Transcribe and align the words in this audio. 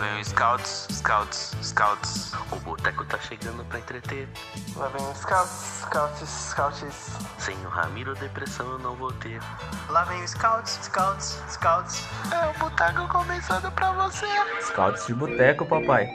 Lá 0.00 0.06
vem 0.06 0.20
o 0.22 0.24
Scouts, 0.24 0.88
Scouts, 0.92 1.54
Scouts. 1.62 2.32
O 2.50 2.56
boteco 2.60 3.04
tá 3.04 3.18
chegando 3.18 3.62
pra 3.66 3.80
entreter. 3.80 4.26
Lá 4.74 4.88
vem 4.88 5.06
o 5.06 5.14
Scouts, 5.14 5.82
Scouts, 5.82 6.26
Scouts. 6.26 7.18
Sem 7.38 7.54
o 7.66 7.68
Ramiro, 7.68 8.14
depressão 8.14 8.66
eu 8.66 8.78
não 8.78 8.96
vou 8.96 9.12
ter. 9.12 9.38
Lá 9.90 10.04
vem 10.04 10.24
o 10.24 10.26
Scouts, 10.26 10.78
Scouts, 10.84 11.42
Scouts. 11.50 12.06
É 12.32 12.48
o 12.48 12.58
boteco 12.58 13.06
começando 13.08 13.70
pra 13.72 13.92
você. 13.92 14.24
Scouts 14.62 15.06
de 15.06 15.12
boteco, 15.12 15.66
papai. 15.66 16.08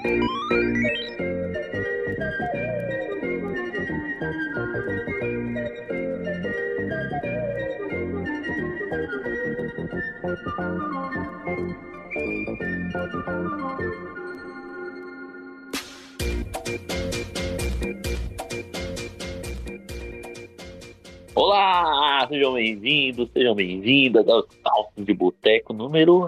Olá, 21.35 22.25
sejam 22.29 22.53
bem-vindos, 22.53 23.29
sejam 23.33 23.53
bem-vindas 23.53 24.25
ao 24.29 24.47
Salto 24.63 25.03
de 25.03 25.13
Boteco 25.13 25.73
número. 25.73 26.27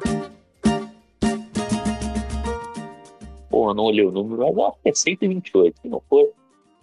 Eu 3.49 3.73
não 3.73 3.85
olhei 3.85 4.05
o 4.05 4.11
número, 4.11 4.53
mas 4.53 4.65
acho 4.65 4.77
que 4.83 4.89
é 4.89 4.93
128. 4.93 5.81
Se 5.81 5.87
não 5.87 6.01
for, 6.09 6.29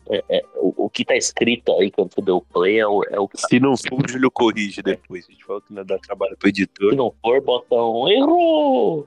é, 0.09 0.25
é, 0.31 0.43
o, 0.57 0.87
o 0.87 0.89
que 0.89 1.05
tá 1.05 1.15
escrito 1.15 1.71
aí 1.79 1.91
quando 1.91 2.15
você 2.15 2.23
deu 2.23 2.41
play 2.41 2.79
é 2.79 2.87
o, 2.87 3.03
é 3.11 3.21
o 3.21 3.29
que 3.29 3.37
tá. 3.37 3.47
Se 3.47 3.61
não 3.61 3.77
for, 3.77 4.03
o 4.03 4.09
Júlio 4.11 4.31
corrige 4.31 4.81
depois. 4.83 5.27
A 5.29 5.33
gente 5.33 5.45
fala 5.45 5.61
que 5.61 5.75
não 5.75 5.85
dá 5.85 5.99
trabalho 5.99 6.35
pro 6.39 6.49
editor. 6.49 6.91
Se 6.91 6.97
não 6.97 7.13
for, 7.23 7.43
bota 7.43 7.75
um 7.75 8.09
erro. 8.09 9.07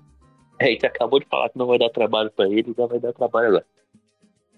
É, 0.60 0.68
gente 0.68 0.86
acabou 0.86 1.20
de 1.20 1.26
falar 1.26 1.50
que 1.50 1.58
não 1.58 1.66
vai 1.66 1.80
dar 1.80 1.90
trabalho 1.90 2.32
pra 2.32 2.48
ele, 2.48 2.72
já 2.78 2.86
vai 2.86 3.00
dar 3.00 3.14
trabalho 3.14 3.48
agora. 3.48 3.66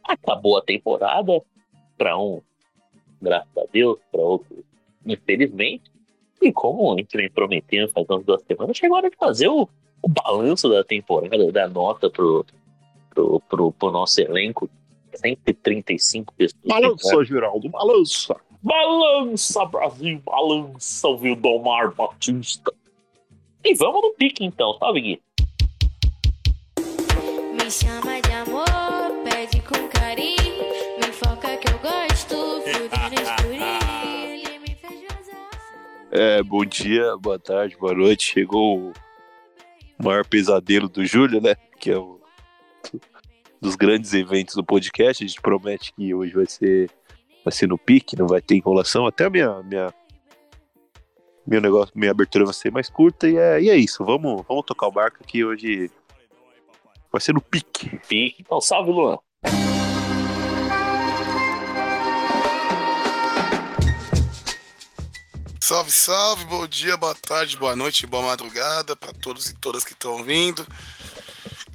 Acabou 0.04 0.58
a 0.58 0.62
temporada, 0.62 1.42
pra 1.98 2.18
um, 2.18 2.42
graças 3.22 3.58
a 3.58 3.64
Deus, 3.72 3.98
pra 4.12 4.22
outro, 4.22 4.64
infelizmente. 5.06 5.92
E 6.42 6.53
como 6.53 6.94
a 6.94 6.98
gente 6.98 7.16
vem 7.17 7.30
prometendo 7.30 7.92
faz 7.92 8.08
umas 8.09 8.23
duas 8.23 8.42
semanas, 8.44 8.78
chegou 8.78 8.95
a 8.95 9.00
hora 9.00 9.09
de 9.09 9.17
fazer 9.17 9.50
o, 9.50 9.67
o 10.02 10.08
balanço 10.08 10.70
da 10.70 10.84
temporada, 10.84 11.52
dar 11.52 11.70
nota 11.70 12.09
pro, 12.09 12.45
pro, 13.09 13.39
pro, 13.42 13.72
pro 13.72 13.92
nosso 13.92 14.22
elenco. 14.22 14.70
135 15.16 16.34
pessoas. 16.36 16.61
Balança, 16.66 17.26
Geraldo, 17.26 17.70
balança. 17.70 18.36
Balança, 18.61 19.66
Brasil, 19.66 20.22
balança, 20.26 21.08
o 21.08 21.17
Vildomar 21.17 21.94
Batista. 21.95 22.72
E 23.64 23.73
vamos 23.76 24.02
no 24.02 24.14
pique 24.14 24.45
então, 24.45 24.78
tá, 24.78 24.92
Gui? 24.92 25.22
Me 27.54 27.72
chama 27.72 28.22
de 28.22 28.31
amor, 28.31 28.89
É, 36.12 36.42
bom 36.42 36.66
dia, 36.66 37.16
boa 37.18 37.38
tarde, 37.38 37.78
boa 37.78 37.94
noite. 37.94 38.32
Chegou 38.34 38.90
o 38.90 38.94
maior 40.04 40.26
pesadelo 40.26 40.90
do 40.90 41.06
Júlio, 41.06 41.40
né? 41.40 41.56
Que 41.80 41.92
é 41.92 41.98
o 41.98 42.20
dos 43.62 43.76
grandes 43.76 44.14
eventos 44.14 44.56
do 44.56 44.64
podcast. 44.64 45.24
A 45.24 45.28
gente 45.28 45.42
promete 45.42 45.94
que 45.94 46.14
hoje 46.14 46.34
vai 46.34 46.48
ser 46.48 46.90
vai 47.46 47.52
ser 47.52 47.68
no 47.68 47.78
pique, 47.78 48.18
não 48.18 48.28
vai 48.28 48.42
ter 48.42 48.56
enrolação. 48.56 49.06
Até 49.06 49.26
a 49.26 49.30
minha 49.30 49.61
minha 49.61 49.94
meu 51.45 51.61
negócio, 51.61 51.94
minha 51.95 52.12
abertura 52.12 52.45
vai 52.45 52.54
ser 52.54 52.72
mais 52.72 52.89
curta 52.89 53.28
e 53.28 53.38
é, 53.38 53.62
e 53.62 53.70
é 53.70 53.76
isso. 53.76 54.04
Vamos, 54.04 54.44
vamos 54.48 54.66
tocar 54.66 54.88
o 54.88 54.92
barco 54.92 55.17
aqui 55.22 55.45
hoje. 55.45 55.92
Vai 57.12 57.22
ser 57.22 57.33
no 57.33 57.42
pique. 57.42 58.00
Pique. 58.08 58.42
Então, 58.42 58.60
salve, 58.60 58.92
Luan. 58.92 59.17
Salve, 65.61 65.92
salve, 65.92 66.45
bom 66.45 66.65
dia, 66.65 66.95
boa 66.95 67.14
tarde, 67.14 67.58
boa 67.58 67.75
noite, 67.75 68.08
boa 68.08 68.23
madrugada 68.23 68.95
para 68.95 69.14
todos 69.14 69.49
e 69.49 69.53
todas 69.55 69.83
que 69.83 69.92
estão 69.92 70.23
vindo. 70.23 70.65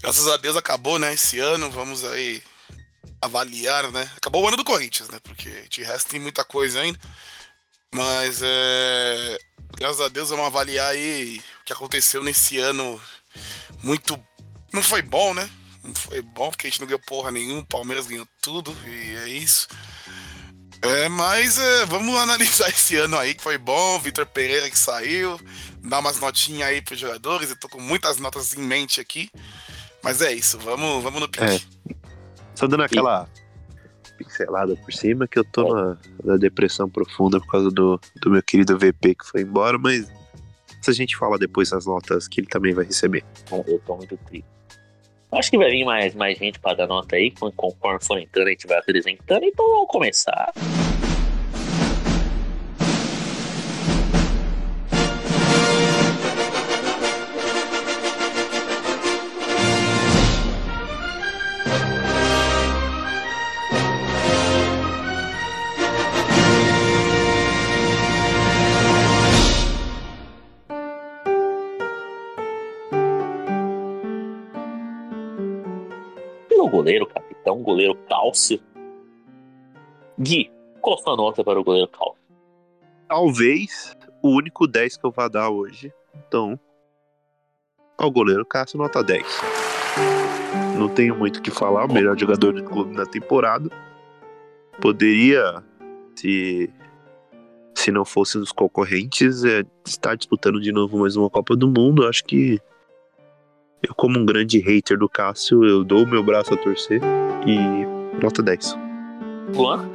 Graças 0.00 0.26
a 0.26 0.36
Deus 0.38 0.56
acabou, 0.56 0.98
né, 0.98 1.12
esse 1.12 1.38
ano, 1.38 1.70
vamos 1.70 2.02
aí 2.02 2.42
avaliar, 3.20 3.92
né? 3.92 4.10
Acabou 4.16 4.42
o 4.42 4.48
ano 4.48 4.56
do 4.56 4.64
Corinthians, 4.64 5.08
né? 5.10 5.18
Porque 5.22 5.68
de 5.68 5.82
resto 5.82 6.10
tem 6.10 6.18
muita 6.18 6.44
coisa 6.44 6.80
ainda. 6.80 6.98
Mas 7.94 8.40
é. 8.42 9.38
Graças 9.76 10.00
a 10.00 10.08
Deus 10.08 10.30
vamos 10.30 10.46
avaliar 10.46 10.90
aí 10.90 11.42
o 11.60 11.64
que 11.64 11.72
aconteceu 11.72 12.24
nesse 12.24 12.58
ano 12.58 13.00
muito. 13.82 14.18
Não 14.72 14.82
foi 14.82 15.02
bom, 15.02 15.34
né? 15.34 15.48
Não 15.84 15.94
foi 15.94 16.22
bom, 16.22 16.50
porque 16.50 16.66
a 16.66 16.70
gente 16.70 16.80
não 16.80 16.86
ganhou 16.86 17.00
porra 17.06 17.30
nenhuma, 17.30 17.60
o 17.60 17.66
Palmeiras 17.66 18.06
ganhou 18.06 18.26
tudo, 18.40 18.74
e 18.86 19.16
é 19.16 19.28
isso. 19.28 19.68
É, 20.84 21.08
mas 21.08 21.58
é, 21.58 21.86
vamos 21.86 22.14
analisar 22.16 22.68
esse 22.70 22.96
ano 22.96 23.16
aí 23.18 23.34
que 23.34 23.42
foi 23.42 23.56
bom, 23.56 23.98
Vitor 23.98 24.26
Pereira 24.26 24.68
que 24.68 24.78
saiu, 24.78 25.40
dar 25.82 26.00
umas 26.00 26.20
notinhas 26.20 26.68
aí 26.68 26.82
pros 26.82 26.98
jogadores, 26.98 27.50
eu 27.50 27.56
tô 27.56 27.68
com 27.68 27.80
muitas 27.80 28.18
notas 28.18 28.54
em 28.54 28.60
mente 28.60 29.00
aqui. 29.00 29.30
Mas 30.02 30.20
é 30.20 30.32
isso, 30.32 30.58
vamos, 30.58 31.02
vamos 31.02 31.20
no 31.20 31.28
pique. 31.28 31.44
É. 31.44 31.94
Só 32.54 32.66
dando 32.66 32.82
aquela 32.82 33.26
pincelada 34.18 34.76
por 34.76 34.92
cima 34.92 35.26
que 35.26 35.38
eu 35.38 35.44
tô 35.44 35.74
na, 35.74 35.96
na 36.22 36.36
depressão 36.36 36.88
profunda 36.88 37.40
por 37.40 37.48
causa 37.48 37.70
do, 37.70 37.98
do 38.20 38.30
meu 38.30 38.42
querido 38.42 38.78
VP 38.78 39.14
que 39.14 39.26
foi 39.26 39.40
embora, 39.40 39.78
mas 39.78 40.06
se 40.80 40.90
a 40.90 40.92
gente 40.92 41.16
fala 41.16 41.38
depois 41.38 41.70
das 41.70 41.86
notas 41.86 42.28
que 42.28 42.40
ele 42.40 42.46
também 42.46 42.74
vai 42.74 42.84
receber. 42.84 43.24
Bom, 43.48 43.64
Eu 43.66 43.78
tô 43.80 43.96
muito 43.96 44.18
triste. 44.18 44.46
Acho 45.36 45.50
que 45.50 45.58
vai 45.58 45.70
vir 45.70 45.84
mais, 45.84 46.14
mais 46.14 46.38
gente 46.38 46.58
pra 46.58 46.74
dar 46.74 46.86
nota 46.86 47.16
aí, 47.16 47.30
conforme 47.56 47.98
for 48.02 48.18
entrando 48.18 48.46
a 48.46 48.50
gente 48.50 48.66
vai 48.66 48.78
apresentando, 48.78 49.44
então 49.44 49.66
vamos 49.68 49.88
começar. 49.88 50.52
Goleiro, 76.84 77.06
capitão, 77.06 77.62
goleiro 77.62 77.94
Cálcio. 78.06 78.60
Gui, 80.20 80.50
qual 80.82 80.98
sua 80.98 81.16
nota 81.16 81.42
para 81.42 81.58
o 81.58 81.64
goleiro 81.64 81.88
Cálcio? 81.88 82.22
Talvez 83.08 83.96
o 84.22 84.28
único 84.28 84.66
10 84.66 84.98
que 84.98 85.06
eu 85.06 85.10
vá 85.10 85.26
dar 85.26 85.48
hoje. 85.48 85.90
Então, 86.14 86.60
ao 87.96 88.10
goleiro 88.10 88.44
Cássio, 88.44 88.78
nota 88.78 89.02
10. 89.02 89.24
Não 90.78 90.88
tenho 90.88 91.16
muito 91.16 91.38
o 91.38 91.42
que 91.42 91.50
falar, 91.50 91.86
o 91.86 91.92
melhor 91.92 92.18
jogador 92.18 92.52
do 92.52 92.62
clube 92.62 92.94
na 92.94 93.06
temporada. 93.06 93.70
Poderia, 94.80 95.62
se, 96.14 96.70
se 97.74 97.90
não 97.90 98.04
fossem 98.04 98.42
os 98.42 98.52
concorrentes, 98.52 99.42
é, 99.44 99.64
estar 99.86 100.16
disputando 100.16 100.60
de 100.60 100.70
novo 100.70 100.98
mais 100.98 101.16
uma 101.16 101.30
Copa 101.30 101.56
do 101.56 101.66
Mundo. 101.66 102.06
Acho 102.06 102.24
que 102.24 102.60
eu, 103.86 103.94
como 103.94 104.18
um 104.18 104.24
grande 104.24 104.58
hater 104.58 104.98
do 104.98 105.08
Cássio, 105.08 105.64
eu 105.64 105.84
dou 105.84 106.04
o 106.04 106.06
meu 106.06 106.22
braço 106.22 106.54
a 106.54 106.56
torcer 106.56 107.00
e 107.46 107.58
nota 108.22 108.42
10. 108.42 108.76
Luan? 109.54 109.90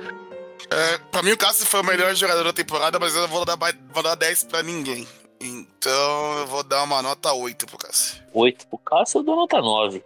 É, 0.71 0.97
pra 1.11 1.23
mim 1.23 1.31
o 1.31 1.37
Cássio 1.37 1.65
foi 1.65 1.81
o 1.81 1.85
melhor 1.85 2.13
jogador 2.13 2.43
da 2.43 2.53
temporada, 2.53 2.99
mas 2.99 3.15
eu 3.15 3.21
não 3.21 3.27
vou 3.27 3.43
dar, 3.43 3.57
vou 3.91 4.03
dar 4.03 4.15
10 4.15 4.43
pra 4.43 4.61
ninguém. 4.61 5.07
Então 5.41 6.39
eu 6.39 6.47
vou 6.47 6.63
dar 6.63 6.83
uma 6.83 7.01
nota 7.01 7.33
8 7.33 7.65
pro 7.65 7.77
Cássio. 7.77 8.21
8 8.33 8.67
pro 8.67 8.77
Cássio, 8.77 9.19
eu 9.19 9.23
dou 9.23 9.35
nota 9.35 9.59
9. 9.59 10.03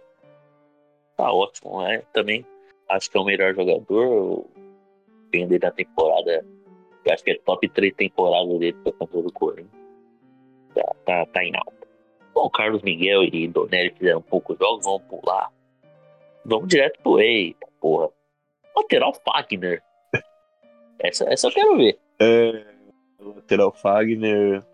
Tá 1.16 1.30
ótimo, 1.30 1.82
é. 1.82 1.98
Também 2.12 2.46
acho 2.88 3.10
que 3.10 3.16
é 3.16 3.20
o 3.20 3.24
melhor 3.24 3.54
jogador. 3.54 4.46
Dele 5.30 5.58
na 5.58 5.70
temporada. 5.70 6.44
Eu 7.04 7.12
acho 7.12 7.24
que 7.24 7.32
é 7.32 7.38
top 7.44 7.68
3 7.68 7.92
temporada 7.94 8.58
dele 8.58 8.76
pra 8.82 8.92
campeão 8.92 9.22
do 9.22 9.32
Corinthians. 9.32 9.68
Tá, 10.74 10.94
tá, 11.04 11.26
tá 11.26 11.44
em 11.44 11.54
alta. 11.56 11.83
Bom, 12.34 12.50
Carlos 12.50 12.82
Miguel 12.82 13.22
e 13.24 13.46
Donelli 13.46 13.94
fizeram 13.96 14.20
poucos 14.20 14.58
jogos, 14.58 14.84
vamos 14.84 15.02
pular. 15.02 15.50
Vamos 16.44 16.68
direto 16.68 17.00
pro 17.02 17.20
Eita, 17.20 17.66
porra. 17.80 18.10
Lateral 18.76 19.14
Fagner. 19.24 19.80
Essa, 20.98 21.24
essa 21.32 21.48
eu 21.48 21.52
quero 21.52 21.76
ver. 21.76 21.98
É, 22.18 22.64
lateral 23.20 23.72
Fagner. 23.72 24.64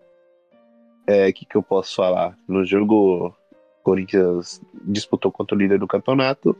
É, 1.07 1.29
o 1.29 1.33
que, 1.33 1.45
que 1.45 1.57
eu 1.57 1.63
posso 1.63 1.97
falar? 1.97 2.37
No 2.47 2.65
jogo, 2.65 3.35
Corinthians 3.83 4.61
disputou 4.85 5.33
contra 5.33 5.57
o 5.57 5.59
líder 5.59 5.79
do 5.79 5.87
campeonato. 5.87 6.57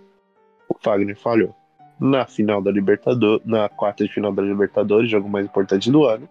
O 0.69 0.75
Fagner 0.81 1.17
falhou. 1.17 1.55
Na 2.01 2.27
final 2.27 2.63
da 2.63 2.71
Libertadores, 2.71 3.47
na 3.47 3.69
quarta 3.69 4.05
de 4.05 4.13
final 4.13 4.33
da 4.33 4.43
Libertadores, 4.43 5.11
jogo 5.11 5.29
mais 5.29 5.47
importante 5.47 5.91
do 5.91 6.05
ano, 6.05 6.29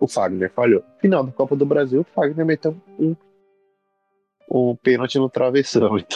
o 0.00 0.08
Fagner 0.08 0.50
falhou. 0.52 0.82
Final 0.98 1.24
da 1.24 1.32
Copa 1.32 1.56
do 1.56 1.64
Brasil, 1.64 2.00
o 2.00 2.04
Fagner 2.04 2.44
meteu 2.44 2.76
um, 2.98 3.14
um 4.48 4.76
pênalti 4.76 5.18
no 5.18 5.28
travessão. 5.28 5.96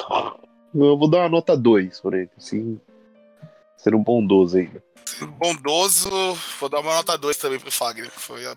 Então, 0.73 0.89
Eu 0.89 0.97
vou 0.99 1.09
dar 1.11 1.19
uma 1.19 1.29
nota 1.29 1.57
2 1.57 2.01
por 2.01 2.15
ele, 2.15 2.31
assim. 2.37 2.81
Ser 3.77 3.95
um 3.95 4.03
bondoso 4.05 4.57
ainda. 4.59 4.83
Bondoso, 5.39 6.09
vou 6.61 6.69
dar 6.69 6.81
uma 6.81 6.95
nota 6.95 7.19
2 7.19 7.37
também 7.37 7.59
pro 7.59 7.73
Fagner. 7.73 8.11
Foi 8.11 8.47
a... 8.47 8.57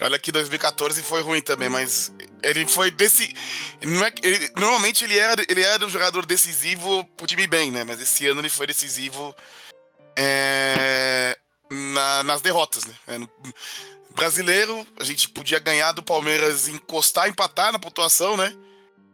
Olha 0.00 0.18
que 0.18 0.30
2014 0.30 1.02
foi 1.02 1.22
ruim 1.22 1.40
também, 1.40 1.68
mas 1.68 2.12
ele 2.42 2.66
foi 2.66 2.90
desse. 2.92 3.34
Não 3.82 4.04
é... 4.04 4.12
ele- 4.22 4.52
Normalmente 4.56 5.04
ele 5.04 5.18
era, 5.18 5.42
ele 5.48 5.62
era 5.62 5.84
um 5.84 5.88
jogador 5.88 6.24
decisivo 6.24 7.02
pro 7.16 7.26
time 7.26 7.46
bem, 7.46 7.70
né? 7.72 7.82
Mas 7.82 8.00
esse 8.00 8.26
ano 8.28 8.40
ele 8.40 8.48
foi 8.50 8.66
decisivo 8.66 9.34
é, 10.16 11.36
na- 11.70 12.22
nas 12.22 12.40
derrotas, 12.40 12.84
né? 12.84 12.94
É, 13.08 13.18
no- 13.18 13.28
Brasileiro, 14.14 14.86
a 14.98 15.04
gente 15.04 15.28
podia 15.28 15.58
ganhar 15.58 15.92
do 15.92 16.02
Palmeiras, 16.02 16.68
encostar, 16.68 17.28
empatar 17.28 17.70
na 17.72 17.78
pontuação, 17.78 18.34
né? 18.36 18.54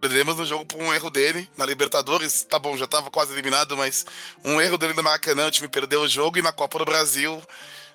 Perdemos 0.03 0.37
no 0.37 0.45
jogo 0.45 0.67
por 0.67 0.83
um 0.83 0.93
erro 0.93 1.09
dele. 1.11 1.49
Na 1.57 1.65
Libertadores, 1.65 2.43
tá 2.43 2.59
bom, 2.59 2.77
já 2.77 2.89
tava 2.89 3.09
quase 3.09 3.33
eliminado, 3.33 3.77
mas 3.77 4.05
um 4.45 4.61
erro 4.61 4.77
dele 4.77 4.95
no 4.95 5.03
Maracanã, 5.03 5.47
o 5.47 5.51
time 5.53 5.69
perdeu 5.69 6.01
o 6.01 6.09
jogo 6.09 6.37
e 6.39 6.43
na 6.43 6.51
Copa 6.51 6.77
do 6.81 6.85
Brasil, 6.85 7.41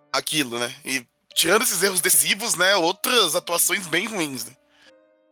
aquilo, 0.10 0.58
né? 0.58 0.74
E 0.86 1.06
tirando 1.36 1.64
esses 1.64 1.84
erros 1.84 2.00
decisivos, 2.00 2.56
né? 2.56 2.78
Outras 2.78 3.36
atuações 3.36 3.86
bem 3.88 4.06
ruins, 4.08 4.46
né? 4.46 4.54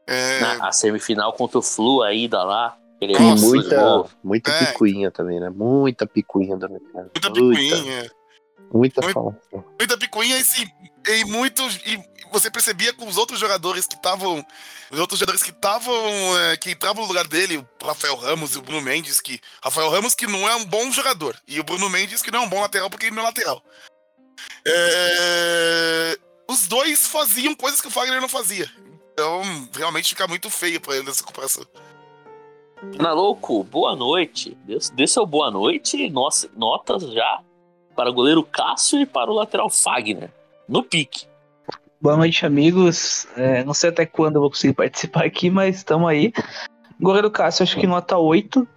É, 0.06 0.39
Na- 0.42 0.68
a 0.68 0.72
semifinal 0.74 1.31
contra 1.31 1.60
o 1.60 1.62
Flu, 1.62 2.04
a 2.04 2.13
ida 2.13 2.44
lá. 2.44 2.77
Ele 3.00 3.13
E 3.13 3.19
Nossa, 3.19 3.45
muita, 3.45 4.06
muita 4.22 4.51
É. 4.51 4.66
picuinha 4.66 5.12
também, 5.12 5.39
né? 5.39 5.50
Muita 5.50 6.06
picuinha 6.06 6.57
do 6.57 6.69
mercado. 6.69 7.10
muita 7.13 7.31
picuinha. 7.31 8.12
Muita 8.74 9.01
Muito- 9.01 9.13
falação. 9.13 9.66
muita 9.80 9.98
picuinha 9.98 10.38
e, 10.38 10.44
sim, 10.44 10.66
e 11.07 11.24
muitos. 11.25 11.77
E 11.86 11.98
você 12.40 12.52
percebia 12.52 12.94
com 12.94 13.08
os 13.08 13.18
outros 13.18 13.40
jogadores 13.40 13.88
que 13.88 13.96
estavam. 13.96 14.46
Os 14.92 15.00
outros 15.00 15.20
jogadores 15.20 15.42
que 15.42 15.52
estavam. 15.52 15.96
é, 16.40 16.58
que 16.58 16.72
entravam 16.72 17.04
no 17.04 17.08
lugar 17.08 17.28
dele, 17.28 17.58
o 17.58 17.86
Rafael 17.86 18.16
Ramos 18.16 18.54
e 18.54 18.58
o 18.58 18.62
Bruno 18.62 18.82
Mendes, 18.82 19.22
que. 19.22 19.40
Rafael 19.64 19.90
Ramos 19.90 20.14
que 20.14 20.28
não 20.28 20.48
é 20.48 20.56
um 20.56 20.66
bom 20.66 20.92
jogador. 20.92 21.36
E 21.48 21.60
o 21.60 21.64
Bruno 21.64 21.90
Mendes 21.90 22.22
que 22.22 22.32
não 22.32 22.44
é 22.44 22.46
um 22.46 22.50
bom 22.50 22.62
lateral 22.62 22.90
porque 22.90 23.08
ele 23.08 23.16
não 23.16 23.24
é 23.24 23.28
lateral. 23.28 23.64
É, 24.68 26.20
os 26.50 26.68
dois 26.68 27.08
faziam 27.08 27.56
coisas 27.56 27.80
que 27.80 27.88
o 27.88 27.92
Fagner 27.92 28.20
não 28.20 28.30
fazia. 28.30 28.70
Então, 29.14 29.42
realmente 29.74 30.10
fica 30.10 30.28
muito 30.28 30.50
feio 30.50 30.82
pra 30.82 30.98
ele 30.98 31.10
essa 31.10 31.24
comparação. 31.24 31.66
Ana 33.00 33.14
Louco, 33.14 33.64
boa 33.64 33.96
noite. 33.96 34.58
Dê, 34.66 34.78
dê 34.94 35.08
seu 35.08 35.26
boa 35.26 35.50
noite. 35.50 36.10
Nossa, 36.10 36.50
notas 36.56 37.04
já 37.14 37.42
para 37.96 38.10
o 38.10 38.14
goleiro 38.14 38.44
Cássio 38.44 39.00
e 39.00 39.06
para 39.06 39.32
o 39.32 39.34
lateral 39.34 39.70
Fagner. 39.70 40.32
No 40.68 40.84
pique. 40.84 41.28
Boa 42.02 42.18
noite, 42.18 42.46
amigos. 42.46 43.28
É, 43.36 43.64
não 43.64 43.74
sei 43.74 43.90
até 43.90 44.06
quando 44.06 44.36
eu 44.36 44.42
vou 44.42 44.50
conseguir 44.50 44.74
participar 44.76 45.26
aqui, 45.26 45.50
mas 45.50 45.78
estamos 45.78 46.08
aí. 46.08 46.32
Goleiro 47.00 47.32
Cássio, 47.32 47.64
acho 47.64 47.78
que 47.78 47.88
nota 47.88 48.18
8. 48.18 48.68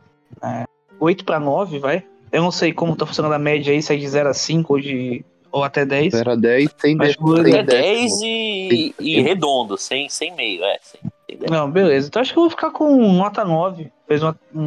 É, 0.42 0.64
8 0.98 1.24
para 1.24 1.38
9, 1.40 1.78
vai. 1.78 2.04
Eu 2.32 2.42
não 2.42 2.50
sei 2.50 2.72
como 2.72 2.96
tá 2.96 3.06
funcionando 3.06 3.32
a 3.32 3.38
média 3.38 3.72
aí, 3.72 3.80
se 3.82 3.92
é 3.92 3.96
de 3.96 4.06
0 4.08 4.28
a 4.28 4.34
5 4.34 4.72
ou, 4.74 4.80
de, 4.80 5.24
ou 5.50 5.64
até 5.64 5.84
10. 5.86 6.12
0 6.14 6.30
a 6.32 6.34
10 6.34 6.74
sem 6.78 6.94
Mas 6.96 7.08
décimo. 7.08 7.26
o 7.26 7.36
sem 7.36 7.40
É 7.40 7.42
goleiro- 7.44 7.66
10 7.66 8.00
décimo. 8.12 8.24
e, 8.24 8.94
e 9.00 9.20
redondo, 9.20 9.76
sem, 9.78 10.08
sem 10.08 10.34
meio, 10.34 10.62
é. 10.64 10.78
Sem, 10.82 11.00
sem. 11.38 11.48
Não, 11.50 11.70
beleza. 11.70 12.08
Então 12.08 12.20
acho 12.20 12.32
que 12.32 12.38
eu 12.38 12.42
vou 12.42 12.50
ficar 12.50 12.70
com 12.70 13.12
nota 13.12 13.44
9. 13.44 13.90
Fez 14.06 14.22
uma, 14.22 14.38
um, 14.54 14.60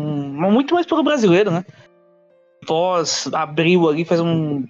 muito 0.51 0.73
mais 0.73 0.85
pelo 0.85 1.03
brasileiro, 1.03 1.51
né? 1.51 1.65
Pós 2.65 3.27
abril 3.33 3.89
ali, 3.89 4.05
fez 4.05 4.19
um. 4.21 4.63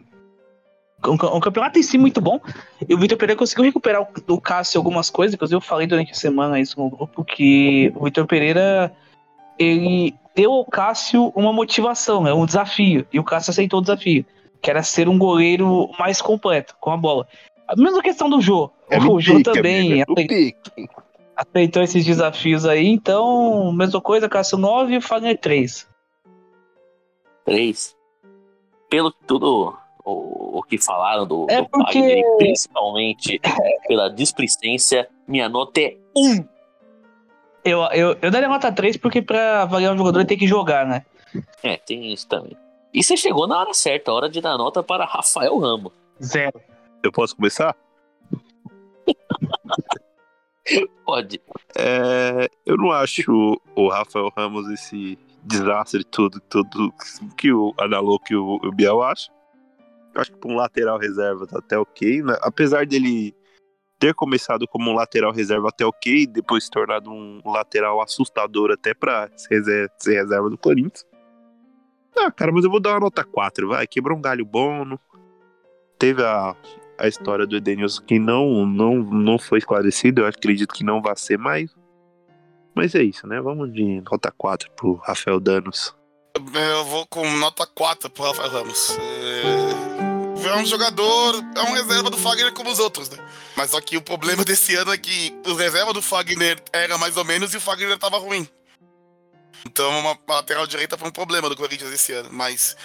Um, 1.08 1.14
um 1.14 1.40
campeonato 1.40 1.80
em 1.80 1.84
si 1.84 1.98
muito 1.98 2.22
bom. 2.22 2.40
E 2.88 2.94
o 2.94 2.98
Vitor 2.98 3.18
Pereira 3.18 3.38
conseguiu 3.38 3.66
recuperar 3.66 4.02
o, 4.02 4.22
do 4.22 4.40
Cássio 4.40 4.80
algumas 4.80 5.10
coisas. 5.10 5.34
Inclusive, 5.34 5.58
eu 5.58 5.62
falei 5.62 5.88
durante 5.88 6.12
a 6.12 6.16
semana 6.16 6.60
isso 6.60 6.80
no 6.80 6.90
grupo, 6.90 7.24
que 7.24 7.92
o 7.96 8.06
Vitor 8.06 8.26
Pereira 8.26 8.92
ele 9.58 10.14
deu 10.36 10.52
ao 10.52 10.66
Cássio 10.66 11.32
uma 11.36 11.52
motivação, 11.52 12.24
né, 12.24 12.34
um 12.34 12.46
desafio. 12.46 13.06
E 13.12 13.20
o 13.20 13.24
Cássio 13.24 13.52
aceitou 13.52 13.80
o 13.80 13.82
desafio, 13.82 14.26
que 14.62 14.70
era 14.70 14.84
ser 14.84 15.08
um 15.08 15.18
goleiro 15.18 15.90
mais 16.00 16.22
completo 16.22 16.76
com 16.80 16.92
a 16.92 16.98
bola. 16.98 17.28
A 17.68 17.76
mesma 17.76 18.02
questão 18.02 18.30
do 18.30 18.42
Jô. 18.42 18.70
É 18.90 19.00
o 19.00 19.20
Jô 19.20 19.38
pique, 19.38 19.52
também 19.52 20.02
é 20.02 20.04
aceitou 20.04 21.02
aceitou 21.36 21.82
esses 21.82 22.06
desafios 22.06 22.66
aí, 22.66 22.88
então, 22.88 23.72
mesma 23.72 24.02
coisa, 24.02 24.30
Cássio 24.30 24.58
9 24.58 24.94
e 24.94 24.98
o 24.98 25.02
Fagner 25.02 25.40
3. 25.40 25.88
3. 27.46 27.96
Pelo 28.90 29.12
que 29.12 29.26
tudo 29.26 29.76
o, 30.04 30.60
o 30.60 30.64
que 30.64 30.78
falaram 30.78 31.26
do, 31.26 31.46
É 31.50 31.62
do 31.62 31.70
porque- 31.70 32.24
principalmente 32.38 33.40
pela 33.88 34.10
displicência, 34.10 35.10
minha 35.28 35.48
nota 35.50 35.80
é 35.82 35.98
1. 36.16 36.46
Eu, 37.64 37.82
eu, 37.92 38.18
eu 38.22 38.32
daria 38.32 38.48
nota 38.50 38.72
3 38.72 38.98
porque 38.98 39.22
pra 39.22 39.62
avaliar 39.64 39.94
um 39.94 39.98
jogador 39.98 40.20
ele 40.20 40.28
tem 40.28 40.38
que 40.38 40.48
jogar, 40.48 40.86
né? 40.86 41.06
É, 41.64 41.78
tem 41.78 42.12
isso 42.12 42.28
também. 42.28 42.58
E 42.94 43.04
você 43.04 43.16
chegou 43.16 43.48
na 43.48 43.58
hora 43.60 43.74
certa, 43.74 44.12
a 44.12 44.14
hora 44.14 44.30
de 44.30 44.42
dar 44.42 44.58
nota 44.58 44.82
para 44.84 45.06
Rafael 45.06 45.58
Ramos. 45.58 45.94
Zero. 46.22 46.60
Eu 47.04 47.12
posso 47.12 47.36
começar? 47.36 47.76
Pode. 51.06 51.42
É, 51.78 52.48
eu 52.66 52.78
não 52.78 52.92
acho 52.92 53.60
o 53.76 53.90
Rafael 53.90 54.32
Ramos 54.36 54.70
esse 54.70 55.18
desastre 55.44 56.04
todo, 56.04 56.40
todo 56.42 56.94
que 57.38 57.52
o 57.52 57.74
Analô 57.80 58.20
e 58.30 58.36
o, 58.36 58.60
o 58.64 58.72
Biel 58.72 59.02
acham. 59.02 59.34
Acho 60.16 60.32
que 60.32 60.38
para 60.38 60.52
um 60.52 60.56
lateral 60.56 60.98
reserva 60.98 61.48
tá 61.48 61.60
até 61.60 61.78
ok, 61.78 62.22
né? 62.24 62.38
Apesar 62.42 62.86
dele 62.86 63.34
ter 64.00 64.14
começado 64.14 64.68
como 64.68 64.90
um 64.90 64.96
lateral 64.96 65.32
reserva 65.32 65.70
até 65.70 65.86
ok, 65.86 66.26
depois 66.28 66.66
se 66.66 66.72
tornado 66.72 67.10
um 67.12 67.42
lateral 67.46 68.02
assustador 68.02 68.72
até 68.72 68.94
para 68.94 69.30
ser, 69.38 69.56
reser- 69.56 69.92
ser 69.98 70.16
reserva 70.16 70.50
do 70.50 70.58
Corinthians. 70.58 71.06
Ah, 72.18 72.32
cara, 72.32 72.52
mas 72.52 72.64
eu 72.66 72.70
vou 72.72 72.80
dar 72.80 72.92
uma 72.92 73.00
nota 73.02 73.24
4, 73.24 73.70
vai. 73.70 73.88
Quebrou 73.88 74.18
um 74.18 74.22
galho 74.22 74.44
bom. 74.46 74.98
Teve 75.98 76.24
a, 76.24 76.56
a 76.98 77.08
história 77.08 77.46
do 77.48 77.56
Edenilson 77.56 78.04
que 78.04 78.20
não, 78.20 78.66
não, 78.66 78.96
não 78.98 79.40
foi 79.40 79.60
esclarecida. 79.60 80.22
Eu 80.22 80.26
acredito 80.28 80.74
que 80.74 80.84
não 80.84 81.02
vai 81.02 81.16
ser 81.16 81.38
mais. 81.38 81.74
Mas 82.76 82.96
é 82.96 83.04
isso, 83.04 83.28
né? 83.28 83.40
Vamos 83.40 83.72
de 83.72 84.02
nota 84.02 84.32
4 84.36 84.70
pro 84.72 84.96
Rafael 84.96 85.40
Danos. 85.40 85.96
Eu 86.36 86.86
vou 86.86 87.06
com 87.08 87.30
nota 87.38 87.68
4 87.68 88.10
pro 88.10 88.24
Rafael 88.24 88.50
Ramos. 88.50 88.98
É... 88.98 89.51
é 90.48 90.56
um 90.56 90.66
jogador, 90.66 91.44
é 91.56 91.62
um 91.62 91.74
reserva 91.74 92.10
do 92.10 92.18
Fagner 92.18 92.54
como 92.54 92.70
os 92.70 92.80
outros, 92.80 93.10
né? 93.10 93.18
Mas 93.56 93.72
só 93.72 93.82
que 93.82 93.98
o 93.98 94.02
problema 94.02 94.44
desse 94.44 94.76
ano 94.76 94.94
é 94.94 94.98
que 94.98 95.34
o 95.46 95.54
reserva 95.54 95.94
do 95.94 96.02
Fagner 96.02 96.62
era 96.72 96.98
mais 96.98 97.18
ou 97.18 97.26
menos 97.26 97.54
e 97.54 97.58
o 97.58 97.62
Fagner 97.62 97.98
tava 97.98 98.18
ruim. 98.18 98.48
Então 99.66 99.90
uma 100.00 100.18
uma 100.28 100.36
lateral 100.36 100.66
direita 100.66 100.98
foi 100.98 101.10
um 101.10 101.12
problema 101.12 101.50
do 101.50 101.56
Corinthians 101.56 101.92
esse 101.92 102.14
ano. 102.14 102.30
Mas 102.32 102.76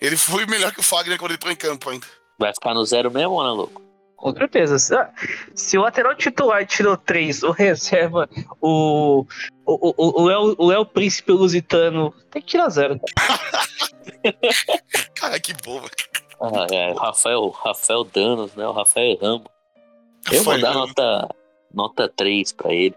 ele 0.00 0.16
foi 0.16 0.46
melhor 0.46 0.72
que 0.72 0.80
o 0.80 0.82
Fagner 0.82 1.18
quando 1.18 1.32
ele 1.32 1.36
entrou 1.36 1.52
em 1.52 1.56
campo 1.56 1.90
ainda. 1.90 2.06
Vai 2.38 2.52
ficar 2.52 2.74
no 2.74 2.84
zero 2.84 3.10
mesmo, 3.10 3.40
Ana 3.40 3.52
Louco? 3.52 3.82
Com 4.22 4.32
certeza. 4.32 4.78
Se, 4.78 4.94
se 5.54 5.76
o 5.76 5.82
lateral 5.82 6.14
titular 6.14 6.64
tirou 6.64 6.96
3, 6.96 7.42
o 7.42 7.50
reserva, 7.50 8.28
o. 8.60 9.26
O, 9.64 9.92
o, 9.96 10.22
o, 10.22 10.26
Léo, 10.26 10.54
o 10.58 10.66
Léo 10.66 10.86
Príncipe 10.86 11.30
Lusitano 11.32 12.12
tem 12.30 12.42
que 12.42 12.48
tirar 12.48 12.68
zero. 12.68 13.00
Cara, 15.14 15.38
que 15.38 15.54
boa. 15.54 15.88
Ah, 16.42 16.66
é, 16.74 16.92
Rafael, 16.92 17.48
Rafael 17.50 18.04
Danos, 18.04 18.54
né? 18.54 18.66
O 18.66 18.72
Rafael 18.72 19.16
Ramos. 19.20 19.46
Eu 20.30 20.42
vou 20.42 20.60
dar 20.60 20.74
nota, 20.74 21.28
nota 21.72 22.08
3 22.08 22.52
pra 22.52 22.72
ele. 22.72 22.94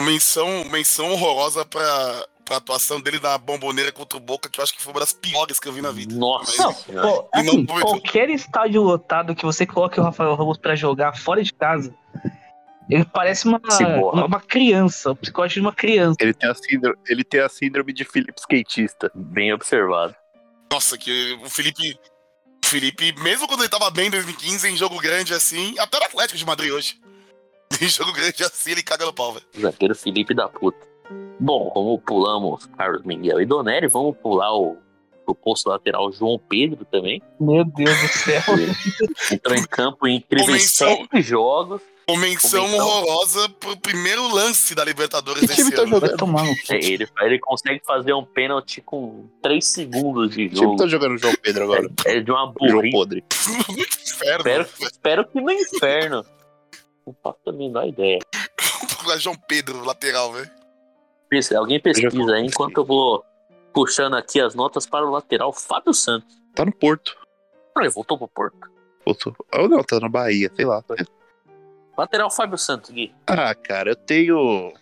menção, 0.00 0.46
menção 0.70 1.10
horrorosa 1.12 1.64
pra, 1.64 2.26
pra 2.44 2.56
atuação 2.56 3.00
dele 3.00 3.18
na 3.20 3.36
bomboneira 3.38 3.92
contra 3.92 4.16
o 4.16 4.20
Boca, 4.20 4.48
que 4.48 4.58
eu 4.58 4.62
acho 4.64 4.74
que 4.74 4.82
foi 4.82 4.92
uma 4.92 5.00
das 5.00 5.12
piores 5.12 5.58
que 5.60 5.68
eu 5.68 5.72
vi 5.72 5.80
na 5.82 5.90
vida. 5.90 6.14
Nossa 6.14 6.62
Não, 6.62 6.72
não 6.92 7.28
assim, 7.32 7.66
foi- 7.66 7.80
qualquer 7.82 8.30
estádio 8.30 8.82
lotado 8.82 9.34
que 9.34 9.44
você 9.44 9.66
coloque 9.66 9.98
o 10.00 10.02
Rafael 10.02 10.34
Ramos 10.34 10.58
pra 10.58 10.74
jogar 10.74 11.16
fora 11.16 11.42
de 11.42 11.52
casa, 11.52 11.94
ele 12.90 13.04
parece 13.04 13.46
uma, 13.46 13.60
uma, 14.12 14.26
uma 14.26 14.40
criança, 14.40 15.12
o 15.12 15.16
psicólogo 15.16 15.54
de 15.54 15.60
uma 15.60 15.72
criança. 15.72 16.16
Ele 16.20 16.34
tem 16.34 16.50
a 16.50 16.54
síndrome, 16.54 16.96
ele 17.08 17.24
tem 17.24 17.40
a 17.40 17.48
síndrome 17.48 17.92
de 17.92 18.04
Felipe 18.04 18.34
Skatista. 18.38 19.10
Bem 19.14 19.52
observado. 19.52 20.14
Nossa, 20.70 20.96
que 20.98 21.38
o 21.44 21.48
Felipe. 21.50 21.98
Felipe, 22.64 23.12
mesmo 23.20 23.46
quando 23.46 23.60
ele 23.60 23.68
tava 23.68 23.90
bem 23.90 24.06
em 24.06 24.10
2015, 24.10 24.68
em 24.68 24.76
jogo 24.76 24.98
grande 24.98 25.34
assim, 25.34 25.78
até 25.78 25.98
no 25.98 26.04
Atlético 26.04 26.38
de 26.38 26.46
Madrid 26.46 26.72
hoje. 26.72 27.00
Em 27.80 27.88
jogo 27.88 28.12
grande 28.12 28.44
assim, 28.44 28.72
ele 28.72 28.82
caga 28.82 29.06
no 29.06 29.14
pau, 29.14 29.32
velho. 29.32 29.46
Zagueiro 29.58 29.94
Felipe 29.94 30.34
da 30.34 30.46
puta. 30.46 30.78
Bom, 31.40 31.70
como 31.70 31.98
pulamos 31.98 32.66
Carlos 32.76 33.02
Miguel 33.02 33.40
e 33.40 33.46
Donelli, 33.46 33.88
vamos 33.88 34.16
pular 34.18 34.54
o, 34.54 34.76
o 35.26 35.34
posto 35.34 35.68
lateral 35.68 36.12
João 36.12 36.38
Pedro 36.38 36.84
também. 36.84 37.22
Meu 37.40 37.64
Deus 37.64 37.98
do 38.00 38.08
céu. 38.08 38.42
Entrou 39.32 39.56
em 39.56 39.64
campo 39.64 40.06
em 40.06 40.16
incríveis 40.16 40.70
sete 40.70 41.20
jogos. 41.22 41.80
Com 42.06 42.16
menção 42.16 42.64
Convenção. 42.64 42.86
horrorosa 42.86 43.48
pro 43.48 43.76
primeiro 43.76 44.26
lance 44.34 44.74
da 44.74 44.84
Libertadores 44.84 45.40
Que 45.40 45.46
desse 45.46 45.62
time 45.62 45.70
tá 45.72 45.82
ano. 45.82 45.90
jogando? 45.92 46.08
Vai 46.08 46.16
tomar 46.18 46.42
no 46.44 46.50
cu. 46.56 46.72
É, 46.72 46.76
Ele, 46.84 47.08
ele 47.20 47.38
consegue 47.38 47.80
fazer 47.86 48.12
um 48.12 48.24
pênalti 48.24 48.80
com 48.80 49.28
3 49.40 49.64
segundos 49.64 50.30
de 50.30 50.48
Que 50.48 50.54
time 50.54 50.60
jogo. 50.62 50.76
tá 50.76 50.86
jogando 50.88 51.12
o 51.14 51.18
João 51.18 51.34
Pedro 51.40 51.64
agora? 51.64 51.88
É 52.06 52.20
de 52.20 52.30
uma 52.30 52.52
João 52.60 52.74
burrice. 52.82 52.90
Podre. 52.92 53.24
Inferno. 54.04 54.38
Espero, 54.40 54.68
espero 54.80 55.28
que 55.28 55.40
no 55.40 55.52
inferno. 55.52 56.26
Não 57.06 57.16
faço 57.22 57.38
a 57.46 57.52
menor 57.52 57.86
ideia. 57.86 58.18
velho. 58.32 59.20
João 59.20 59.36
Pedro, 59.48 59.84
lateral, 59.84 60.32
velho. 60.32 60.50
Alguém 61.56 61.80
pesquisa 61.80 62.34
aí 62.34 62.44
enquanto 62.44 62.78
eu 62.78 62.84
vou 62.84 63.24
puxando 63.72 64.14
aqui 64.14 64.38
as 64.40 64.54
notas 64.54 64.86
para 64.86 65.06
o 65.06 65.10
lateral 65.10 65.52
Fábio 65.52 65.94
Santos. 65.94 66.36
Tá 66.54 66.64
no 66.64 66.72
Porto. 66.72 67.16
Ah, 67.76 67.80
ele 67.80 67.88
voltou 67.90 68.18
pro 68.18 68.28
Porto. 68.28 68.58
Porto. 69.04 69.34
Ou 69.54 69.68
não, 69.68 69.82
tá 69.82 69.98
na 69.98 70.08
Bahia, 70.10 70.50
sei 70.54 70.66
lá. 70.66 70.84
Lateral 71.96 72.30
Fábio 72.30 72.56
Santos, 72.58 72.90
Gui. 72.90 73.14
Ah, 73.26 73.54
cara, 73.54 73.90
eu 73.90 73.96
tenho. 73.96 74.72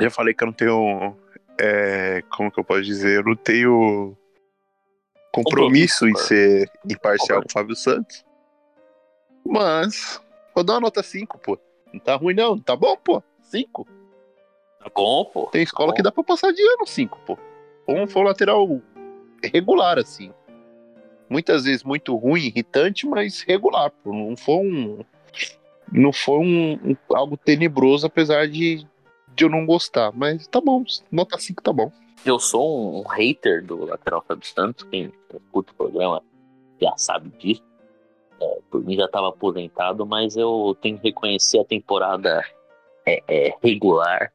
Já 0.00 0.10
falei 0.10 0.34
que 0.34 0.42
eu 0.42 0.46
não 0.46 0.52
tenho. 0.54 1.16
é, 1.60 2.22
como 2.30 2.50
que 2.50 2.58
eu 2.58 2.64
posso 2.64 2.82
dizer? 2.82 3.18
Eu 3.18 3.24
não 3.24 3.36
tenho 3.36 4.16
compromisso 5.32 6.08
em 6.08 6.14
ser 6.16 6.70
imparcial 6.84 7.40
Compromisso. 7.40 7.42
com 7.42 7.48
o 7.48 7.52
Fábio 7.52 7.76
Santos. 7.76 8.24
Mas, 9.44 10.20
vou 10.54 10.64
dar 10.64 10.74
uma 10.74 10.80
nota 10.82 11.02
5, 11.02 11.38
pô. 11.38 11.58
Não 11.92 12.00
tá 12.00 12.14
ruim, 12.16 12.34
não. 12.34 12.58
Tá 12.58 12.74
bom, 12.76 12.96
pô. 12.96 13.22
5. 13.42 13.86
Tá 14.78 14.90
bom, 14.94 15.24
pô. 15.26 15.46
Tem 15.46 15.62
escola 15.62 15.90
Tá 15.92 15.96
que 15.96 16.02
dá 16.02 16.10
pra 16.12 16.24
passar 16.24 16.52
de 16.52 16.62
ano 16.62 16.86
5, 16.86 17.18
pô. 17.26 17.38
Um 17.86 18.06
foi 18.06 18.22
um 18.22 18.24
lateral 18.24 18.80
regular, 19.52 19.98
assim. 19.98 20.32
Muitas 21.32 21.64
vezes 21.64 21.82
muito 21.82 22.14
ruim, 22.14 22.42
irritante, 22.42 23.06
mas 23.06 23.40
regular, 23.40 23.90
pô. 24.04 24.12
Não 24.12 24.36
foi 24.36 24.56
um. 24.56 25.04
Não 25.90 26.12
foi 26.12 26.38
um, 26.38 26.72
um- 26.90 26.96
algo 27.14 27.38
tenebroso, 27.38 28.06
apesar 28.06 28.46
de, 28.46 28.86
de 29.34 29.44
eu 29.44 29.48
não 29.48 29.64
gostar. 29.64 30.12
Mas 30.12 30.46
tá 30.46 30.60
bom, 30.60 30.84
nota 31.10 31.38
5 31.38 31.62
tá 31.62 31.72
bom. 31.72 31.90
Eu 32.24 32.38
sou 32.38 32.94
um, 32.94 33.00
um 33.00 33.08
hater 33.08 33.64
do 33.64 33.86
lateral 33.86 34.22
Fábio 34.28 34.46
Santos. 34.46 34.84
Quem 34.90 35.10
escuta 35.32 35.72
o 35.72 35.74
programa 35.74 36.22
já 36.80 36.94
sabe 36.98 37.30
disso. 37.38 37.62
É, 38.38 38.58
por 38.70 38.84
mim 38.84 38.96
já 38.96 39.06
estava 39.06 39.30
aposentado, 39.30 40.04
mas 40.04 40.36
eu 40.36 40.76
tenho 40.82 40.98
que 40.98 41.04
reconhecer 41.08 41.60
a 41.60 41.64
temporada 41.64 42.44
é, 43.06 43.22
é, 43.26 43.56
regular. 43.62 44.32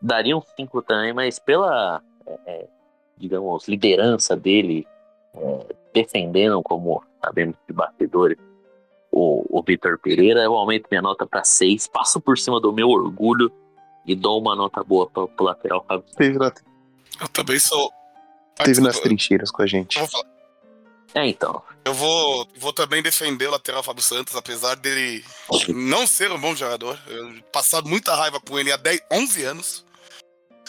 Daria 0.00 0.36
um 0.36 0.40
5 0.40 0.80
também, 0.82 1.12
mas 1.12 1.38
pela, 1.38 2.02
é, 2.26 2.38
é, 2.46 2.68
digamos, 3.18 3.68
liderança 3.68 4.34
dele, 4.34 4.86
defendendo, 5.92 6.62
como 6.62 7.02
sabemos 7.24 7.56
de 7.68 7.72
batedores, 7.74 8.38
o, 9.10 9.44
o 9.58 9.62
Vitor 9.62 9.98
Pereira, 9.98 10.40
eu 10.40 10.54
aumento 10.54 10.86
minha 10.90 11.02
nota 11.02 11.26
para 11.26 11.44
6, 11.44 11.86
passo 11.88 12.20
por 12.20 12.38
cima 12.38 12.60
do 12.60 12.72
meu 12.72 12.88
orgulho 12.88 13.52
e 14.06 14.14
dou 14.14 14.40
uma 14.40 14.56
nota 14.56 14.82
boa 14.82 15.08
para 15.08 15.22
o 15.24 15.42
lateral 15.44 15.84
Fábio 15.86 16.04
Santos. 16.08 16.16
Teve, 16.16 16.38
na- 16.38 16.52
Eu 17.20 17.28
também 17.28 17.58
sou. 17.58 17.90
Ah, 18.58 18.64
teve 18.64 18.80
nas 18.80 18.92
desculpa, 18.94 19.08
trincheiras 19.08 19.50
com 19.50 19.62
a 19.62 19.66
gente. 19.66 19.96
eu 19.98 20.02
vou 20.06 20.10
falar. 20.10 20.32
É, 21.14 21.26
então. 21.26 21.62
Eu 21.84 21.92
vou, 21.92 22.48
vou 22.56 22.72
também 22.72 23.02
defender 23.02 23.46
o 23.48 23.50
lateral 23.50 23.82
Fábio 23.82 24.02
Santos, 24.02 24.34
apesar 24.34 24.76
dele 24.76 25.22
não 25.68 26.06
ser 26.06 26.30
um 26.32 26.40
bom 26.40 26.54
jogador. 26.54 26.98
Eu 27.06 27.34
passado 27.52 27.86
muita 27.88 28.14
raiva 28.14 28.40
com 28.40 28.58
ele 28.58 28.72
há 28.72 28.76
10, 28.78 29.00
11 29.12 29.44
anos. 29.44 29.84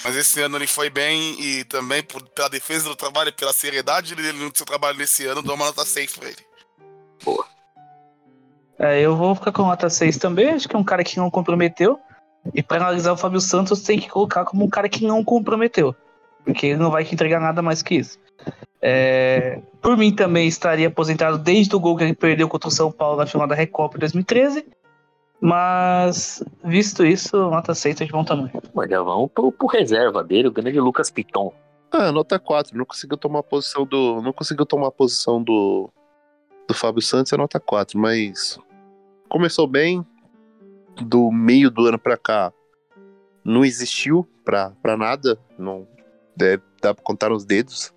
Mas 0.04 0.16
esse 0.16 0.42
ano 0.42 0.58
ele 0.58 0.68
foi 0.68 0.90
bem 0.90 1.40
e 1.40 1.64
também 1.64 2.04
por, 2.04 2.22
pela 2.30 2.50
defesa 2.50 2.90
do 2.90 2.96
trabalho 2.96 3.30
e 3.30 3.32
pela 3.32 3.54
seriedade 3.54 4.16
dele 4.16 4.44
no 4.44 4.52
seu 4.54 4.66
trabalho 4.66 4.98
nesse 4.98 5.26
ano, 5.26 5.42
dou 5.42 5.56
uma 5.56 5.66
nota 5.66 5.86
6 5.86 6.18
pra 6.18 6.28
ele. 6.28 6.46
É, 8.78 9.00
eu 9.00 9.16
vou 9.16 9.34
ficar 9.34 9.52
com 9.52 9.64
nota 9.64 9.90
6 9.90 10.18
também. 10.18 10.50
Acho 10.50 10.68
que 10.68 10.76
é 10.76 10.80
um 10.80 10.84
cara 10.84 11.04
que 11.04 11.18
não 11.18 11.30
comprometeu. 11.30 12.00
E 12.54 12.62
para 12.62 12.84
analisar 12.84 13.14
o 13.14 13.18
Fábio 13.18 13.40
Santos, 13.40 13.82
tem 13.82 14.00
que 14.00 14.10
colocar 14.10 14.44
como 14.44 14.66
um 14.66 14.70
cara 14.70 14.90
que 14.90 15.06
não 15.06 15.24
comprometeu. 15.24 15.96
Porque 16.44 16.68
ele 16.68 16.80
não 16.80 16.92
vai 16.92 17.06
te 17.06 17.14
entregar 17.14 17.40
nada 17.40 17.62
mais 17.62 17.82
que 17.82 17.96
isso. 17.96 18.20
É, 18.82 19.62
por 19.82 19.96
mim 19.96 20.14
também 20.14 20.46
estaria 20.46 20.90
aposentado 20.90 21.38
desde 21.38 21.74
o 21.74 21.80
gol 21.80 21.96
que 21.96 22.04
ele 22.04 22.14
perdeu 22.14 22.50
contra 22.50 22.68
o 22.68 22.72
São 22.72 22.92
Paulo 22.92 23.18
na 23.18 23.26
final 23.26 23.48
da 23.48 23.56
Recopa 23.56 23.96
em 23.96 24.00
2013. 24.02 24.66
Mas, 25.46 26.42
visto 26.64 27.06
isso, 27.06 27.36
nota 27.36 27.76
6 27.76 28.00
é 28.00 28.06
de 28.06 28.14
bom 28.14 28.24
tamanho. 28.24 28.62
Mas 28.74 28.90
já 28.90 29.02
vamos 29.02 29.30
pro, 29.30 29.52
pro 29.52 29.68
reserva 29.68 30.24
dele, 30.24 30.48
o 30.48 30.52
grande 30.54 30.80
Lucas 30.80 31.12
Piton. 31.12 31.54
Ah, 31.92 32.14
nota 32.14 32.40
4. 32.40 32.78
Não 32.78 32.86
conseguiu 32.86 33.18
tomar 33.18 33.40
a 33.40 33.44
posição 33.44 33.86
do. 33.86 34.22
Não 34.22 34.32
conseguiu 34.32 34.66
tomar 34.66 34.88
a 34.88 34.92
posição 34.92 35.44
do. 35.44 35.92
Do 36.66 36.74
Fábio 36.74 37.02
Santos 37.02 37.34
é 37.34 37.36
nota 37.36 37.60
4, 37.60 38.00
mas. 38.00 38.58
Começou 39.28 39.68
bem. 39.68 40.06
Do 41.02 41.30
meio 41.30 41.70
do 41.70 41.88
ano 41.88 42.00
pra 42.00 42.16
cá. 42.16 42.54
Não 43.44 43.66
existiu 43.66 44.26
pra, 44.46 44.72
pra 44.82 44.96
nada. 44.96 45.38
Não. 45.60 45.86
Deve, 46.38 46.64
dá 46.82 46.94
pra 46.94 47.04
contar 47.04 47.32
nos 47.32 47.44
dedos. 47.44 47.94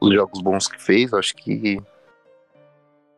Os 0.00 0.14
jogos 0.14 0.40
bons 0.40 0.68
que 0.68 0.80
fez. 0.80 1.12
Acho 1.12 1.34
que. 1.34 1.82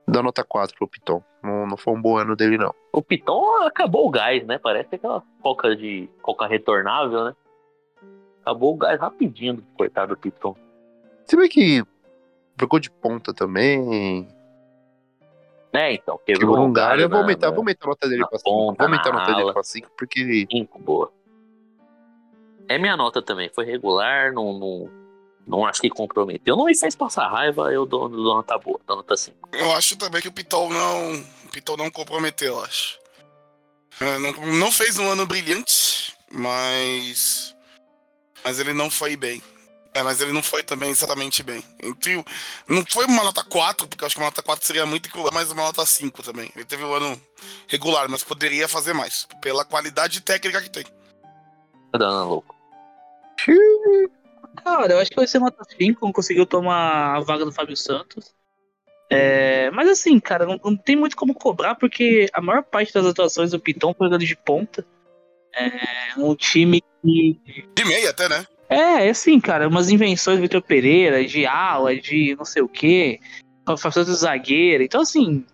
Dá 0.08 0.22
nota 0.22 0.42
4 0.42 0.74
pro 0.78 0.88
Piton. 0.88 1.22
Não, 1.44 1.66
não 1.66 1.76
foi 1.76 1.92
um 1.92 2.00
bom 2.00 2.16
ano 2.16 2.34
dele, 2.34 2.56
não. 2.56 2.74
O 2.90 3.02
Piton 3.02 3.62
acabou 3.66 4.06
o 4.06 4.10
gás, 4.10 4.44
né? 4.46 4.58
Parece 4.58 4.94
aquela 4.94 5.22
coca 5.42 5.76
de 5.76 6.08
coca 6.22 6.46
retornável, 6.46 7.24
né? 7.26 7.36
Acabou 8.40 8.74
o 8.74 8.76
gás 8.78 8.98
rapidinho, 8.98 9.62
coitado 9.76 10.14
do 10.14 10.18
Piton. 10.20 10.56
Se 11.26 11.36
bem 11.36 11.48
que. 11.48 11.84
Jogou 12.58 12.78
de 12.80 12.90
ponta 12.90 13.34
também. 13.34 14.26
É, 15.72 15.92
então, 15.92 16.18
Quebrou 16.24 16.60
um 16.60 16.72
galho. 16.72 17.02
Eu 17.02 17.08
vou 17.08 17.18
aumentar, 17.18 17.48
na- 17.48 17.52
vou 17.52 17.62
aumentar 17.62 17.86
a 17.86 17.88
nota 17.88 18.08
dele 18.08 18.20
na 18.22 18.28
pra 18.28 18.38
5. 18.38 18.50
ponta, 18.50 18.78
Vou 18.78 18.86
aumentar 18.94 19.10
a 19.10 19.12
nota 19.12 19.26
dele 19.32 19.42
ala. 19.42 19.52
pra 19.52 19.62
5, 19.64 19.90
porque. 19.98 20.46
Cinco, 20.50 20.78
boa. 20.78 21.12
É 22.68 22.78
minha 22.78 22.96
nota 22.96 23.20
também. 23.20 23.50
Foi 23.52 23.64
regular, 23.64 24.32
não, 24.32 24.52
não, 24.58 24.90
não 25.46 25.64
acho 25.66 25.80
que 25.80 25.90
comprometeu. 25.90 26.56
Não 26.56 26.64
me 26.64 26.76
fez 26.76 26.94
passar 26.94 27.28
raiva, 27.28 27.72
eu 27.72 27.84
dou, 27.84 28.08
dou 28.08 28.36
nota 28.36 28.56
boa, 28.58 28.80
dou 28.86 28.96
nota 28.96 29.16
5. 29.16 29.50
Eu 29.52 29.72
acho 29.72 29.96
também 29.96 30.22
que 30.22 30.28
o 30.28 30.32
Pitol 30.32 30.70
não. 30.70 31.14
O 31.44 31.48
Pitol 31.50 31.76
não 31.76 31.90
comprometeu, 31.90 32.54
eu 32.54 32.64
acho. 32.64 32.98
É, 34.00 34.18
Não, 34.18 34.32
não 34.32 34.72
fez 34.72 34.98
um 34.98 35.08
ano 35.10 35.26
brilhante, 35.26 36.16
mas. 36.30 37.54
Mas 38.42 38.58
ele 38.58 38.72
não 38.72 38.90
foi 38.90 39.16
bem. 39.16 39.42
É, 39.92 40.02
mas 40.02 40.20
ele 40.20 40.32
não 40.32 40.42
foi 40.42 40.64
também 40.64 40.90
exatamente 40.90 41.42
bem. 41.44 41.62
Entre, 41.80 42.16
não 42.66 42.84
foi 42.90 43.04
uma 43.04 43.22
nota 43.22 43.44
4, 43.44 43.86
porque 43.86 44.02
eu 44.02 44.06
acho 44.06 44.16
que 44.16 44.20
uma 44.20 44.26
nota 44.26 44.42
4 44.42 44.66
seria 44.66 44.84
muito 44.84 45.08
cruel, 45.08 45.30
mas 45.32 45.52
uma 45.52 45.62
nota 45.62 45.86
5 45.86 46.20
também. 46.20 46.50
Ele 46.56 46.64
teve 46.64 46.82
um 46.82 46.92
ano 46.92 47.20
regular, 47.68 48.08
mas 48.08 48.24
poderia 48.24 48.66
fazer 48.66 48.92
mais, 48.92 49.28
pela 49.40 49.64
qualidade 49.64 50.20
técnica 50.20 50.60
que 50.60 50.68
tem. 50.70 50.84
Tá 51.92 51.98
dando 51.98 52.28
louco. 52.28 52.56
Cara, 54.62 54.92
eu 54.92 54.99
acho 54.99 55.11
que 55.11 55.16
vai 55.16 55.26
ser 55.26 55.38
nota 55.38 55.64
5, 55.64 56.04
não 56.04 56.12
conseguiu 56.12 56.46
tomar 56.46 57.16
a 57.16 57.20
vaga 57.20 57.44
do 57.44 57.52
Fábio 57.52 57.76
Santos. 57.76 58.34
É, 59.11 59.70
mas 59.70 59.88
assim, 59.88 60.18
cara, 60.18 60.46
não, 60.46 60.58
não 60.64 60.76
tem 60.76 60.96
muito 60.96 61.16
como 61.16 61.34
cobrar, 61.34 61.75
porque 61.75 62.28
a 62.32 62.40
maior 62.40 62.62
parte 62.62 62.92
das 62.92 63.06
atuações 63.06 63.50
do 63.50 63.61
Piton 63.61 63.94
foi 63.94 64.06
jogando 64.06 64.25
de 64.25 64.37
ponta. 64.37 64.87
É 65.54 66.18
um 66.18 66.34
time 66.34 66.82
que. 67.02 67.40
De 67.75 67.84
meia 67.84 68.11
até, 68.11 68.28
né? 68.28 68.46
É, 68.68 69.06
é 69.06 69.11
assim, 69.11 69.38
cara, 69.38 69.68
umas 69.68 69.90
invenções 69.90 70.38
do 70.38 70.42
Vitor 70.42 70.62
Pereira, 70.62 71.25
de 71.25 71.46
ala, 71.46 71.94
de 71.94 72.34
não 72.37 72.44
sei 72.44 72.62
o 72.62 72.68
quê, 72.68 73.20
Fábio 73.66 73.92
Santos 73.92 74.18
zagueiro. 74.18 74.82
Então, 74.82 75.00
assim, 75.02 75.44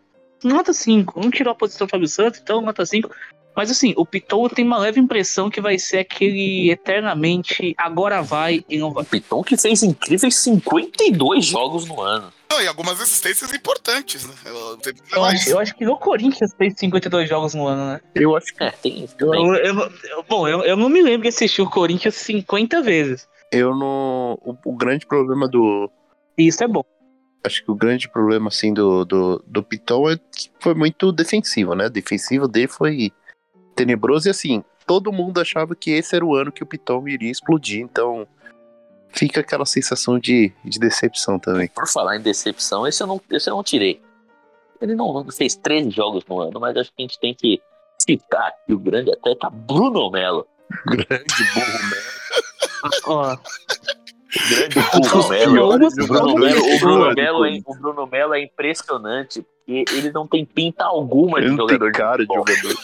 nota 0.42 0.72
5. 0.72 1.20
Não 1.20 1.30
tirou 1.30 1.52
a 1.52 1.56
posição 1.56 1.86
do 1.86 1.90
Fábio 1.90 2.08
Santos, 2.08 2.40
então 2.40 2.60
nota 2.60 2.86
5. 2.86 3.10
Mas 3.56 3.70
assim, 3.70 3.92
o 3.96 4.06
Piton 4.06 4.48
tem 4.48 4.64
uma 4.64 4.78
leve 4.78 5.00
impressão 5.00 5.50
que 5.50 5.60
vai 5.60 5.78
ser 5.78 5.98
aquele 5.98 6.70
eternamente 6.70 7.74
agora 7.76 8.22
vai 8.22 8.64
e 8.68 8.78
não 8.78 8.92
vai. 8.92 9.02
O 9.02 9.06
Piton 9.06 9.42
que 9.42 9.56
fez 9.56 9.82
incríveis 9.82 10.36
52 10.36 11.44
jogos 11.46 11.86
no 11.86 12.00
ano. 12.00 12.32
Não, 12.50 12.60
e 12.60 12.66
algumas 12.66 13.00
assistências 13.00 13.52
importantes, 13.54 14.26
né? 14.26 14.34
Eu, 14.44 14.78
Eu 15.12 15.24
acho, 15.24 15.50
eu 15.50 15.58
acho 15.58 15.74
que 15.76 15.84
no 15.84 15.96
Corinthians 15.96 16.52
fez 16.56 16.74
52 16.76 17.28
jogos 17.28 17.54
no 17.54 17.66
ano, 17.66 17.92
né? 17.92 18.00
Eu 18.14 18.36
acho 18.36 18.52
que 18.54 18.62
É, 18.64 18.70
tem 18.72 19.04
isso 19.04 19.14
Eu, 19.18 19.26
também. 19.30 19.46
eu- 19.46 19.64
eu- 19.64 20.24
bom, 20.28 20.48
eu, 20.48 20.62
eu 20.62 20.76
não 20.76 20.88
me 20.88 21.00
lembro 21.00 21.22
de 21.22 21.28
assistir 21.28 21.62
o 21.62 21.70
Corinthians 21.70 22.14
50 22.16 22.82
vezes. 22.82 23.28
eu 23.52 23.74
não. 23.76 24.38
O, 24.42 24.56
o 24.64 24.76
grande 24.76 25.06
problema 25.06 25.46
do. 25.48 25.90
Isso 26.36 26.62
é 26.64 26.68
bom. 26.68 26.82
Acho 27.44 27.64
que 27.64 27.70
o 27.70 27.74
grande 27.74 28.06
problema, 28.08 28.48
assim, 28.48 28.74
do, 28.74 29.04
do, 29.04 29.42
do 29.46 29.62
Piton 29.62 30.10
é 30.10 30.16
que 30.16 30.50
foi 30.60 30.74
muito 30.74 31.10
defensivo, 31.10 31.74
né? 31.74 31.88
Defensivo 31.88 32.46
dele 32.46 32.68
foi 32.68 33.10
tenebroso 33.80 34.28
e, 34.28 34.30
assim, 34.30 34.62
todo 34.86 35.12
mundo 35.12 35.40
achava 35.40 35.74
que 35.74 35.90
esse 35.90 36.14
era 36.14 36.24
o 36.24 36.34
ano 36.34 36.52
que 36.52 36.62
o 36.62 36.66
Piton 36.66 37.08
iria 37.08 37.30
explodir, 37.30 37.80
então 37.80 38.26
fica 39.08 39.40
aquela 39.40 39.64
sensação 39.64 40.18
de, 40.18 40.52
de 40.62 40.78
decepção 40.78 41.38
também. 41.38 41.68
Por 41.68 41.88
falar 41.88 42.16
em 42.16 42.20
decepção, 42.20 42.86
esse 42.86 43.02
eu 43.02 43.06
não, 43.06 43.20
esse 43.30 43.48
eu 43.48 43.56
não 43.56 43.62
tirei. 43.62 44.02
Ele 44.80 44.94
não, 44.94 45.12
não 45.12 45.30
fez 45.30 45.56
13 45.56 45.90
jogos 45.90 46.24
no 46.28 46.40
ano, 46.40 46.60
mas 46.60 46.76
acho 46.76 46.90
que 46.90 47.02
a 47.02 47.02
gente 47.02 47.18
tem 47.18 47.34
que 47.34 47.60
citar 47.98 48.48
aqui 48.48 48.72
o 48.74 48.78
grande 48.78 49.10
atleta 49.10 49.48
Bruno 49.50 50.10
Melo. 50.10 50.46
Grande 50.86 51.44
burro, 51.54 51.90
né? 51.90 51.96
Ó, 53.06 53.36
O 54.36 54.48
grande 54.54 54.74
Bruno 55.08 55.28
Melo. 55.28 55.68
Vamos- 55.70 55.92
O 55.92 56.06
Bruno 56.06 56.18
vamos- 56.20 56.40
Melo, 56.40 56.60
o 56.60 56.78
Bruno 56.78 56.98
vamos- 57.00 57.14
Melo 57.16 57.44
é, 57.46 57.58
o 57.66 57.74
Bruno 57.74 58.06
Melo 58.06 58.34
é 58.34 58.42
impressionante, 58.42 59.42
porque 59.42 59.84
ele 59.92 60.12
não 60.12 60.26
tem 60.26 60.44
pinta 60.44 60.84
alguma 60.84 61.40
de 61.40 61.46
Ele 61.48 61.56
jogador 61.56 61.92
cara 61.92 62.26
de 62.26 62.32
jogador. 62.34 62.74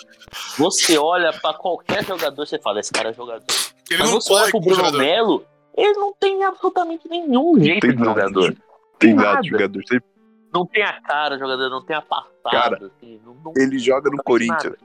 Você 0.58 0.98
olha 0.98 1.32
pra 1.32 1.54
qualquer 1.54 2.04
jogador, 2.04 2.44
você 2.46 2.58
fala, 2.58 2.80
esse 2.80 2.92
cara 2.92 3.10
é 3.10 3.12
jogador. 3.12 3.44
Ele 3.90 4.00
Mas 4.00 4.10
não 4.10 4.20
você 4.20 4.32
olha 4.32 4.50
pro 4.50 4.60
Bruno 4.60 4.76
jogador. 4.76 4.98
Melo, 4.98 5.44
ele 5.76 5.92
não 5.94 6.12
tem 6.18 6.42
absolutamente 6.44 7.08
nenhum 7.08 7.58
jeito 7.62 7.80
tem 7.82 7.90
de 7.90 7.96
nada. 8.02 8.08
jogador. 8.20 8.56
Tem 8.98 9.14
Nada. 9.14 9.28
nada 9.28 9.40
de 9.42 9.48
jogador. 9.50 9.82
Não 10.52 10.66
tem 10.66 10.82
a 10.82 11.00
cara 11.02 11.36
do 11.36 11.40
jogador, 11.40 11.68
não 11.70 11.84
tem 11.84 11.94
a 11.94 12.02
passada. 12.02 12.32
Cara, 12.50 12.76
assim, 12.86 13.20
não, 13.24 13.34
não, 13.44 13.52
Ele 13.56 13.78
joga 13.78 14.10
no 14.10 14.16
Corinthians. 14.22 14.62
nada. 14.64 14.78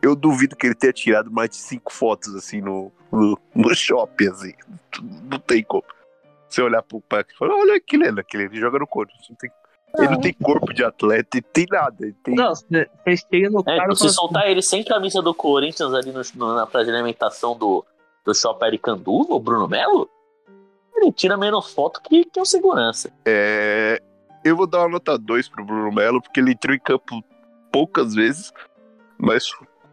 Eu 0.00 0.16
duvido 0.16 0.56
que 0.56 0.66
ele 0.66 0.74
tenha 0.74 0.92
tirado 0.92 1.30
mais 1.30 1.50
de 1.50 1.56
cinco 1.56 1.92
fotos, 1.92 2.34
assim, 2.34 2.60
no, 2.60 2.90
no, 3.12 3.38
no 3.54 3.74
shopping, 3.74 4.28
assim. 4.28 4.52
Não 5.30 5.38
tem 5.38 5.62
como. 5.62 5.84
Você 6.48 6.60
olhar 6.62 6.82
pro 6.82 7.00
Pac 7.00 7.32
e 7.32 7.36
falar, 7.36 7.54
olha 7.54 7.76
aquele, 7.76 8.06
ele, 8.08 8.20
aquele, 8.20 8.44
ele 8.44 8.58
joga 8.60 8.78
no 8.78 8.86
Corinthians. 8.86 9.28
Não 9.28 9.36
tem- 9.36 9.50
ele 9.98 10.08
não 10.08 10.20
tem 10.20 10.32
corpo 10.32 10.72
de 10.72 10.82
atleta, 10.82 11.36
ele 11.36 11.46
tem 11.52 11.66
nada. 11.70 11.96
Ele 12.00 12.16
tem... 12.24 12.34
Não, 12.34 12.54
você 12.54 12.88
chega 13.30 13.50
no 13.50 13.60
É, 13.60 13.76
cara 13.76 13.94
se 13.94 13.98
fala 14.00 14.10
soltar 14.12 14.48
ele 14.50 14.62
sem 14.62 14.82
camisa 14.82 15.20
do 15.20 15.34
Corinthians 15.34 15.92
ali 15.92 16.10
no, 16.12 16.22
no- 16.34 16.54
na 16.54 16.66
praia 16.66 16.86
de 16.86 16.92
alimentação 16.92 17.54
do, 17.56 17.84
do 18.24 18.34
Shopping 18.34 18.64
Aricanduva, 18.64 19.34
o 19.34 19.38
Bruno 19.38 19.68
Melo, 19.68 20.08
ele 20.96 21.12
tira 21.12 21.36
menos 21.36 21.72
foto 21.74 22.00
que, 22.02 22.24
que 22.24 22.40
o 22.40 22.44
segurança. 22.46 23.12
É, 23.26 24.00
eu 24.42 24.56
vou 24.56 24.66
dar 24.66 24.78
uma 24.80 24.88
nota 24.88 25.18
2 25.18 25.48
pro 25.50 25.62
Bruno 25.64 25.92
Melo, 25.92 26.22
porque 26.22 26.40
ele 26.40 26.52
entrou 26.52 26.74
em 26.74 26.80
campo 26.80 27.22
poucas 27.70 28.14
vezes, 28.14 28.50
mas, 29.18 29.44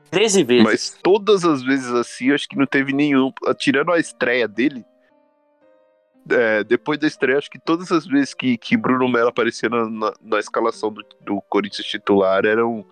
13 0.10 0.44
vezes. 0.44 0.64
mas 0.64 0.98
todas 1.02 1.46
as 1.46 1.62
vezes 1.64 1.92
assim, 1.92 2.28
eu 2.28 2.36
acho 2.36 2.48
que 2.48 2.58
não 2.58 2.66
teve 2.66 2.94
nenhum. 2.94 3.32
Tirando 3.58 3.92
a 3.92 4.00
estreia 4.00 4.48
dele, 4.48 4.86
é, 6.30 6.64
depois 6.64 7.00
da 7.00 7.08
estreia, 7.08 7.38
acho 7.38 7.50
que 7.50 7.60
todas 7.60 7.92
as 7.92 8.06
vezes 8.06 8.34
que, 8.34 8.58
que 8.58 8.78
Bruno 8.78 9.08
Melo 9.08 9.30
aparecia 9.30 9.70
na, 9.70 9.90
na, 9.90 10.14
na 10.22 10.40
escalação 10.40 10.92
do, 10.92 11.04
do 11.22 11.42
Corinthians 11.42 11.88
titular 11.88 12.46
era 12.46 12.66
um, 12.66 12.84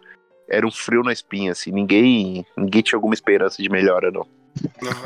era 0.50 0.66
um 0.66 0.72
frio 0.72 1.04
na 1.04 1.14
espinha, 1.14 1.52
assim. 1.52 1.72
Ninguém, 1.72 2.46
ninguém 2.56 2.82
tinha 2.82 2.98
alguma 2.98 3.14
esperança 3.14 3.62
de 3.62 3.70
melhora, 3.70 4.12
não. 4.12 4.26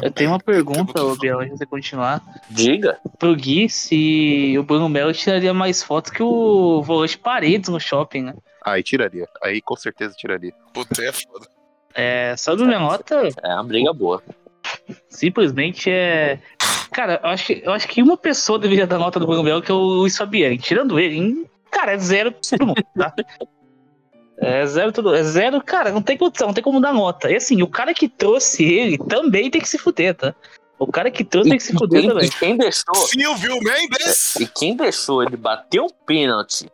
Eu 0.02 0.12
tenho 0.12 0.30
uma 0.30 0.40
pergunta, 0.40 1.04
ô 1.04 1.16
Biel, 1.18 1.40
antes 1.40 1.54
de 1.54 1.58
você 1.58 1.66
continuar. 1.66 2.22
Diga. 2.50 2.98
Pro 3.20 3.36
Gui, 3.36 3.70
se 3.70 4.56
o 4.58 4.64
Bruno 4.64 4.88
Melo 4.88 5.12
tiraria 5.12 5.54
mais 5.54 5.84
fotos 5.84 6.12
que 6.12 6.24
o 6.24 6.82
volante 6.82 7.18
Paredes 7.18 7.70
no 7.70 7.80
shopping, 7.80 8.24
né? 8.24 8.34
Aí 8.64 8.82
tiraria. 8.82 9.28
Aí 9.44 9.62
com 9.62 9.76
certeza 9.76 10.16
tiraria. 10.16 10.54
Puta, 10.74 11.04
é 11.04 11.12
foda. 11.12 11.48
É, 11.94 12.36
sobre 12.38 12.66
minha 12.66 12.80
nota, 12.80 13.22
É 13.44 13.54
uma 13.54 13.64
briga 13.64 13.94
boa. 13.94 14.22
simplesmente 15.10 15.90
é. 15.90 16.40
Cara, 16.92 17.20
eu 17.24 17.30
acho, 17.30 17.46
que- 17.48 17.62
eu 17.66 17.72
acho 17.72 17.88
que 17.88 18.02
uma 18.04 18.18
pessoa 18.18 18.60
deveria 18.60 18.86
dar 18.88 18.98
nota 19.00 19.20
do 19.20 19.26
Bruno 19.26 19.44
Melo, 19.44 19.62
que 19.62 19.72
é 19.72 19.74
o 19.74 19.78
Luiz 19.78 20.18
Fabiani. 20.18 20.58
Tirando 20.58 21.00
ele, 21.00 21.16
hein? 21.16 21.50
cara, 21.70 21.94
é 21.94 21.98
zero 21.98 22.32
pra 22.34 22.42
todo 22.50 22.68
mundo, 22.68 22.84
tá? 22.98 23.14
É 24.44 24.66
zero 24.66 24.92
tudo. 24.92 25.14
É 25.14 25.22
zero, 25.24 25.62
cara, 25.64 25.92
não 25.92 26.02
tem 26.02 26.18
condição, 26.18 26.48
não 26.48 26.54
tem 26.54 26.64
como 26.64 26.82
dar 26.82 26.92
nota. 26.92 27.30
E 27.32 27.36
assim, 27.36 27.62
o 27.62 27.68
cara 27.68 27.94
que 27.94 28.10
trouxe 28.10 28.64
ele 28.64 28.98
também 28.98 29.52
tem 29.52 29.62
que 29.62 29.70
se 29.70 29.78
fuder, 29.78 30.16
tá? 30.16 30.34
O 30.80 30.88
cara 30.92 31.12
que 31.12 31.24
trouxe 31.24 31.50
tem 31.50 31.60
que 31.60 31.64
se 31.64 31.74
fuder 31.74 32.02
quem, 32.02 32.10
também. 32.10 32.26
e 32.26 32.32
quem 32.32 32.58
deixou, 32.58 32.96
Silvio 32.96 33.60
Mendes! 33.62 34.36
e 34.38 34.48
quem 34.48 34.76
deixou 34.76 35.22
ele 35.22 35.38
bater 35.38 35.80
um 35.80 35.90
pênalti 36.08 36.68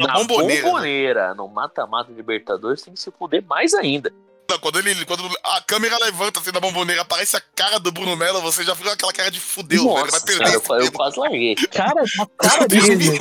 Na 0.00 0.08
na 0.08 0.14
bomboneira. 0.14 0.62
bomboneira, 0.64 1.34
no 1.34 1.46
mata-mata 1.46 2.10
Libertadores 2.10 2.82
tem 2.82 2.92
que 2.94 2.98
se 3.00 3.12
fuder 3.12 3.44
mais 3.46 3.74
ainda. 3.74 4.12
Não, 4.52 4.58
quando, 4.58 4.78
ele, 4.78 5.04
quando 5.06 5.22
a 5.42 5.62
câmera 5.62 5.96
levanta 5.98 6.38
assim 6.40 6.52
da 6.52 6.60
bomboneira, 6.60 7.00
aparece 7.00 7.34
a 7.36 7.40
cara 7.40 7.78
do 7.80 7.90
Bruno 7.90 8.14
Melo, 8.16 8.42
você 8.42 8.62
já 8.62 8.74
fica 8.74 8.92
aquela 8.92 9.12
cara 9.12 9.30
de 9.30 9.40
fudeu, 9.40 9.84
velho. 9.84 9.94
Vai 9.94 10.04
Nossa, 10.04 10.26
perder 10.26 10.44
cara, 10.60 10.80
eu, 10.80 10.84
eu 10.86 10.92
quase 10.92 11.18
larguei. 11.18 11.54
Cara, 11.54 12.02
a 12.20 12.26
cara 12.48 12.68
dele. 12.68 13.18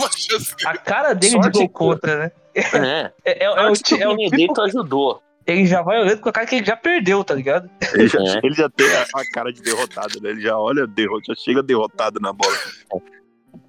A 0.66 0.78
cara 0.78 1.14
dele 1.14 1.32
Sorte 1.32 1.52
de 1.52 1.60
gol 1.60 1.70
contra, 1.70 2.18
né? 2.18 2.32
É, 2.54 2.62
É, 3.24 3.44
é, 3.44 3.44
é 3.46 3.50
o, 3.50 3.54
é 3.56 3.70
o 3.70 3.72
o 3.72 3.74
tipo, 3.76 4.16
Benedetto 4.16 4.62
ajudou. 4.62 5.24
ele 5.48 5.66
já 5.66 5.82
vai 5.82 6.02
olhando 6.02 6.20
com 6.20 6.28
a 6.28 6.34
cara 6.34 6.46
que 6.46 6.56
ele 6.56 6.66
já 6.66 6.76
perdeu, 6.76 7.24
tá 7.24 7.34
ligado? 7.34 7.70
Ele 7.94 8.08
já, 8.10 8.20
É. 8.20 8.40
ele 8.44 8.54
já 8.56 8.70
tem 8.70 8.88
a, 8.94 9.06
a 9.16 9.32
cara 9.32 9.54
de 9.54 9.62
derrotado, 9.62 10.20
né? 10.22 10.32
Ele 10.32 10.42
já 10.42 10.58
olha, 10.58 10.86
já 11.26 11.36
chega 11.36 11.64
derrotado 11.64 12.20
na 12.20 12.34
bola. 12.34 12.58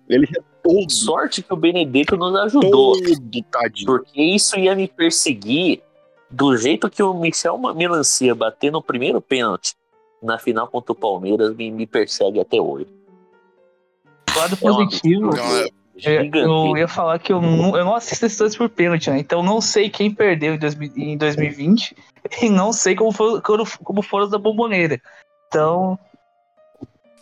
Ele 0.09 0.27
já 0.27 0.43
todo, 0.63 0.91
Sorte 0.91 1.43
que 1.43 1.53
o 1.53 1.57
Benedetto 1.57 2.17
nos 2.17 2.35
ajudou. 2.37 3.01
todo 3.01 3.43
tadinho. 3.51 3.87
Porque 3.87 4.21
isso 4.21 4.59
ia 4.59 4.75
me 4.75 4.89
perseguir 4.89 5.83
do 6.33 6.57
jeito 6.57 6.89
que 6.89 7.03
o 7.03 7.13
Michel 7.15 7.59
Melancia 7.59 8.35
bater 8.35 8.73
no 8.73 8.83
primeiro 8.83 9.21
pênalti 9.21 9.75
na 10.23 10.39
final 10.39 10.67
contra 10.67 10.93
o 10.93 10.97
Palmeiras 10.97 11.55
me, 11.55 11.71
me 11.71 11.87
persegue 11.87 12.41
até 12.41 12.61
hoje. 12.61 12.87
Do 14.33 14.39
lado 14.39 14.57
positivo, 14.57 15.37
Não, 15.37 15.57
é- 15.59 15.69
é, 16.05 16.31
eu 16.33 16.77
ia 16.77 16.89
falar 16.89 17.19
que 17.19 17.33
eu 17.33 17.41
não, 17.41 17.77
eu 17.77 17.85
não 17.85 17.95
assisto 17.95 18.25
esses 18.25 18.39
dois 18.39 18.57
por 18.57 18.69
pênalti, 18.71 19.11
né? 19.11 19.19
Então 19.19 19.43
não 19.43 19.61
sei 19.61 19.91
quem 19.91 20.13
perdeu 20.13 20.55
em, 20.55 20.59
2000 20.59 20.93
em 20.97 21.19
2020 21.19 21.95
e 22.41 22.49
não 22.49 22.73
sei 22.73 22.95
como, 22.95 23.13
como, 23.43 23.65
como 23.85 24.03
foram 24.03 24.25
os 24.25 24.31
da 24.31 24.39
bomboneira. 24.39 25.01
Então, 25.49 25.99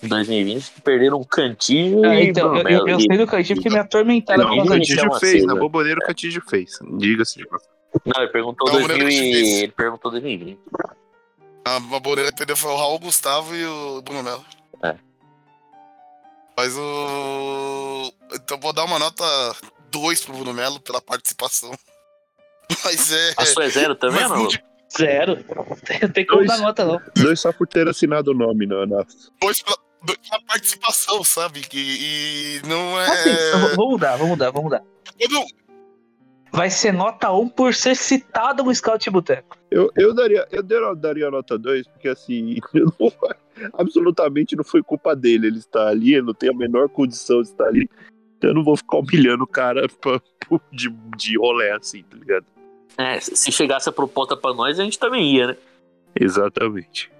Em 0.00 0.06
2020 0.06 0.70
que 0.70 0.80
perderam 0.82 1.18
um 1.18 1.24
cantinho 1.24 2.06
é, 2.06 2.22
e 2.22 2.28
então 2.28 2.54
eu, 2.56 2.62
Bruno 2.62 2.70
eu, 2.70 2.84
Melo. 2.84 2.90
eu 2.90 3.00
sei 3.00 3.18
do 3.18 3.26
cantinho 3.26 3.56
porque 3.56 3.70
me 3.70 3.78
atormentaram 3.78 4.44
Não, 4.44 4.64
o. 4.64 4.68
Cantígio 4.68 5.12
fez, 5.14 5.44
na 5.44 5.56
boboneira 5.56 5.98
o 5.98 6.06
Cantígio 6.06 6.42
fez. 6.48 6.78
Diga-se 6.96 7.38
de 7.38 7.46
passagem. 7.48 7.79
Não, 8.04 8.22
ele 8.22 8.32
perguntou 8.32 8.68
Não, 8.68 8.78
o 8.80 8.82
Bruno 8.84 8.98
2000 9.04 9.08
e... 9.10 9.62
Ele 9.64 9.72
perguntou 9.72 10.10
2020. 10.10 10.58
a 11.64 11.80
bomboneira 11.80 12.30
que 12.30 12.38
perdeu 12.38 12.56
foi 12.56 12.70
o 12.70 12.76
Raul 12.76 12.98
Gustavo 12.98 13.54
e 13.54 13.64
o 13.64 14.02
Bruno 14.02 14.22
Melo. 14.22 14.44
É. 14.84 14.94
Mas 16.56 16.76
o. 16.76 18.12
Então 18.34 18.58
vou 18.60 18.72
dar 18.72 18.84
uma 18.84 18.98
nota 18.98 19.24
2 19.90 20.20
pro 20.24 20.34
Bruno 20.34 20.52
Melo 20.54 20.80
pela 20.80 21.00
participação. 21.00 21.72
Mas 22.84 23.12
é. 23.12 23.34
A 23.36 23.44
sua 23.46 23.64
é 23.64 23.68
zero 23.68 23.94
também, 23.96 24.20
mas 24.20 24.30
não? 24.30 24.38
não 24.38 24.46
de- 24.48 24.62
Zero. 24.96 25.36
Não 26.02 26.08
tem 26.10 26.26
como 26.26 26.44
Dois. 26.44 26.48
dar 26.48 26.58
nota, 26.58 26.84
não. 26.84 27.00
Dois 27.16 27.38
só 27.40 27.52
por 27.52 27.64
ter 27.68 27.86
assinado 27.88 28.32
o 28.32 28.34
nome 28.34 28.66
na, 28.66 28.84
na- 28.86 29.06
dois 29.40 29.62
pela, 29.62 29.76
dois 30.02 30.18
pela 30.28 30.42
participação, 30.42 31.22
sabe? 31.22 31.62
E, 31.72 32.58
e 32.60 32.66
não 32.66 33.00
é. 33.00 33.06
Assim, 33.08 33.58
vou- 33.60 33.76
vou 33.76 33.90
mudar, 33.92 34.16
vou 34.16 34.26
mudar, 34.26 34.50
vou 34.50 34.64
mudar. 34.64 34.82
Quando, 35.16 35.46
Vai 36.52 36.68
ser 36.70 36.92
nota 36.92 37.30
1 37.30 37.48
por 37.48 37.74
ser 37.74 37.94
citado 37.96 38.64
no 38.64 38.74
Scout 38.74 39.08
Boteco. 39.10 39.56
Eu, 39.70 39.90
eu 39.96 40.12
daria, 40.12 40.46
eu 40.50 40.62
daria, 40.96 41.30
nota 41.30 41.56
2, 41.56 41.86
porque 41.86 42.08
assim, 42.08 42.58
eu 42.74 42.92
não- 42.98 43.12
absolutamente 43.74 44.56
não 44.56 44.64
foi 44.64 44.82
culpa 44.82 45.14
dele 45.14 45.46
ele 45.46 45.58
estar 45.58 45.86
ali, 45.86 46.14
ele 46.14 46.26
não 46.26 46.34
tem 46.34 46.50
a 46.50 46.54
menor 46.54 46.88
condição 46.88 47.40
de 47.42 47.48
estar 47.48 47.66
ali. 47.66 47.88
Então 48.36 48.50
eu 48.50 48.54
não 48.54 48.64
vou 48.64 48.76
ficar 48.76 48.98
humilhando 48.98 49.44
o 49.44 49.46
cara 49.46 49.86
pra- 50.00 50.20
de, 50.72 50.88
de 51.16 51.38
rolé 51.38 51.72
assim, 51.72 52.02
tá 52.02 52.16
ligado? 52.16 52.46
É, 52.98 53.20
se 53.20 53.52
chegasse 53.52 53.88
a 53.88 53.92
proposta 53.92 54.36
pra 54.36 54.52
nós, 54.52 54.78
a 54.80 54.84
gente 54.84 54.98
também 54.98 55.36
ia, 55.36 55.46
né? 55.48 55.56
Exatamente. 56.18 57.10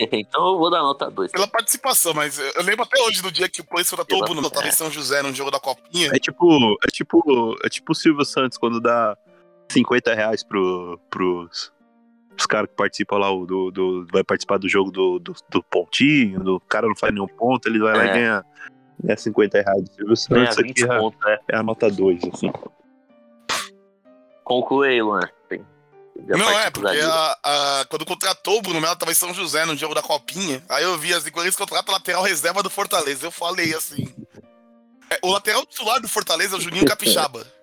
Então 0.12 0.46
eu 0.48 0.58
vou 0.58 0.70
dar 0.70 0.80
nota 0.82 1.10
2. 1.10 1.32
pela 1.32 1.46
participação, 1.46 2.14
mas 2.14 2.38
eu 2.38 2.62
lembro 2.62 2.84
até 2.84 3.00
hoje 3.02 3.20
do 3.22 3.30
dia 3.30 3.48
que 3.48 3.60
o 3.60 3.64
Corinthians 3.64 3.90
contratou 3.90 4.18
o 4.18 4.24
Bruno. 4.24 4.50
É. 4.62 4.68
em 4.68 4.72
São 4.72 4.90
José 4.90 5.22
num 5.22 5.34
jogo 5.34 5.50
da 5.50 5.60
Copinha. 5.60 6.10
É 6.12 6.18
tipo, 6.18 6.76
é 6.84 6.88
tipo, 6.88 7.56
é 7.64 7.68
tipo 7.68 7.92
o 7.92 7.94
Silvio 7.94 8.24
Santos 8.24 8.56
quando 8.58 8.80
dá 8.80 9.16
50 9.70 10.14
reais 10.14 10.42
pro, 10.42 10.98
pros, 11.10 11.72
pros 12.30 12.46
caras 12.46 12.68
que 12.70 12.76
participam 12.76 13.18
lá, 13.18 13.28
do, 13.28 13.70
do- 13.70 14.06
vai 14.12 14.24
participar 14.24 14.58
do 14.58 14.68
jogo 14.68 14.90
do, 14.90 15.18
do, 15.18 15.34
do 15.48 15.62
pontinho, 15.62 16.40
do 16.40 16.60
cara 16.60 16.88
não 16.88 16.96
faz 16.96 17.12
nenhum 17.12 17.28
ponto, 17.28 17.68
ele 17.68 17.78
vai 17.78 17.96
lá 17.96 18.04
É. 18.04 18.06
e 18.06 18.12
ganha, 18.14 18.44
ganha 19.02 19.16
50 19.16 19.60
reais. 19.62 19.90
Silvio 19.94 20.16
Santos 20.16 20.58
aqui 20.58 20.68
20 20.68 20.84
é, 20.84 20.98
pontos, 20.98 21.20
né? 21.24 21.38
é 21.48 21.56
a 21.56 21.62
nota 21.62 21.90
2, 21.90 22.20
assim. 22.32 22.50
Conclui 24.44 24.88
aí, 24.88 25.02
Luan. 25.02 25.28
Não, 26.26 26.58
é, 26.58 26.70
porque 26.70 26.98
a, 27.00 27.38
a- 27.42 27.86
quando 27.88 28.04
contratou 28.06 28.58
o 28.58 28.62
Bruno 28.62 28.80
Melo, 28.80 28.96
tava 28.96 29.12
em 29.12 29.14
São 29.14 29.32
José 29.34 29.64
no 29.64 29.76
jogo 29.76 29.94
da 29.94 30.02
Copinha. 30.02 30.62
Aí 30.68 30.84
eu 30.84 30.96
vi 30.98 31.12
assim, 31.14 31.30
quando 31.30 31.46
eles 31.46 31.56
contratam 31.56 31.92
lateral 31.94 32.22
reserva 32.22 32.62
do 32.62 32.70
Fortaleza, 32.70 33.26
eu 33.26 33.30
falei 33.30 33.74
assim. 33.74 34.06
é, 35.10 35.18
o 35.22 35.30
lateral 35.32 35.64
titular 35.66 36.00
do 36.00 36.08
Fortaleza 36.08 36.54
é 36.54 36.58
o 36.58 36.60
Juninho 36.60 36.84
Capixaba. 36.86 37.46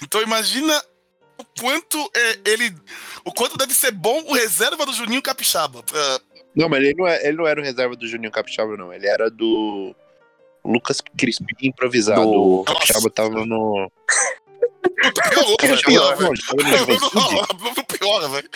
Então 0.00 0.22
imagina 0.22 0.80
o 1.36 1.44
quanto 1.60 1.98
é, 2.14 2.38
ele. 2.50 2.72
O 3.24 3.32
quanto 3.32 3.58
deve 3.58 3.74
ser 3.74 3.90
bom 3.90 4.22
o 4.28 4.32
reserva 4.32 4.86
do 4.86 4.92
Juninho 4.92 5.20
Capixaba. 5.20 5.82
pra- 5.82 6.20
Não, 6.54 6.68
mas 6.68 6.78
ele 6.84 6.94
não, 6.96 7.04
é, 7.08 7.26
ele 7.26 7.36
não 7.36 7.46
era 7.48 7.60
o 7.60 7.64
reserva 7.64 7.96
do 7.96 8.06
Juninho 8.06 8.30
Capixaba, 8.30 8.76
não. 8.76 8.92
Ele 8.92 9.08
era 9.08 9.28
do 9.28 9.92
Lucas 10.64 11.00
Crispim 11.16 11.46
improvisado. 11.62 12.20
Do- 12.22 12.60
O 12.60 12.64
Capixaba 12.64 13.10
tava 13.10 13.44
no. 13.44 13.90
Pior, 15.84 16.16
não, 16.20 16.32
piora, 17.98 18.28
velho. 18.28 18.50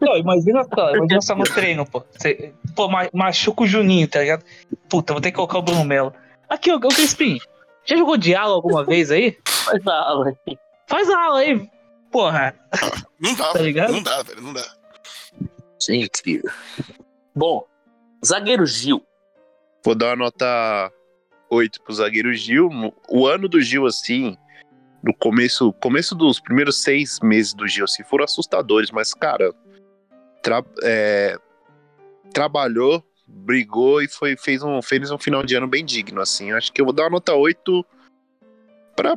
Não, 0.00 0.16
imagina 0.16 0.64
só, 0.74 0.94
imagina 0.94 1.20
só 1.22 1.34
no 1.34 1.44
treino, 1.44 1.86
pô. 1.86 2.04
Você, 2.16 2.52
pô, 2.74 2.88
ma- 2.88 3.08
machuca 3.12 3.62
o 3.62 3.66
Juninho, 3.66 4.08
tá 4.08 4.20
ligado? 4.20 4.44
Puta, 4.88 5.12
vou 5.12 5.20
ter 5.22 5.30
que 5.30 5.36
colocar 5.36 5.58
o 5.58 5.62
Bruno 5.62 5.84
Melo. 5.84 6.12
Aqui, 6.48 6.70
ô, 6.72 6.76
ô 6.76 6.88
Crispim, 6.88 7.38
já 7.84 7.96
jogou 7.96 8.16
de 8.16 8.34
ala 8.34 8.54
alguma 8.54 8.84
vez 8.84 9.10
aí? 9.10 9.36
Faz 9.46 9.86
a 9.86 9.94
aula 9.94 10.32
aí. 10.46 10.58
Faz 10.86 11.08
a 11.10 11.18
ala 11.24 11.38
aí, 11.40 11.70
porra. 12.10 12.54
Não 13.18 13.34
dá, 13.34 13.52
Tá 13.52 13.58
ligado? 13.60 13.92
Não 13.92 14.02
dá, 14.02 14.22
velho. 14.22 14.42
Não 14.42 14.52
dá. 14.52 14.64
Gente, 15.80 16.42
Bom, 17.34 17.64
zagueiro 18.24 18.66
Gil. 18.66 19.02
Vou 19.84 19.94
dar 19.94 20.08
uma 20.10 20.16
nota 20.24 20.92
8 21.50 21.82
pro 21.82 21.94
zagueiro 21.94 22.32
Gil. 22.34 22.68
O 23.08 23.26
ano 23.26 23.48
do 23.48 23.60
Gil, 23.60 23.86
assim, 23.86 24.36
no 25.02 25.12
começo, 25.14 25.72
começo 25.74 26.14
dos 26.14 26.38
primeiros 26.40 26.80
seis 26.82 27.18
meses 27.20 27.52
do 27.54 27.66
Gil, 27.66 27.84
assim, 27.84 28.04
foram 28.04 28.24
assustadores, 28.24 28.90
mas, 28.90 29.12
cara, 29.12 29.52
tra- 30.42 30.64
é, 30.82 31.36
trabalhou, 32.32 33.04
brigou 33.26 34.00
e 34.02 34.08
foi, 34.08 34.36
fez, 34.36 34.62
um, 34.62 34.80
fez 34.80 35.10
um 35.10 35.18
final 35.18 35.42
de 35.42 35.54
ano 35.56 35.66
bem 35.66 35.84
digno, 35.84 36.20
assim. 36.20 36.50
Eu 36.50 36.56
acho 36.56 36.72
que 36.72 36.80
eu 36.80 36.84
vou 36.84 36.94
dar 36.94 37.04
uma 37.04 37.10
nota 37.10 37.34
8 37.34 37.84
pra, 38.94 39.16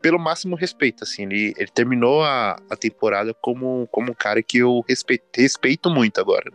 pelo 0.00 0.18
máximo 0.18 0.56
respeito, 0.56 1.04
assim. 1.04 1.22
Ele, 1.24 1.54
ele 1.56 1.70
terminou 1.70 2.22
a, 2.24 2.56
a 2.68 2.76
temporada 2.76 3.32
como, 3.34 3.86
como 3.92 4.10
um 4.10 4.14
cara 4.14 4.42
que 4.42 4.58
eu 4.58 4.84
respeito, 4.88 5.24
respeito 5.36 5.88
muito 5.90 6.20
agora. 6.20 6.50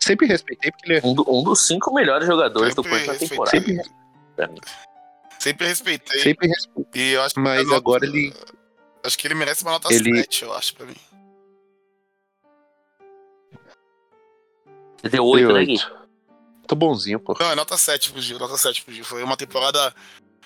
Sempre 0.00 0.26
respeitei 0.26 0.70
porque 0.70 0.90
ele 0.90 0.98
é. 1.00 1.02
Um, 1.04 1.12
do- 1.14 1.26
um 1.28 1.42
dos 1.42 1.66
cinco 1.66 1.92
melhores 1.92 2.26
jogadores 2.26 2.74
do 2.74 2.82
Sempre 2.82 3.04
Corinthians 3.06 3.20
na 3.20 3.28
temporada. 3.28 3.58
respeitei. 3.58 4.78
Sempre 5.38 5.66
respeitei. 5.66 6.20
Sempre 6.22 6.48
respeitei. 6.48 7.02
E 7.02 7.12
eu 7.12 7.22
acho 7.22 7.34
que 7.34 7.40
Mas 7.40 7.64
nota- 7.64 7.76
agora 7.76 8.04
ele- 8.06 8.34
Acho 9.04 9.16
que 9.16 9.26
ele 9.26 9.34
merece 9.34 9.62
uma 9.62 9.72
nota 9.72 9.92
Ele- 9.94 10.16
7, 10.22 10.42
eu 10.42 10.52
acho, 10.52 10.74
pra 10.74 10.84
mim. 10.84 10.96
Você 15.00 15.08
deu 15.08 15.24
oito, 15.24 15.52
né, 15.52 15.64
Gui? 15.64 15.78
Tô 16.66 16.74
bonzinho, 16.74 17.20
pô. 17.20 17.34
Não, 17.38 17.52
é 17.52 17.54
nota 17.54 17.76
7 17.78 18.10
pro 18.12 18.20
Gil, 18.20 18.38
nota 18.38 18.58
7 18.58 18.82
pro 18.84 18.92
Gil. 18.92 19.04
Foi 19.04 19.22
uma 19.22 19.36
temporada. 19.36 19.94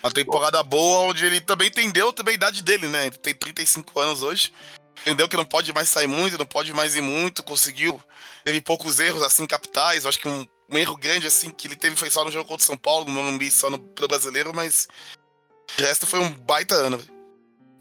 Uma 0.02 0.10
temporada 0.10 0.62
boa, 0.64 1.08
onde 1.10 1.24
ele 1.24 1.40
também 1.40 1.68
entendeu 1.68 2.12
também 2.12 2.32
a 2.32 2.34
idade 2.34 2.62
dele, 2.62 2.88
né? 2.88 3.06
Ele 3.06 3.16
tem 3.16 3.34
35 3.34 3.98
anos 4.00 4.22
hoje. 4.22 4.52
Entendeu 5.00 5.28
que 5.28 5.36
não 5.36 5.44
pode 5.44 5.72
mais 5.72 5.88
sair 5.88 6.06
muito, 6.08 6.36
não 6.36 6.44
pode 6.46 6.72
mais 6.72 6.94
ir 6.96 7.00
muito, 7.00 7.42
conseguiu. 7.42 8.00
Teve 8.44 8.60
poucos 8.60 8.98
erros, 9.00 9.22
assim, 9.22 9.46
capitais. 9.46 10.02
Eu 10.04 10.08
acho 10.10 10.18
que 10.18 10.28
um, 10.28 10.46
um 10.72 10.78
erro 10.78 10.96
grande, 10.96 11.26
assim, 11.26 11.50
que 11.50 11.68
ele 11.68 11.76
teve 11.76 11.94
foi 11.96 12.10
só 12.10 12.24
no 12.24 12.30
jogo 12.30 12.48
contra 12.48 12.62
o 12.62 12.66
São 12.66 12.76
Paulo, 12.76 13.04
no 13.04 13.12
Morumbi, 13.12 13.50
só 13.50 13.68
no 13.70 13.78
pro 13.78 14.08
brasileiro, 14.08 14.52
mas. 14.54 14.88
O 15.78 15.82
resto 15.82 16.06
foi 16.06 16.20
um 16.20 16.30
baita 16.30 16.74
ano. 16.74 16.98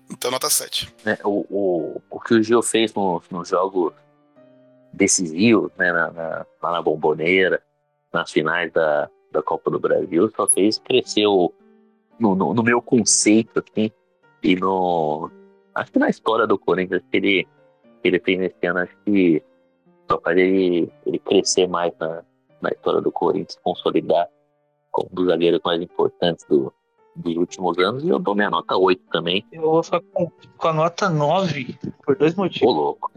Então, 0.10 0.30
nota 0.30 0.50
7. 0.50 0.94
né, 1.06 1.18
o, 1.24 1.46
o, 1.50 2.02
o 2.10 2.20
que 2.20 2.34
o 2.34 2.44
Gil 2.44 2.62
fez 2.62 2.94
no, 2.94 3.22
no 3.32 3.46
jogo 3.46 3.94
decisivo, 4.94 5.72
né, 5.78 5.92
na, 5.92 6.12
na- 6.12 6.46
lá 6.62 6.72
na 6.74 6.82
Bomboneira, 6.82 7.62
nas 8.12 8.30
finais 8.32 8.72
da, 8.74 9.10
da 9.32 9.42
Copa 9.42 9.72
do 9.72 9.80
Brasil, 9.80 10.30
só 10.36 10.48
fez 10.48 10.80
crescer 10.80 11.26
o, 11.28 11.54
no, 12.20 12.36
no, 12.36 12.54
no 12.54 12.64
meu 12.64 12.82
conceito, 12.82 13.60
assim, 13.66 13.90
e 14.44 14.56
no. 14.56 15.32
Acho 15.74 15.92
que 15.94 16.00
na 16.00 16.10
história 16.10 16.46
do 16.46 16.58
Corinthians 16.60 17.02
que 17.10 17.18
ele, 17.18 17.48
ele 18.04 18.20
fez 18.20 18.38
nesse 18.38 18.66
ano, 18.68 18.80
acho 18.80 18.96
que 19.06 19.42
só 20.10 20.20
faz 20.20 20.38
ele, 20.38 20.92
ele 21.06 21.20
crescer 21.20 21.68
mais 21.68 21.94
na, 21.98 22.22
na 22.62 22.70
história 22.70 23.02
do 23.02 23.12
Corinthians, 23.12 23.60
consolidar 23.64 24.28
como 24.92 25.10
um 25.12 25.16
dos 25.16 25.28
zagueiros 25.28 25.62
mais 25.64 25.82
importantes 25.82 26.46
do, 26.50 26.74
dos 27.16 27.36
últimos 27.36 27.78
anos, 27.80 28.04
e 28.04 28.10
eu 28.10 28.20
dou 28.20 28.36
minha 28.36 28.50
nota 28.50 28.76
8 28.76 29.02
também. 29.12 29.46
Eu 29.52 29.62
vou 29.62 29.84
ficar 29.84 30.02
com, 30.14 30.32
com 30.58 30.68
a 30.68 30.74
nota 30.74 31.10
9 31.10 31.78
por 32.04 32.16
dois 32.16 32.38
Ô, 32.38 32.42
motivos. 32.42 32.76
louco. 32.76 33.12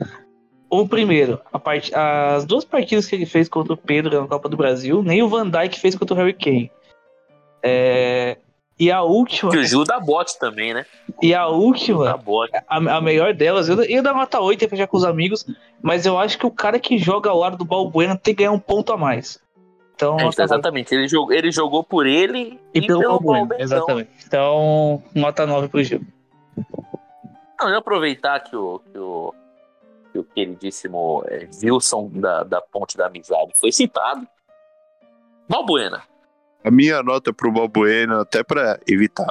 O 0.71 0.89
primeiro, 0.89 1.41
a 1.53 1.59
part... 1.59 1.93
as 1.95 2.45
duas 2.45 2.65
partidas 2.65 3.07
que 3.07 3.15
ele 3.15 3.27
fez 3.27 3.49
contra 3.49 3.75
o 3.75 3.77
Pedro 3.77 4.21
na 4.21 4.27
Copa 4.27 4.49
do 4.49 4.57
Brasil, 4.57 5.03
nem 5.03 5.23
o 5.23 5.29
Van 5.29 5.49
Dijk 5.49 5.79
fez 5.79 5.95
contra 5.95 6.15
o 6.15 6.19
Harry 6.19 6.33
Kane. 6.35 6.71
É, 7.63 8.39
E 8.79 8.91
a 8.91 9.03
última, 9.03 9.53
Que 9.53 9.59
o 9.59 9.65
Gil 9.65 9.85
dá 9.85 10.01
bote 10.01 10.37
também, 10.39 10.75
né? 10.75 10.85
e 11.23 11.33
a 11.33 11.47
última, 11.47 12.17
bote. 12.17 12.53
a, 12.69 12.77
a 12.97 13.01
melhor 13.01 13.33
delas, 13.33 13.69
eu 13.69 13.83
ia 13.85 14.03
dar 14.03 14.13
nota 14.15 14.41
8 14.41 14.63
ia 14.63 14.69
fechar 14.69 14.89
com 14.89 14.97
os 14.97 15.05
amigos, 15.05 15.47
mas 15.81 16.05
eu 16.05 16.19
acho 16.19 16.37
que 16.37 16.45
o 16.45 16.51
cara 16.51 16.79
que 16.81 16.99
joga 16.99 17.31
ao 17.31 17.39
lado 17.39 17.57
do 17.57 17.65
Balbuena 17.65 18.17
tem 18.17 18.35
que 18.35 18.39
ganhar 18.43 18.51
um 18.51 18.59
ponto 18.59 18.93
a 18.93 18.97
mais. 18.97 19.41
Então, 19.95 20.19
É, 20.19 20.25
então, 20.27 20.45
exatamente. 20.45 20.93
Ele 20.93 21.07
jogou, 21.07 21.33
ele 21.33 21.53
jogou 21.53 21.85
por 21.85 22.05
ele 22.05 22.59
E 22.75 22.83
pelo 22.85 23.01
Balbuena, 23.01 23.39
Balbuena. 23.47 23.63
exatamente. 23.63 24.11
Então, 24.27 25.03
nota 25.15 25.47
9 25.47 25.69
pro 25.69 25.83
Gil. 25.85 26.01
Não, 27.61 27.69
eu 27.71 27.79
aproveitar 27.79 28.41
que 28.41 28.57
o, 28.57 28.81
que 28.93 28.99
o, 28.99 29.33
que 30.13 30.19
o 30.19 30.25
queridíssimo 30.25 31.25
é, 31.29 31.49
Wilson 31.63 32.11
da, 32.15 32.43
da 32.43 32.61
Ponte 32.61 32.97
da 32.97 33.07
Amizade 33.07 33.53
foi 33.61 33.71
citado. 33.71 34.27
Balbuena. 35.49 36.03
A 36.65 36.71
minha 36.71 37.03
nota 37.03 37.33
pro 37.33 37.53
Balbuena, 37.53 38.23
até 38.23 38.43
pra 38.43 38.81
evitar 38.89 39.27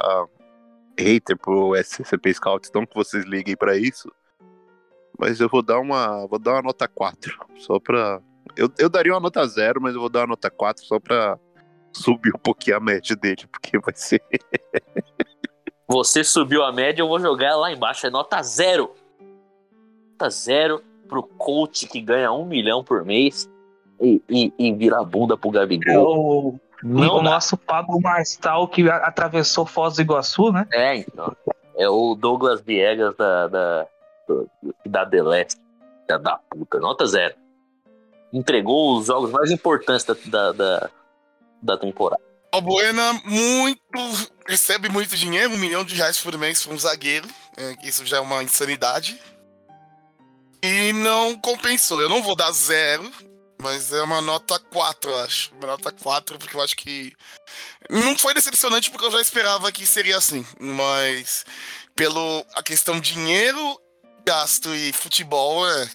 hater 0.98 1.36
pro 1.36 1.74
SCP 1.76 2.32
Scouts, 2.34 2.70
não 2.72 2.86
que 2.86 2.94
vocês 2.94 3.24
liguem 3.24 3.56
pra 3.56 3.76
isso. 3.76 4.10
Mas 5.18 5.40
eu 5.40 5.48
vou 5.48 5.62
dar 5.62 5.78
uma. 5.80 6.26
Vou 6.26 6.38
dar 6.38 6.52
uma 6.52 6.62
nota 6.62 6.86
4. 6.88 7.38
Só 7.56 7.78
pra. 7.78 8.20
Eu, 8.56 8.70
eu 8.78 8.88
daria 8.88 9.12
uma 9.12 9.20
nota 9.20 9.46
0, 9.46 9.80
mas 9.80 9.94
eu 9.94 10.00
vou 10.00 10.08
dar 10.08 10.20
uma 10.20 10.28
nota 10.28 10.50
4 10.50 10.84
só 10.84 11.00
pra 11.00 11.38
subir 11.92 12.34
um 12.34 12.38
pouquinho 12.38 12.76
a 12.76 12.80
média 12.80 13.16
dele, 13.16 13.44
porque 13.50 13.78
vai 13.78 13.94
ser. 13.94 14.22
Você 15.86 16.24
subiu 16.24 16.64
a 16.64 16.72
média, 16.72 17.02
eu 17.02 17.08
vou 17.08 17.20
jogar 17.20 17.56
lá 17.56 17.70
embaixo. 17.70 18.06
É 18.06 18.10
nota 18.10 18.42
zero. 18.42 18.92
Nota 20.12 20.30
zero 20.30 20.82
pro 21.08 21.22
coach 21.22 21.86
que 21.86 22.00
ganha 22.00 22.32
um 22.32 22.46
milhão 22.46 22.82
por 22.82 23.04
mês 23.04 23.48
e, 24.00 24.20
e, 24.28 24.52
e 24.58 24.72
vira 24.72 25.00
a 25.00 25.04
bunda 25.04 25.36
pro 25.36 25.50
É 25.50 25.52
Gabigol. 25.52 26.48
o, 26.48 26.60
Não 26.84 27.16
o 27.16 27.22
dá. 27.22 27.30
nosso 27.30 27.56
Pablo 27.56 27.98
Marçal 27.98 28.68
que 28.68 28.88
atravessou 28.90 29.64
Foz 29.64 29.94
do 29.96 30.02
Iguaçu, 30.02 30.52
né? 30.52 30.66
É, 30.70 30.96
então. 30.96 31.34
É 31.76 31.88
o 31.88 32.14
Douglas 32.14 32.60
Viegas 32.60 33.16
da, 33.16 33.48
da, 33.48 33.86
da 34.84 35.06
The 35.06 35.22
Leste. 35.22 35.60
Da, 36.06 36.18
da 36.18 36.38
puta. 36.50 36.78
Nota 36.78 37.06
zero. 37.06 37.34
Entregou 38.30 38.98
os 38.98 39.06
jogos 39.06 39.30
mais 39.30 39.50
importantes 39.50 40.04
da, 40.04 40.14
da, 40.26 40.52
da, 40.52 40.90
da 41.62 41.78
temporada. 41.78 42.22
O 42.54 42.60
Buena 42.60 43.14
muito. 43.24 43.80
recebe 44.46 44.88
muito 44.90 45.16
dinheiro, 45.16 45.54
um 45.54 45.58
milhão 45.58 45.84
de 45.84 45.94
reais 45.94 46.20
por 46.20 46.36
mês 46.36 46.62
para 46.64 46.74
um 46.74 46.78
zagueiro. 46.78 47.26
é, 47.56 47.74
que 47.76 47.88
isso 47.88 48.04
já 48.04 48.18
é 48.18 48.20
uma 48.20 48.42
insanidade. 48.42 49.18
E 50.62 50.92
não 50.92 51.36
compensou. 51.36 52.00
Eu 52.00 52.08
não 52.08 52.22
vou 52.22 52.36
dar 52.36 52.52
zero, 52.52 53.10
mas 53.60 53.92
é 53.92 54.02
uma 54.02 54.20
nota 54.20 54.58
4, 54.58 55.10
eu 55.10 55.18
acho. 55.20 55.52
Uma 55.54 55.68
nota 55.68 55.92
4, 55.92 56.38
porque 56.38 56.56
eu 56.56 56.62
acho 56.62 56.76
que. 56.76 57.12
Não 57.88 58.16
foi 58.18 58.34
decepcionante 58.34 58.90
porque 58.90 59.06
eu 59.06 59.10
já 59.10 59.20
esperava 59.20 59.70
que 59.72 59.86
seria 59.86 60.16
assim. 60.16 60.44
Mas 60.60 61.44
pelo 61.94 62.44
a 62.54 62.62
questão 62.62 62.98
dinheiro, 63.00 63.80
gasto 64.26 64.74
e 64.74 64.92
futebol, 64.92 65.68
é. 65.68 65.88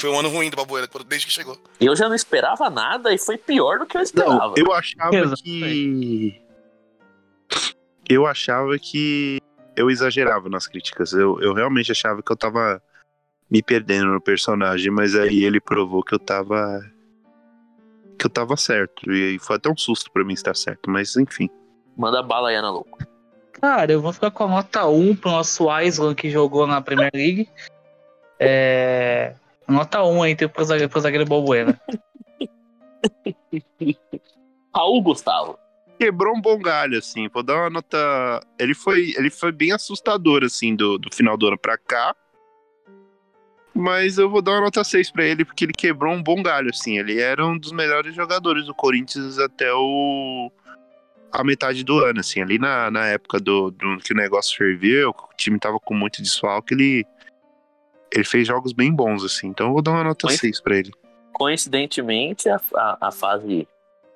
Foi 0.00 0.08
um 0.08 0.18
ano 0.18 0.30
ruim 0.30 0.48
do 0.48 0.56
Babuena 0.56 0.88
desde 1.06 1.26
que 1.26 1.32
chegou. 1.32 1.58
Eu 1.78 1.94
já 1.94 2.08
não 2.08 2.14
esperava 2.14 2.70
nada 2.70 3.12
e 3.12 3.18
foi 3.18 3.36
pior 3.36 3.78
do 3.78 3.86
que 3.86 3.98
eu 3.98 4.00
esperava. 4.00 4.48
Não, 4.48 4.54
eu 4.56 4.72
achava 4.72 5.14
Exatamente. 5.14 5.42
que. 5.42 6.42
Eu 8.08 8.26
achava 8.26 8.78
que 8.78 9.38
eu 9.76 9.90
exagerava 9.90 10.48
nas 10.48 10.66
críticas. 10.66 11.12
Eu, 11.12 11.40
eu 11.42 11.52
realmente 11.52 11.92
achava 11.92 12.22
que 12.22 12.32
eu 12.32 12.36
tava 12.36 12.82
me 13.50 13.62
perdendo 13.62 14.12
no 14.12 14.20
personagem, 14.20 14.90
mas 14.90 15.14
aí 15.16 15.44
ele 15.44 15.60
provou 15.60 16.02
que 16.02 16.14
eu 16.14 16.18
tava. 16.18 16.80
que 18.18 18.26
eu 18.26 18.30
tava 18.30 18.56
certo. 18.56 19.10
E 19.10 19.30
aí 19.30 19.38
foi 19.38 19.56
até 19.56 19.68
um 19.68 19.76
susto 19.76 20.10
pra 20.12 20.24
mim 20.24 20.34
estar 20.34 20.54
certo, 20.54 20.88
mas 20.88 21.16
enfim. 21.16 21.50
Manda 21.96 22.22
bala 22.22 22.50
aí, 22.50 22.54
Ana 22.54 22.70
Louco. 22.70 22.98
Cara, 23.52 23.92
eu 23.92 24.00
vou 24.00 24.12
ficar 24.12 24.30
com 24.30 24.44
a 24.44 24.48
nota 24.48 24.86
1 24.86 25.16
pro 25.16 25.30
nosso 25.30 25.66
Island 25.80 26.14
que 26.14 26.30
jogou 26.30 26.66
na 26.66 26.80
Premier 26.80 27.10
League. 27.12 27.48
É. 28.38 29.34
Nota 29.68 30.02
1 30.02 30.22
aí 30.22 30.36
pro 30.36 30.64
zagueiro, 30.64 30.90
pro 30.90 31.00
zagueiro 31.00 31.26
Balbuena. 31.26 31.78
Raul 34.74 35.02
Gustavo. 35.02 35.58
Quebrou 35.98 36.34
um 36.34 36.40
bom 36.40 36.58
galho, 36.58 36.96
assim. 36.96 37.28
Vou 37.28 37.42
dar 37.42 37.56
uma 37.56 37.70
nota. 37.70 38.40
Ele 38.58 38.74
foi, 38.74 39.12
ele 39.18 39.28
foi 39.28 39.52
bem 39.52 39.72
assustador, 39.72 40.42
assim, 40.44 40.74
do, 40.74 40.96
do 40.96 41.14
final 41.14 41.36
do 41.36 41.48
ano 41.48 41.58
pra 41.58 41.76
cá. 41.76 42.16
Mas 43.74 44.18
eu 44.18 44.28
vou 44.28 44.42
dar 44.42 44.52
uma 44.52 44.62
nota 44.62 44.82
6 44.82 45.10
pra 45.10 45.24
ele, 45.24 45.44
porque 45.44 45.64
ele 45.64 45.72
quebrou 45.72 46.12
um 46.12 46.22
bom 46.22 46.42
galho, 46.42 46.70
assim. 46.70 46.98
Ele 46.98 47.20
era 47.20 47.46
um 47.46 47.56
dos 47.56 47.72
melhores 47.72 48.14
jogadores 48.14 48.66
do 48.66 48.74
Corinthians 48.74 49.38
até 49.38 49.72
o. 49.72 50.50
a 51.32 51.44
metade 51.44 51.84
do 51.84 51.98
ano, 51.98 52.20
assim. 52.20 52.40
Ali 52.40 52.58
na, 52.58 52.90
na 52.90 53.06
época 53.06 53.38
do, 53.38 53.70
do 53.70 53.98
que 53.98 54.12
o 54.12 54.16
negócio 54.16 54.56
ferveu, 54.56 55.10
o 55.10 55.36
time 55.36 55.58
tava 55.58 55.78
com 55.78 55.94
muito 55.94 56.22
desfalque, 56.22 56.74
ele. 56.74 57.06
Ele 58.12 58.24
fez 58.24 58.46
jogos 58.46 58.72
bem 58.72 58.92
bons, 58.92 59.24
assim. 59.24 59.46
Então 59.48 59.68
eu 59.68 59.72
vou 59.72 59.82
dar 59.82 59.92
uma 59.92 60.04
nota 60.04 60.26
Oi? 60.26 60.36
6 60.36 60.60
pra 60.60 60.76
ele. 60.76 60.90
Coincidentemente, 61.32 62.48
a, 62.48 62.60
a, 62.74 63.08
a 63.08 63.12
fase 63.12 63.68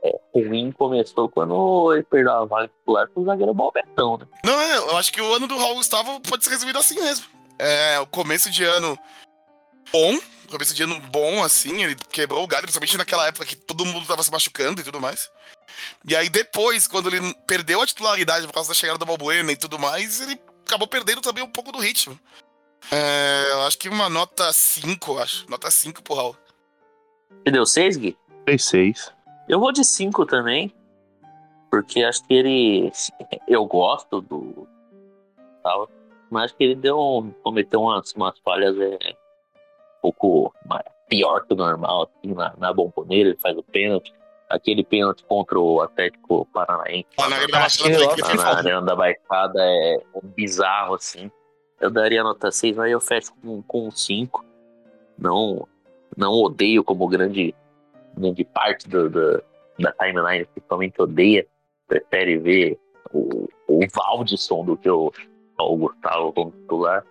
é, 0.03 0.21
ruim 0.35 0.71
começou 0.73 1.29
quando 1.29 1.95
ele 1.95 2.03
perdeu 2.03 2.33
a 2.33 2.45
vaga 2.45 2.69
titular 2.69 3.09
pro 3.09 3.25
zagueiro 3.25 3.55
Balbetão, 3.55 4.19
né? 4.19 4.27
Não, 4.45 4.61
é, 4.61 4.77
eu 4.77 4.97
acho 4.99 5.12
que 5.12 5.23
o 5.23 5.33
ano 5.33 5.47
do 5.47 5.57
Raul 5.57 5.77
Gustavo 5.77 6.21
pode 6.21 6.45
ser 6.45 6.51
resumido 6.51 6.79
assim 6.79 7.01
mesmo. 7.01 7.25
É, 7.59 7.99
o 8.01 8.07
começo 8.07 8.51
de 8.51 8.64
ano 8.64 8.99
bom, 9.94 10.18
começo 10.50 10.74
de 10.74 10.83
ano 10.83 10.98
bom, 10.98 11.44
assim, 11.44 11.85
ele 11.85 11.94
quebrou 12.11 12.42
o 12.42 12.48
galho, 12.48 12.64
principalmente 12.64 12.98
naquela 12.98 13.28
época 13.28 13.46
que 13.46 13.54
todo 13.54 13.87
mundo 13.87 14.04
tava 14.04 14.24
se 14.24 14.30
machucando 14.33 14.80
e 14.80 14.85
tudo 14.85 15.00
mais. 15.00 15.30
E 16.04 16.16
aí 16.16 16.28
depois, 16.28 16.88
quando 16.88 17.14
ele 17.14 17.33
perdeu 17.46 17.80
a 17.80 17.87
titularidade 17.87 18.44
por 18.44 18.52
causa 18.52 18.70
da 18.70 18.74
chegada 18.74 18.98
do 18.98 19.07
Balbuena 19.07 19.52
e 19.52 19.57
tudo 19.57 19.78
mais, 19.78 20.20
ele 20.20 20.37
acabou 20.66 20.88
perdendo 20.88 21.20
também 21.20 21.44
um 21.44 21.48
pouco 21.48 21.70
do 21.70 21.78
ritmo. 21.78 22.18
É, 22.90 23.52
eu 23.52 23.62
acho 23.62 23.78
que 23.78 23.88
uma 23.88 24.09
nota 24.09 24.52
5, 24.52 25.12
eu 25.12 25.22
acho. 25.22 25.48
Nota 25.48 25.70
5 25.70 26.02
pro 26.02 26.14
Raul. 26.14 26.37
Você 27.44 27.52
deu 27.52 27.64
6, 27.64 27.96
Gui? 27.96 28.18
6. 28.59 29.12
Eu 29.48 29.61
vou 29.61 29.70
de 29.70 29.85
5 29.85 30.26
também. 30.26 30.74
Porque 31.70 32.02
acho 32.02 32.26
que 32.26 32.35
ele. 32.35 32.92
Eu 33.46 33.64
gosto 33.64 34.20
do. 34.20 34.66
Tal, 35.62 35.88
mas 36.30 36.46
acho 36.46 36.57
que 36.57 36.64
ele 36.64 36.74
deu 36.74 36.98
um, 36.98 37.30
cometeu 37.42 37.80
umas, 37.80 38.12
umas 38.12 38.38
falhas 38.40 38.76
é, 38.78 39.16
pouco 40.12 40.55
pior 41.09 41.47
que 41.47 41.55
o 41.55 41.57
normal, 41.57 42.05
assim, 42.05 42.35
na, 42.35 42.53
na 42.59 42.73
bomboneira, 42.73 43.31
ele 43.31 43.38
faz 43.38 43.57
o 43.57 43.62
pênalti. 43.62 44.12
Aquele 44.49 44.85
pênalti 44.85 45.25
contra 45.25 45.59
o 45.59 45.81
Atlético 45.81 46.47
Paranaense. 46.53 47.07
Lá 48.21 48.35
na. 48.37 48.43
Arena 48.59 48.83
da 48.83 48.95
Baixada 48.97 49.59
é 49.61 50.03
um 50.14 50.29
bizarro, 50.29 50.95
assim. 50.95 51.31
Eu 51.81 51.90
daria 51.90 52.23
nota 52.23 52.51
6, 52.51 52.77
mas 52.77 52.90
eu 52.90 53.01
fecho 53.01 53.33
com, 53.43 53.62
com 53.62 53.90
5. 53.90 54.45
Não, 55.19 55.67
não 56.17 56.33
odeio 56.33 56.85
como 56.85 57.09
grande 57.09 57.55
grande 58.17 58.45
parte 58.45 58.88
do, 58.88 59.09
do- 59.11 59.43
da 59.79 59.90
timeline 59.93 60.45
principalmente 60.45 61.01
odeia, 61.03 61.45
prefere 61.88 62.37
ver 62.38 62.79
o, 63.12 63.49
o 63.67 63.81
Valdisson 63.93 64.64
do 64.64 64.77
que 64.77 64.88
o, 64.88 65.12
o 65.59 65.77
Gustavo 65.77 66.33
como 66.33 66.53
titular, 66.53 67.05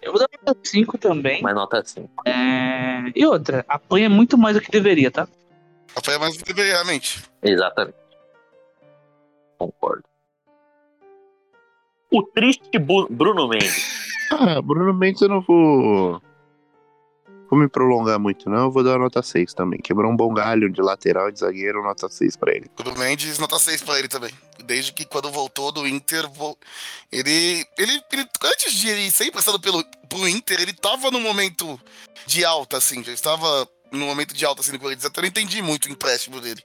Eu 0.00 0.12
vou 0.12 0.20
dar 0.20 0.28
nota 0.46 0.58
5 0.62 0.96
também. 0.98 1.42
mas 1.42 1.54
nota 1.54 1.82
5. 1.84 2.08
É, 2.26 3.12
E 3.14 3.26
outra, 3.26 3.64
apanha 3.68 4.08
muito 4.08 4.38
mais 4.38 4.56
do 4.56 4.60
que 4.62 4.70
deveria, 4.70 5.10
tá? 5.10 5.26
Foi 6.04 6.16
mais 6.18 6.36
do 6.36 6.44
que 6.44 6.52
deveria, 6.52 6.74
realmente. 6.74 7.22
Exatamente. 7.42 7.96
Concordo. 9.58 10.04
O 12.10 12.22
triste 12.22 12.78
Bu- 12.78 13.08
Bruno 13.10 13.48
Mendes. 13.48 14.08
Ah, 14.32 14.60
Bruno 14.62 14.94
Mendes 14.94 15.20
eu 15.22 15.28
não 15.28 15.40
vou. 15.40 16.22
Vou 17.50 17.58
me 17.58 17.68
prolongar 17.68 18.18
muito, 18.18 18.48
não. 18.50 18.64
Eu 18.64 18.70
vou 18.70 18.84
dar 18.84 18.98
nota 18.98 19.22
6 19.22 19.54
também. 19.54 19.80
Quebrou 19.80 20.10
um 20.12 20.16
bom 20.16 20.32
galho 20.34 20.70
de 20.70 20.82
lateral 20.82 21.28
e 21.28 21.32
de 21.32 21.40
zagueiro, 21.40 21.82
nota 21.82 22.08
6 22.08 22.36
pra 22.36 22.52
ele. 22.54 22.70
O 22.78 22.82
do 22.82 22.94
Mendes, 22.98 23.38
nota 23.38 23.58
6 23.58 23.82
pra 23.82 23.98
ele 23.98 24.08
também. 24.08 24.30
Desde 24.64 24.92
que 24.92 25.04
quando 25.06 25.30
voltou 25.30 25.72
do 25.72 25.86
Inter, 25.86 26.24
ele, 27.10 27.66
ele, 27.78 28.02
ele- 28.12 28.28
Antes 28.44 28.74
de 28.74 28.88
ele 28.88 29.10
ser 29.10 29.26
emprestado 29.26 29.58
pelo, 29.58 29.82
pro 30.08 30.28
Inter, 30.28 30.60
ele 30.60 30.74
tava 30.74 31.10
num 31.10 31.20
momento 31.20 31.80
de 32.26 32.44
alta, 32.44 32.76
assim. 32.76 33.02
Já 33.02 33.12
estava 33.12 33.66
num 33.90 34.06
momento 34.06 34.34
de 34.34 34.44
alta, 34.44 34.60
assim, 34.60 34.72
no 34.72 34.78
Corinthians. 34.78 35.06
Até 35.06 35.22
não 35.22 35.28
entendi 35.28 35.62
muito 35.62 35.86
o 35.86 35.90
empréstimo 35.92 36.40
dele. 36.40 36.62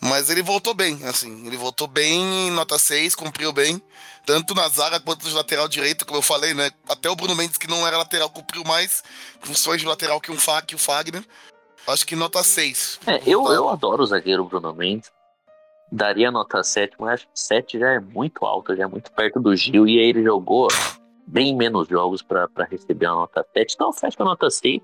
Mas 0.00 0.30
ele 0.30 0.42
voltou 0.42 0.74
bem, 0.74 1.04
assim. 1.04 1.46
Ele 1.46 1.56
voltou 1.56 1.88
bem, 1.88 2.50
nota 2.52 2.78
6, 2.78 3.14
cumpriu 3.14 3.52
bem. 3.52 3.82
Tanto 4.24 4.54
na 4.54 4.68
zaga 4.68 5.00
quanto 5.00 5.26
de 5.26 5.34
lateral 5.34 5.66
direito, 5.66 6.06
como 6.06 6.18
eu 6.18 6.22
falei, 6.22 6.54
né? 6.54 6.70
Até 6.88 7.10
o 7.10 7.16
Bruno 7.16 7.34
Mendes, 7.34 7.56
que 7.56 7.68
não 7.68 7.86
era 7.86 7.98
lateral, 7.98 8.30
cumpriu 8.30 8.62
mais 8.64 9.02
funções 9.40 9.80
de 9.80 9.86
lateral 9.86 10.20
que, 10.20 10.34
Fa, 10.36 10.62
que 10.62 10.74
o 10.74 10.78
Fagner. 10.78 11.24
Acho 11.86 12.06
que 12.06 12.14
nota 12.14 12.42
6. 12.42 13.00
É, 13.06 13.22
eu, 13.26 13.50
eu 13.50 13.68
adoro 13.68 14.02
o 14.02 14.06
zagueiro 14.06 14.44
Bruno 14.44 14.74
Mendes. 14.74 15.10
Daria 15.90 16.30
nota 16.30 16.62
7, 16.62 16.96
mas 16.98 17.14
acho 17.14 17.26
que 17.28 17.40
7 17.40 17.78
já 17.78 17.92
é 17.94 18.00
muito 18.00 18.44
alto, 18.44 18.76
já 18.76 18.84
é 18.84 18.86
muito 18.86 19.10
perto 19.10 19.40
do 19.40 19.56
Gil. 19.56 19.88
E 19.88 19.98
aí 19.98 20.10
ele 20.10 20.22
jogou 20.22 20.68
bem 21.26 21.56
menos 21.56 21.88
jogos 21.88 22.22
pra 22.22 22.48
receber 22.70 23.06
a 23.06 23.14
nota 23.14 23.44
7. 23.54 23.74
Então 23.74 23.92
fecha 23.92 24.16
a 24.20 24.24
nota 24.24 24.50
6. 24.50 24.80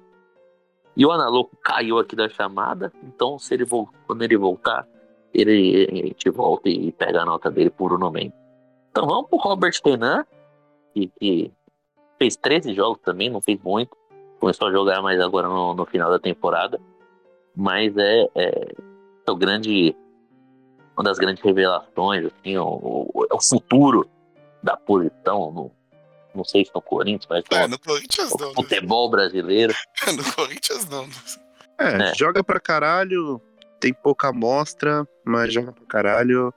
E 0.96 1.05
o 1.05 1.12
Analoco 1.12 1.57
caiu 1.62 1.98
aqui 1.98 2.16
da 2.16 2.29
chamada. 2.29 2.90
Então 3.03 3.38
se 3.38 3.53
ele 3.53 3.66
quando 4.07 4.22
ele 4.22 4.37
voltar, 4.37 4.87
ele, 5.34 5.88
a 5.90 6.06
gente 6.06 6.30
volta 6.30 6.68
e 6.68 6.92
pega 6.92 7.22
a 7.22 7.26
nota 7.26 7.50
dele 7.50 7.70
por 7.70 7.98
Mendes. 8.12 8.32
Então 8.90 9.06
vamos 9.06 9.28
pro 9.28 9.38
Robert 9.38 9.72
Renan, 9.84 10.24
que, 10.94 11.08
que 11.18 11.52
fez 12.18 12.36
13 12.36 12.72
jogos 12.74 13.00
também, 13.02 13.28
não 13.28 13.40
fez 13.40 13.60
muito. 13.62 13.96
Começou 14.38 14.68
a 14.68 14.72
jogar 14.72 15.02
mais 15.02 15.20
agora 15.20 15.48
no, 15.48 15.74
no 15.74 15.84
final 15.86 16.10
da 16.10 16.18
temporada. 16.18 16.80
Mas 17.56 17.96
é, 17.96 18.28
é, 18.34 18.72
é 19.26 19.30
o 19.30 19.36
grande. 19.36 19.94
Uma 20.96 21.02
das 21.04 21.18
grandes 21.18 21.42
revelações, 21.42 22.24
assim, 22.26 22.56
o, 22.56 22.64
o, 23.12 23.26
é 23.28 23.34
o 23.34 23.40
futuro 23.42 24.08
da 24.62 24.76
posição, 24.76 25.50
no, 25.50 25.70
não 26.32 26.44
sei 26.44 26.64
se 26.64 26.70
no 26.72 26.80
Corinthians, 26.80 27.26
mas 27.28 27.44
É, 27.52 27.62
no, 27.62 27.70
no 27.70 27.78
Corinthians 27.80 28.32
não. 28.38 28.48
no 28.50 28.54
futebol 28.54 29.10
brasileiro. 29.10 29.72
né? 30.06 30.12
No 30.16 30.32
Corinthians 30.34 30.88
não. 30.88 31.04
É, 31.78 32.10
É. 32.10 32.14
joga 32.14 32.44
pra 32.44 32.60
caralho, 32.60 33.40
tem 33.84 33.92
pouca 33.92 34.28
amostra, 34.28 35.06
mas 35.26 35.52
joga 35.52 35.70
pra 35.70 35.84
caralho. 35.84 36.54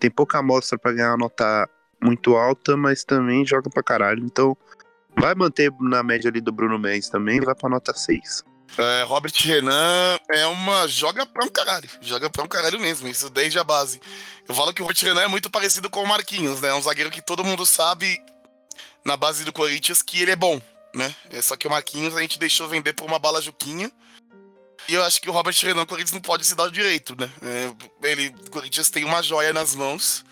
Tem 0.00 0.10
pouca 0.10 0.38
amostra 0.38 0.76
pra 0.76 0.92
ganhar 0.92 1.10
uma 1.10 1.18
nota 1.18 1.70
muito 2.02 2.34
alta, 2.34 2.76
mas 2.76 3.04
também 3.04 3.46
joga 3.46 3.70
pra 3.70 3.84
caralho. 3.84 4.24
Então, 4.24 4.56
vai 5.16 5.32
manter 5.36 5.72
na 5.78 6.02
média 6.02 6.28
ali 6.28 6.40
do 6.40 6.50
Bruno 6.50 6.76
Mendes 6.76 7.08
também, 7.08 7.40
vai 7.40 7.54
pra 7.54 7.70
nota 7.70 7.94
6. 7.94 8.42
É, 8.76 9.04
Robert 9.04 9.32
Renan 9.36 10.18
é 10.28 10.44
uma. 10.46 10.88
Joga 10.88 11.24
pra 11.24 11.44
um 11.44 11.48
caralho. 11.48 11.88
Joga 12.00 12.28
pra 12.28 12.42
um 12.42 12.48
caralho 12.48 12.80
mesmo, 12.80 13.06
isso 13.06 13.30
desde 13.30 13.60
a 13.60 13.64
base. 13.64 14.00
Eu 14.48 14.52
falo 14.52 14.74
que 14.74 14.82
o 14.82 14.84
Robert 14.84 15.00
Renan 15.04 15.22
é 15.22 15.28
muito 15.28 15.48
parecido 15.48 15.88
com 15.88 16.02
o 16.02 16.08
Marquinhos, 16.08 16.60
né? 16.60 16.70
É 16.70 16.74
um 16.74 16.82
zagueiro 16.82 17.12
que 17.12 17.22
todo 17.22 17.44
mundo 17.44 17.64
sabe 17.64 18.20
na 19.04 19.16
base 19.16 19.44
do 19.44 19.52
Corinthians 19.52 20.02
que 20.02 20.20
ele 20.20 20.32
é 20.32 20.36
bom, 20.36 20.60
né? 20.92 21.14
É 21.30 21.40
só 21.40 21.56
que 21.56 21.68
o 21.68 21.70
Marquinhos 21.70 22.16
a 22.16 22.20
gente 22.22 22.40
deixou 22.40 22.66
vender 22.66 22.92
por 22.92 23.06
uma 23.06 23.20
bala 23.20 23.40
Juquinha. 23.40 23.88
E 24.88 24.94
eu 24.94 25.04
acho 25.04 25.20
que 25.20 25.28
o 25.28 25.32
Robert 25.32 25.54
Renan, 25.60 25.82
o 25.82 25.86
Corinthians 25.86 26.12
não 26.12 26.20
pode 26.20 26.46
se 26.46 26.54
dar 26.54 26.64
o 26.64 26.70
direito, 26.70 27.16
né? 27.18 27.28
É, 27.42 28.08
ele, 28.08 28.28
o 28.46 28.50
Corinthians 28.50 28.88
tem 28.88 29.04
uma 29.04 29.22
joia 29.22 29.52
nas 29.52 29.74
mãos. 29.74 30.24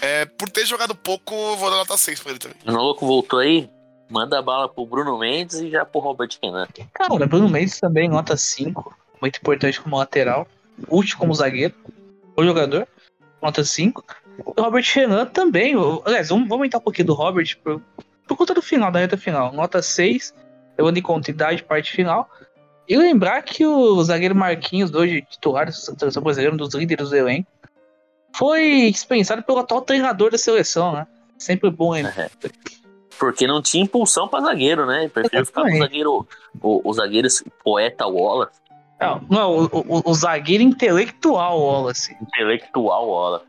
É, 0.00 0.26
por 0.26 0.48
ter 0.48 0.66
jogado 0.66 0.94
pouco, 0.94 1.34
eu 1.34 1.56
vou 1.56 1.70
dar 1.70 1.76
nota 1.76 1.96
6 1.96 2.20
pra 2.20 2.30
ele 2.30 2.38
também. 2.38 2.56
O 2.66 2.70
Louco 2.70 3.06
voltou 3.06 3.38
aí, 3.38 3.68
manda 4.10 4.38
a 4.38 4.42
bala 4.42 4.68
pro 4.68 4.86
Bruno 4.86 5.18
Mendes 5.18 5.60
e 5.60 5.70
já 5.70 5.84
pro 5.84 6.00
Robert 6.00 6.30
Renan. 6.42 6.68
Cara, 6.92 7.26
Bruno 7.26 7.48
Mendes 7.48 7.80
também, 7.80 8.08
nota 8.08 8.36
5. 8.36 8.94
Muito 9.20 9.38
importante 9.38 9.80
como 9.80 9.96
lateral. 9.96 10.46
Útil 10.88 11.18
como 11.18 11.34
zagueiro. 11.34 11.74
O 12.36 12.44
jogador, 12.44 12.86
nota 13.42 13.64
5. 13.64 14.04
O 14.44 14.62
Robert 14.62 14.84
Renan 14.94 15.26
também. 15.26 15.74
Aliás, 16.04 16.28
vamos, 16.28 16.44
vamos 16.44 16.52
aumentar 16.52 16.78
um 16.78 16.82
pouquinho 16.82 17.06
do 17.06 17.14
Robert 17.14 17.56
por, 17.64 17.82
por 18.26 18.36
conta 18.36 18.54
do 18.54 18.62
final, 18.62 18.92
da 18.92 19.00
reta 19.00 19.16
final. 19.16 19.52
Nota 19.52 19.82
6. 19.82 20.34
Levando 20.78 20.98
em 20.98 21.02
conta 21.02 21.30
idade, 21.30 21.64
parte 21.64 21.90
final. 21.90 22.30
E 22.88 22.96
lembrar 22.96 23.42
que 23.42 23.66
o 23.66 24.02
zagueiro 24.02 24.34
Marquinhos, 24.34 24.92
hoje 24.94 25.22
titular 25.22 25.66
da 25.66 25.72
seleção 25.72 26.22
brasileira, 26.22 26.54
um 26.54 26.56
dos 26.56 26.74
líderes 26.74 27.10
do 27.10 27.16
elenco, 27.16 27.48
foi 28.34 28.90
dispensado 28.90 29.42
pelo 29.42 29.58
atual 29.58 29.82
treinador 29.82 30.30
da 30.30 30.38
seleção, 30.38 30.92
né? 30.92 31.06
Sempre 31.36 31.70
bom 31.70 31.92
lembrar. 31.92 32.30
Porque 33.18 33.46
não 33.46 33.60
tinha 33.60 33.82
impulsão 33.84 34.26
pra 34.28 34.40
zagueiro, 34.40 34.86
né? 34.86 35.08
Preferiu 35.08 35.44
ficar 35.44 35.62
com 35.62 35.74
o 35.74 35.78
zagueiro, 35.78 36.28
o, 36.62 36.88
o 36.88 36.92
zagueiro 36.92 37.28
poeta 37.62 38.06
Wallace, 38.06 38.60
Não, 39.00 39.20
não 39.28 39.56
o, 39.56 39.64
o- 39.66 40.10
o 40.10 40.14
zagueiro 40.14 40.62
intelectual, 40.62 41.60
Wallace. 41.60 42.16
intelectual 42.22 43.08
Wallace. 43.08 43.46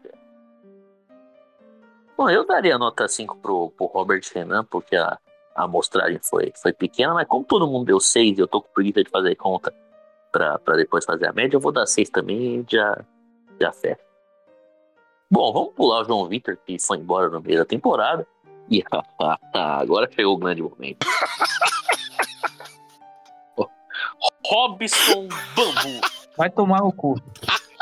Bom, 2.17 2.30
eu 2.30 2.45
daria 2.45 2.78
nota 2.78 3.08
5 3.08 3.38
pro, 3.38 3.69
pro 3.78 3.86
Robert 3.88 4.21
Renan, 4.36 4.65
porque 4.65 4.95
a, 4.95 5.17
a 5.60 5.63
amostragem 5.65 6.19
foi, 6.24 6.54
foi 6.56 6.72
pequena, 6.72 7.13
mas 7.13 7.28
como 7.28 7.43
todo 7.43 7.67
mundo 7.67 7.86
deu 7.86 8.00
6 8.00 8.38
e 8.38 8.41
eu 8.41 8.48
tô 8.48 8.62
com 8.62 8.69
preguiça 8.74 9.04
de 9.04 9.10
fazer 9.10 9.36
conta 9.36 9.74
pra, 10.32 10.58
pra 10.60 10.78
depois 10.78 11.04
fazer 11.04 11.28
a 11.28 11.34
média, 11.34 11.58
eu 11.58 11.60
vou 11.60 11.72
dar 11.72 11.86
6 11.86 12.10
também 12.10 12.62
e 12.62 12.65
já, 12.67 13.04
já 13.60 13.72
fecha. 13.74 14.00
Bom, 15.30 15.52
vamos 15.52 15.74
pular 15.74 16.02
o 16.02 16.06
João 16.06 16.28
Vitor, 16.28 16.58
que 16.65 16.80
foi 16.80 16.98
embora 16.98 17.30
no 17.30 17.41
meio 17.41 17.60
da 17.60 17.65
temporada. 17.65 18.26
E 18.69 18.84
agora 19.54 20.10
chegou 20.12 20.36
o 20.36 20.38
grande 20.38 20.62
momento. 20.62 21.06
Robson 24.45 25.28
Bambu. 25.56 26.02
Vai 26.36 26.50
tomar 26.50 26.80
no 26.80 26.91
cu. 26.91 27.22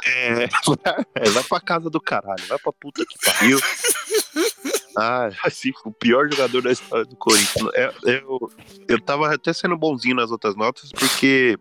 É, 0.06 0.44
é, 0.44 1.30
vai 1.30 1.44
pra 1.44 1.62
casa 1.62 1.90
do 1.90 2.02
caralho, 2.02 2.46
vai 2.48 2.58
pra 2.58 2.74
puta 2.74 3.06
que 3.06 3.18
pariu. 3.24 3.60
Ah, 4.98 5.30
assim, 5.46 5.72
o 5.86 5.92
pior 5.92 6.30
jogador 6.32 6.62
da 6.64 6.72
história 6.72 7.06
do 7.06 7.16
Corinthians. 7.16 7.70
É, 7.76 7.94
eu, 8.06 8.52
eu 8.88 9.00
tava 9.02 9.34
até 9.34 9.54
sendo 9.54 9.78
bonzinho 9.78 10.16
nas 10.16 10.32
outras 10.32 10.56
notas, 10.56 10.92
porque 10.92 11.58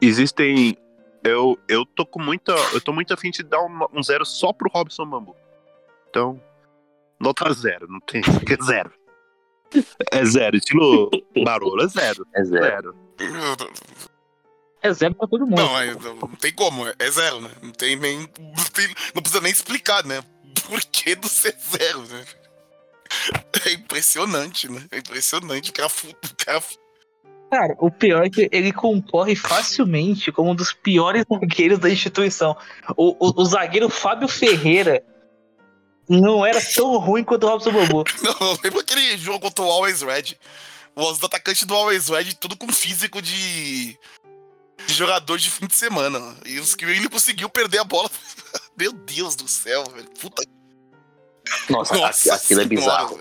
existem. 0.00 0.76
Eu, 1.24 1.58
eu 1.68 1.84
tô 1.84 2.06
com 2.06 2.22
muita. 2.22 2.52
Eu 2.72 2.80
tô 2.80 2.92
muito 2.92 3.12
afim 3.12 3.30
de 3.30 3.42
dar 3.42 3.60
um, 3.62 3.86
um 3.92 4.02
zero 4.02 4.24
só 4.24 4.52
pro 4.52 4.70
Robson 4.72 5.06
Bambu. 5.06 5.34
Então, 6.10 6.40
nota 7.18 7.52
zero, 7.52 7.86
não 7.88 8.00
tem. 8.00 8.22
É 8.50 8.64
zero. 8.64 8.92
É 10.10 10.24
zero, 10.24 10.56
estilo 10.56 11.10
Barolo, 11.44 11.82
é 11.82 11.88
zero. 11.88 12.26
É 12.34 12.42
zero. 12.44 12.94
Zero. 13.20 13.70
É 14.80 14.92
zero 14.94 15.14
pra 15.14 15.26
todo 15.26 15.44
mundo. 15.46 15.56
Não, 15.60 15.78
é- 15.78 15.94
não, 15.94 16.28
tem 16.40 16.52
como, 16.54 16.86
é- 16.86 16.94
é 16.98 17.10
zero, 17.10 17.40
né? 17.40 17.50
Não 17.62 17.70
tem 17.72 17.96
nem. 17.96 18.20
Não, 18.20 18.64
tem- 18.72 18.94
não 19.14 19.20
precisa 19.20 19.42
nem 19.42 19.52
explicar, 19.52 20.04
né? 20.06 20.22
Por 20.68 20.80
que 20.84 21.14
do 21.14 21.28
ser 21.28 21.56
zero, 21.58 22.02
né? 22.06 22.24
É 23.64 23.72
impressionante, 23.72 24.70
né? 24.70 24.84
É 24.90 24.98
impressionante. 24.98 25.70
O 25.70 25.72
cara, 25.72 25.88
o 25.88 26.44
cara 26.44 26.62
Cara, 27.50 27.74
o 27.78 27.90
pior 27.90 28.26
é 28.26 28.30
que 28.30 28.48
ele 28.52 28.72
concorre 28.72 29.34
facilmente 29.34 30.30
como 30.30 30.50
um 30.50 30.54
dos 30.54 30.72
piores 30.72 31.24
zagueiros 31.32 31.78
da 31.78 31.88
instituição. 31.88 32.56
O, 32.96 33.16
o, 33.18 33.42
o 33.42 33.44
zagueiro 33.44 33.88
Fábio 33.88 34.28
Ferreira 34.28 35.02
não 36.08 36.44
era 36.44 36.60
tão 36.60 36.96
ruim 36.98 37.24
quanto 37.24 37.46
o 37.46 37.48
Robson 37.48 37.72
Bambu. 37.72 38.04
Não, 38.22 38.58
lembra 38.62 38.80
aquele 38.80 39.16
jogo 39.18 39.40
contra 39.40 39.64
o 39.64 39.70
Always 39.70 40.00
Red? 40.00 40.36
Os 40.96 41.22
atacantes 41.22 41.64
do 41.64 41.74
Always 41.74 42.08
Red, 42.08 42.34
tudo 42.34 42.56
com 42.56 42.72
físico 42.72 43.20
de, 43.20 43.98
de 44.86 44.94
jogador 44.94 45.38
de 45.38 45.50
fim 45.50 45.66
de 45.66 45.74
semana. 45.74 46.34
E 46.46 46.58
os 46.58 46.74
que 46.74 46.86
ele 46.86 47.08
conseguiu 47.10 47.48
perder 47.50 47.80
a 47.80 47.84
bola. 47.84 48.10
Meu 48.76 48.92
Deus 48.92 49.36
do 49.36 49.46
céu, 49.46 49.84
velho. 49.94 50.08
Puta 50.18 50.42
Nossa, 51.70 51.96
Nossa 51.96 52.30
aqui- 52.34 52.42
aquilo 52.44 52.60
é 52.62 52.64
bizarro. 52.64 53.20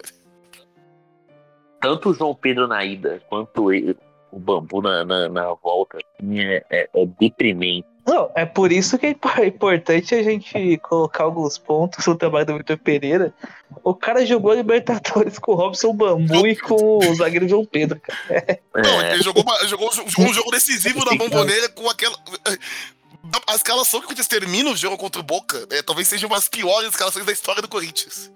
Tanto 1.81 2.09
o 2.09 2.13
João 2.13 2.33
Pedro 2.35 2.67
na 2.67 2.83
ida 2.83 3.21
quanto 3.29 3.71
ele- 3.71 3.95
o 4.31 4.39
Bambu 4.39 4.81
na, 4.81 5.05
na, 5.05 5.29
na 5.29 5.53
volta 5.53 5.97
assim, 5.97 6.39
é, 6.39 6.63
é, 6.69 6.89
é 6.93 7.05
deprimente. 7.19 7.87
Não, 8.05 8.31
é 8.35 8.45
por 8.45 8.71
isso 8.71 8.97
que 8.97 9.05
é 9.07 9.15
é 9.41 9.45
importante 9.47 10.15
a 10.15 10.23
gente 10.23 10.77
colocar 10.77 11.25
alguns 11.25 11.57
pontos 11.57 12.05
no 12.07 12.15
trabalho 12.15 12.45
do 12.45 12.57
Vitor 12.57 12.77
Pereira. 12.77 13.33
O 13.83 13.93
cara 13.93 14.25
jogou 14.25 14.51
a 14.51 14.55
Libertadores 14.55 15.37
com 15.37 15.51
o 15.51 15.55
Robson 15.55 15.93
Bambu 15.93 16.47
e 16.47 16.55
com 16.55 16.97
o 16.99 17.15
zagueiro 17.15 17.47
João 17.49 17.65
Pedro, 17.65 17.99
cara. 17.99 18.59
Não, 18.73 19.01
É, 19.01 19.13
ele 19.13 19.23
jogou, 19.23 19.43
uma- 19.43 19.65
jogou, 19.67 19.91
jogou 19.93 20.25
um 20.25 20.33
jogo 20.33 20.51
decisivo 20.51 21.03
da 21.03 21.11
Sim, 21.11 21.17
bomboneira 21.19 21.67
com 21.69 21.89
aquela. 21.89 22.17
A 23.47 23.55
escalação 23.55 23.99
que 23.99 24.05
o 24.05 24.07
Corinthians 24.07 24.27
termina 24.27 24.69
o 24.71 24.75
jogo 24.75 24.97
contra 24.97 25.19
o 25.19 25.23
Boca 25.23 25.67
é, 25.71 25.81
talvez 25.81 26.07
seja 26.07 26.27
uma 26.27 26.35
das 26.35 26.47
piores 26.47 26.89
escalações 26.89 27.25
da 27.25 27.31
história 27.31 27.61
do 27.61 27.67
Corinthians. 27.67 28.31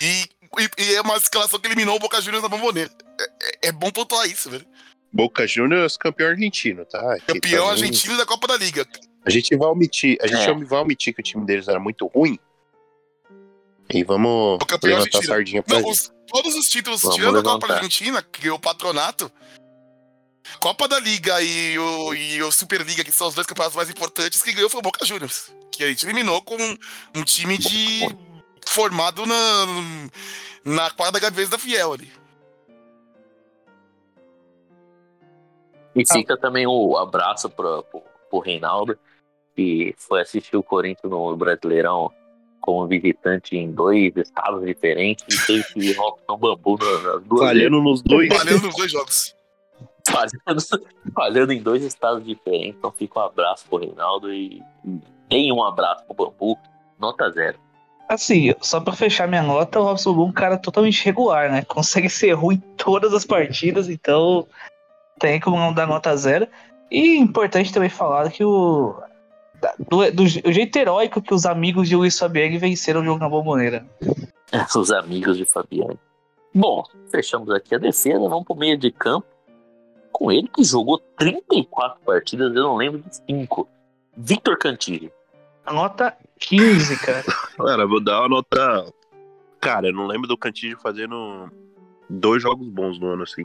E, 0.00 0.24
e- 0.58 0.82
e 0.82 0.94
é 0.94 1.00
uma 1.00 1.16
escalação 1.16 1.58
que 1.58 1.66
eliminou 1.66 1.96
o 1.96 1.98
Boca 1.98 2.20
Juniors 2.20 2.42
na 2.42 2.48
bomboneira. 2.48 2.90
É, 3.20 3.24
é- 3.24 3.68
é 3.68 3.72
bom 3.72 3.90
pontuar 3.90 4.26
isso, 4.28 4.48
velho. 4.50 4.66
Boca 5.12 5.46
Juniors 5.46 5.96
campeão 5.96 6.28
argentino, 6.30 6.84
tá? 6.84 7.14
Aqui 7.14 7.26
Campeão 7.26 7.66
também- 7.68 7.70
argentino 7.84 8.16
da 8.16 8.26
Copa 8.26 8.46
da 8.46 8.56
Liga. 8.56 8.86
A 9.24 9.30
gente 9.30 9.56
vai 9.56 9.68
omitir, 9.68 10.16
a 10.22 10.26
gente 10.26 10.40
É. 10.48 10.64
vai 10.66 10.80
omitir 10.80 11.14
que 11.14 11.20
o 11.20 11.24
time 11.24 11.44
deles 11.44 11.66
era 11.68 11.80
muito 11.80 12.06
ruim. 12.06 12.38
E 13.92 14.04
vamos 14.04 14.58
levantar 14.82 15.18
a 15.18 15.22
sardinha 15.22 15.62
pra 15.62 15.80
Não, 15.80 15.82
gente. 15.88 15.92
os- 15.92 16.12
todos 16.26 16.54
os 16.54 16.68
títulos, 16.68 17.00
Vamos 17.02 17.16
tirando 17.16 17.38
a 17.38 17.42
Copa. 17.42 17.72
Argentina, 17.72 18.22
que 18.22 18.42
ganhou 18.42 18.58
o 18.58 18.60
patronato, 18.60 19.32
Copa 20.60 20.88
da 20.88 20.98
Liga 20.98 21.40
e 21.42 21.78
o, 21.78 22.14
e 22.14 22.42
o 22.42 22.50
Superliga, 22.50 23.04
que 23.04 23.12
são 23.12 23.28
os 23.28 23.34
dois 23.34 23.46
campeonatos 23.46 23.76
mais 23.76 23.90
importantes, 23.90 24.42
que 24.42 24.52
ganhou 24.52 24.70
foi 24.70 24.80
o 24.80 24.82
Boca 24.82 25.04
Juniors. 25.04 25.52
Que 25.70 25.84
a 25.84 25.88
gente 25.88 26.04
eliminou 26.04 26.42
com 26.42 26.56
um 27.14 27.24
time 27.24 27.58
de. 27.58 28.08
formado 28.66 29.24
na. 29.26 29.66
na 30.64 30.90
quadra 30.90 31.30
vez 31.30 31.48
da 31.48 31.58
Fiel 31.58 31.92
ali. 31.92 32.10
E 35.94 36.06
fica 36.06 36.36
também 36.36 36.66
o 36.66 36.96
abraço 36.96 37.50
pro, 37.50 37.82
pro, 37.84 38.02
pro 38.30 38.38
Reinaldo, 38.38 38.96
que 39.56 39.94
foi 39.98 40.20
assistir 40.20 40.56
o 40.56 40.62
Corinthians 40.62 41.10
no 41.10 41.36
Brasileirão 41.36 42.12
como 42.60 42.86
visitante 42.86 43.56
em 43.56 43.72
dois 43.72 44.14
estados 44.16 44.64
diferentes 44.64 45.24
e 45.26 45.46
teve 45.46 45.64
que 45.72 45.92
Robson 45.94 46.36
Bambu 46.36 46.78
nas 46.78 47.24
duas 47.24 47.40
Falhando 47.40 47.82
nos 47.82 48.02
dois. 48.02 48.28
Valendo 48.28 48.66
nos 48.66 48.76
dois 48.76 48.92
jogos. 48.92 49.37
Falhando, 50.10 50.62
falhando 51.14 51.52
em 51.52 51.62
dois 51.62 51.82
estados 51.82 52.24
diferentes. 52.24 52.76
Então 52.78 52.90
fica 52.92 53.18
um 53.20 53.22
abraço 53.22 53.64
pro 53.68 53.78
Reinaldo 53.78 54.32
e 54.32 54.62
deem 55.28 55.52
um 55.52 55.62
abraço 55.62 56.04
pro 56.06 56.14
Bambu, 56.26 56.58
nota 56.98 57.30
zero. 57.30 57.58
Assim, 58.08 58.54
só 58.60 58.80
pra 58.80 58.94
fechar 58.94 59.28
minha 59.28 59.42
nota, 59.42 59.78
o 59.78 59.84
Robson 59.84 60.10
Bambu 60.12 60.22
é 60.22 60.28
um 60.28 60.32
cara 60.32 60.56
totalmente 60.56 61.04
regular, 61.04 61.50
né? 61.52 61.62
Consegue 61.62 62.08
ser 62.08 62.32
ruim 62.32 62.56
em 62.56 62.74
todas 62.76 63.12
as 63.12 63.24
partidas, 63.24 63.88
então 63.88 64.46
tem 65.18 65.38
como 65.38 65.58
não 65.58 65.72
dar 65.74 65.86
nota 65.86 66.16
zero. 66.16 66.48
E 66.90 67.18
importante 67.18 67.72
também 67.72 67.90
falar 67.90 68.30
que 68.30 68.42
o. 68.44 68.94
Do, 69.90 70.10
do 70.12 70.26
je- 70.26 70.40
o 70.46 70.52
jeito 70.52 70.76
heróico 70.78 71.20
que 71.20 71.34
os 71.34 71.44
amigos 71.44 71.88
de 71.88 71.96
Luiz 71.96 72.16
Fabiani 72.18 72.56
venceram 72.58 73.00
o 73.00 73.04
jogo 73.04 73.18
na 73.18 73.28
bomboneira. 73.28 73.84
Os 74.74 74.90
amigos 74.92 75.36
de 75.36 75.44
Fabiano. 75.44 75.98
Bom, 76.54 76.82
fechamos 77.10 77.50
aqui 77.50 77.74
a 77.74 77.78
defesa, 77.78 78.18
vamos 78.20 78.44
pro 78.44 78.54
meio 78.54 78.78
de 78.78 78.90
campo. 78.90 79.26
Com 80.18 80.32
ele 80.32 80.48
que 80.48 80.64
jogou 80.64 80.98
34 81.16 82.00
partidas, 82.04 82.48
eu 82.52 82.62
não 82.64 82.74
lembro 82.74 83.00
de 83.00 83.14
5. 83.24 83.68
Victor 84.16 84.58
Cantillo. 84.58 85.12
Nota 85.64 86.12
15, 86.40 86.98
cara. 86.98 87.22
Cara, 87.56 87.86
vou 87.86 88.02
dar 88.02 88.22
uma 88.22 88.28
nota. 88.28 88.92
Cara, 89.60 89.86
eu 89.86 89.92
não 89.92 90.08
lembro 90.08 90.26
do 90.26 90.36
Cantillo 90.36 90.76
fazendo 90.80 91.48
dois 92.10 92.42
jogos 92.42 92.66
bons 92.66 92.98
no 92.98 93.12
ano 93.12 93.22
assim. 93.22 93.44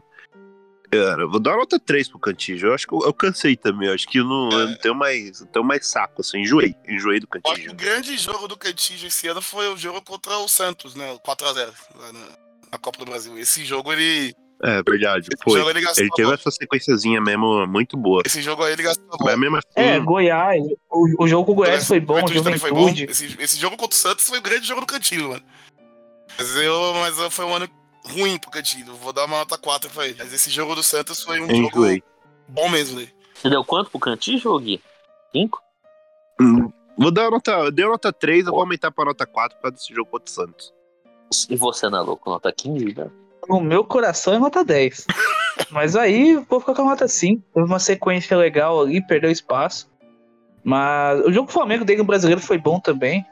Cara, 0.90 1.22
eu 1.22 1.30
vou 1.30 1.40
dar 1.40 1.52
uma 1.52 1.58
nota 1.60 1.80
3 1.80 2.10
pro 2.10 2.18
Cantillo. 2.18 2.70
Eu 2.70 2.74
acho 2.74 2.88
que 2.88 2.94
eu, 2.96 3.02
eu 3.02 3.14
cansei 3.14 3.56
também. 3.56 3.90
Eu 3.90 3.94
acho 3.94 4.08
que 4.08 4.18
eu 4.18 4.26
não, 4.26 4.50
eu 4.50 4.70
não 4.70 4.78
tenho 4.78 4.96
mais, 4.96 5.42
não 5.42 5.48
tenho 5.48 5.66
mais 5.66 5.86
saco, 5.86 6.22
assim. 6.22 6.40
Enjoei. 6.40 6.76
Enjoei 6.90 7.20
do 7.20 7.28
Eu 7.32 7.42
acho 7.52 7.62
que 7.62 7.68
Cantillo. 7.68 7.74
o 7.74 7.76
grande 7.78 8.18
jogo 8.18 8.48
do 8.48 8.58
Cantillo 8.58 9.06
esse 9.06 9.28
ano 9.28 9.44
foi 9.44 9.72
o 9.72 9.78
jogo 9.78 10.02
contra 10.02 10.40
o 10.40 10.48
Santos, 10.48 10.96
né? 10.96 11.12
O 11.12 11.20
4x0 11.20 11.72
lá 12.00 12.14
na, 12.14 12.26
na 12.72 12.78
Copa 12.80 12.98
do 12.98 13.06
Brasil. 13.06 13.38
Esse 13.38 13.64
jogo 13.64 13.94
ele. 13.94 14.36
É, 14.64 14.82
verdade. 14.82 15.28
Foi. 15.44 15.60
ele 15.70 15.82
gastou. 15.82 16.04
Ele 16.04 16.12
teve 16.16 16.34
essa 16.34 16.50
sequenciazinha 16.50 17.20
mesmo 17.20 17.68
muito 17.68 17.98
boa. 17.98 18.22
Esse 18.26 18.42
jogo 18.42 18.64
aí 18.64 18.74
ele 18.74 18.84
gastou. 18.84 19.18
Mas 19.20 19.38
mesmo 19.38 19.58
assim. 19.58 19.66
É, 19.76 20.00
Goiás. 20.00 20.64
O, 20.90 21.24
o 21.24 21.28
jogo 21.28 21.46
com 21.46 21.52
o 21.52 21.56
Goiás 21.56 21.86
foi 21.86 22.00
bom, 22.00 22.16
Juventude 22.16 22.44
também 22.44 22.60
foi 22.60 22.72
bom. 22.72 22.90
Esse, 22.90 23.36
esse 23.40 23.58
jogo 23.60 23.76
contra 23.76 23.94
o 23.96 24.00
Santos 24.00 24.28
foi 24.28 24.40
o 24.40 24.42
grande 24.42 24.66
jogo 24.66 24.82
do 24.82 24.88
Cantillo, 24.88 25.30
mano. 25.30 25.44
Mas, 26.38 26.56
eu, 26.56 26.94
mas 26.96 27.18
eu- 27.18 27.30
foi 27.30 27.46
um 27.46 27.54
ano 27.56 27.68
ruim 28.06 28.38
pro 28.40 28.50
Cantillo. 28.52 28.96
Vou 28.96 29.12
dar 29.12 29.26
uma 29.26 29.40
nota 29.40 29.58
4 29.58 29.90
pra 29.90 30.06
ele. 30.08 30.16
Mas 30.18 30.32
esse 30.34 30.50
jogo 30.50 30.76
do 30.76 30.82
Santos 30.84 31.22
foi 31.22 31.42
um 31.42 31.54
jogo 31.54 31.86
bom 32.48 32.70
mesmo, 32.70 33.00
né? 33.02 33.08
Você 33.36 33.50
deu 33.50 33.64
quanto 33.66 33.90
pro 33.92 34.00
Cantillo, 34.00 34.58
Gui? 34.60 34.82
5? 35.36 35.62
Hum, 36.40 36.72
Vou 36.98 37.12
dar 37.12 37.24
uma 37.24 37.32
nota. 37.32 37.52
Eu 37.52 37.72
dei 37.72 37.84
uma 37.84 37.92
nota 37.94 38.14
3, 38.14 38.46
eu 38.46 38.52
vou 38.52 38.62
aumentar 38.62 38.92
pra 38.92 39.04
nota 39.06 39.26
4 39.26 39.58
por 39.58 39.64
causa 39.64 39.76
desse 39.76 39.94
jogo 39.94 40.10
contra 40.10 40.30
o 40.30 40.34
Santos. 40.34 40.74
E 41.50 41.56
você, 41.58 41.90
na 41.90 42.02
louco, 42.02 42.30
nota 42.30 42.52
15, 42.52 42.94
né? 42.96 43.10
No 43.48 43.60
meu 43.60 43.84
coração 43.84 44.34
é 44.34 44.40
nota 44.40 44.64
10. 44.64 45.08
Mas 45.70 45.96
aí 45.96 46.36
vou 46.36 46.60
ficar 46.60 46.74
com 46.74 46.82
a 46.84 46.92
nota 46.92 47.08
5. 47.08 47.44
Teve 47.54 47.66
uma 47.66 47.80
sequência 47.80 48.38
legal 48.38 48.82
ali, 48.82 49.06
perdeu 49.06 49.32
espaço. 49.32 49.90
Mas 50.64 51.20
o 51.26 51.32
jogo 51.32 51.48
do 51.48 51.54
Flamengo 51.54 51.84
dele 51.84 52.00
no 52.00 52.06
brasileiro 52.06 52.42
foi 52.42 52.58
bom 52.58 52.80
também. 52.80 53.26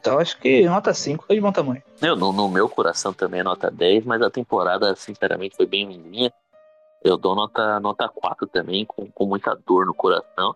Então 0.00 0.18
acho 0.18 0.38
que 0.38 0.64
nota 0.64 0.94
5 0.94 1.24
foi 1.26 1.36
de 1.36 1.42
bom 1.42 1.52
tamanho. 1.52 1.82
Eu, 2.00 2.16
no, 2.16 2.32
no 2.32 2.48
meu 2.48 2.68
coração 2.68 3.12
também 3.12 3.40
é 3.40 3.44
nota 3.44 3.70
10, 3.70 4.04
mas 4.04 4.22
a 4.22 4.30
temporada, 4.30 4.94
sinceramente, 4.96 5.56
foi 5.56 5.66
bem 5.66 5.84
ruimzinha. 5.84 6.32
Eu 7.02 7.16
dou 7.16 7.34
nota, 7.34 7.78
nota 7.80 8.08
4 8.08 8.46
também, 8.46 8.84
com, 8.84 9.06
com 9.10 9.26
muita 9.26 9.54
dor 9.66 9.86
no 9.86 9.94
coração. 9.94 10.54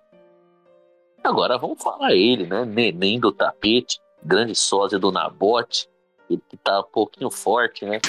Agora 1.22 1.58
vamos 1.58 1.82
falar 1.82 2.12
ele, 2.12 2.46
né? 2.46 2.64
Neném 2.64 3.20
do 3.20 3.30
tapete, 3.30 4.00
grande 4.22 4.54
sósia 4.54 4.98
do 4.98 5.12
Nabote, 5.12 5.88
ele 6.28 6.42
que 6.48 6.56
tá 6.56 6.80
um 6.80 6.84
pouquinho 6.84 7.30
forte, 7.30 7.84
né? 7.84 8.00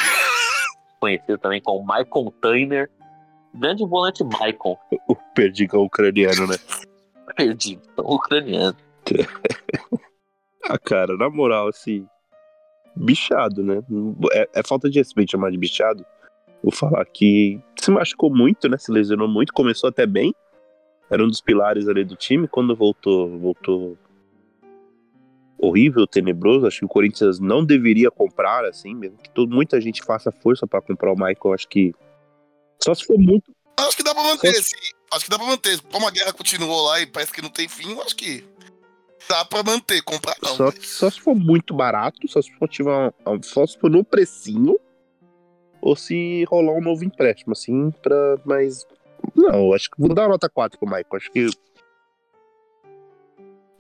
Conhecido 1.04 1.38
também 1.38 1.62
como 1.62 1.82
Michael 1.82 2.34
Tainer. 2.42 2.90
Grande 3.54 3.86
volante 3.86 4.24
Michael, 4.24 4.80
O 5.10 5.16
perdigão 5.36 5.84
ucraniano, 5.84 6.48
né? 6.48 6.56
perdido, 7.36 7.82
ucraniano. 7.98 8.78
Ah, 10.70 10.80
cara, 10.80 11.18
na 11.18 11.30
moral, 11.30 11.68
assim. 11.68 12.08
Bichado, 12.96 13.62
né? 13.62 13.84
É, 14.32 14.50
é 14.54 14.64
falta 14.64 14.90
de 14.90 14.98
respeito 14.98 15.32
chamar 15.32 15.52
de 15.52 15.58
bichado. 15.58 16.06
Vou 16.64 16.72
falar 16.72 17.04
que 17.04 17.60
se 17.78 17.92
machucou 17.92 18.34
muito, 18.34 18.70
né? 18.70 18.78
Se 18.78 18.90
lesionou 18.90 19.28
muito, 19.28 19.52
começou 19.52 19.90
até 19.90 20.06
bem. 20.06 20.34
Era 21.12 21.22
um 21.22 21.28
dos 21.28 21.42
pilares 21.42 21.90
ali 21.90 22.06
do 22.06 22.16
time. 22.16 22.48
Quando 22.48 22.74
voltou, 22.78 23.38
voltou 23.40 23.98
horrível, 25.64 26.06
tenebroso. 26.06 26.68
Acho 26.68 26.80
que 26.80 26.86
o 26.86 26.90
Corinthians 26.90 27.40
não 27.40 27.64
deveria 27.64 28.12
comprar, 28.12 28.66
assim, 28.66 28.94
mesmo 28.94 29.18
que 29.18 29.30
todo, 29.30 29.54
muita 29.54 29.80
gente 29.80 30.04
faça 30.04 30.32
força 30.32 30.68
pra 30.68 30.82
comprar 30.82 31.12
o 31.12 31.16
Michael. 31.16 31.54
Acho 31.54 31.68
que 31.68 31.94
só 32.82 32.94
se 32.94 33.06
for 33.06 33.18
muito. 33.18 33.54
Acho 33.78 33.98
que 33.98 34.04
dá 34.04 34.14
pra 34.14 34.24
manter 34.24 34.52
esse. 34.52 34.76
Acho 35.12 35.26
que 35.26 35.32
dá 35.32 35.38
pra 35.38 35.48
manter. 35.48 35.82
Como 35.84 36.08
a 36.08 36.12
guerra 36.12 36.34
continuou 36.34 36.86
lá 36.88 37.02
e 37.02 37.08
parece 37.08 37.32
que 37.32 37.42
não 37.42 37.50
tem 37.50 37.68
fim, 37.68 37.98
acho 38.02 38.16
que 38.16 38.44
dá 39.30 39.46
pra 39.46 39.64
manter. 39.64 40.02
Comprar 40.04 40.36
não. 40.44 40.56
Só, 40.56 40.72
só 40.82 41.10
se 41.10 41.22
for 41.22 41.36
muito 41.36 41.74
barato, 41.74 42.28
só 42.28 42.42
se 42.42 42.52
for 42.54 42.68
tiver 42.68 43.14
um, 43.26 43.42
só 43.42 43.66
se 43.66 43.78
for 43.80 43.90
no 43.90 44.04
precinho, 44.04 44.78
ou 45.82 45.96
se 45.96 46.44
rolar 46.46 46.74
um 46.74 46.82
novo 46.82 47.04
empréstimo, 47.04 47.54
assim, 47.54 47.92
pra. 48.02 48.38
Mas. 48.46 48.86
Não, 49.34 49.74
acho 49.74 49.90
que 49.90 50.00
vou 50.00 50.14
dar 50.14 50.24
uma 50.24 50.30
nota 50.30 50.50
4 50.50 50.78
pro 50.78 50.88
Michael. 50.88 51.08
Acho 51.14 51.32
que. 51.32 51.50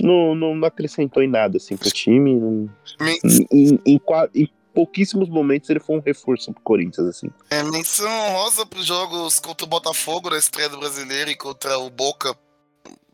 Não, 0.04 0.36
não, 0.36 0.56
não 0.56 0.68
acrescentou 0.68 1.24
em 1.24 1.28
nada, 1.30 1.58
assim, 1.58 1.76
pro 1.78 1.89
time. 1.92 2.36
não- 2.36 2.70
Em, 3.02 3.50
em, 3.52 3.80
em 3.86 4.50
pouquíssimos 4.74 5.30
momentos 5.30 5.70
ele 5.70 5.80
foi 5.80 5.96
um 5.98 6.02
reforço 6.02 6.52
pro 6.52 6.62
Corinthians, 6.63 7.08
assim. 7.08 7.30
É, 7.50 7.62
menção 7.63 8.10
honrosa 8.10 8.66
pros 8.66 8.86
jogos 8.86 9.39
contra 9.39 9.66
o 9.66 9.70
Botafogo 9.70 10.30
na 10.30 10.38
estreia 10.38 10.68
do 10.70 10.80
brasileiro 10.80 11.30
e 11.30 11.36
contra 11.36 11.78
o 11.78 11.89
Boca 11.89 12.36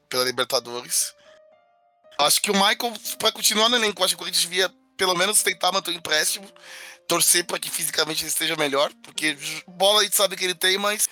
pela 0.07 0.23
Libertadores. 0.23 1.13
Acho 2.17 2.41
que 2.41 2.51
o 2.51 2.53
Michael, 2.53 2.93
pra 3.17 3.31
continuar 3.31 3.69
no 3.69 3.75
elenco, 3.75 4.03
acho 4.03 4.13
que 4.15 4.21
o 4.21 4.25
Corinthians 4.25 4.43
devia 4.43 4.69
pelo 4.97 5.15
menos 5.15 5.41
tentar 5.43 5.71
manter 5.71 5.91
o 5.91 5.93
empréstimo, 5.93 6.45
torcer 7.07 7.45
pra 7.45 7.57
que 7.57 7.69
fisicamente 7.69 8.21
ele 8.23 8.29
esteja 8.29 8.55
melhor, 8.57 8.91
porque 9.01 9.37
bola 9.67 10.01
a 10.01 10.03
gente 10.03 10.15
sabe 10.15 10.35
que 10.35 10.43
ele 10.43 10.53
tem, 10.55 10.77
mas 10.77 11.07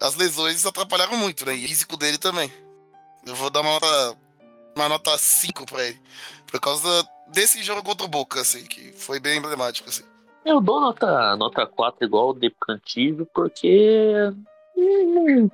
as 0.00 0.14
lesões 0.16 0.66
atrapalharam 0.66 1.16
muito, 1.16 1.46
né? 1.46 1.54
E 1.56 1.64
o 1.64 1.68
físico 1.68 1.96
dele 1.96 2.18
também. 2.18 2.52
Eu 3.26 3.34
vou 3.36 3.48
dar 3.50 3.60
uma 3.60 3.72
nota, 3.74 4.16
uma 4.78 4.88
nota 4.88 5.16
5 5.16 5.66
pra 5.66 5.84
ele. 5.86 5.98
Por 6.46 6.60
causa 6.60 6.88
desse 7.28 7.62
jogo 7.62 7.82
contra 7.82 8.06
o 8.06 8.08
Boca, 8.08 8.40
assim, 8.40 8.64
que 8.64 8.92
foi 8.92 9.20
bem 9.20 9.38
emblemático, 9.38 9.88
assim. 9.88 10.04
Eu 10.44 10.60
dou 10.60 10.80
nota, 10.80 11.36
nota 11.36 11.66
4 11.66 12.04
igual 12.06 12.30
o 12.30 12.34
de 12.34 12.50
Cantillo, 12.60 13.26
porque 13.34 14.14
hum, 14.76 15.50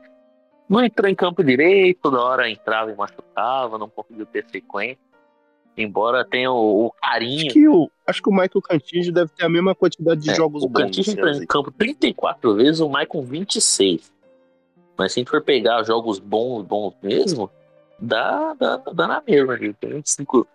não 0.69 0.85
entrou 0.85 1.11
em 1.11 1.15
campo 1.15 1.43
direito, 1.43 2.01
toda 2.03 2.21
hora 2.21 2.49
entrava 2.49 2.91
e 2.93 2.95
machucava, 2.95 3.79
não 3.79 3.89
conseguiu 3.89 4.27
ter 4.27 4.47
sequência. 4.51 5.03
Embora 5.77 6.25
tenha 6.25 6.53
o, 6.53 6.87
o 6.87 6.93
carinho. 6.93 7.47
Acho 7.47 7.53
que, 7.53 7.69
o, 7.69 7.91
acho 8.07 8.23
que 8.23 8.29
o 8.29 8.33
Michael 8.33 8.63
Cantillo 8.63 9.13
deve 9.13 9.33
ter 9.33 9.45
a 9.45 9.49
mesma 9.49 9.75
quantidade 9.75 10.21
de 10.21 10.31
É, 10.31 10.35
jogos 10.35 10.63
o 10.63 10.69
bons. 10.69 10.83
Cantillo 10.83 11.03
assim, 11.03 11.13
entrou 11.13 11.31
assim. 11.31 11.43
em 11.43 11.47
campo 11.47 11.73
34 11.73 12.55
vezes, 12.55 12.81
o 12.81 12.89
Maicon 12.89 13.23
26. 13.23 14.13
Mas 14.97 15.13
se 15.13 15.19
a 15.19 15.21
gente 15.21 15.31
for 15.31 15.43
pegar 15.43 15.83
jogos 15.83 16.21
bons, 16.21 16.63
bons 16.63 16.95
mesmo, 17.03 17.51
dá, 17.99 18.55
dá, 18.55 18.77
dá 18.93 19.07
na 19.09 19.23
mesma 19.27 19.53
ali. 19.55 19.73
Tem 19.75 20.03
5, 20.05 20.47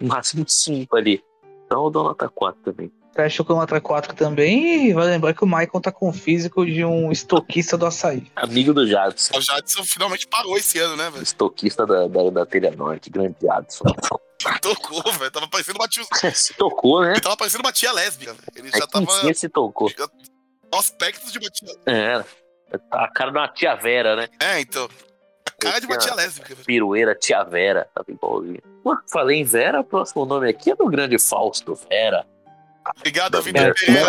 no 0.00 0.08
máximo 0.08 0.44
5 0.48 0.96
ali. 0.96 1.22
Então 1.66 1.84
eu 1.84 1.90
dou 1.90 2.04
nota 2.04 2.28
4 2.28 2.60
também. 2.62 2.92
Fechou 3.14 3.44
com 3.44 3.54
nota 3.54 3.80
4 3.80 4.14
também. 4.14 4.88
E 4.88 4.92
vai 4.92 5.06
lembrar 5.06 5.34
que 5.34 5.42
o 5.42 5.46
Michael 5.46 5.80
tá 5.82 5.90
com 5.90 6.08
o 6.08 6.12
físico 6.12 6.64
de 6.64 6.84
um 6.84 7.10
estoquista 7.10 7.76
do 7.76 7.84
açaí. 7.86 8.26
Amigo 8.36 8.72
do 8.72 8.86
Jadson. 8.86 9.36
O 9.36 9.40
Jadson 9.40 9.82
finalmente 9.84 10.26
parou 10.28 10.56
esse 10.56 10.78
ano, 10.78 10.96
né, 10.96 11.10
velho? 11.10 11.22
Estoquista 11.22 11.84
da, 11.84 12.06
da, 12.06 12.30
da 12.30 12.46
Telha 12.46 12.70
Norte, 12.70 13.10
grande 13.10 13.36
Jadson. 13.42 13.84
Tocou, 14.62 15.02
velho. 15.14 15.30
Tava 15.32 15.48
parecendo 15.48 15.78
uma 15.80 15.88
tia. 15.88 16.04
Se 16.32 16.54
tocou, 16.56 17.02
né? 17.02 17.10
Ele 17.12 17.20
tava 17.20 17.36
parecendo 17.36 17.62
uma 17.64 17.72
tia 17.72 17.90
lésbica, 17.92 18.32
velho. 18.34 18.44
Ele 18.54 18.70
já 18.70 18.84
É 18.84 18.86
tava. 18.86 19.06
que 19.06 19.34
se 19.34 19.48
tocou. 19.48 19.90
Aspectos 20.72 21.32
de 21.32 21.38
uma 21.38 21.50
tia. 21.50 21.74
É. 21.86 22.24
A 22.92 23.08
cara 23.08 23.32
de 23.32 23.38
uma 23.38 23.48
tia 23.48 23.74
Vera, 23.74 24.14
né? 24.14 24.28
É, 24.40 24.60
então. 24.60 24.88
Cara 25.60 25.80
de 25.80 25.86
uma 25.86 25.98
tia 25.98 26.14
lésbica. 26.14 26.56
Pirueira 26.64 27.14
Tia 27.14 27.42
Vera. 27.44 27.88
Tava 27.94 28.10
igualzinho. 28.10 28.60
Pô, 28.82 28.96
falei 29.10 29.38
em 29.40 29.44
Vera, 29.44 29.80
o 29.80 29.84
próximo 29.84 30.24
nome 30.24 30.48
aqui 30.48 30.70
é 30.70 30.76
do 30.76 30.86
grande 30.88 31.18
Fausto 31.18 31.74
Vera. 31.74 32.24
Obrigado, 32.96 33.42
Vitor 33.42 33.74
Pereira. 33.74 34.04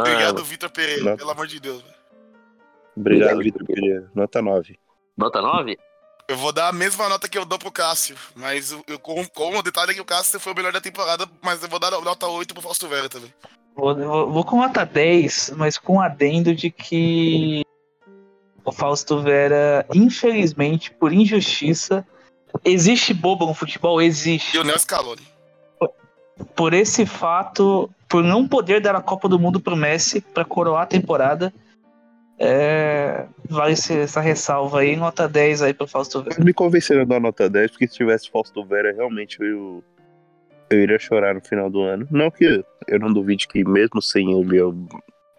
Obrigado, 0.00 0.44
Vitor 0.44 0.70
Pereira. 0.70 1.16
Pelo 1.16 1.30
amor 1.30 1.46
de 1.46 1.58
Deus, 1.60 1.82
velho. 1.82 1.94
Obrigado, 2.96 3.38
Vitor 3.38 3.66
Pereira. 3.66 4.10
Nota 4.14 4.42
9. 4.42 4.78
Nota 5.16 5.40
9? 5.42 5.78
Eu 6.28 6.36
vou 6.36 6.52
dar 6.52 6.68
a 6.68 6.72
mesma 6.72 7.08
nota 7.08 7.28
que 7.28 7.38
eu 7.38 7.44
dou 7.44 7.58
pro 7.58 7.70
Cássio. 7.70 8.16
Mas 8.34 8.72
eu, 8.72 8.84
eu- 8.86 8.98
com, 8.98 9.24
com 9.26 9.56
o 9.56 9.62
detalhe 9.62 9.92
é 9.92 9.94
que 9.94 10.00
o 10.00 10.04
Cássio 10.04 10.38
foi 10.40 10.52
o 10.52 10.56
melhor 10.56 10.72
da 10.72 10.80
temporada, 10.80 11.26
mas 11.42 11.62
eu 11.62 11.68
vou 11.68 11.78
dar 11.78 11.90
nota 11.92 12.26
8 12.26 12.52
pro 12.52 12.62
Fausto 12.62 12.86
Vera 12.88 13.08
também. 13.08 13.32
Vou, 13.74 13.94
vou- 13.94 14.30
vou 14.32 14.44
com 14.44 14.56
nota 14.58 14.84
10, 14.84 15.52
mas 15.56 15.78
com 15.78 16.00
adendo 16.00 16.54
de 16.54 16.70
que 16.70 17.62
o 18.66 18.72
Fausto 18.72 19.20
Vera, 19.20 19.86
infelizmente, 19.94 20.90
por 20.90 21.12
injustiça, 21.12 22.04
existe 22.64 23.14
bobo 23.14 23.46
no 23.46 23.54
futebol? 23.54 24.02
Existe. 24.02 24.56
E 24.56 24.60
o 24.60 24.64
Nelson 24.64 24.80
Scaloni. 24.80 25.22
Por 26.54 26.74
esse 26.74 27.06
fato, 27.06 27.88
por 28.08 28.22
não 28.22 28.46
poder 28.46 28.80
dar 28.80 28.96
a 28.96 29.00
Copa 29.00 29.28
do 29.28 29.38
Mundo 29.38 29.60
pro 29.60 29.76
Messi 29.76 30.20
para 30.20 30.44
coroar 30.44 30.82
a 30.82 30.86
temporada, 30.86 31.54
é, 32.38 33.26
vale 33.48 33.72
essa 33.72 34.20
ressalva 34.20 34.80
aí, 34.80 34.96
nota 34.96 35.28
10 35.28 35.62
aí 35.62 35.72
pro 35.72 35.86
Fausto 35.86 36.22
Vera. 36.22 36.44
Me 36.44 36.52
convenceram 36.52 37.02
a 37.02 37.04
dar 37.04 37.20
nota 37.20 37.48
10, 37.48 37.70
porque 37.70 37.86
se 37.86 37.94
tivesse 37.94 38.30
Fausto 38.30 38.64
Vera, 38.64 38.92
realmente 38.92 39.38
eu, 39.40 39.82
eu 40.68 40.78
iria 40.80 40.98
chorar 40.98 41.34
no 41.34 41.40
final 41.40 41.70
do 41.70 41.80
ano. 41.82 42.06
Não 42.10 42.30
que 42.30 42.62
eu 42.88 42.98
não 42.98 43.12
duvide 43.12 43.46
que 43.46 43.64
mesmo 43.64 44.02
sem 44.02 44.38
ele 44.38 44.58
eu, 44.58 44.74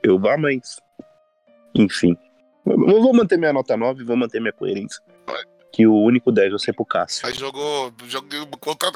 eu 0.01 0.17
vá, 0.17 0.37
mas. 0.37 0.79
Enfim. 1.75 2.17
Eu 2.69 3.01
vou 3.01 3.13
manter 3.13 3.37
minha 3.37 3.53
nota 3.53 3.77
9 3.77 4.03
vou 4.03 4.17
manter 4.17 4.39
minha 4.39 4.53
coerência. 4.53 5.01
Que 5.71 5.85
o 5.85 5.95
único 5.95 6.31
10 6.31 6.51
vai 6.51 6.59
ser 6.59 6.73
pro 6.73 6.85
Cássio. 6.85 7.27
Aí 7.27 7.33
jogou. 7.33 7.93
jogou 8.07 8.47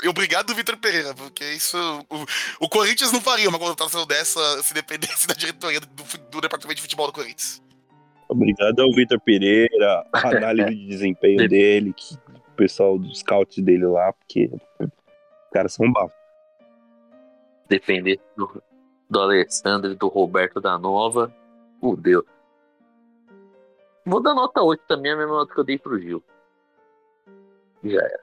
obrigado, 0.07 0.53
Vitor 0.55 0.77
Pereira, 0.77 1.13
porque 1.13 1.43
isso. 1.43 1.77
O, 2.09 2.65
o 2.65 2.69
Corinthians 2.69 3.11
não 3.11 3.21
faria 3.21 3.47
uma 3.49 3.59
contratação 3.59 4.05
dessa 4.05 4.39
se 4.63 4.73
dependesse 4.73 5.27
da 5.27 5.33
diretoria 5.33 5.79
do, 5.79 5.87
do 6.31 6.41
departamento 6.41 6.75
de 6.75 6.81
futebol 6.81 7.07
do 7.07 7.13
Corinthians. 7.13 7.61
Obrigado 8.27 8.79
ao 8.79 8.91
Vitor 8.93 9.19
Pereira, 9.19 10.05
a 10.11 10.27
análise 10.29 10.69
de 10.69 10.87
desempenho 10.87 11.47
dele, 11.49 11.93
que, 11.93 12.15
o 12.15 12.55
pessoal 12.55 12.97
dos 12.97 13.19
scouts 13.19 13.61
dele 13.61 13.85
lá, 13.85 14.13
porque 14.13 14.49
os 14.79 14.89
caras 15.51 15.73
são 15.73 15.91
bafos. 15.91 16.15
Depender 17.67 18.19
do, 18.35 18.63
do 19.09 19.19
Alessandro 19.19 19.91
e 19.91 19.95
do 19.95 20.07
Roberto 20.07 20.61
da 20.61 20.77
Nova. 20.77 21.33
Fudeu. 21.79 22.25
Vou 24.05 24.21
dar 24.21 24.33
nota 24.33 24.61
8 24.63 24.83
também, 24.87 25.11
a 25.11 25.17
mesma 25.17 25.33
nota 25.33 25.53
que 25.53 25.59
eu 25.59 25.63
dei 25.63 25.77
pro 25.77 25.99
Gil. 25.99 26.23
Já 27.83 27.99
era. 27.99 28.21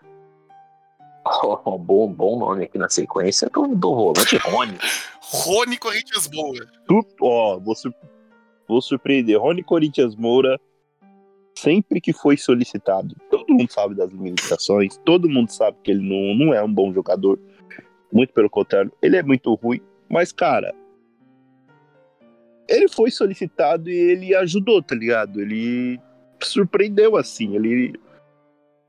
Oh, 1.45 1.77
bom, 1.79 2.13
bom 2.13 2.39
nome 2.39 2.65
aqui 2.65 2.79
na 2.79 2.89
sequência 2.89 3.49
do, 3.49 3.69
do 3.75 3.95
volante 3.95 4.37
Rony. 4.39 4.79
Rony 5.21 5.77
Corinthians. 5.79 6.29
Tu, 6.87 7.07
ó, 7.21 7.59
vou, 7.59 7.75
sur- 7.75 7.95
vou 8.67 8.81
surpreender. 8.81 9.39
Rony 9.39 9.63
Corinthians 9.63 10.17
Moura, 10.17 10.59
sempre 11.55 12.01
que 12.01 12.13
foi 12.13 12.37
solicitado, 12.37 13.15
todo 13.31 13.53
mundo 13.53 13.71
sabe 13.71 13.95
das 13.95 14.11
limitações, 14.11 14.97
todo 15.05 15.29
mundo 15.29 15.51
sabe 15.51 15.77
que 15.83 15.91
ele 15.91 16.01
não, 16.03 16.47
não 16.47 16.55
é 16.55 16.63
um 16.63 16.73
bom 16.73 16.93
jogador. 16.93 17.39
Muito 18.11 18.33
pelo 18.33 18.49
contrário, 18.49 18.91
ele 19.03 19.17
é 19.17 19.23
muito 19.23 19.53
ruim, 19.55 19.83
mas, 20.09 20.33
cara, 20.33 20.75
ele 22.69 22.89
foi 22.89 23.11
solicitado 23.11 23.91
e 23.91 23.97
ele 23.97 24.35
ajudou, 24.35 24.83
tá 24.83 24.95
ligado? 24.95 25.41
Ele 25.41 25.99
surpreendeu, 26.43 27.17
assim, 27.17 27.57
ele 27.57 27.99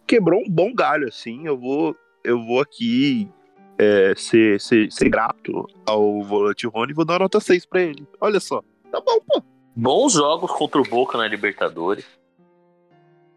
quebrou 0.06 0.42
um 0.42 0.50
bom 0.50 0.74
galho, 0.74 1.08
assim. 1.08 1.46
Eu 1.46 1.58
vou, 1.58 1.96
eu 2.24 2.44
vou 2.46 2.60
aqui 2.60 3.30
é, 3.78 4.14
ser, 4.16 4.60
ser, 4.60 4.92
ser 4.92 5.10
grato 5.10 5.66
ao 5.86 6.22
volante 6.24 6.68
Rony 6.68 6.92
e 6.92 6.96
vou 6.96 7.06
dar 7.06 7.20
nota 7.20 7.40
6 7.40 7.66
pra 7.66 7.82
ele. 7.82 8.06
Olha 8.20 8.40
só. 8.40 8.62
Tá 8.92 9.00
bom, 9.00 9.20
pô. 9.26 9.42
Bons 9.76 10.14
jogos 10.14 10.52
contra 10.52 10.82
o 10.82 10.84
Boca 10.84 11.18
na 11.18 11.28
Libertadores. 11.28 12.06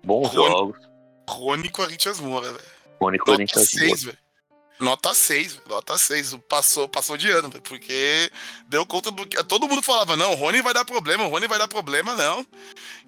Bons 0.05 0.35
Rony. 0.35 0.51
jogos. 0.51 0.89
Rony 1.29 1.69
Corinthians 1.69 2.21
Moura, 2.21 2.51
velho. 2.51 2.65
Rony 3.01 3.19
Corinthians. 3.19 3.69
6, 3.69 4.05
velho. 4.05 4.19
Nota 4.83 5.15
6, 5.15 5.55
velho. 5.55 5.69
Nota 5.69 5.97
6. 5.97 6.39
Passou, 6.49 6.89
passou 6.89 7.17
de 7.17 7.31
ano, 7.31 7.49
velho. 7.49 7.63
Porque 7.63 8.31
deu 8.69 8.85
conta 8.85 9.13
do 9.13 9.25
que. 9.25 9.43
Todo 9.45 9.69
mundo 9.69 9.81
falava, 9.81 10.17
não, 10.17 10.33
o 10.33 10.35
Rony 10.35 10.61
vai 10.61 10.75
dar 10.75 10.85
problema, 10.85 11.25
o 11.25 11.29
Rony 11.29 11.47
vai 11.47 11.59
dar 11.59 11.69
problema, 11.69 12.17
não. 12.17 12.45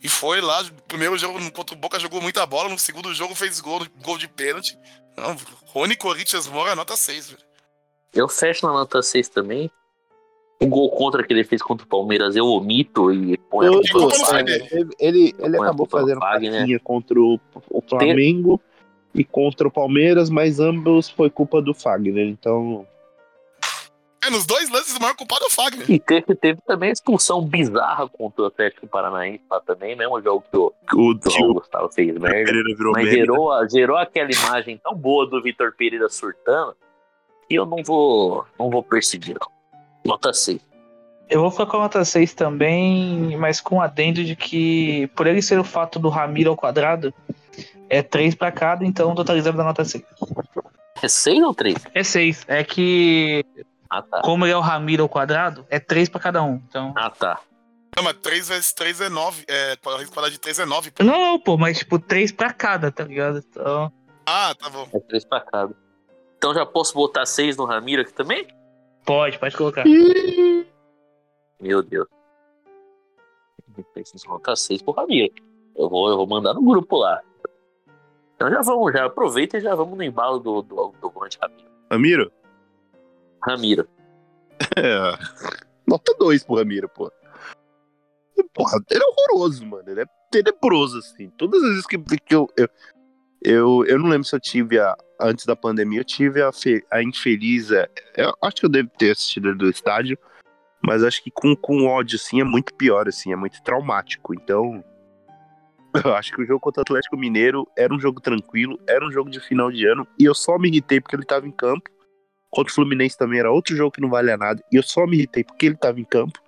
E 0.02 0.08
foi 0.08 0.40
lá, 0.40 0.62
no 0.62 0.70
primeiro 0.86 1.18
jogo 1.18 1.38
contra 1.50 1.74
o 1.74 1.78
Boca 1.78 1.98
jogou 1.98 2.22
muita 2.22 2.46
bola, 2.46 2.68
no 2.68 2.78
segundo 2.78 3.12
jogo 3.12 3.34
fez 3.34 3.60
gol, 3.60 3.84
gol 4.04 4.16
de 4.16 4.28
pênalti. 4.28 4.78
Não, 5.16 5.36
Rony 5.66 5.96
Corinthians 5.96 6.46
Moura, 6.46 6.76
nota 6.76 6.96
6, 6.96 7.30
velho. 7.30 7.42
Eu 8.14 8.28
fecho 8.28 8.64
na 8.66 8.72
nota 8.72 9.02
6 9.02 9.28
também. 9.28 9.68
O 10.60 10.68
gol 10.68 10.88
contra 10.90 11.24
que 11.26 11.32
ele 11.32 11.42
fez 11.42 11.60
contra 11.60 11.84
o 11.84 11.88
Palmeiras 11.88 12.36
eu 12.36 12.46
omito 12.46 13.12
e 13.12 13.36
põe 13.36 13.66
a 13.66 13.70
culpa. 13.70 14.38
Ele, 14.38 14.90
ele, 15.00 15.34
ele 15.36 15.56
acabou 15.56 15.86
fazendo 15.86 16.20
Fagner, 16.20 16.66
né? 16.68 16.78
contra 16.78 17.20
o, 17.20 17.40
o 17.68 17.82
Flamengo 17.82 18.60
e 19.14 19.24
contra 19.24 19.68
o 19.68 19.70
Palmeiras, 19.70 20.28
mas 20.28 20.58
ambos 20.58 21.08
foi 21.08 21.30
culpa 21.30 21.62
do 21.62 21.72
Fagner. 21.72 22.26
Então, 22.26 22.86
É, 24.24 24.30
nos 24.30 24.46
dois 24.46 24.70
lances 24.70 24.96
o 24.96 25.00
maior 25.00 25.14
culpado 25.14 25.44
é 25.44 25.46
o 25.46 25.50
Fagner. 25.50 25.90
E 25.90 25.98
teve, 26.00 26.34
teve 26.34 26.58
também 26.66 26.88
a 26.88 26.92
expulsão 26.92 27.42
bizarra 27.42 28.08
contra 28.08 28.42
o 28.42 28.46
Atlético 28.46 28.86
Paranaense 28.86 29.42
lá 29.50 29.60
também, 29.60 29.94
mesmo 29.94 30.20
jogo 30.22 30.42
que 30.50 30.56
o 30.56 30.72
o 30.96 31.30
João 31.30 31.54
Gustavo 31.54 31.90
fez 31.92 32.16
merda. 32.18 32.44
Pereira 32.44 32.74
virou 32.76 32.92
Mas 32.92 33.04
meme. 33.04 33.16
né? 33.18 33.24
gerou, 33.24 33.68
gerou 33.68 33.96
aquela 33.96 34.30
imagem 34.30 34.78
tão 34.82 34.94
boa 34.94 35.26
do 35.28 35.42
Vitor 35.42 35.74
Pereira 35.76 36.08
surtando 36.08 36.74
que 37.48 37.54
eu 37.54 37.66
não 37.66 37.82
vou, 37.82 38.44
não 38.58 38.70
vou 38.70 38.82
perseguir, 38.82 39.36
não. 39.38 39.48
Nota 40.04 40.32
6. 40.32 40.58
Eu 41.28 41.40
vou 41.40 41.50
ficar 41.50 41.66
com 41.66 41.76
a 41.78 41.80
nota 41.80 42.04
6 42.04 42.34
também, 42.34 43.36
mas 43.36 43.60
com 43.60 43.80
adendo 43.80 44.22
de 44.24 44.36
que, 44.36 45.06
por 45.16 45.26
ele 45.26 45.40
ser 45.42 45.58
o 45.58 45.64
fato 45.64 45.98
do 45.98 46.08
Ramiro 46.08 46.50
ao 46.50 46.56
quadrado, 46.56 47.12
é 47.88 48.02
3 48.02 48.34
pra 48.34 48.50
cada, 48.52 48.84
então 48.84 49.14
totalizando 49.14 49.56
da 49.58 49.64
nota 49.64 49.84
6. 49.84 50.04
É 51.02 51.08
6 51.08 51.42
ou 51.42 51.54
3? 51.54 51.76
É 51.94 52.02
6. 52.02 52.44
É 52.48 52.64
que, 52.64 53.44
Ah, 53.90 54.02
tá. 54.02 54.22
como 54.22 54.44
ele 54.44 54.52
é 54.52 54.56
o 54.56 54.60
Ramiro 54.60 55.02
ao 55.02 55.08
quadrado, 55.08 55.66
é 55.70 55.78
3 55.78 56.08
pra 56.08 56.20
cada 56.20 56.42
um. 56.42 56.54
Então. 56.68 56.92
Ah, 56.96 57.10
tá. 57.10 57.40
Não, 57.96 58.02
mas 58.02 58.16
3 58.18 58.48
vezes 58.48 58.72
3 58.72 59.00
é 59.02 59.08
9. 59.08 59.44
É, 59.48 59.76
quadrado 59.76 60.30
de 60.30 60.38
3 60.40 60.58
é 60.58 60.64
9. 60.66 60.90
pô. 60.90 61.04
Não, 61.04 61.18
não, 61.20 61.40
pô, 61.40 61.56
mas 61.56 61.78
tipo, 61.78 61.98
3 61.98 62.32
pra 62.32 62.52
cada, 62.52 62.90
tá 62.90 63.04
ligado? 63.04 63.38
Então. 63.38 63.92
Ah, 64.26 64.54
tá 64.58 64.68
bom. 64.70 64.88
É 64.92 64.98
3 65.00 65.24
pra 65.24 65.40
cada. 65.40 65.74
Então 66.36 66.52
já 66.54 66.66
posso 66.66 66.94
botar 66.94 67.24
6 67.24 67.56
no 67.56 67.64
Ramiro 67.64 68.02
aqui 68.02 68.12
também? 68.12 68.46
Pode, 69.04 69.38
pode 69.38 69.56
colocar. 69.56 69.84
Meu 71.60 71.82
Deus. 71.82 72.06
Preciso 73.92 74.28
nota 74.28 74.54
6 74.54 74.82
pro 74.82 74.92
Ramiro. 74.92 75.32
Eu 75.76 75.88
vou, 75.88 76.08
eu 76.08 76.16
vou 76.16 76.26
mandar 76.26 76.54
no 76.54 76.62
grupo 76.62 76.96
lá. 76.96 77.20
Então 78.46 78.50
já 78.56 78.62
vamos, 78.62 78.92
já 78.92 79.06
aproveita 79.06 79.56
e 79.56 79.60
já 79.60 79.74
vamos 79.74 79.96
no 79.96 80.02
embalo 80.04 80.38
do, 80.38 80.60
do, 80.60 80.94
do 81.00 81.10
volante 81.10 81.38
Ramiro. 81.40 81.68
Ramiro? 81.90 82.32
Ramiro. 83.42 83.88
É. 84.76 85.12
Nota 85.86 86.14
2 86.18 86.44
pro 86.44 86.56
Ramiro, 86.56 86.88
pô. 86.88 87.10
Porra, 88.52 88.78
ele 88.90 89.02
é 89.02 89.06
horroroso, 89.06 89.64
mano. 89.66 89.88
Ele 89.88 90.02
é 90.02 90.06
tenebroso, 90.30 90.98
assim. 90.98 91.28
Todas 91.30 91.62
as 91.62 91.68
vezes 91.70 91.86
que, 91.86 91.98
que 91.98 92.34
eu, 92.34 92.48
eu, 92.56 92.68
eu. 93.42 93.84
Eu 93.86 93.98
não 93.98 94.08
lembro 94.08 94.24
se 94.26 94.34
eu 94.34 94.40
tive 94.40 94.78
a. 94.78 94.96
Antes 95.20 95.44
da 95.46 95.54
pandemia, 95.56 96.00
eu 96.00 96.04
tive 96.04 96.42
a, 96.42 96.52
fe- 96.52 96.84
a 96.90 97.02
infeliz. 97.02 97.70
é, 97.70 97.88
Eu 98.16 98.34
acho 98.42 98.56
que 98.56 98.66
eu 98.66 98.70
devo 98.70 98.90
ter 98.98 99.12
assistido 99.12 99.48
ele 99.48 99.58
do 99.58 99.68
estádio. 99.70 100.18
Mas 100.84 101.02
acho 101.02 101.22
que 101.22 101.30
com, 101.30 101.54
com 101.56 101.86
ódio, 101.86 102.16
assim, 102.16 102.40
é 102.40 102.44
muito 102.44 102.74
pior, 102.74 103.08
assim. 103.08 103.32
É 103.32 103.36
muito 103.36 103.62
traumático. 103.62 104.34
Então. 104.34 104.84
Eu 106.04 106.14
acho 106.14 106.32
que 106.32 106.42
o 106.42 106.46
jogo 106.46 106.60
contra 106.60 106.80
o 106.80 106.82
Atlético 106.82 107.16
Mineiro 107.16 107.68
era 107.76 107.94
um 107.94 108.00
jogo 108.00 108.20
tranquilo, 108.20 108.80
era 108.86 109.06
um 109.06 109.12
jogo 109.12 109.30
de 109.30 109.38
final 109.40 109.70
de 109.70 109.86
ano. 109.86 110.06
E 110.18 110.24
eu 110.24 110.34
só 110.34 110.58
me 110.58 110.68
irritei 110.68 111.00
porque 111.00 111.14
ele 111.14 111.24
tava 111.24 111.46
em 111.46 111.52
campo. 111.52 111.88
Contra 112.50 112.70
o 112.70 112.74
Fluminense 112.74 113.16
também 113.16 113.40
era 113.40 113.50
outro 113.50 113.76
jogo 113.76 113.92
que 113.92 114.00
não 114.00 114.08
valia 114.08 114.36
nada. 114.36 114.62
E 114.72 114.76
eu 114.76 114.82
só 114.82 115.06
me 115.06 115.16
irritei 115.16 115.44
porque 115.44 115.66
ele 115.66 115.76
tava 115.76 116.00
em 116.00 116.04
campo. 116.04 116.40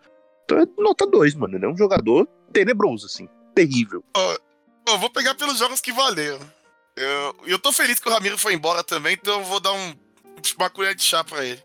Então 0.45 0.59
é 0.59 0.67
nota 0.79 1.07
2, 1.07 1.35
mano. 1.35 1.57
Ele 1.57 1.65
é 1.65 1.69
um 1.69 1.77
jogador 1.77 2.27
tenebroso, 2.53 3.07
assim. 3.07 3.29
Terrível. 3.55 4.05
Eu 4.87 4.99
vou 4.99 5.11
pegar 5.11 5.35
pelos 5.35 5.59
jogos 5.59 5.81
que 5.81 5.93
valeram. 5.93 6.39
Eu, 6.97 7.37
eu 7.47 7.59
tô 7.59 7.73
feliz 7.73 7.99
que 8.01 8.09
o 8.09 8.13
Ramiro 8.13 8.39
foi 8.39 8.55
embora 8.55 8.83
também, 8.83 9.15
então 9.15 9.41
eu 9.41 9.45
vou 9.45 9.61
dar 9.61 9.73
um, 9.73 9.95
uma 10.59 10.71
colher 10.71 10.95
de 10.95 11.03
chá 11.03 11.23
pra 11.23 11.45
ele. 11.45 11.63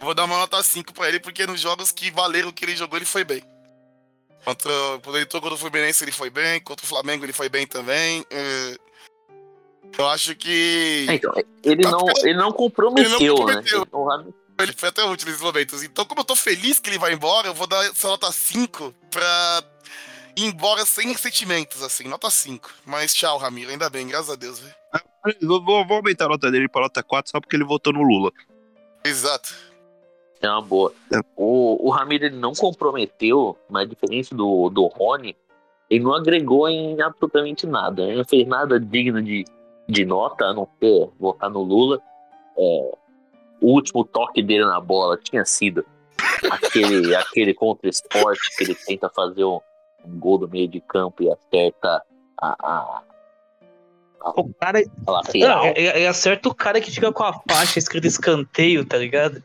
Vou 0.00 0.14
dar 0.14 0.24
uma 0.24 0.36
nota 0.36 0.62
5 0.62 0.92
pra 0.92 1.08
ele, 1.08 1.20
porque 1.20 1.46
nos 1.46 1.60
jogos 1.60 1.90
que 1.90 2.10
valeram 2.10 2.52
que 2.52 2.64
ele 2.64 2.76
jogou, 2.76 2.98
ele 2.98 3.06
foi 3.06 3.24
bem. 3.24 3.42
Contra, 4.44 4.70
ele 5.06 5.20
entrou 5.22 5.40
contra 5.40 5.54
o 5.54 5.58
Fluminense, 5.58 6.04
ele 6.04 6.12
foi 6.12 6.28
bem. 6.30 6.60
Contra 6.60 6.84
o 6.84 6.88
Flamengo, 6.88 7.24
ele 7.24 7.32
foi 7.32 7.48
bem 7.48 7.66
também. 7.66 8.24
É, 8.30 8.76
eu 9.98 10.08
acho 10.08 10.34
que. 10.36 11.06
Então, 11.08 11.32
ele 11.62 11.82
Tá 11.82 11.90
não, 11.90 12.06
ele 12.22 12.34
não 12.34 12.52
comprometeu, 12.52 13.10
Ele 13.16 13.26
não 13.28 13.36
comprometeu. 13.36 13.80
né? 13.80 14.32
O 14.58 14.62
Ele 14.62 14.72
foi 14.76 14.88
até 14.88 15.02
útil 15.04 15.26
nesses 15.26 15.42
momentos. 15.42 15.82
Então, 15.82 16.04
como 16.04 16.20
eu 16.20 16.24
tô 16.24 16.36
feliz 16.36 16.78
que 16.78 16.90
ele 16.90 16.98
vai 16.98 17.12
embora, 17.12 17.48
eu 17.48 17.54
vou 17.54 17.66
dar 17.66 17.84
essa 17.86 18.06
nota 18.08 18.30
5 18.30 18.94
pra 19.10 19.64
ir 20.36 20.44
embora 20.44 20.84
sem 20.84 21.14
sentimentos, 21.16 21.82
assim. 21.82 22.04
Nota 22.04 22.28
5. 22.30 22.70
Mas 22.84 23.14
tchau, 23.14 23.38
Ramiro. 23.38 23.70
Ainda 23.70 23.88
bem, 23.90 24.06
graças 24.06 24.30
a 24.30 24.36
Deus, 24.36 24.58
velho. 24.60 24.74
Vou, 25.42 25.64
vou- 25.64 25.86
vou 25.86 25.96
aumentar 25.96 26.26
a 26.26 26.28
nota 26.28 26.50
dele 26.50 26.68
pra 26.68 26.82
nota 26.82 27.02
4 27.02 27.30
só 27.32 27.40
porque 27.40 27.56
ele 27.56 27.64
votou 27.64 27.92
no 27.92 28.02
Lula. 28.02 28.30
Exato. 29.04 29.54
É 30.44 30.50
uma 30.50 30.60
boa. 30.60 30.92
É. 31.10 31.20
O, 31.36 31.88
o 31.88 31.90
Ramiro 31.90 32.26
ele 32.26 32.36
não 32.36 32.52
comprometeu, 32.52 33.56
mas 33.68 33.88
diferente 33.88 34.34
do, 34.34 34.68
do 34.68 34.86
Rony, 34.86 35.34
ele 35.88 36.04
não 36.04 36.14
agregou 36.14 36.68
em 36.68 37.00
absolutamente 37.00 37.66
nada. 37.66 38.02
Ele 38.02 38.16
não 38.18 38.24
fez 38.24 38.46
nada 38.46 38.78
digno 38.78 39.22
de, 39.22 39.44
de 39.88 40.04
nota, 40.04 40.44
a 40.44 40.52
não 40.52 40.68
ser 40.78 41.08
votar 41.18 41.48
no 41.48 41.62
Lula. 41.62 41.98
É, 42.58 42.92
o 43.60 43.72
último 43.72 44.04
toque 44.04 44.42
dele 44.42 44.66
na 44.66 44.78
bola 44.80 45.16
tinha 45.16 45.46
sido 45.46 45.84
aquele, 46.50 47.14
aquele 47.16 47.54
contra 47.54 47.88
esporte 47.88 48.54
que 48.56 48.64
ele 48.64 48.74
tenta 48.74 49.08
fazer 49.08 49.44
um, 49.44 49.60
um 50.04 50.18
gol 50.18 50.36
do 50.36 50.48
meio 50.48 50.68
de 50.68 50.80
campo 50.80 51.22
e 51.22 51.32
acerta 51.32 52.02
a, 52.38 52.54
a, 52.60 53.02
O 54.36 54.52
cara. 54.60 54.82
Não, 55.48 55.64
ele, 55.68 55.88
ele 55.88 56.06
acerta 56.06 56.50
o 56.50 56.54
cara 56.54 56.82
que 56.82 56.90
fica 56.90 57.10
com 57.10 57.22
a 57.22 57.32
faixa 57.48 57.78
escrita 57.78 58.06
escanteio, 58.06 58.84
tá 58.84 58.98
ligado? 58.98 59.42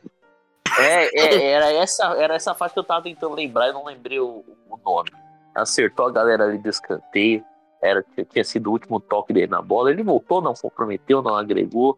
É, 0.78 1.20
é, 1.20 1.44
era, 1.52 1.74
essa, 1.74 2.06
era 2.18 2.36
essa 2.36 2.54
faixa 2.54 2.74
que 2.74 2.80
eu 2.80 2.84
tava 2.84 3.04
tentando 3.04 3.36
lembrar 3.36 3.70
e 3.70 3.74
não 3.74 3.86
lembrei 3.86 4.20
o, 4.20 4.44
o 4.70 4.78
nome. 4.84 5.12
Acertou 5.56 6.08
a 6.08 6.12
galera 6.12 6.46
ali 6.46 6.58
do 6.58 6.70
escanteio. 6.70 7.44
Era, 7.82 8.04
tinha, 8.30 8.44
sido 8.44 8.68
o 8.68 8.74
último 8.74 9.00
toque 9.00 9.34
dele 9.34 9.48
na 9.48 9.62
bola. 9.62 9.90
Ele 9.90 10.04
voltou, 10.04 10.42
não 10.42 10.54
comprometeu, 10.54 11.22
não 11.22 11.36
agregou. 11.36 11.98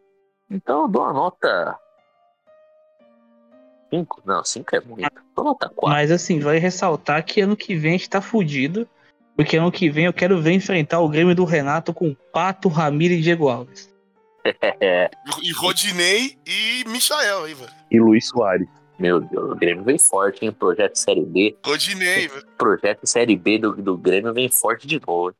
Então 0.49 0.83
eu 0.83 0.87
dou 0.87 1.03
uma 1.03 1.13
nota. 1.13 1.77
5? 3.89 4.21
Não, 4.25 4.43
5 4.43 4.75
é 4.75 4.81
muito. 4.81 5.11
Dou 5.35 5.45
nota 5.45 5.69
4. 5.69 5.89
Mas 5.89 6.11
assim, 6.11 6.39
vai 6.39 6.57
ressaltar 6.57 7.25
que 7.25 7.41
ano 7.41 7.57
que 7.57 7.75
vem 7.75 7.95
a 7.95 7.97
gente 7.97 8.09
tá 8.09 8.21
fudido. 8.21 8.87
Porque 9.35 9.57
ano 9.57 9.71
que 9.71 9.89
vem 9.89 10.05
eu 10.05 10.13
quero 10.13 10.41
ver 10.41 10.51
enfrentar 10.51 10.99
o 10.99 11.09
Grêmio 11.09 11.33
do 11.33 11.45
Renato 11.45 11.93
com 11.93 12.15
Pato, 12.31 12.69
Ramiro 12.69 13.13
e 13.13 13.21
Diego 13.21 13.49
Alves. 13.49 13.90
E 15.41 15.51
Rodinei 15.53 16.37
e 16.45 16.83
Michael, 16.87 17.43
aí, 17.45 17.53
velho. 17.53 17.71
E 17.89 17.99
Luiz 17.99 18.27
Soares. 18.27 18.67
meu 18.97 19.19
Deus, 19.19 19.51
o 19.51 19.55
Grêmio 19.55 19.83
vem 19.83 19.97
forte, 19.97 20.45
hein? 20.45 20.51
Projeto 20.51 20.95
Série 20.95 21.25
B. 21.25 21.57
Rodinei, 21.65 22.27
velho. 22.27 22.45
Projeto 22.57 23.05
Série 23.07 23.35
B 23.35 23.57
do, 23.59 23.73
do 23.73 23.97
Grêmio 23.97 24.33
vem 24.33 24.49
forte 24.49 24.87
de 24.87 24.99
novo. 25.05 25.35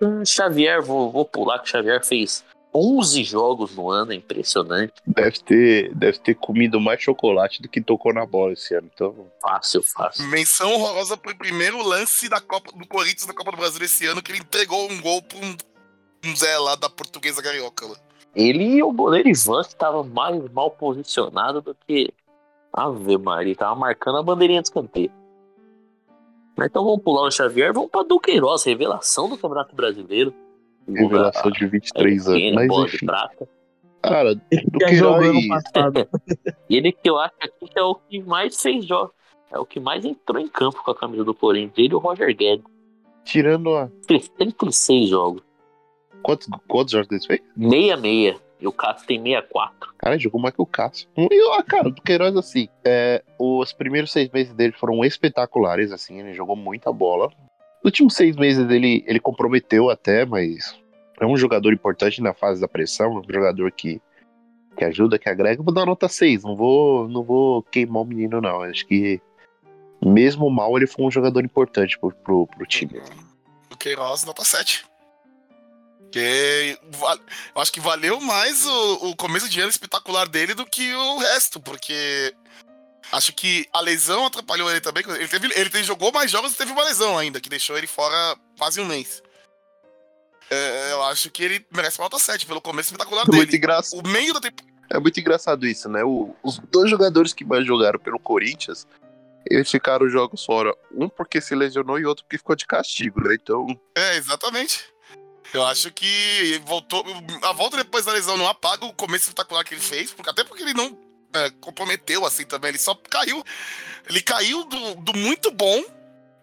Hum, 0.00 0.24
Xavier, 0.24 0.82
vou, 0.82 1.10
vou 1.10 1.24
pular 1.24 1.58
que 1.60 1.68
o 1.68 1.70
Xavier 1.70 2.04
fez 2.04 2.44
11 2.74 3.22
jogos 3.22 3.76
no 3.76 3.88
ano, 3.88 4.12
é 4.12 4.16
impressionante. 4.16 4.92
Deve 5.06 5.38
ter, 5.38 5.94
deve 5.94 6.18
ter 6.18 6.34
comido 6.34 6.80
mais 6.80 7.00
chocolate 7.00 7.62
do 7.62 7.68
que 7.68 7.80
tocou 7.80 8.12
na 8.12 8.26
bola 8.26 8.52
esse 8.52 8.74
ano. 8.74 8.90
Então, 8.92 9.30
Fácil, 9.40 9.82
fácil. 9.82 10.24
Menção 10.24 10.74
honrosa 10.74 11.16
pro 11.16 11.36
primeiro 11.36 11.80
lance 11.86 12.28
da 12.28 12.40
Copa, 12.40 12.72
do 12.76 12.86
Corinthians 12.88 13.26
na 13.26 13.34
Copa 13.34 13.52
do 13.52 13.58
Brasil 13.58 13.80
esse 13.82 14.06
ano, 14.06 14.20
que 14.20 14.32
ele 14.32 14.40
entregou 14.40 14.90
um 14.90 15.00
gol 15.00 15.22
pra 15.22 15.38
um, 15.38 15.56
um 16.24 16.36
Zé 16.36 16.58
lá 16.58 16.74
da 16.74 16.90
Portuguesa 16.90 17.40
Carioca. 17.40 17.86
Lá. 17.86 17.96
Ele 18.34 18.64
e 18.64 18.82
o 18.82 18.92
goleiro 18.92 19.28
Ivan 19.28 19.60
estavam 19.60 20.04
mais 20.04 20.50
mal 20.52 20.70
posicionados 20.70 21.62
do 21.62 21.74
que. 21.86 22.12
Ave 22.72 23.16
Maria, 23.18 23.54
tava 23.54 23.74
marcando 23.76 24.18
a 24.18 24.22
bandeirinha 24.22 24.60
de 24.60 24.66
escanteio. 24.68 25.10
Mas 26.56 26.68
então 26.68 26.84
vamos 26.84 27.02
pular 27.02 27.22
o 27.26 27.30
Xavier, 27.30 27.72
vamos 27.72 27.90
pra 27.90 28.02
Duqueiroz, 28.02 28.64
revelação 28.64 29.28
do 29.28 29.36
Campeonato 29.36 29.74
Brasileiro. 29.76 30.34
revelação 30.88 31.50
de 31.52 31.66
23 31.66 32.26
anos. 32.28 32.38
Pequeno, 32.40 32.56
Mas 32.56 32.68
bola 32.68 32.86
de 32.88 32.96
enfim. 32.96 33.06
prata. 33.06 33.48
Cara, 34.02 34.34
do 34.34 34.40
Já 34.80 34.92
jogou 34.92 35.22
ano 35.22 35.32
Queiroz. 35.40 35.62
passado. 35.72 36.08
E 36.68 36.76
ele 36.76 36.92
que 36.92 37.08
eu 37.08 37.18
acho 37.18 37.34
aqui 37.40 37.68
que 37.68 37.78
é 37.78 37.82
o 37.82 37.94
que 37.94 38.20
mais 38.22 38.60
fez 38.60 38.84
jogos. 38.84 39.14
É 39.52 39.58
o 39.58 39.64
que 39.64 39.78
mais 39.78 40.04
entrou 40.04 40.40
em 40.42 40.48
campo 40.48 40.82
com 40.82 40.90
a 40.90 40.94
camisa 40.96 41.22
do 41.24 41.32
Corinthians. 41.34 41.78
Ele 41.78 41.92
e 41.92 41.94
o 41.94 41.98
Roger 41.98 42.34
Guedes. 42.36 42.64
Tirando 43.24 43.74
a. 43.76 43.88
Fez 44.06 44.28
36 44.30 45.08
jogos. 45.08 45.42
Quantos, 46.24 46.48
quantos 46.66 46.92
jogos 46.92 47.10
ele 47.12 47.26
fez? 47.26 47.40
66. 47.54 48.42
E 48.58 48.66
o 48.66 48.72
Cássio 48.72 49.06
tem 49.06 49.22
64. 49.22 49.92
Cara, 49.98 50.18
jogou 50.18 50.40
mais 50.40 50.54
que 50.54 50.62
o 50.62 50.66
Cássio. 50.66 51.06
E, 51.18 51.48
ó, 51.50 51.62
cara, 51.62 51.90
do 51.90 52.00
Queiroz, 52.00 52.34
assim, 52.34 52.66
é, 52.82 53.22
os 53.38 53.74
primeiros 53.74 54.10
seis 54.10 54.30
meses 54.30 54.54
dele 54.54 54.72
foram 54.72 55.04
espetaculares, 55.04 55.92
assim, 55.92 56.18
ele 56.20 56.32
jogou 56.32 56.56
muita 56.56 56.90
bola. 56.90 57.26
Nos 57.26 57.84
últimos 57.84 58.14
seis 58.14 58.34
meses 58.36 58.70
ele, 58.70 59.04
ele 59.06 59.20
comprometeu 59.20 59.90
até, 59.90 60.24
mas 60.24 60.74
é 61.20 61.26
um 61.26 61.36
jogador 61.36 61.70
importante 61.74 62.22
na 62.22 62.32
fase 62.32 62.58
da 62.58 62.66
pressão, 62.66 63.18
um 63.18 63.22
jogador 63.30 63.70
que, 63.70 64.00
que 64.78 64.84
ajuda, 64.86 65.18
que 65.18 65.28
agrega. 65.28 65.60
Eu 65.60 65.64
vou 65.64 65.74
dar 65.74 65.84
nota 65.84 66.08
6, 66.08 66.42
não 66.42 66.56
vou, 66.56 67.06
não 67.06 67.22
vou 67.22 67.62
queimar 67.64 68.00
o 68.00 68.06
menino, 68.06 68.40
não. 68.40 68.62
Acho 68.62 68.86
que, 68.86 69.20
mesmo 70.02 70.48
mal, 70.48 70.74
ele 70.78 70.86
foi 70.86 71.04
um 71.04 71.10
jogador 71.10 71.44
importante 71.44 71.98
pro, 71.98 72.12
pro, 72.12 72.46
pro 72.46 72.66
time. 72.66 73.02
O 73.70 73.76
Queiroz, 73.76 74.24
nota 74.24 74.42
7. 74.42 74.86
Porque 76.14 76.78
eu 77.56 77.60
acho 77.60 77.72
que 77.72 77.80
valeu 77.80 78.20
mais 78.20 78.64
o, 78.64 79.08
o 79.10 79.16
começo 79.16 79.48
de 79.48 79.60
ano 79.60 79.68
espetacular 79.70 80.28
dele 80.28 80.54
do 80.54 80.64
que 80.64 80.94
o 80.94 81.18
resto, 81.18 81.58
porque 81.58 82.32
acho 83.10 83.32
que 83.34 83.66
a 83.72 83.80
lesão 83.80 84.24
atrapalhou 84.26 84.70
ele 84.70 84.80
também. 84.80 85.02
Ele, 85.08 85.26
teve, 85.26 85.46
ele 85.46 85.70
teve- 85.70 85.82
jogou 85.82 86.12
mais 86.12 86.30
jogos 86.30 86.52
e 86.52 86.56
teve 86.56 86.70
uma 86.70 86.84
lesão 86.84 87.18
ainda, 87.18 87.40
que 87.40 87.48
deixou 87.48 87.76
ele 87.76 87.88
fora 87.88 88.36
quase 88.56 88.80
um 88.80 88.84
mês. 88.84 89.20
É, 90.48 90.92
eu 90.92 91.02
acho 91.04 91.30
que 91.30 91.42
ele 91.42 91.66
merece 91.74 91.98
uma 91.98 92.04
nota 92.04 92.18
7 92.20 92.46
pelo 92.46 92.60
começo 92.60 92.90
espetacular 92.90 93.26
Muito 93.26 93.46
dele. 93.46 93.56
engraçado. 93.56 93.98
O 93.98 94.08
meio 94.08 94.32
da 94.34 94.40
temporada. 94.40 94.72
É 94.90 94.98
muito 95.00 95.18
engraçado 95.18 95.66
isso, 95.66 95.88
né? 95.88 96.04
O- 96.04 96.32
os 96.44 96.58
dois 96.70 96.88
jogadores 96.88 97.32
que 97.32 97.44
mais 97.44 97.66
jogaram 97.66 97.98
pelo 97.98 98.20
Corinthians, 98.20 98.86
eles 99.50 99.68
ficaram 99.68 100.08
jogos 100.08 100.44
fora. 100.44 100.72
Um 100.92 101.08
porque 101.08 101.40
se 101.40 101.56
lesionou 101.56 101.98
e 101.98 102.06
outro 102.06 102.24
porque 102.24 102.38
ficou 102.38 102.54
de 102.54 102.66
castigo, 102.66 103.20
né? 103.20 103.34
Então, 103.34 103.66
É, 103.96 104.16
exatamente. 104.16 104.93
Eu 105.54 105.64
acho 105.64 105.90
que 105.92 106.60
voltou. 106.66 107.04
A 107.42 107.52
volta 107.52 107.76
depois 107.76 108.04
da 108.04 108.12
lesão 108.12 108.36
não 108.36 108.48
apaga 108.48 108.84
o 108.84 108.92
começo 108.92 109.24
espetacular 109.24 109.62
que 109.64 109.72
ele 109.74 109.80
fez, 109.80 110.10
porque, 110.12 110.28
até 110.28 110.42
porque 110.42 110.62
ele 110.64 110.74
não 110.74 110.98
é, 111.32 111.48
comprometeu 111.60 112.26
assim 112.26 112.44
também. 112.44 112.70
Ele 112.70 112.78
só 112.78 112.94
caiu. 113.08 113.42
Ele 114.10 114.20
caiu 114.20 114.64
do, 114.64 114.94
do 114.96 115.16
muito 115.16 115.52
bom 115.52 115.82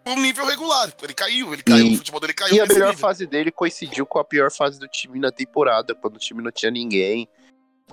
pro 0.02 0.16
nível 0.16 0.46
regular. 0.46 0.90
Ele 1.02 1.12
caiu, 1.14 1.52
ele 1.52 1.62
caiu, 1.62 1.86
E- 1.88 1.94
o 1.94 1.96
futebol 1.98 2.20
dele 2.20 2.32
caiu. 2.32 2.54
e 2.56 2.60
a 2.60 2.66
melhor 2.66 2.88
nível. 2.88 2.98
fase 3.00 3.26
dele 3.26 3.52
coincidiu 3.52 4.06
com 4.06 4.18
a 4.18 4.24
pior 4.24 4.50
fase 4.50 4.78
do 4.80 4.88
time 4.88 5.20
na 5.20 5.30
temporada, 5.30 5.94
quando 5.94 6.16
o 6.16 6.18
time 6.18 6.42
não 6.42 6.50
tinha 6.50 6.70
ninguém. 6.70 7.28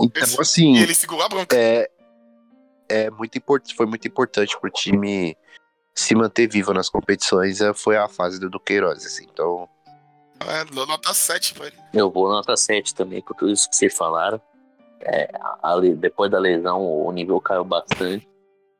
Então, 0.01 0.23
Esse- 0.23 0.39
assim, 0.41 0.75
E 0.77 0.81
ele 0.83 0.95
segurou 0.95 1.23
a 1.25 1.27
bronca. 1.29 1.53
é, 1.55 1.89
é 2.87 3.09
muito 3.09 3.37
importante, 3.37 3.75
foi 3.75 3.85
muito 3.85 4.07
importante 4.07 4.57
pro 4.57 4.69
time 4.71 5.35
se 5.93 6.15
manter 6.15 6.47
vivo 6.47 6.73
nas 6.73 6.89
competições. 6.89 7.59
é, 7.59 7.73
Foi 7.73 7.97
a 7.97 8.07
fase 8.07 8.39
do 8.39 8.49
Duqueiroz, 8.49 9.05
assim. 9.05 9.27
Então, 9.31 9.67
É, 10.47 10.65
dou 10.65 10.85
nota 10.87 11.13
7 11.13 11.53
pra 11.53 11.67
ele. 11.67 11.75
Eu 11.93 12.09
vou 12.09 12.29
nota 12.29 12.55
7 12.55 12.95
também, 12.95 13.21
com 13.21 13.33
tudo 13.33 13.51
isso 13.51 13.69
que 13.69 13.75
vocês 13.75 13.95
falaram. 13.95 14.41
É, 15.01 15.29
a 15.61 15.73
le- 15.75 15.95
depois 15.95 16.29
da 16.31 16.39
lesão, 16.39 16.81
o 16.85 17.11
nível 17.11 17.39
caiu 17.39 17.63
bastante. 17.63 18.27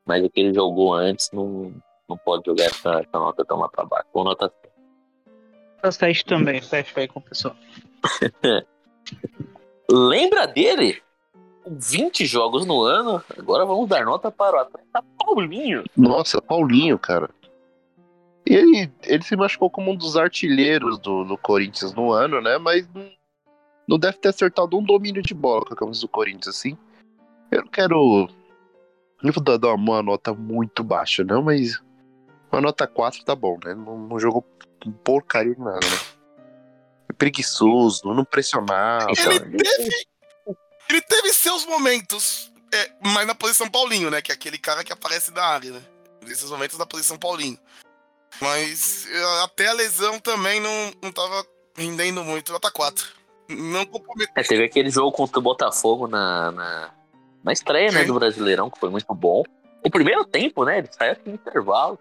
Mas 0.06 0.24
o 0.24 0.30
que 0.30 0.40
ele 0.40 0.54
jogou 0.54 0.92
antes 0.94 1.30
não, 1.32 1.72
não 2.08 2.16
pode 2.16 2.44
jogar 2.46 2.64
essa, 2.64 2.90
essa 3.00 3.10
nota 3.18 3.44
tão 3.44 3.58
lá 3.58 3.68
pra 3.68 3.84
baixo. 3.84 4.06
Vou 4.12 4.24
nota 4.24 4.48
7. 4.62 4.70
Tá 5.82 5.92
7 5.92 6.24
também, 6.24 6.60
7 6.60 6.92
aí 6.98 7.08
com 7.08 7.20
o 7.20 7.22
pessoal. 7.22 7.54
Lembra 9.90 10.46
dele? 10.46 11.00
Com 11.64 11.76
20 11.78 12.24
jogos 12.26 12.64
no 12.66 12.82
ano. 12.82 13.22
Agora 13.38 13.64
vamos 13.66 13.88
dar 13.88 14.04
nota 14.04 14.30
para 14.30 14.56
o 14.56 14.60
atleta 14.60 15.04
Paulinho. 15.18 15.84
Nossa, 15.96 16.40
Paulinho, 16.40 16.98
cara. 16.98 17.30
E 18.50 18.54
ele, 18.56 18.92
ele 19.04 19.22
se 19.22 19.36
machucou 19.36 19.70
como 19.70 19.92
um 19.92 19.96
dos 19.96 20.16
artilheiros 20.16 20.98
do, 20.98 21.22
do 21.22 21.38
Corinthians 21.38 21.94
no 21.94 22.10
ano, 22.10 22.40
né? 22.40 22.58
Mas 22.58 22.84
não, 22.92 23.08
não 23.86 23.96
deve 23.96 24.18
ter 24.18 24.30
acertado 24.30 24.76
um 24.76 24.82
domínio 24.82 25.22
de 25.22 25.32
bola 25.32 25.64
com 25.64 25.72
a 25.72 25.76
camisa 25.76 26.00
do 26.00 26.08
Corinthians, 26.08 26.56
assim. 26.56 26.76
Eu 27.48 27.62
não 27.62 27.70
quero. 27.70 28.28
Não 29.22 29.32
vou 29.32 29.56
dar 29.56 29.72
uma 29.72 30.02
nota 30.02 30.34
muito 30.34 30.82
baixa, 30.82 31.22
não, 31.22 31.42
mas 31.42 31.80
uma 32.50 32.60
nota 32.60 32.88
4 32.88 33.24
tá 33.24 33.36
bom, 33.36 33.56
né? 33.64 33.72
Não, 33.72 33.96
não 33.96 34.18
jogou 34.18 34.44
porcaria 35.04 35.54
nada, 35.56 35.86
né? 35.86 37.14
Preguiçoso, 37.16 38.12
não 38.12 38.24
pressionava. 38.24 39.12
Ele 39.12 39.58
teve. 39.58 40.06
Ele 40.88 41.02
teve 41.02 41.32
seus 41.34 41.64
momentos, 41.66 42.52
é, 42.74 42.90
mas 43.00 43.28
na 43.28 43.34
posição 43.36 43.70
Paulinho, 43.70 44.10
né? 44.10 44.20
Que 44.20 44.32
é 44.32 44.34
aquele 44.34 44.58
cara 44.58 44.82
que 44.82 44.92
aparece 44.92 45.30
na 45.30 45.44
área, 45.44 45.70
né? 45.70 45.82
Nesses 46.26 46.50
momentos 46.50 46.76
na 46.76 46.84
posição 46.84 47.16
Paulinho. 47.16 47.56
Mas 48.40 49.06
é, 49.10 49.44
até 49.44 49.68
a 49.68 49.72
lesão 49.72 50.18
também 50.18 50.60
não, 50.60 50.92
não 51.02 51.12
tava 51.12 51.44
rendendo 51.76 52.22
muito. 52.22 52.52
Nota 52.52 52.70
4. 52.70 53.08
não 53.48 53.84
comprometeu. 53.86 54.32
É, 54.36 54.42
teve 54.42 54.64
aquele 54.64 54.90
jogo 54.90 55.12
contra 55.12 55.38
o 55.38 55.42
Botafogo 55.42 56.06
na, 56.06 56.52
na, 56.52 56.90
na 57.42 57.52
estreia 57.52 57.90
né, 57.90 58.04
do 58.04 58.14
Brasileirão, 58.14 58.70
que 58.70 58.78
foi 58.78 58.90
muito 58.90 59.12
bom. 59.14 59.42
O 59.82 59.90
primeiro 59.90 60.24
tempo, 60.24 60.64
né? 60.64 60.78
Ele 60.78 60.88
saiu 60.92 61.12
aqui 61.12 61.28
no 61.28 61.34
intervalo. 61.34 61.98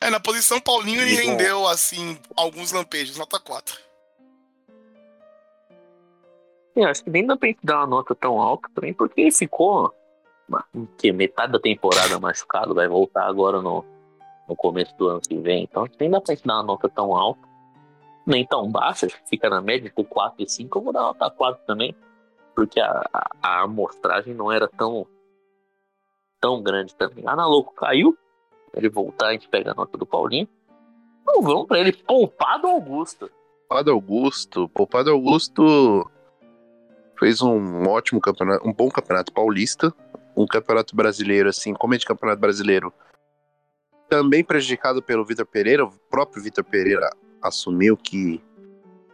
É, 0.00 0.10
na 0.10 0.20
posição 0.20 0.60
Paulinho 0.60 1.02
ele 1.02 1.16
rendeu, 1.16 1.66
assim, 1.66 2.16
alguns 2.36 2.70
lampejos, 2.70 3.18
nota 3.18 3.40
4. 3.40 3.76
Eu 6.76 6.86
acho 6.86 7.02
que 7.02 7.10
nem 7.10 7.26
dá 7.26 7.36
pra 7.36 7.48
gente 7.48 7.58
dar 7.64 7.78
uma 7.78 7.86
nota 7.88 8.14
tão 8.14 8.40
alta 8.40 8.68
também, 8.72 8.94
porque 8.94 9.20
ele 9.20 9.32
ficou 9.32 9.92
que 10.96 11.12
metade 11.12 11.52
da 11.52 11.58
temporada 11.58 12.20
machucado, 12.20 12.74
vai 12.74 12.86
voltar 12.86 13.26
agora 13.26 13.60
no, 13.60 13.84
no 14.48 14.56
começo 14.56 14.96
do 14.96 15.08
ano 15.08 15.20
que 15.20 15.36
vem. 15.36 15.64
Então 15.64 15.86
nem 16.00 16.10
dá 16.10 16.20
pra 16.20 16.34
gente 16.34 16.46
dar 16.46 16.54
uma 16.54 16.62
nota 16.62 16.88
tão 16.88 17.14
alta, 17.14 17.40
nem 18.26 18.46
tão 18.46 18.70
baixa, 18.70 19.06
acho 19.06 19.22
que 19.22 19.28
fica 19.28 19.50
na 19.50 19.60
média 19.60 19.88
entre 19.88 20.04
4 20.04 20.42
e 20.42 20.48
5. 20.48 20.78
Eu 20.78 20.82
vou 20.82 20.92
dar 20.92 21.02
nota 21.02 21.30
4 21.30 21.64
também, 21.66 21.94
porque 22.54 22.80
a, 22.80 23.04
a, 23.12 23.30
a 23.42 23.62
amostragem 23.62 24.34
não 24.34 24.50
era 24.50 24.66
tão, 24.66 25.06
tão 26.40 26.62
grande 26.62 26.94
também. 26.94 27.26
A 27.26 27.32
Ana 27.32 27.46
Louco 27.46 27.74
caiu, 27.74 28.16
ele 28.74 28.88
voltar, 28.88 29.28
a 29.28 29.32
gente 29.32 29.48
pega 29.48 29.72
a 29.72 29.74
nota 29.74 29.98
do 29.98 30.06
Paulinho. 30.06 30.48
Então 31.22 31.42
vamos 31.42 31.66
pra 31.66 31.78
ele, 31.78 31.92
poupado 31.92 32.66
Augusto. 32.66 33.30
Poupado 33.68 33.90
Augusto. 33.90 34.68
Poupado 34.70 35.10
Augusto 35.10 36.10
fez 37.18 37.42
um 37.42 37.86
ótimo 37.86 38.20
campeonato, 38.20 38.66
um 38.66 38.72
bom 38.72 38.88
campeonato 38.88 39.32
paulista. 39.32 39.92
Um 40.34 40.46
campeonato 40.46 40.94
brasileiro, 40.94 41.48
assim, 41.48 41.74
como 41.74 41.94
é 41.94 41.98
de 41.98 42.06
campeonato 42.06 42.40
brasileiro, 42.40 42.94
também 44.08 44.42
prejudicado 44.42 45.02
pelo 45.02 45.24
Vitor 45.24 45.46
Pereira. 45.46 45.84
O 45.84 45.92
próprio 46.10 46.42
Vitor 46.42 46.64
Pereira 46.64 47.10
assumiu 47.42 47.96
que 47.96 48.42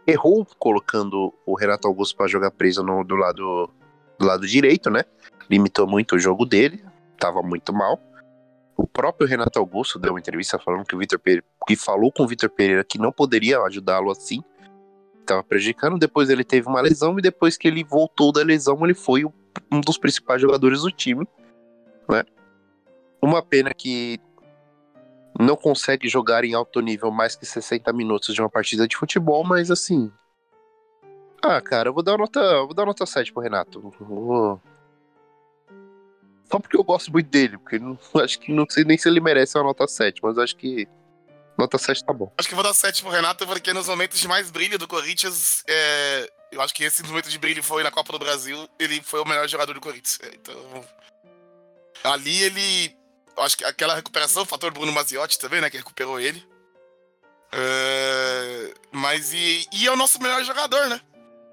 errou 0.07 0.45
colocando 0.57 1.33
o 1.45 1.55
Renato 1.55 1.87
Augusto 1.87 2.15
para 2.15 2.27
jogar 2.27 2.51
preso 2.51 2.83
no, 2.83 3.03
do, 3.03 3.15
lado, 3.15 3.69
do 4.17 4.25
lado 4.25 4.47
direito, 4.47 4.89
né? 4.89 5.03
Limitou 5.49 5.87
muito 5.87 6.15
o 6.15 6.19
jogo 6.19 6.45
dele, 6.45 6.83
tava 7.17 7.41
muito 7.41 7.73
mal. 7.73 7.99
O 8.77 8.85
próprio 8.85 9.27
Renato 9.27 9.57
Augusto 9.57 9.99
deu 9.99 10.11
uma 10.11 10.19
entrevista 10.19 10.59
falando 10.59 10.85
que 10.85 10.95
o 10.95 10.99
Vitor 10.99 11.19
Pereira, 11.19 11.45
que 11.67 11.75
falou 11.75 12.11
com 12.11 12.23
o 12.23 12.27
Vitor 12.27 12.49
Pereira 12.49 12.83
que 12.83 12.97
não 12.97 13.11
poderia 13.11 13.59
ajudá-lo 13.61 14.11
assim, 14.11 14.43
estava 15.21 15.43
prejudicando. 15.43 15.97
Depois 15.97 16.29
ele 16.29 16.43
teve 16.43 16.67
uma 16.67 16.81
lesão 16.81 17.17
e 17.17 17.21
depois 17.21 17.57
que 17.57 17.67
ele 17.67 17.83
voltou 17.83 18.31
da 18.31 18.43
lesão, 18.43 18.77
ele 18.83 18.93
foi 18.93 19.25
um 19.71 19.81
dos 19.81 19.97
principais 19.97 20.41
jogadores 20.41 20.81
do 20.81 20.91
time, 20.91 21.27
né? 22.09 22.23
Uma 23.21 23.41
pena 23.41 23.73
que 23.73 24.19
não 25.39 25.55
consegue 25.55 26.07
jogar 26.07 26.43
em 26.45 26.53
alto 26.53 26.79
nível 26.79 27.11
mais 27.11 27.35
que 27.35 27.45
60 27.45 27.91
minutos 27.93 28.33
de 28.33 28.41
uma 28.41 28.49
partida 28.49 28.87
de 28.87 28.95
futebol, 28.95 29.43
mas 29.43 29.69
assim. 29.71 30.11
Ah, 31.41 31.61
cara, 31.61 31.89
eu 31.89 31.93
vou 31.93 32.01
dar 32.03 32.17
nota, 32.17 32.39
vou 32.63 32.73
dar 32.73 32.85
nota 32.85 33.05
7 33.05 33.31
pro 33.33 33.41
Renato. 33.43 33.93
Vou- 33.99 34.59
Só 36.49 36.59
porque 36.59 36.77
eu 36.77 36.83
gosto 36.83 37.11
muito 37.11 37.29
dele, 37.29 37.57
porque 37.57 37.77
não, 37.79 37.97
acho 38.23 38.39
que 38.39 38.51
não 38.51 38.65
sei 38.69 38.83
nem 38.83 38.97
se 38.97 39.07
ele 39.09 39.19
merece 39.19 39.57
uma 39.57 39.63
nota 39.65 39.87
7, 39.87 40.21
mas 40.23 40.37
acho 40.37 40.55
que 40.55 40.87
nota 41.57 41.77
7 41.77 42.03
tá 42.03 42.13
bom. 42.13 42.31
Acho 42.37 42.47
que 42.47 42.53
eu 42.53 42.57
vou 42.57 42.63
dar 42.63 42.73
7 42.73 43.01
pro 43.03 43.11
Renato, 43.11 43.45
porque 43.45 43.73
nos 43.73 43.87
momentos 43.87 44.19
de 44.19 44.27
mais 44.27 44.49
brilho 44.51 44.77
do 44.79 44.87
Corinthians, 44.87 45.63
é, 45.67 46.29
eu 46.51 46.61
acho 46.61 46.73
que 46.73 46.83
esse 46.83 47.03
momento 47.03 47.29
de 47.29 47.37
brilho 47.37 47.61
foi 47.63 47.83
na 47.83 47.91
Copa 47.91 48.11
do 48.13 48.19
Brasil, 48.19 48.67
ele 48.79 49.01
foi 49.01 49.19
o 49.21 49.25
melhor 49.27 49.47
jogador 49.47 49.73
do 49.73 49.81
Corinthians. 49.81 50.19
É, 50.23 50.35
Então, 50.35 50.55
ali 52.03 52.41
ele. 52.43 52.95
Acho 53.37 53.57
que 53.57 53.65
aquela 53.65 53.95
recuperação, 53.95 54.43
o 54.43 54.45
fator 54.45 54.71
Bruno 54.71 54.91
Maziotti 54.91 55.37
também, 55.39 55.59
né, 55.61 55.69
que 55.69 55.77
recuperou 55.77 56.19
ele. 56.19 56.43
É, 57.51 58.73
mas 58.91 59.33
e, 59.33 59.67
e 59.71 59.87
é 59.87 59.91
o 59.91 59.95
nosso 59.95 60.21
melhor 60.21 60.43
jogador, 60.43 60.87
né? 60.87 60.99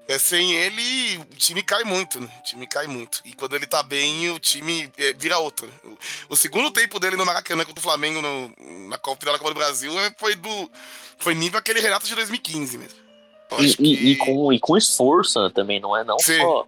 É, 0.05 0.17
sem 0.19 0.53
ele, 0.53 1.17
o 1.31 1.35
time 1.35 1.63
cai 1.63 1.83
muito, 1.85 2.19
né? 2.19 2.27
O 2.39 2.43
time 2.43 2.67
cai 2.67 2.87
muito. 2.87 3.21
E 3.23 3.33
quando 3.33 3.55
ele 3.55 3.65
tá 3.65 3.81
bem, 3.81 4.29
o 4.31 4.39
time 4.39 4.91
é, 4.97 5.13
vira 5.13 5.37
outro. 5.37 5.69
O, 5.85 6.33
o 6.33 6.35
segundo 6.35 6.71
tempo 6.71 6.99
dele 6.99 7.15
no 7.15 7.25
Maracanã 7.25 7.63
contra 7.63 7.79
o 7.79 7.83
Flamengo 7.83 8.21
no- 8.21 8.53
na 8.89 8.97
Copa, 8.97 9.21
final 9.21 9.33
da 9.33 9.39
Copa 9.39 9.51
do 9.53 9.57
Brasil 9.57 9.97
é, 10.01 10.13
foi 10.19 10.35
do. 10.35 10.69
Foi 11.19 11.33
nível 11.33 11.57
aquele 11.57 11.79
Renato 11.79 12.05
de 12.05 12.15
2015 12.15 12.77
mesmo. 12.77 12.99
E, 13.51 13.55
acho 13.65 13.73
e- 13.73 13.75
que- 13.77 13.93
e 14.11 14.15
com, 14.17 14.51
e 14.51 14.59
com 14.59 14.75
esforço 14.75 15.41
né, 15.41 15.49
também, 15.55 15.79
não 15.79 15.95
é 15.95 16.03
não 16.03 16.19
Sim. 16.19 16.37
só. 16.41 16.67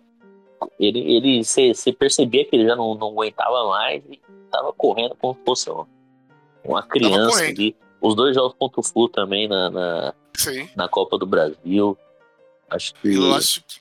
Ele, 0.80 1.00
ele 1.00 1.44
você 1.44 1.74
percebia 1.98 2.46
que 2.46 2.56
ele 2.56 2.68
já 2.68 2.76
não, 2.76 2.96
não 2.96 3.10
aguentava 3.10 3.68
mais 3.70 4.04
e 4.10 4.20
tava 4.52 4.74
correndo 4.74 5.16
como 5.16 5.34
se 5.34 5.42
fosse 5.46 5.70
uma, 5.70 5.88
uma 6.64 6.84
criança 6.84 7.44
ali. 7.44 7.76
Os 8.02 8.16
dois 8.16 8.36
jogos 8.36 8.56
contra 8.58 8.80
o 8.80 8.84
Flu 8.84 9.10
também 9.10 9.48
na, 9.48 9.70
na, 9.70 10.14
na 10.76 10.88
Copa 10.88 11.18
do 11.18 11.26
Brasil. 11.26 11.98
Acho 12.70 12.94
que. 12.96 13.16
Eu 13.16 13.34
acho 13.34 13.64
que. 13.64 13.80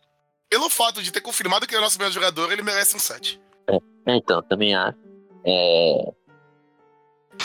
Pelo 0.49 0.71
fato 0.71 1.03
de 1.03 1.11
ter 1.11 1.21
confirmado 1.21 1.67
que 1.67 1.75
ele 1.75 1.79
é 1.79 1.81
o 1.81 1.85
nosso 1.85 1.99
melhor 1.99 2.13
jogador, 2.13 2.53
ele 2.53 2.63
merece 2.63 2.97
um 2.97 3.01
7. 3.01 3.41
É, 3.69 4.17
então, 4.17 4.43
também 4.43 4.75
acho. 4.75 4.99
É, 5.45 6.13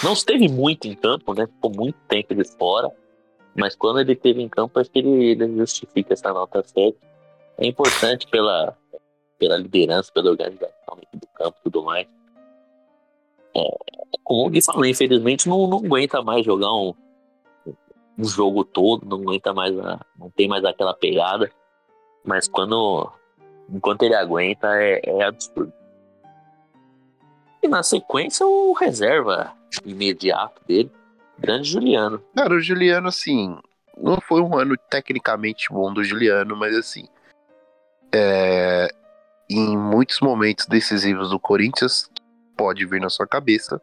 Não 0.04 0.14
esteve 0.14 0.48
muito 0.48 0.88
em 0.88 0.96
campo, 0.96 1.34
né? 1.34 1.48
Ficou 1.48 1.72
muito 1.72 1.98
tempo 2.08 2.36
de 2.36 2.44
fora. 2.44 2.90
Mas 3.56 3.76
quando 3.76 4.00
ele 4.00 4.14
esteve 4.14 4.42
em 4.42 4.48
campo, 4.48 4.80
acho 4.80 4.92
que 4.92 5.00
ele, 5.00 5.32
ele 5.32 5.58
justifica 5.58 6.14
essa 6.14 6.32
nota 6.32 6.64
7. 6.64 6.96
É 7.58 7.66
importante 7.66 8.28
pela, 8.28 8.78
pela 9.40 9.58
liderança, 9.58 10.12
pela 10.12 10.30
organização 10.30 11.00
do 11.14 11.28
campo 11.28 11.58
e 11.60 11.64
tudo 11.64 11.84
mais. 11.84 12.08
É, 13.56 13.78
como 14.24 14.46
o 14.46 14.50
Gui 14.50 14.62
falou, 14.62 14.86
infelizmente 14.86 15.50
não, 15.50 15.66
não 15.66 15.80
aguenta 15.80 16.22
mais 16.22 16.46
jogar 16.46 16.72
um, 16.74 16.94
um 18.18 18.26
jogo 18.26 18.64
todo, 18.64 19.06
não 19.06 19.18
aguenta 19.18 19.54
mais, 19.54 19.78
a- 19.80 20.06
não 20.20 20.30
tem 20.30 20.48
mais 20.48 20.64
aquela 20.66 20.94
pegada. 20.94 21.50
Mas 22.24 22.48
quando 22.48 23.12
enquanto 23.72 24.04
ele 24.04 24.16
aguenta, 24.16 24.68
é, 24.76 25.02
é 25.04 25.24
absurdo. 25.24 25.72
E 27.62 27.68
na 27.68 27.84
sequência, 27.84 28.46
o 28.46 28.74
reserva 28.74 29.54
imediato 29.86 30.62
dele, 30.66 30.92
grande 31.38 31.70
Juliano. 31.70 32.24
Cara, 32.36 32.56
o 32.56 32.60
Juliano, 32.60 33.08
assim, 33.08 33.58
não 33.98 34.20
foi 34.22 34.42
um 34.42 34.58
ano 34.58 34.76
tecnicamente 34.90 35.68
bom 35.72 35.94
do 35.94 36.04
Juliano, 36.04 36.56
mas 36.56 36.76
assim, 36.76 37.08
é, 38.14 38.88
em 39.50 39.76
muitos 39.76 40.20
momentos 40.20 40.68
decisivos 40.68 41.32
do 41.32 41.40
Corinthians, 41.40 42.10
pode 42.56 42.86
vir 42.86 43.02
na 43.02 43.10
sua 43.10 43.26
cabeça, 43.26 43.82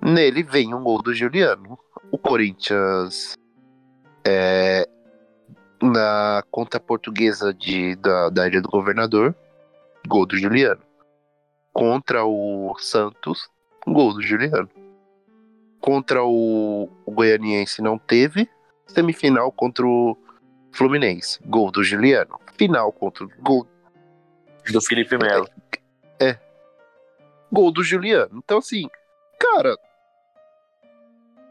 nele 0.00 0.42
vem 0.42 0.74
um 0.74 0.82
gol 0.82 1.02
do 1.02 1.12
Juliano. 1.12 1.78
O 2.10 2.18
Corinthians, 2.18 3.34
é, 4.24 4.88
na 5.82 6.42
conta 6.50 6.78
portuguesa 6.78 7.52
de, 7.52 7.96
da, 7.96 8.30
da 8.30 8.46
Ilha 8.46 8.60
do 8.60 8.68
Governador, 8.68 9.34
gol 10.06 10.24
do 10.24 10.38
Juliano. 10.38 10.82
Contra 11.72 12.24
o 12.24 12.74
Santos, 12.78 13.48
gol 13.86 14.14
do 14.14 14.22
Juliano. 14.22 14.70
Contra 15.80 16.24
o, 16.24 16.88
o 17.04 17.12
Goianiense 17.12 17.82
não 17.82 17.98
teve. 17.98 18.48
Semifinal 18.86 19.50
contra 19.50 19.84
o 19.84 20.16
Fluminense, 20.72 21.40
gol 21.44 21.70
do 21.70 21.82
Juliano. 21.82 22.38
Final 22.56 22.92
contra 22.92 23.24
o 23.24 23.30
gol, 23.40 23.66
Do 24.72 24.80
Felipe 24.82 25.16
Melo. 25.18 25.48
gol 27.52 27.70
do 27.72 27.82
Juliano. 27.82 28.40
Então, 28.44 28.58
assim, 28.58 28.88
cara. 29.38 29.76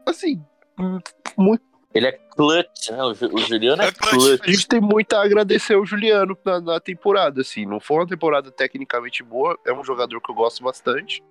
Assim, 0.06 0.44
hum, 0.80 1.00
muito, 1.38 1.64
Ele 1.94 2.08
é 2.08 2.12
clutch, 2.12 2.90
né? 2.92 3.04
O, 3.04 3.14
Ju- 3.14 3.30
o 3.34 3.38
Juliano 3.40 3.82
é 3.82 3.88
É 3.88 3.92
clutch. 3.92 4.12
clutch. 4.12 4.42
a 4.44 4.52
gente 4.52 4.68
tem 4.68 4.82
muito 4.82 5.14
a 5.14 5.24
agradecer 5.24 5.74
ao 5.74 5.86
Juliano 5.86 6.38
na, 6.46 6.60
na 6.62 6.80
temporada, 6.80 7.42
assim. 7.42 7.66
Não 7.66 7.80
foi 7.80 7.98
uma 7.98 8.08
temporada 8.08 8.52
tecnicamente 8.52 9.24
boa, 9.24 9.58
é 9.66 9.74
um 9.74 9.84
jogador 9.84 10.22
que 10.22 10.30
eu 10.30 10.36
gosto 10.36 10.64
bastante. 10.64 11.24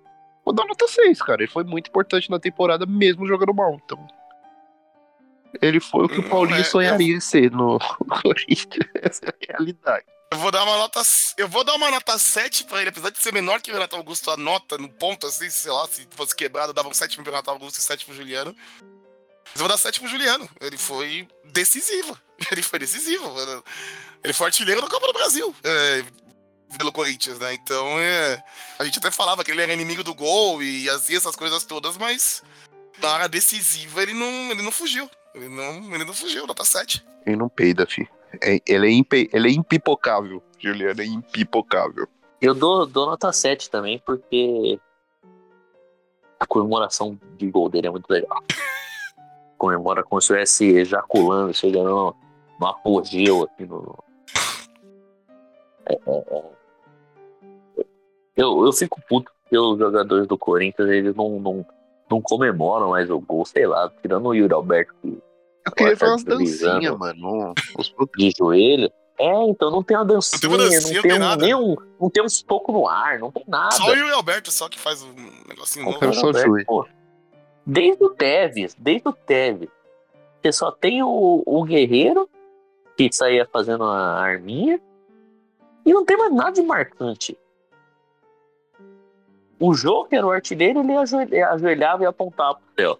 Vou 0.43 0.53
dar 0.53 0.65
nota 0.65 0.87
6, 0.87 1.21
cara. 1.21 1.41
Ele 1.43 1.51
foi 1.51 1.63
muito 1.63 1.87
importante 1.89 2.29
na 2.29 2.39
temporada, 2.39 2.85
mesmo 2.85 3.25
jogando 3.27 3.53
mal. 3.53 3.79
Então. 3.83 4.05
Ele 5.61 5.79
foi 5.79 6.05
o 6.05 6.09
que 6.09 6.19
o 6.19 6.29
Paulinho 6.29 6.59
É, 6.59 6.63
sonharia 6.63 7.15
em 7.15 7.19
ser 7.21 7.49
no 7.51 7.79
Corinthians. 8.21 8.89
Essa 8.95 9.25
é 9.27 9.29
a 9.29 9.51
realidade. 9.53 10.05
Eu 10.31 10.37
vou 10.39 10.51
dar 10.51 10.63
uma 10.63 10.77
nota. 10.77 11.01
Eu 11.37 11.47
vou 11.47 11.63
dar 11.63 11.75
uma 11.75 11.91
nota 11.91 12.17
7 12.17 12.65
pra 12.65 12.81
ele, 12.81 12.89
apesar 12.89 13.09
de 13.09 13.21
ser 13.21 13.31
menor 13.31 13.61
que 13.61 13.69
o 13.71 13.73
Renato 13.73 13.95
Augusto, 13.95 14.31
a 14.31 14.37
nota 14.37 14.77
no 14.77 14.89
ponto, 14.89 15.27
assim, 15.27 15.49
sei 15.49 15.71
lá, 15.71 15.87
se 15.87 16.07
fosse 16.11 16.35
quebrado, 16.35 16.73
dava 16.73 16.89
um 16.89 16.93
7 16.93 17.15
pro 17.15 17.25
Renato 17.25 17.49
Augusto 17.49 17.79
e 17.79 17.81
7 17.81 18.05
pro 18.05 18.15
Juliano. 18.15 18.55
Mas 19.45 19.55
eu 19.55 19.59
vou 19.59 19.67
dar 19.67 19.77
7 19.77 19.99
pro 19.99 20.09
Juliano. 20.09 20.49
Ele 20.59 20.77
foi 20.77 21.27
decisivo. 21.45 22.17
Ele 22.51 22.61
foi 22.61 22.79
decisivo. 22.79 23.33
Ele 24.23 24.33
foi 24.33 24.47
artilheiro 24.47 24.81
da 24.81 24.89
Copa 24.89 25.07
do 25.07 25.13
Brasil. 25.13 25.55
É, 25.63 26.03
pelo 26.77 26.91
Corinthians, 26.91 27.39
né? 27.39 27.53
Então, 27.53 27.99
é, 27.99 28.43
a 28.77 28.83
gente 28.83 28.97
até 28.99 29.11
falava 29.11 29.43
que 29.43 29.51
ele 29.51 29.61
era 29.61 29.73
inimigo 29.73 30.03
do 30.03 30.13
gol 30.13 30.61
e 30.61 30.89
assim, 30.89 31.15
essas 31.15 31.35
coisas 31.35 31.63
todas, 31.63 31.97
mas 31.97 32.43
na 33.01 33.13
hora 33.13 33.29
decisiva 33.29 34.01
ele 34.01 34.13
não, 34.13 34.51
ele 34.51 34.61
não 34.61 34.71
fugiu. 34.71 35.09
Ele 35.33 35.49
não, 35.49 35.93
ele 35.93 36.05
não 36.05 36.13
fugiu, 36.13 36.47
nota 36.47 36.63
7. 36.63 37.05
Ele 37.25 37.35
não 37.35 37.49
peida, 37.49 37.85
fi. 37.85 38.07
É- 38.41 38.61
ele, 38.67 38.87
é 38.87 38.91
impe, 38.91 39.29
ele 39.33 39.49
é 39.49 39.51
impipocável. 39.51 40.41
Juliano 40.59 41.01
é 41.01 41.05
impipocável. 41.05 42.07
Eu 42.41 42.53
dou, 42.53 42.85
dou 42.85 43.05
nota 43.05 43.31
7 43.31 43.69
também, 43.69 43.99
porque 43.99 44.79
a 46.39 46.45
comemoração 46.45 47.19
de 47.37 47.49
gol 47.49 47.69
dele 47.69 47.87
é 47.87 47.89
muito 47.89 48.09
legal. 48.09 48.43
Comemora 49.57 50.03
como 50.03 50.21
se 50.21 50.25
estivesse 50.25 50.65
ejaculando, 50.77 51.53
chegando 51.53 52.15
no 52.59 52.67
apogeu 52.67 53.43
aqui 53.43 53.65
no. 53.65 54.03
É, 55.87 55.93
é, 55.93 56.37
é. 56.37 56.55
Eu, 58.35 58.65
eu 58.65 58.73
fico 58.73 58.99
puto 59.07 59.31
porque 59.41 59.57
os 59.57 59.77
jogadores 59.77 60.27
do 60.27 60.37
Corinthians 60.37 60.89
eles 60.89 61.15
não, 61.15 61.39
não, 61.39 61.65
não 62.09 62.21
comemoram 62.21 62.89
mais 62.89 63.09
o 63.09 63.19
gol, 63.19 63.45
sei 63.45 63.65
lá, 63.65 63.89
tirando 64.01 64.25
o 64.27 64.33
Yuri 64.33 64.53
Alberto 64.53 64.93
que 65.01 65.17
Eu 65.65 65.71
queria 65.71 65.95
ver 65.95 66.05
umas 66.05 66.23
dancinhas, 66.23 66.97
mano. 66.97 67.53
Os 67.77 67.93
de 68.17 68.31
joelho. 68.37 68.91
É, 69.17 69.43
então 69.45 69.71
não 69.71 69.81
tem 69.81 69.95
uma 69.95 70.03
dancinha, 70.05 70.39
tem 70.41 70.49
uma 70.49 70.57
dancinha, 70.57 70.81
não 70.81 70.91
tem 70.91 71.01
tem, 71.01 71.13
um, 71.13 71.19
nada. 71.19 71.45
nem 71.45 71.55
um, 71.55 71.75
não 72.01 72.09
tem 72.09 72.23
uns 72.23 72.43
pouco 72.43 72.73
no 72.73 72.85
ar, 72.87 73.17
não 73.17 73.31
tem 73.31 73.45
nada. 73.47 73.71
Só 73.71 73.85
o 73.85 73.95
Yuri 73.95 74.11
Alberto 74.11 74.51
só 74.51 74.67
que 74.67 74.77
faz 74.77 75.01
um 75.01 75.13
negocinho 75.47 75.85
novo. 75.85 76.13
só 76.13 76.27
Alberto, 76.27 76.65
pô. 76.65 76.85
Desde 77.65 78.03
o 78.03 78.09
Tevez, 78.09 78.75
desde 78.77 79.07
o 79.07 79.13
Tevez. 79.13 79.69
Você 80.41 80.51
só 80.51 80.69
tem 80.69 81.01
o, 81.01 81.41
o 81.45 81.63
Guerreiro, 81.63 82.29
que 82.97 83.09
saía 83.11 83.47
fazendo 83.51 83.85
a 83.85 84.19
arminha, 84.19 84.79
e 85.85 85.93
não 85.93 86.03
tem 86.05 86.17
mais 86.17 86.33
nada 86.33 86.51
de 86.51 86.61
marcante. 86.61 87.37
O 89.59 89.73
jogo, 89.73 90.09
que 90.09 90.15
era 90.17 90.27
o 90.27 90.31
artilheiro, 90.31 90.81
ele 90.81 90.93
ajoelha- 90.93 91.49
ajoelhava 91.51 92.03
e 92.03 92.05
apontava 92.05 92.55
pro 92.55 92.63
céu. 92.77 92.99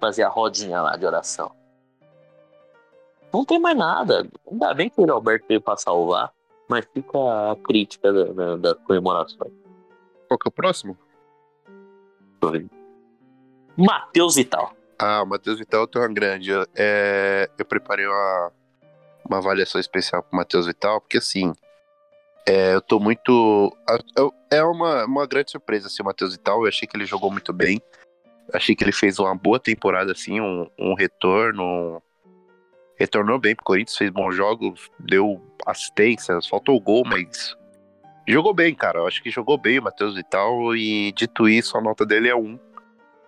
Fazia 0.00 0.26
a 0.28 0.30
rodinha 0.30 0.80
lá 0.80 0.96
de 0.96 1.04
oração. 1.04 1.50
Não 3.32 3.44
tem 3.44 3.58
mais 3.58 3.76
nada. 3.76 4.26
Ainda 4.50 4.74
bem 4.74 4.88
que 4.90 5.00
o 5.00 5.12
Alberto 5.12 5.46
veio 5.48 5.60
pra 5.60 5.76
salvar, 5.76 6.32
mas 6.68 6.86
fica 6.92 7.18
a 7.52 7.56
crítica 7.56 8.12
da, 8.12 8.24
da, 8.24 8.56
das 8.56 8.74
comemorações. 8.84 9.52
Qual 10.28 10.38
que 10.38 10.48
é 10.48 10.50
o 10.50 10.52
próximo? 10.52 10.96
Matheus 13.76 14.36
Vital. 14.36 14.72
Ah, 14.98 15.22
o 15.22 15.26
Matheus 15.26 15.58
Vital 15.58 15.86
tem 15.86 16.00
uma 16.02 16.08
grande. 16.08 16.50
Eu, 16.50 16.66
é, 16.74 17.48
eu 17.58 17.64
preparei 17.64 18.06
uma, 18.06 18.52
uma 19.24 19.38
avaliação 19.38 19.80
especial 19.80 20.22
pro 20.22 20.36
Matheus 20.36 20.66
Vital, 20.66 21.00
porque 21.00 21.18
assim. 21.18 21.52
é, 22.46 22.74
eu 22.74 22.80
tô 22.80 22.98
muito. 22.98 23.76
É 24.50 24.62
uma, 24.62 25.04
uma 25.04 25.26
grande 25.26 25.50
surpresa 25.50 25.86
assim, 25.86 26.02
o 26.02 26.06
Matheus 26.06 26.32
Vital. 26.32 26.62
Eu 26.62 26.68
achei 26.68 26.88
que 26.88 26.96
ele 26.96 27.04
jogou 27.06 27.30
muito 27.30 27.52
bem. 27.52 27.80
Achei 28.52 28.74
que 28.74 28.82
ele 28.82 28.92
fez 28.92 29.18
uma 29.18 29.34
boa 29.34 29.60
temporada, 29.60 30.12
assim, 30.12 30.40
um, 30.40 30.68
um 30.78 30.94
retorno. 30.94 32.02
Retornou 32.98 33.38
bem 33.38 33.54
pro 33.54 33.64
Corinthians, 33.64 33.96
fez 33.96 34.10
bons 34.10 34.34
jogos, 34.34 34.90
deu 34.98 35.40
assistências, 35.66 36.46
faltou 36.48 36.76
o 36.76 36.80
gol, 36.80 37.04
mas. 37.06 37.56
Jogou 38.26 38.52
bem, 38.52 38.74
cara. 38.74 38.98
Eu 38.98 39.06
acho 39.06 39.22
que 39.22 39.30
jogou 39.30 39.56
bem 39.56 39.78
o 39.78 39.82
Matheus 39.82 40.14
Vital. 40.14 40.74
E 40.76 41.12
dito 41.12 41.48
isso, 41.48 41.78
a 41.78 41.80
nota 41.80 42.04
dele 42.04 42.28
é 42.28 42.36
um. 42.36 42.58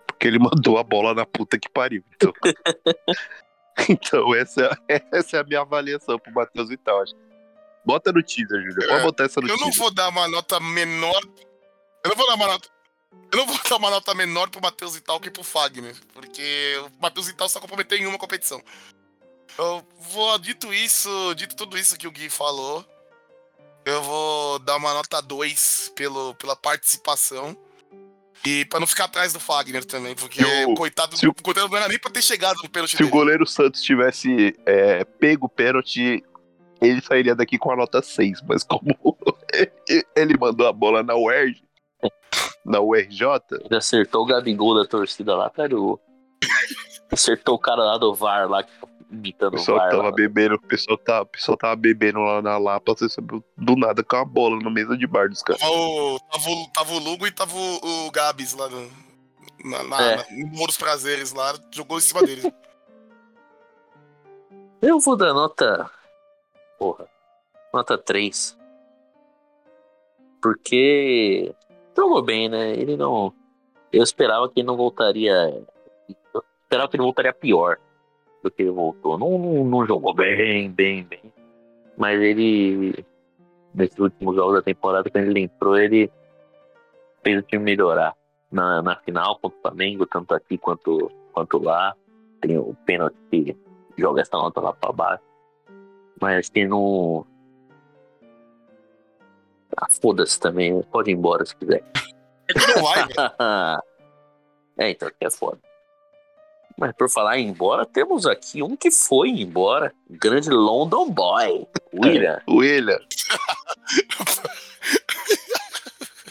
Porque 0.05 0.27
ele 0.27 0.37
mandou 0.39 0.77
a 0.77 0.83
bola 0.83 1.13
na 1.13 1.25
puta 1.25 1.57
que 1.57 1.69
pariu. 1.69 2.03
Então, 2.15 2.33
então 3.89 4.35
essa, 4.35 4.77
é- 4.87 5.01
essa 5.11 5.37
é 5.37 5.39
a 5.39 5.43
minha 5.43 5.61
avaliação 5.61 6.19
pro 6.19 6.33
Matheus 6.33 6.69
Vital. 6.69 7.01
acho. 7.01 7.13
Bota 7.83 8.11
no 8.11 8.21
teaser, 8.21 8.61
Júlio. 8.61 8.87
Pode 8.87 9.03
botar 9.03 9.23
essa 9.23 9.41
no 9.41 9.47
Eu 9.47 9.57
não 9.57 9.63
teaser. 9.65 9.79
vou 9.79 9.91
dar 9.91 10.09
uma 10.09 10.27
nota 10.27 10.59
menor. 10.59 11.19
Eu 12.03 12.09
não 12.09 12.15
vou 12.15 12.27
dar 12.27 12.35
uma 12.35 12.47
nota. 12.47 12.69
Eu 13.31 13.37
não 13.39 13.47
vou 13.47 13.57
dar 13.69 13.75
uma 13.77 13.89
nota 13.89 14.13
menor 14.13 14.49
pro 14.49 14.61
Matheus 14.61 14.95
Vital 14.95 15.19
que 15.19 15.31
pro 15.31 15.43
Fagner. 15.43 15.95
Porque 16.13 16.75
o 16.85 17.01
Matheus 17.01 17.27
Vital 17.27 17.49
só 17.49 17.59
comprometeu 17.59 17.97
em 17.97 18.05
uma 18.05 18.19
competição. 18.19 18.61
Eu 19.57 19.83
vou, 20.11 20.37
dito 20.39 20.73
isso, 20.73 21.09
dito 21.35 21.55
tudo 21.55 21.77
isso 21.77 21.97
que 21.97 22.07
o 22.07 22.11
Gui 22.11 22.29
falou, 22.29 22.83
eu 23.85 24.01
vou 24.01 24.59
dar 24.59 24.77
uma 24.77 24.93
nota 24.93 25.21
2 25.21 25.91
pelo, 25.95 26.33
pela 26.35 26.55
participação. 26.55 27.55
E 28.43 28.65
pra 28.65 28.79
não 28.79 28.87
ficar 28.87 29.05
atrás 29.05 29.33
do 29.33 29.39
Fagner 29.39 29.85
também, 29.85 30.15
porque 30.15 30.43
o- 30.43 30.71
o 30.71 30.73
coitado, 30.75 31.15
se 31.15 31.27
o- 31.27 31.29
o 31.29 31.43
coitado 31.43 31.69
não 31.69 31.77
era 31.77 31.87
nem 31.87 31.99
pra 31.99 32.09
ter 32.09 32.23
chegado 32.23 32.57
no 32.63 32.69
pênalti 32.69 32.91
Se 32.91 32.95
o 32.95 32.99
dele. 33.05 33.11
goleiro 33.11 33.45
Santos 33.45 33.83
tivesse 33.83 34.57
é, 34.65 35.03
pego 35.03 35.45
o 35.45 35.49
pênalti, 35.49 36.23
ele 36.81 37.01
sairia 37.01 37.35
daqui 37.35 37.59
com 37.59 37.71
a 37.71 37.75
nota 37.75 38.01
6. 38.01 38.41
Mas 38.41 38.63
como 38.63 38.97
ele 40.15 40.35
mandou 40.39 40.65
a 40.67 40.73
bola 40.73 41.03
na 41.03 41.13
UERJ, 41.15 41.61
na 42.65 42.79
URJ, 42.79 43.21
Ele 43.63 43.75
acertou 43.77 44.23
o 44.23 44.25
Gabigol 44.25 44.73
da 44.73 44.87
torcida 44.89 45.35
lá, 45.35 45.47
cara. 45.51 45.79
o- 45.79 45.99
Acertou 47.11 47.53
o 47.55 47.59
cara 47.59 47.83
lá 47.83 47.97
do 47.99 48.15
VAR 48.15 48.49
lá, 48.49 48.63
que 48.63 48.71
tá 48.71 48.87
o 48.87 48.90
imitando 49.11 49.53
o 49.53 49.57
pessoal 49.57 49.77
tava 49.89 50.03
lá. 50.03 50.11
bebendo, 50.11 50.55
o 50.55 50.61
pessoal, 50.61 50.97
tá, 50.97 51.21
o 51.21 51.25
pessoal 51.25 51.57
tava 51.57 51.75
bebendo 51.75 52.19
lá 52.19 52.41
na 52.41 52.57
Lapa, 52.57 52.93
você 52.93 53.09
sabe, 53.09 53.43
do 53.57 53.75
nada 53.75 54.03
com 54.03 54.15
uma 54.15 54.25
bola 54.25 54.57
no 54.57 54.71
mesa 54.71 54.97
de 54.97 55.05
bar 55.05 55.29
dos 55.29 55.43
caras. 55.43 55.61
Tava 55.61 55.73
o, 55.73 56.19
tava, 56.31 56.49
o, 56.49 56.67
tava 56.73 56.93
o 56.93 56.99
Lugo 56.99 57.27
e 57.27 57.31
tava 57.31 57.55
o, 57.55 58.07
o 58.07 58.11
Gabs 58.11 58.53
lá 58.53 58.69
no, 58.69 58.89
na, 59.65 59.83
na, 59.83 60.01
É. 60.01 60.15
na- 60.15 60.25
no 60.31 60.47
Morro 60.47 60.67
dos 60.67 60.77
Prazeres 60.77 61.33
lá, 61.33 61.53
jogou 61.71 61.97
em 61.97 62.01
cima 62.01 62.21
dele. 62.23 62.51
Eu 64.81 64.99
vou 64.99 65.15
dar 65.15 65.31
nota. 65.33 65.89
Porra. 66.79 67.05
Nota 67.71 67.97
3. 67.99 68.57
Porque. 70.41 71.53
Jogou 71.95 72.23
bem, 72.23 72.49
né? 72.49 72.71
Ele 72.71 72.97
não. 72.97 73.31
Eu 73.93 74.01
esperava 74.01 74.49
que 74.49 74.61
ele 74.61 74.67
não 74.67 74.75
voltaria. 74.77 75.31
Eu 76.33 76.43
esperava 76.63 76.89
que 76.89 76.95
ele 76.95 77.03
voltaria 77.03 77.31
pior 77.33 77.77
do 78.43 78.51
que 78.51 78.63
ele 78.63 78.71
voltou. 78.71 79.17
Não, 79.17 79.37
não, 79.37 79.63
não 79.63 79.85
jogou 79.85 80.13
bem, 80.13 80.69
bem, 80.71 81.03
bem. 81.03 81.33
Mas 81.97 82.19
ele. 82.19 83.05
Nesses 83.73 83.97
últimos 83.99 84.35
jogos 84.35 84.55
da 84.55 84.61
temporada, 84.61 85.09
quando 85.09 85.29
ele 85.29 85.41
entrou, 85.41 85.77
ele 85.77 86.11
fez 87.23 87.39
o 87.39 87.43
time 87.43 87.63
melhorar. 87.63 88.15
Na, 88.51 88.81
na 88.81 88.97
final 88.97 89.39
contra 89.39 89.57
o 89.57 89.61
Flamengo, 89.61 90.05
tanto 90.05 90.33
aqui 90.33 90.57
quanto, 90.57 91.09
quanto 91.31 91.57
lá. 91.57 91.95
Tem 92.41 92.57
o 92.57 92.75
pênalti 92.85 93.15
que 93.29 93.57
joga 93.97 94.21
essa 94.21 94.35
nota 94.35 94.59
lá 94.59 94.73
pra 94.73 94.91
baixo. 94.91 95.23
Mas 96.19 96.49
que 96.49 96.67
não. 96.67 97.25
Ah, 99.77 99.87
foda-se 100.01 100.37
também, 100.39 100.81
pode 100.91 101.11
ir 101.11 101.13
embora 101.13 101.45
se 101.45 101.55
quiser. 101.55 101.81
Velho. 101.81 103.07
é, 104.77 104.89
então 104.89 105.09
que 105.09 105.25
é 105.25 105.29
foda. 105.29 105.59
Mas 106.81 106.93
por 106.93 107.07
falar 107.07 107.37
em 107.37 107.47
embora, 107.47 107.85
temos 107.85 108.25
aqui 108.25 108.63
um 108.63 108.75
que 108.75 108.89
foi 108.89 109.29
embora. 109.29 109.93
Grande 110.09 110.49
London 110.49 111.11
Boy. 111.11 111.67
William. 111.93 112.41
William. 112.49 112.97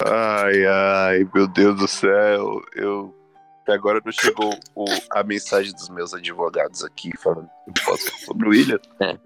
Ai, 0.05 0.67
ai, 0.67 1.29
meu 1.33 1.47
Deus 1.47 1.79
do 1.79 1.87
céu. 1.87 2.61
Eu. 2.75 3.15
Até 3.63 3.75
agora 3.75 4.01
não 4.05 4.11
chegou 4.11 4.53
o- 4.75 4.85
a 5.13 5.23
mensagem 5.23 5.73
dos 5.73 5.89
meus 5.89 6.13
advogados 6.15 6.83
aqui 6.83 7.17
falando 7.17 7.49
que 7.73 7.81
eu 7.81 7.85
posso 7.85 8.07
falar 8.11 8.19
sobre 8.25 8.49
o 8.49 8.51
William. 8.51 8.81
É. 8.99 9.17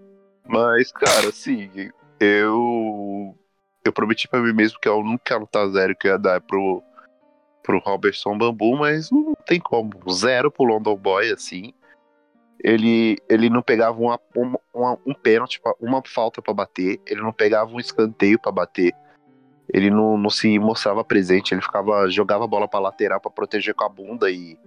Mas, 0.47 0.93
cara, 0.93 1.29
assim, 1.29 1.71
eu. 2.21 3.35
Eu 3.83 3.93
prometi 3.93 4.29
pra 4.29 4.41
mim 4.41 4.53
mesmo 4.53 4.79
que 4.79 4.89
a 4.89 4.95
única 4.95 5.39
nota 5.39 5.71
zero 5.71 5.97
que 5.97 6.07
eu 6.09 6.13
ia 6.13 6.19
dar 6.19 6.41
pro, 6.43 6.83
pro 7.65 7.81
Robertson 7.81 8.37
Bambu, 8.37 8.77
mas 8.77 9.11
não 9.11 9.35
tem 9.47 9.59
como. 9.59 9.91
Zero 10.13 10.53
pro 10.53 10.67
London 10.67 10.95
Boy, 10.95 11.33
assim. 11.33 11.73
Ele, 12.63 13.19
ele 13.29 13.51
não 13.51 13.63
pegava 13.63 13.99
uma, 13.99 14.21
uma, 14.73 14.99
um 15.05 15.15
pênalti, 15.15 15.61
uma 15.81 16.03
falta 16.07 16.41
pra 16.41 16.55
bater, 16.55 17.01
ele 17.07 17.21
não 17.21 17.33
pegava 17.33 17.73
um 17.73 17.81
escanteio 17.81 18.39
pra 18.39 18.53
bater. 18.53 18.93
Ele 19.73 19.91
não, 19.91 20.17
não 20.17 20.31
se 20.31 20.59
mostrava 20.59 21.03
presente, 21.03 21.55
ele 21.55 21.63
ficava 21.63 22.09
jogava 22.09 22.45
a 22.45 22.47
bola 22.47 22.69
pra 22.69 22.79
lateral 22.79 23.21
pra 23.21 23.31
proteger 23.31 23.75
com 23.75 23.85
a 23.85 23.89
bunda 23.89 24.31
e, 24.31 24.59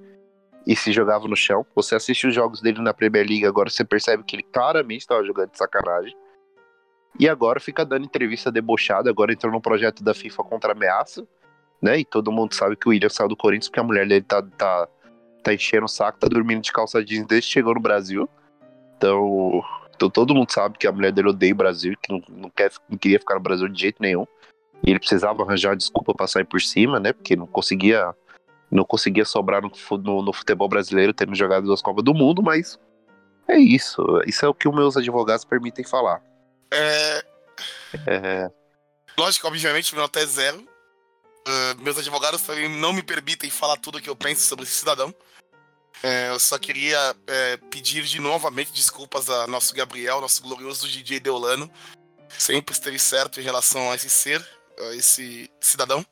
e 0.66 0.76
se 0.76 0.92
jogava 0.92 1.28
no 1.28 1.36
chão. 1.36 1.66
Você 1.76 1.96
assiste 1.96 2.28
os 2.28 2.34
jogos 2.34 2.62
dele 2.62 2.82
na 2.82 2.94
Premier 2.94 3.26
League, 3.26 3.46
agora 3.46 3.70
você 3.70 3.86
percebe 3.86 4.24
que 4.24 4.36
ele 4.36 4.44
claramente 4.44 5.02
estava 5.02 5.24
jogando 5.24 5.52
de 5.52 5.58
sacanagem. 5.58 6.16
E 7.20 7.28
agora 7.30 7.60
fica 7.60 7.86
dando 7.86 8.06
entrevista 8.06 8.52
debochada, 8.52 9.10
agora 9.10 9.34
entrou 9.34 9.52
no 9.52 9.62
projeto 9.62 10.04
da 10.04 10.14
FIFA 10.14 10.44
contra 10.44 10.72
ameaça, 10.74 11.28
né? 11.82 12.00
E 12.00 12.06
todo 12.06 12.32
mundo 12.32 12.54
sabe 12.54 12.76
que 12.76 12.88
o 12.88 12.92
William 12.92 13.10
saiu 13.10 13.30
do 13.30 13.36
Corinthians 13.38 13.70
porque 13.70 13.80
a 13.80 13.84
mulher 13.84 14.08
dele 14.08 14.24
tá, 14.24 14.42
tá, 14.58 14.88
tá 15.44 15.54
enchendo 15.54 15.86
o 15.86 15.90
saco, 15.90 16.20
tá 16.20 16.28
dormindo 16.28 16.62
de 16.62 16.72
calça 16.72 17.04
jeans 17.04 17.26
desde 17.28 17.48
que 17.48 17.54
chegou 17.54 17.74
no 17.74 17.80
Brasil. 17.82 18.30
Então, 18.98 19.64
então 19.96 20.10
todo 20.10 20.34
mundo 20.34 20.52
sabe 20.52 20.78
que 20.78 20.88
a 20.88 20.92
mulher 20.92 21.12
dele 21.12 21.30
odeia 21.30 21.54
o 21.54 21.58
Brasil, 21.58 21.96
que 22.02 22.12
não, 22.12 22.22
não, 22.30 22.50
quer, 22.50 22.72
não 22.90 22.98
queria 22.98 23.20
ficar 23.20 23.36
no 23.36 23.42
Brasil 23.42 23.68
de 23.68 23.80
jeito 23.80 24.02
nenhum. 24.02 24.26
E 24.84 24.92
ele 24.92 25.00
precisava 25.00 25.42
arranjar 25.44 25.70
uma 25.70 25.78
desculpa 25.78 26.14
pra 26.14 26.28
sair 26.28 26.46
por 26.46 26.62
cima, 26.62 27.00
né? 27.00 27.14
Porque 27.14 27.36
não 27.36 27.48
conseguia 27.48 28.14
não 28.70 28.84
conseguia 28.84 29.24
sobrar 29.24 29.62
no, 29.62 29.72
no- 29.98 30.22
no 30.22 30.34
futebol 30.34 30.68
brasileiro, 30.68 31.14
tendo 31.14 31.34
jogado 31.34 31.64
duas 31.64 31.82
Copas 31.82 32.04
do 32.04 32.14
Mundo, 32.14 32.44
mas 32.44 32.78
é 33.48 33.58
isso. 33.58 34.04
Isso 34.28 34.46
é 34.46 34.50
o 34.50 34.54
que 34.54 34.68
os 34.68 34.76
meus 34.76 34.98
advogados 34.98 35.46
permitem 35.46 35.86
falar. 35.86 36.22
É, 36.72 37.24
É, 38.06 38.52
lógico, 39.18 39.48
obviamente, 39.48 39.94
meu 39.94 40.02
nota 40.02 40.20
é 40.20 40.26
zero. 40.26 40.64
Ah, 41.48 41.76
meus 41.80 41.98
advogados 41.98 42.42
também 42.42 42.68
não 42.68 42.92
me 42.92 43.02
permitem 43.02 43.50
falar 43.50 43.78
tudo 43.78 43.98
o 43.98 44.02
que 44.02 44.10
eu 44.10 44.16
penso 44.16 44.42
sobre 44.42 44.66
esse 44.66 44.74
cidadão. 44.74 45.16
É, 46.04 46.30
eu 46.30 46.40
só 46.40 46.60
queria 46.60 47.16
é, 47.26 47.58
pedir 47.72 48.04
de 48.04 48.20
novamente 48.20 48.72
desculpas 48.72 49.30
a 49.30 49.48
nosso 49.48 49.74
Gabriel, 49.74 50.22
nosso 50.22 50.44
glorioso 50.44 50.88
DJ 50.88 51.20
Deolano. 51.20 51.72
Sempre 52.38 52.74
esteve 52.74 53.00
certo 53.00 53.40
em 53.40 53.44
relação 53.44 53.90
a 53.90 53.96
esse 53.96 54.10
ser, 54.10 54.46
a 54.78 54.96
esse 54.96 55.50
cidadão. 55.62 56.06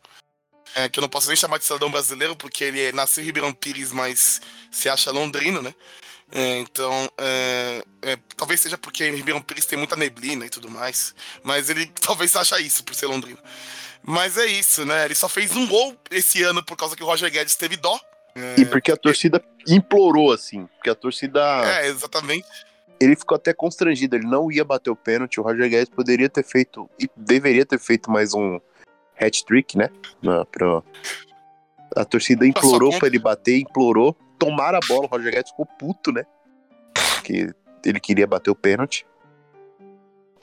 É, 0.73 0.89
que 0.89 0.99
eu 0.99 1.01
não 1.01 1.09
posso 1.09 1.27
nem 1.27 1.37
chamar 1.37 1.57
de 1.57 1.65
cidadão 1.65 1.91
brasileiro, 1.91 2.35
porque 2.35 2.63
ele 2.63 2.91
nasceu 2.93 3.21
em 3.21 3.25
Ribeirão 3.25 3.53
Pires, 3.53 3.91
mas 3.91 4.41
se 4.71 4.89
acha 4.89 5.11
londrino, 5.11 5.61
né? 5.61 5.73
É, 6.31 6.57
então, 6.59 7.09
é, 7.17 7.85
é, 8.01 8.17
talvez 8.35 8.59
seja 8.59 8.77
porque 8.77 9.05
em 9.05 9.15
Ribeirão 9.15 9.41
Pires 9.41 9.65
tem 9.65 9.77
muita 9.77 9.95
neblina 9.95 10.45
e 10.45 10.49
tudo 10.49 10.69
mais. 10.69 11.13
Mas 11.43 11.69
ele 11.69 11.85
talvez 12.01 12.35
acha 12.35 12.59
isso 12.59 12.83
por 12.83 12.95
ser 12.95 13.05
londrino. 13.07 13.39
Mas 14.07 14.37
é 14.37 14.45
isso, 14.45 14.85
né? 14.85 15.05
Ele 15.05 15.15
só 15.15 15.27
fez 15.27 15.55
um 15.55 15.65
gol 15.67 15.95
esse 16.11 16.43
ano 16.43 16.63
por 16.63 16.77
causa 16.77 16.95
que 16.95 17.03
o 17.03 17.05
Roger 17.05 17.31
Guedes 17.31 17.55
teve 17.55 17.75
dó. 17.75 17.99
É, 18.35 18.61
E 18.61 18.65
porque 18.65 18.91
a 18.91 18.97
torcida 18.97 19.41
implorou, 19.67 20.31
assim. 20.31 20.67
Porque 20.75 20.89
a 20.89 20.95
torcida. 20.95 21.41
é, 21.81 21.87
exatamente. 21.87 22.45
Ele 22.99 23.15
ficou 23.15 23.35
até 23.35 23.53
constrangido, 23.53 24.15
ele 24.15 24.27
não 24.27 24.51
ia 24.51 24.63
bater 24.63 24.89
o 24.89 24.95
pênalti. 24.95 25.39
O 25.39 25.43
Roger 25.43 25.69
Guedes 25.69 25.89
poderia 25.89 26.29
ter 26.29 26.43
feito. 26.43 26.89
E 26.99 27.09
deveria 27.15 27.65
ter 27.65 27.79
feito 27.79 28.09
mais 28.11 28.33
um 28.33 28.59
hat-trick, 29.19 29.77
né? 29.77 29.89
Na, 30.21 30.45
pra... 30.45 30.81
A 31.95 32.05
torcida 32.05 32.45
implorou 32.45 32.97
pra 32.97 33.07
ele 33.07 33.19
bater, 33.19 33.59
implorou. 33.59 34.15
Tomaram 34.37 34.77
a 34.77 34.87
bola, 34.87 35.05
o 35.05 35.07
Roger 35.07 35.31
Guedes 35.33 35.51
ficou 35.51 35.65
puto, 35.65 36.11
né? 36.11 36.25
Porque 37.15 37.53
ele 37.85 37.99
queria 37.99 38.27
bater 38.27 38.49
o 38.51 38.55
pênalti. 38.55 39.05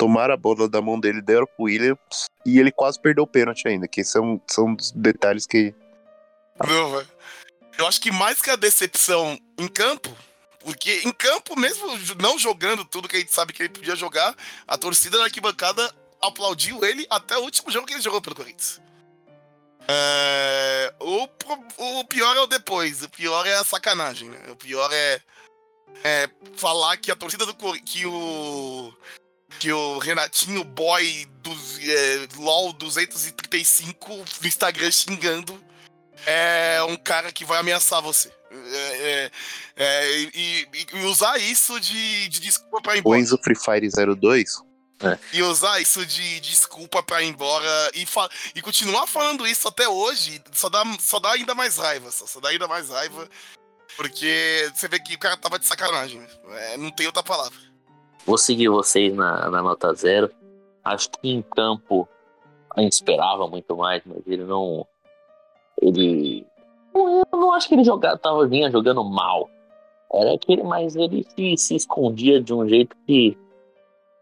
Tomaram 0.03 0.35
a 0.35 0.37
bola 0.37 0.69
da 0.69 0.83
mão 0.83 0.99
dele, 0.99 1.23
deram 1.23 1.47
pro 1.47 1.67
Williams. 1.67 2.27
E 2.45 2.59
ele 2.59 2.73
quase 2.73 3.01
perdeu 3.01 3.23
o 3.23 3.27
pênalti 3.27 3.69
ainda. 3.69 3.87
Que 3.87 4.03
são, 4.03 4.43
são 4.51 4.75
dos 4.75 4.91
detalhes 4.91 5.47
que. 5.47 5.73
Não, 6.59 6.91
velho. 6.91 7.09
Eu 7.79 7.87
acho 7.87 8.01
que 8.01 8.11
mais 8.11 8.43
que 8.43 8.51
a 8.51 8.57
decepção 8.57 9.39
em 9.57 9.69
campo, 9.69 10.11
porque 10.59 11.03
em 11.05 11.13
campo, 11.13 11.57
mesmo 11.57 11.87
não 12.21 12.37
jogando 12.37 12.85
tudo 12.85 13.09
que 13.09 13.15
a 13.15 13.21
gente 13.21 13.33
sabe 13.33 13.53
que 13.53 13.63
ele 13.63 13.69
podia 13.69 13.95
jogar, 13.95 14.35
a 14.67 14.77
torcida 14.77 15.19
da 15.19 15.25
arquibancada 15.25 15.95
aplaudiu 16.21 16.85
ele 16.85 17.07
até 17.09 17.39
o 17.39 17.43
último 17.43 17.71
jogo 17.71 17.87
que 17.87 17.95
ele 17.95 18.03
jogou 18.03 18.21
pelo 18.21 18.35
Corinthians. 18.35 18.81
É, 19.87 20.95
o, 20.99 21.29
o 21.79 22.05
pior 22.07 22.37
é 22.37 22.41
o 22.41 22.47
depois, 22.49 23.05
o 23.05 23.09
pior 23.09 23.47
é 23.47 23.55
a 23.55 23.65
sacanagem, 23.65 24.31
né? 24.31 24.39
O 24.51 24.57
pior 24.57 24.91
é, 24.93 25.21
é 26.03 26.29
falar 26.57 26.97
que 26.97 27.13
a 27.13 27.17
torcida 27.17 27.47
do 27.47 27.55
que 27.55 28.05
o 28.05 28.93
que 29.59 29.73
o 29.73 29.99
Renatinho 29.99 30.65
Boy 30.65 31.27
dos 31.43 31.79
é, 31.79 32.29
LOL 32.37 32.73
235 32.73 34.17
no 34.41 34.47
Instagram 34.47 34.91
xingando 34.91 35.63
é 36.27 36.83
um 36.89 36.97
cara 36.97 37.33
que 37.33 37.45
vai 37.45 37.59
ameaçar 37.59 38.01
você. 38.01 38.33
É, 38.51 38.77
é, 38.77 39.31
é, 39.77 40.11
e, 40.35 40.69
e- 40.93 41.05
usar 41.05 41.39
isso 41.39 41.81
de, 41.81 42.29
de 42.29 42.41
desculpa 42.41 42.81
pra 42.83 42.95
ir 42.95 42.99
O 42.99 43.01
embora. 43.01 43.19
Enzo 43.21 43.39
Free 43.43 43.57
Fire 43.57 43.89
02. 44.17 44.63
E 45.33 45.43
usar 45.43 45.81
isso 45.81 46.05
de 46.07 46.39
desculpa 46.41 47.03
pra 47.03 47.23
ir 47.23 47.29
embora 47.29 47.91
e, 47.93 48.07
e 48.55 48.63
continuar 48.63 49.07
falando 49.09 49.45
isso 49.47 49.67
até 49.67 49.89
hoje 49.89 50.41
só 50.53 50.69
dá, 50.69 50.85
só 51.01 51.19
dá 51.19 51.33
ainda 51.33 51.55
mais 51.55 51.77
raiva. 51.77 52.11
Só, 52.13 52.27
só 52.27 52.39
dá 52.41 52.51
ainda 52.51 52.69
mais 52.69 52.89
raiva. 52.89 53.29
Porque 53.97 54.71
você 54.75 54.87
vê 54.89 55.01
que 55.01 55.15
o 55.15 55.19
cara 55.19 55.37
tava 55.37 55.59
de 55.59 55.67
sacanagem. 55.67 56.25
É, 56.51 56.77
não 56.77 56.91
tem 56.91 57.07
outra 57.07 57.23
palavra. 57.23 57.59
Vou 58.27 58.39
seguir 58.39 58.69
vocês 58.69 59.15
na, 59.15 59.51
na 59.51 59.63
nota 59.63 59.93
zero. 59.95 60.31
Acho 60.85 61.11
que 61.11 61.29
em 61.31 61.43
campo 61.43 62.09
a 62.75 62.81
gente 62.81 62.93
esperava 62.93 63.47
muito 63.49 63.77
mais, 63.77 64.03
mas 64.05 64.23
ele 64.27 64.45
não. 64.45 64.87
Ele. 65.81 66.47
Eu 66.95 67.25
não 67.39 67.53
acho 67.53 67.69
que 67.69 67.75
ele 67.75 67.85
jogava, 67.85 68.19
tava, 68.19 68.47
vinha 68.47 68.71
jogando 68.71 69.03
mal. 69.05 69.49
Era 70.13 70.35
aquele, 70.35 70.63
mas 70.63 70.95
ele 70.95 71.25
se, 71.25 71.57
se 71.57 71.75
escondia 71.77 72.41
de 72.41 72.53
um 72.53 72.69
jeito 72.69 72.95
que, 73.07 73.37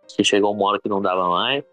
que 0.08 0.22
chegou 0.22 0.52
uma 0.52 0.68
hora 0.68 0.80
que 0.80 0.88
não 0.88 1.02
dava 1.02 1.28
mais. 1.28 1.64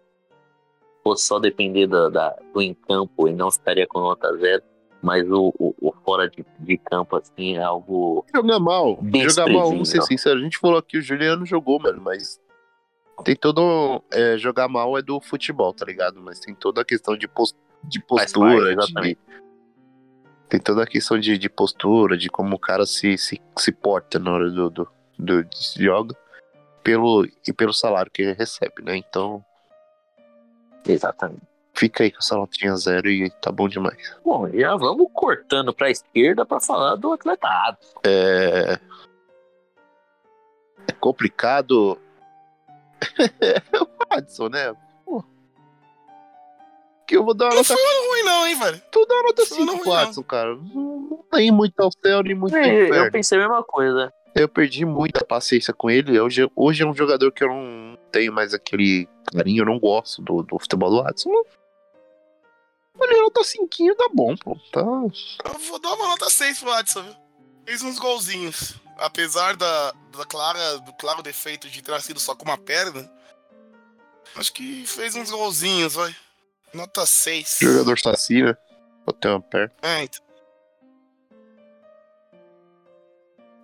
Fosse 1.03 1.25
só 1.25 1.39
depender 1.39 1.87
da, 1.87 2.09
da- 2.09 2.35
do 2.53 2.61
em 2.61 2.73
campo, 2.73 3.27
ele 3.27 3.37
não 3.37 3.51
ficaria 3.51 3.85
com 3.87 3.99
nota 3.99 4.35
zero. 4.37 4.63
Mas 5.07 5.25
o, 5.31 5.53
o, 5.57 5.73
o 5.81 5.93
fora 6.03 6.29
de, 6.29 6.45
de 6.59 6.77
campo, 6.77 7.15
assim, 7.15 7.55
é 7.55 7.63
algo. 7.63 8.25
Jogar 8.35 8.59
mal. 8.59 8.99
Jogar 9.29 9.47
mal, 9.49 9.69
vamos 9.69 9.87
ser 9.89 10.01
sinceros. 10.03 10.41
A 10.41 10.43
gente 10.43 10.57
falou 10.57 10.81
que 10.83 10.97
o 10.97 11.01
Juliano 11.01 11.45
jogou, 11.45 11.79
mano, 11.79 12.01
mas. 12.01 12.41
Tem 13.23 13.33
todo. 13.33 14.03
é, 14.11 14.37
jogar 14.37 14.67
mal 14.67 14.97
é 14.97 15.01
do 15.01 15.21
futebol, 15.21 15.73
tá 15.73 15.85
ligado? 15.85 16.21
Mas 16.21 16.39
tem 16.41 16.53
toda 16.53 16.81
a 16.81 16.85
questão 16.85 17.17
de, 17.17 17.25
pos- 17.25 17.55
de 17.85 17.99
Faz 18.07 18.33
postura. 18.33 18.75
parte, 18.75 18.93
de- 18.93 19.17
tem 20.49 20.59
toda 20.59 20.83
a 20.83 20.87
questão 20.87 21.17
de, 21.17 21.37
de 21.37 21.49
postura, 21.49 22.17
de 22.17 22.29
como 22.29 22.55
o 22.55 22.59
cara 22.59 22.85
se, 22.85 23.17
se, 23.17 23.41
se 23.57 23.71
porta 23.71 24.19
na 24.19 24.31
hora 24.33 24.49
do, 24.51 24.69
do, 24.69 24.87
do 25.17 25.43
de 25.43 25.83
joga. 25.83 26.13
Pelo, 26.83 27.25
e 27.47 27.53
pelo 27.53 27.73
salário 27.73 28.11
que 28.11 28.21
ele 28.21 28.33
recebe, 28.33 28.83
né? 28.83 28.95
Então, 28.97 29.43
Exatamente. 30.85 31.41
Fica 31.77 32.03
aí 32.03 32.11
com 32.11 32.17
essa 32.19 32.35
notinha 32.35 32.75
zero 32.75 33.09
e 33.09 33.29
tá 33.29 33.51
bom 33.51 33.67
demais. 33.67 34.15
Bom, 34.25 34.49
já 34.49 34.75
vamos 34.75 35.07
cortando 35.13 35.73
pra 35.73 35.91
esquerda 35.91 36.45
pra 36.45 36.59
falar 36.59 36.95
do 36.95 37.13
atleta 37.13 37.47
Adson. 37.47 37.99
É. 38.03 38.79
É 40.87 40.93
complicado. 40.99 41.99
o 43.81 43.87
Adson, 44.09 44.49
né? 44.49 44.73
Pô. 45.05 45.23
Que 47.05 47.15
eu 47.17 47.23
vou 47.23 47.33
dar 47.33 47.45
uma 47.45 47.49
Não 47.51 47.57
nota. 47.57 47.73
foi 47.73 47.83
um 47.83 48.09
ruim, 48.09 48.23
não, 48.23 48.47
hein, 48.47 48.59
velho? 48.59 48.81
Tu 48.91 49.05
dá 49.05 49.15
uma 49.15 49.23
nota 49.23 49.45
foi 49.45 49.65
não 49.65 49.73
5 49.73 49.83
pro 49.83 49.91
ruim, 49.91 50.01
não. 50.01 50.07
Adson, 50.07 50.23
cara. 50.23 50.55
Não 50.55 51.25
nem 51.33 51.51
muito 51.51 51.79
ao 51.79 51.91
céu, 51.91 52.23
nem 52.23 52.35
muito 52.35 52.55
É, 52.55 52.89
eu 52.89 53.11
pensei 53.11 53.37
a 53.37 53.41
mesma 53.41 53.63
coisa. 53.63 54.11
Eu 54.33 54.47
perdi 54.47 54.85
muita 54.85 55.25
paciência 55.25 55.73
com 55.73 55.89
ele. 55.89 56.19
Hoje, 56.19 56.49
hoje 56.55 56.83
é 56.83 56.85
um 56.85 56.93
jogador 56.93 57.31
que 57.31 57.43
eu 57.43 57.49
não 57.49 57.97
tenho 58.11 58.31
mais 58.31 58.53
aquele 58.53 59.07
carinho, 59.33 59.61
eu 59.61 59.65
não 59.65 59.79
gosto 59.79 60.21
do, 60.21 60.43
do 60.43 60.59
futebol 60.59 60.89
do 60.89 61.01
Adson. 61.01 61.31
Ele 62.99 63.21
nota 63.21 63.43
5 63.43 63.95
tá 63.95 64.09
bom, 64.13 64.35
pô. 64.35 64.55
Tá. 64.71 64.81
Eu 64.81 65.59
vou 65.67 65.79
dar 65.79 65.93
uma 65.93 66.07
nota 66.09 66.29
6 66.29 66.59
pro 66.59 66.71
Adson, 66.71 67.03
viu? 67.03 67.15
Fez 67.65 67.81
uns 67.81 67.99
golzinhos. 67.99 68.75
Apesar 68.97 69.55
da, 69.55 69.91
da 70.17 70.25
clara, 70.25 70.79
do 70.79 70.93
claro 70.93 71.21
defeito 71.21 71.69
de 71.69 71.81
ter 71.81 71.91
nascido 71.91 72.19
só 72.19 72.35
com 72.35 72.45
uma 72.45 72.57
perna, 72.57 73.09
acho 74.35 74.51
que 74.51 74.85
fez 74.87 75.15
uns 75.15 75.29
golzinhos, 75.29 75.93
vai. 75.93 76.15
Nota 76.73 77.05
6. 77.05 77.59
Jogador 77.61 77.99
saci, 77.99 78.41
né? 78.41 78.57
Botei 79.05 79.31
uma 79.31 79.41
perna. 79.41 79.73
É, 79.81 80.03
então. 80.03 80.25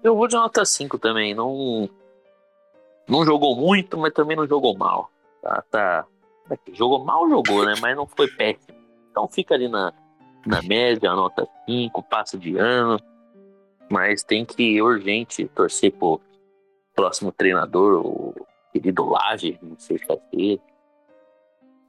Eu 0.03 0.15
vou 0.15 0.27
de 0.27 0.35
nota 0.35 0.63
5 0.63 0.99
também. 0.99 1.33
Não, 1.33 1.89
não 3.07 3.25
jogou 3.25 3.55
muito, 3.55 3.97
mas 3.97 4.13
também 4.13 4.37
não 4.37 4.47
jogou 4.47 4.77
mal. 4.77 5.09
Tá, 5.41 5.63
tá. 5.71 6.05
Jogou 6.73 7.03
mal, 7.03 7.27
jogou, 7.29 7.65
né? 7.65 7.73
Mas 7.81 7.95
não 7.95 8.05
foi 8.05 8.27
péssimo. 8.27 8.72
Então 9.13 9.27
fica 9.27 9.53
ali 9.53 9.67
na, 9.67 9.93
na 10.43 10.59
média, 10.63 11.13
nota 11.13 11.47
5, 11.67 12.01
passo 12.01 12.35
de 12.35 12.57
ano. 12.57 12.99
Mas 13.87 14.23
tem 14.23 14.43
que 14.43 14.81
urgente 14.81 15.47
torcer 15.49 15.91
pro 15.91 16.19
próximo 16.95 17.31
treinador, 17.31 18.03
o 18.03 18.33
querido 18.73 19.05
Laje, 19.05 19.59
não 19.61 19.77
sei 19.77 19.99
se 19.99 20.05
vai 20.07 20.17
ser. 20.33 20.59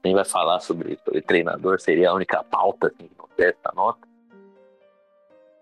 Nem 0.03 0.13
vai 0.13 0.23
falar 0.23 0.59
sobre, 0.59 0.99
sobre 1.03 1.19
treinador, 1.23 1.79
seria 1.81 2.11
a 2.11 2.13
única 2.13 2.43
pauta 2.43 2.87
assim, 2.87 3.07
que 3.07 3.17
não 3.17 3.27
dessa 3.35 3.73
nota. 3.75 4.07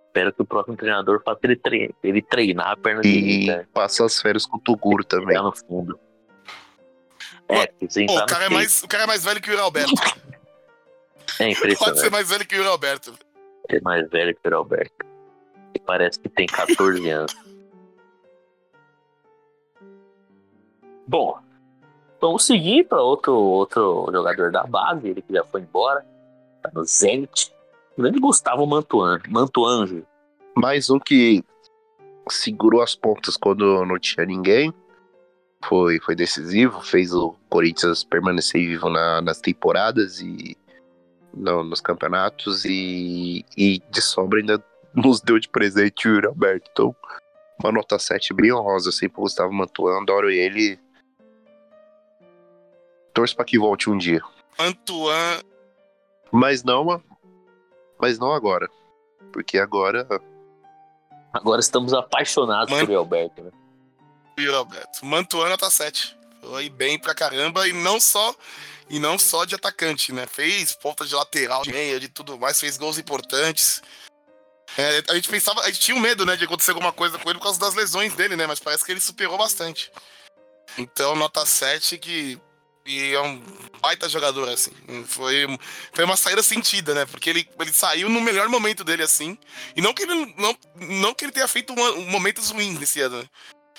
Espero 0.08 0.34
que 0.34 0.42
o 0.42 0.46
próximo 0.46 0.76
treinador 0.76 1.24
faça 1.24 1.40
ele, 1.44 1.56
tre 1.56 1.96
ele 2.04 2.22
treinar 2.22 2.72
a 2.72 2.78
perna 2.78 3.02
E 3.06 3.46
direita. 3.46 3.70
passa 3.74 4.06
as 4.06 4.22
férias 4.22 4.46
com 4.46 4.58
o 4.58 4.60
Toguro 4.60 5.06
também. 5.06 5.28
Pegar 5.28 5.44
no 5.44 5.56
fundo. 5.56 5.98
É, 7.48 7.68
Pô, 7.68 7.86
entrar 8.00 8.24
o, 8.24 8.28
cara 8.28 8.46
é 8.46 8.50
mais, 8.50 8.84
o 8.84 8.88
cara 8.88 9.04
é 9.04 9.08
mais 9.08 9.24
velho 9.24 9.42
que 9.42 9.50
o 9.50 9.62
Alberto. 9.62 9.94
é 11.40 11.46
Pode 11.46 11.52
impressionante. 11.58 12.00
ser 12.00 12.10
mais 12.12 12.30
velho 12.30 12.46
que 12.48 12.56
o 12.56 12.58
Yuri 12.58 12.70
Alberto. 12.70 13.14
É 13.70 13.80
mais 13.82 14.10
velho 14.10 14.36
que 14.36 14.50
o 14.50 14.56
Alberto. 14.56 15.06
E 15.76 15.80
parece 15.80 16.20
que 16.20 16.30
tem 16.30 16.46
14 16.46 17.10
anos. 17.10 17.36
Bom, 21.08 21.38
vamos 22.22 22.46
seguir 22.46 22.86
para 22.86 23.02
outro, 23.02 23.34
outro 23.34 24.08
jogador 24.12 24.52
da 24.52 24.64
base, 24.64 25.08
ele 25.08 25.22
que 25.22 25.34
já 25.34 25.44
foi 25.46 25.62
embora. 25.62 26.06
Tá 26.62 26.70
no 26.74 26.84
Zenit. 26.86 27.54
O 27.98 28.02
grande 28.02 28.20
Gustavo 28.20 28.66
Mantuan, 28.66 29.20
Mantuanjo. 29.28 30.06
Mais 30.56 30.90
um 30.90 31.00
que 31.00 31.44
segurou 32.30 32.82
as 32.82 32.96
pontas 32.96 33.36
quando 33.38 33.86
não 33.86 34.00
tinha 34.00 34.26
ninguém. 34.26 34.74
Foi, 35.66 36.00
foi 36.00 36.16
decisivo, 36.16 36.82
fez 36.82 37.14
o 37.14 37.36
Corinthians 37.50 38.04
permanecer 38.04 38.62
vivo 38.62 38.90
na- 38.90 39.22
nas 39.22 39.40
temporadas 39.40 40.20
e 40.20 40.58
no- 41.34 41.64
nos 41.64 41.82
campeonatos 41.82 42.64
e, 42.66 43.46
e 43.58 43.80
de 43.90 44.02
sobra 44.02 44.40
ainda 44.40 44.64
nos 44.94 45.22
deu 45.22 45.40
de 45.40 45.50
presente 45.50 46.08
o 46.08 46.12
Yuri 46.16 46.28
Alberto. 46.28 46.70
Então, 46.72 46.96
uma 47.62 47.72
nota 47.72 47.98
7 48.00 48.34
bem 48.34 48.52
honrosa 48.54 48.90
assim 48.90 49.08
pro 49.10 49.22
Gustavo 49.22 49.52
Mantuan, 49.54 50.02
adoro 50.02 50.30
ele. 50.30 50.80
Torço 53.14 53.36
pra 53.36 53.46
que 53.46 53.60
volte 53.60 53.90
um 53.90 53.98
dia. 53.98 54.22
Antoine. 54.58 55.44
Mas 56.32 56.64
não, 56.64 57.02
mas 58.00 58.18
não 58.18 58.32
agora. 58.34 58.68
Porque 59.32 59.58
agora 59.58 60.08
Agora 61.32 61.60
estamos 61.60 61.94
apaixonados 61.94 62.70
Man- 62.72 62.80
por 62.80 62.84
Yuri 62.86 62.96
Alberto, 62.96 63.42
né? 63.44 63.52
Yuri 64.40 64.56
Alberto. 64.56 65.06
Mantuan 65.06 65.50
nota 65.50 65.70
7. 65.70 66.18
Foi 66.42 66.70
bem 66.70 67.00
pra 67.00 67.16
caramba 67.16 67.68
e 67.68 67.74
não 67.74 68.00
só 68.00 68.36
e 68.90 69.00
não 69.00 69.18
só 69.18 69.46
de 69.46 69.56
atacante, 69.56 70.12
né? 70.12 70.26
Fez 70.28 70.74
ponta 70.74 71.06
de 71.06 71.16
lateral, 71.16 71.64
de 71.64 71.72
meia, 71.72 72.00
de 72.00 72.10
tudo 72.10 72.38
mais, 72.38 72.60
fez 72.60 72.78
gols 72.78 72.98
importantes. 72.98 73.82
É, 74.78 75.04
a 75.10 75.16
gente 75.16 75.30
pensava, 75.30 75.62
a 75.62 75.68
gente 75.68 75.80
tinha 75.80 75.96
um 75.96 76.00
medo, 76.00 76.26
né, 76.26 76.36
de 76.36 76.46
acontecer 76.46 76.72
alguma 76.72 76.92
coisa 76.92 77.18
com 77.20 77.30
ele 77.30 77.38
por 77.38 77.46
causa 77.46 77.60
das 77.60 77.76
lesões 77.76 78.14
dele, 78.16 78.36
né? 78.36 78.48
Mas 78.48 78.60
parece 78.60 78.84
que 78.84 78.92
ele 78.92 79.00
superou 79.00 79.38
bastante. 79.38 79.92
Então, 80.78 81.16
nota 81.16 81.46
7 81.46 81.98
que. 81.98 82.40
E 82.86 83.14
é 83.14 83.22
um 83.22 83.42
baita 83.80 84.10
jogador, 84.10 84.50
assim. 84.50 84.72
Foi, 85.08 85.48
foi 85.94 86.04
uma 86.04 86.18
saída 86.18 86.44
sentida, 86.44 86.94
né? 86.94 87.06
Porque 87.06 87.30
ele, 87.30 87.48
ele 87.58 87.72
saiu 87.72 88.10
no 88.10 88.20
melhor 88.20 88.50
momento 88.50 88.84
dele, 88.84 89.04
assim. 89.04 89.38
E 89.74 89.82
não 89.82 89.94
que 89.94 90.04
ele, 90.04 90.34
não, 90.38 90.58
não 90.76 91.14
que 91.14 91.24
ele 91.24 91.32
tenha 91.32 91.48
feito 91.48 91.72
uma- 91.72 91.94
momentos 92.08 92.50
ruins 92.50 92.78
nesse 92.78 93.00
ano, 93.00 93.20
né? 93.20 93.30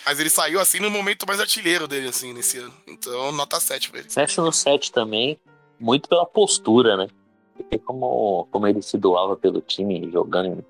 Mas 0.04 0.20
ele 0.20 0.28
saiu, 0.28 0.60
assim, 0.60 0.80
no 0.80 0.90
momento 0.90 1.26
mais 1.26 1.40
artilheiro 1.40 1.88
dele, 1.88 2.08
assim, 2.08 2.32
nesse 2.32 2.58
ano. 2.58 2.74
Então, 2.86 3.32
nota 3.32 3.58
7 3.58 3.90
pra 3.90 4.00
ele. 4.00 4.10
Fecha 4.10 4.42
no 4.42 4.52
7 4.52 4.92
também, 4.92 5.38
muito 5.80 6.08
pela 6.08 6.26
postura, 6.26 6.96
né? 6.96 7.08
Porque 7.56 7.78
como, 7.78 8.46
como 8.50 8.66
ele 8.66 8.82
se 8.82 8.98
doava 8.98 9.36
pelo 9.36 9.60
time, 9.60 10.10
jogando 10.10 10.58
em 10.58 10.64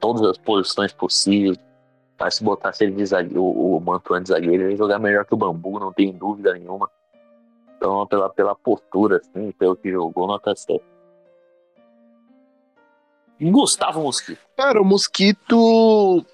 todas 0.00 0.22
as 0.22 0.38
posições 0.38 0.92
possíveis. 0.92 1.58
Mas 2.18 2.36
se 2.36 2.44
botasse 2.44 2.84
ele 2.84 2.92
de 2.92 3.04
zagueiro, 3.04 3.42
o, 3.42 3.76
o 3.76 3.80
Mantuan 3.80 4.22
de 4.22 4.28
zagueiro, 4.28 4.62
ele 4.62 4.72
ia 4.72 4.76
jogar 4.76 4.98
melhor 4.98 5.24
que 5.26 5.34
o 5.34 5.36
Bambu, 5.36 5.78
não 5.78 5.92
tem 5.92 6.12
dúvida 6.12 6.54
nenhuma. 6.54 6.88
Então, 7.76 8.06
pela, 8.06 8.30
pela 8.30 8.54
postura, 8.54 9.18
assim, 9.18 9.50
pelo 9.52 9.76
que 9.76 9.90
jogou, 9.90 10.26
nota 10.26 10.54
7. 10.54 10.82
Gustavo 13.40 14.00
Mosquito. 14.02 14.38
Cara, 14.56 14.80
o 14.80 14.84
Mosquito 14.84 16.24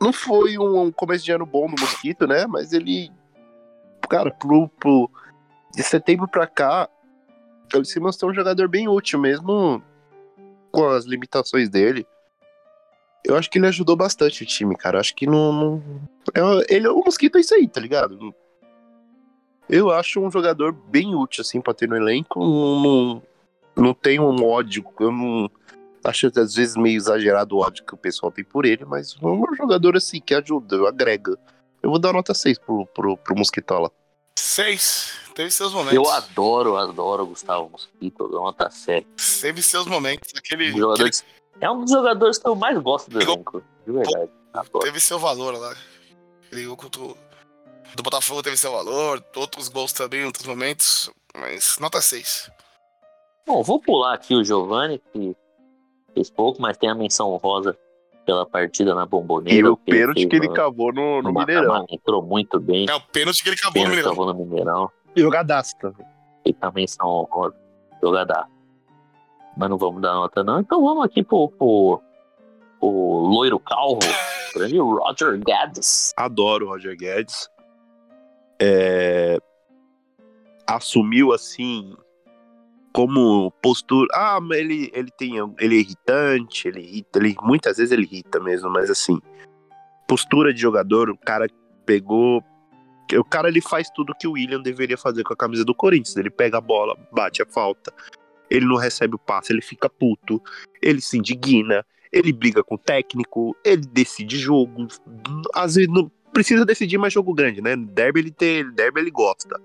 não 0.00 0.12
foi 0.12 0.58
um 0.58 0.90
começo 0.92 1.24
de 1.24 1.32
ano 1.32 1.46
bom 1.46 1.66
do 1.66 1.80
Mosquito, 1.80 2.26
né? 2.26 2.46
Mas 2.46 2.72
ele, 2.72 3.10
cara, 4.08 4.30
pro, 4.30 4.68
pro- 4.68 5.10
de 5.74 5.82
setembro 5.82 6.28
pra 6.28 6.46
cá, 6.46 6.88
ele 7.72 7.84
se 7.84 7.98
mostrou 7.98 8.30
um 8.30 8.34
jogador 8.34 8.68
bem 8.68 8.88
útil, 8.88 9.18
mesmo 9.18 9.82
com 10.70 10.88
as 10.88 11.04
limitações 11.04 11.68
dele. 11.68 12.06
Eu 13.24 13.36
acho 13.36 13.50
que 13.50 13.58
ele 13.58 13.66
ajudou 13.68 13.96
bastante 13.96 14.42
o 14.42 14.46
time, 14.46 14.76
cara. 14.76 14.96
Eu 14.96 15.00
acho 15.00 15.14
que 15.14 15.26
não. 15.26 15.52
não- 15.52 15.80
é- 16.34 16.66
ele, 16.74 16.88
o 16.88 17.02
Mosquito 17.04 17.38
é 17.38 17.40
isso 17.40 17.54
aí, 17.54 17.66
tá 17.66 17.80
ligado? 17.80 18.34
Eu 19.68 19.90
acho 19.90 20.20
um 20.20 20.30
jogador 20.30 20.72
bem 20.72 21.14
útil, 21.14 21.40
assim, 21.40 21.58
pra 21.60 21.72
ter 21.72 21.88
no 21.88 21.96
elenco. 21.96 22.38
Não, 22.38 22.80
não, 22.82 23.22
não 23.76 23.94
tenho 23.94 24.24
um 24.24 24.44
ódio. 24.44 24.84
Eu 25.00 25.10
não. 25.10 25.50
Acho 26.04 26.30
às 26.36 26.54
vezes 26.54 26.76
meio 26.76 26.96
exagerado 26.96 27.56
o 27.56 27.60
ódio 27.60 27.84
que 27.84 27.94
o 27.94 27.98
pessoal 27.98 28.30
tem 28.30 28.44
por 28.44 28.64
ele, 28.64 28.84
mas 28.84 29.16
é 29.20 29.26
um 29.26 29.54
jogador 29.54 29.96
assim 29.96 30.20
que 30.20 30.34
ajuda, 30.34 30.88
agrega. 30.88 31.36
Eu 31.82 31.90
vou 31.90 31.98
dar 31.98 32.12
nota 32.12 32.34
6 32.34 32.58
pro, 32.58 32.86
pro, 32.86 33.16
pro 33.16 33.36
Mosquitola. 33.36 33.90
6. 34.38 35.12
Teve 35.34 35.50
seus 35.50 35.72
momentos. 35.72 35.96
Eu 35.96 36.08
adoro, 36.10 36.76
adoro 36.76 37.24
o 37.24 37.26
Gustavo 37.26 37.68
Mosquito, 37.68 38.28
dou 38.28 38.42
nota 38.42 38.70
7. 38.70 39.06
Teve 39.40 39.62
seus 39.62 39.86
momentos. 39.86 40.32
Aquele, 40.36 40.72
Um 40.72 40.78
jogador 40.78 41.06
aquele 41.06 41.24
É 41.60 41.70
um 41.70 41.80
dos 41.80 41.90
jogadores 41.90 42.38
que 42.38 42.46
eu 42.46 42.54
mais 42.54 42.78
gosto 42.78 43.10
do 43.10 43.20
elenco, 43.20 43.62
de 43.86 43.92
verdade. 43.92 44.30
Adoro. 44.52 44.84
teve 44.84 45.00
seu 45.00 45.18
valor 45.18 45.58
lá. 45.58 45.74
Ele 46.52 46.66
gol 46.66 46.76
contra 46.76 47.02
o 47.02 47.16
do 47.94 48.02
Botafogo 48.02 48.42
teve 48.42 48.56
seu 48.56 48.72
valor, 48.72 49.24
outros 49.36 49.68
gols 49.68 49.92
também 49.92 50.22
em 50.22 50.24
outros 50.24 50.46
momentos, 50.46 51.10
mas 51.36 51.78
nota 51.78 52.00
6. 52.00 52.50
Bom, 53.46 53.62
vou 53.62 53.80
pular 53.80 54.14
aqui 54.14 54.34
o 54.34 54.42
Giovanni, 54.42 55.00
que 55.12 55.36
fez 56.14 56.30
pouco, 56.30 56.62
mas 56.62 56.76
tem 56.76 56.88
a 56.88 56.94
menção 56.94 57.30
honrosa 57.32 57.76
pela 58.24 58.46
partida 58.46 58.94
na 58.94 59.04
Bomboneira. 59.04 59.66
E 59.66 59.70
o 59.70 59.76
pênalti 59.76 60.26
que 60.26 60.36
ele 60.36 60.48
no- 60.48 60.54
cavou 60.54 60.92
no, 60.92 61.20
no 61.20 61.30
no 61.30 61.38
Mineirão. 61.40 61.84
Entrou 61.90 62.22
muito 62.22 62.58
bem. 62.58 62.86
É 62.88 62.94
o 62.94 63.00
pênalti 63.00 63.42
que 63.42 63.50
ele 63.50 63.56
acabou 63.60 63.82
no 63.82 63.88
Mineirão. 63.90 64.10
cavou 64.10 64.26
no 64.26 64.34
Mineirão. 64.34 64.90
Jogadaço 65.16 65.76
também. 65.78 66.06
E 66.44 66.52
também 66.54 66.86
são 66.86 67.06
honrosos. 67.06 67.58
Jogador. 68.02 68.46
Mas 69.56 69.70
não 69.70 69.76
vamos 69.78 70.00
dar 70.02 70.14
nota, 70.14 70.42
não. 70.42 70.60
Então 70.60 70.82
vamos 70.82 71.04
aqui 71.04 71.22
pro, 71.22 71.48
pro, 71.50 72.00
pro 72.80 72.88
loiro 72.88 73.58
calvo, 73.60 74.00
grande 74.54 74.78
Roger 74.78 75.38
Guedes. 75.44 76.12
Adoro 76.16 76.66
o 76.66 76.68
Roger 76.70 76.96
Guedes. 76.96 77.48
É, 78.60 79.38
Assumiu 80.66 81.32
assim 81.32 81.94
como 82.94 83.50
postura. 83.60 84.06
Ah, 84.14 84.38
ele, 84.52 84.88
ele 84.94 85.10
tem. 85.18 85.32
Ele 85.58 85.76
é 85.76 85.80
irritante, 85.80 86.68
ele 86.68 86.80
irrita, 86.80 87.18
ele, 87.18 87.34
muitas 87.42 87.76
vezes 87.76 87.90
ele 87.90 88.04
irrita 88.04 88.38
mesmo, 88.40 88.70
mas 88.70 88.88
assim. 88.88 89.20
Postura 90.06 90.54
de 90.54 90.60
jogador, 90.60 91.10
o 91.10 91.18
cara 91.18 91.48
pegou. 91.84 92.42
O 93.12 93.24
cara 93.24 93.48
ele 93.48 93.60
faz 93.60 93.90
tudo 93.90 94.14
que 94.18 94.28
o 94.28 94.32
William 94.32 94.62
deveria 94.62 94.96
fazer 94.96 95.24
com 95.24 95.32
a 95.32 95.36
camisa 95.36 95.64
do 95.64 95.74
Corinthians. 95.74 96.16
Ele 96.16 96.30
pega 96.30 96.58
a 96.58 96.60
bola, 96.60 96.96
bate 97.12 97.42
a 97.42 97.46
falta. 97.46 97.92
Ele 98.48 98.64
não 98.64 98.76
recebe 98.76 99.16
o 99.16 99.18
passe, 99.18 99.52
ele 99.52 99.60
fica 99.60 99.90
puto. 99.90 100.40
Ele 100.80 101.00
se 101.00 101.18
indigna. 101.18 101.84
Ele 102.12 102.32
briga 102.32 102.62
com 102.62 102.76
o 102.76 102.78
técnico. 102.78 103.56
Ele 103.64 103.82
decide 103.82 104.38
jogo. 104.38 104.86
Às 105.52 105.74
vezes 105.74 105.90
não 105.90 106.10
precisa 106.32 106.64
decidir 106.64 106.98
mais 106.98 107.12
jogo 107.12 107.34
grande, 107.34 107.60
né? 107.60 107.74
Derby 107.76 108.20
ele 108.20 108.30
tem, 108.30 108.70
derby 108.72 109.00
ele 109.00 109.10
gosta. 109.10 109.60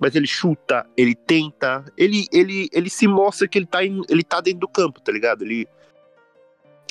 Mas 0.00 0.14
ele 0.14 0.26
chuta, 0.26 0.86
ele 0.96 1.14
tenta, 1.14 1.84
ele, 1.96 2.26
ele, 2.32 2.68
ele 2.72 2.90
se 2.90 3.06
mostra 3.06 3.46
que 3.48 3.58
ele 3.58 3.66
tá, 3.66 3.84
em- 3.84 4.02
ele 4.08 4.22
tá 4.22 4.40
dentro 4.40 4.60
do 4.60 4.68
campo, 4.68 5.00
tá 5.00 5.10
ligado? 5.12 5.42
Ele, 5.42 5.66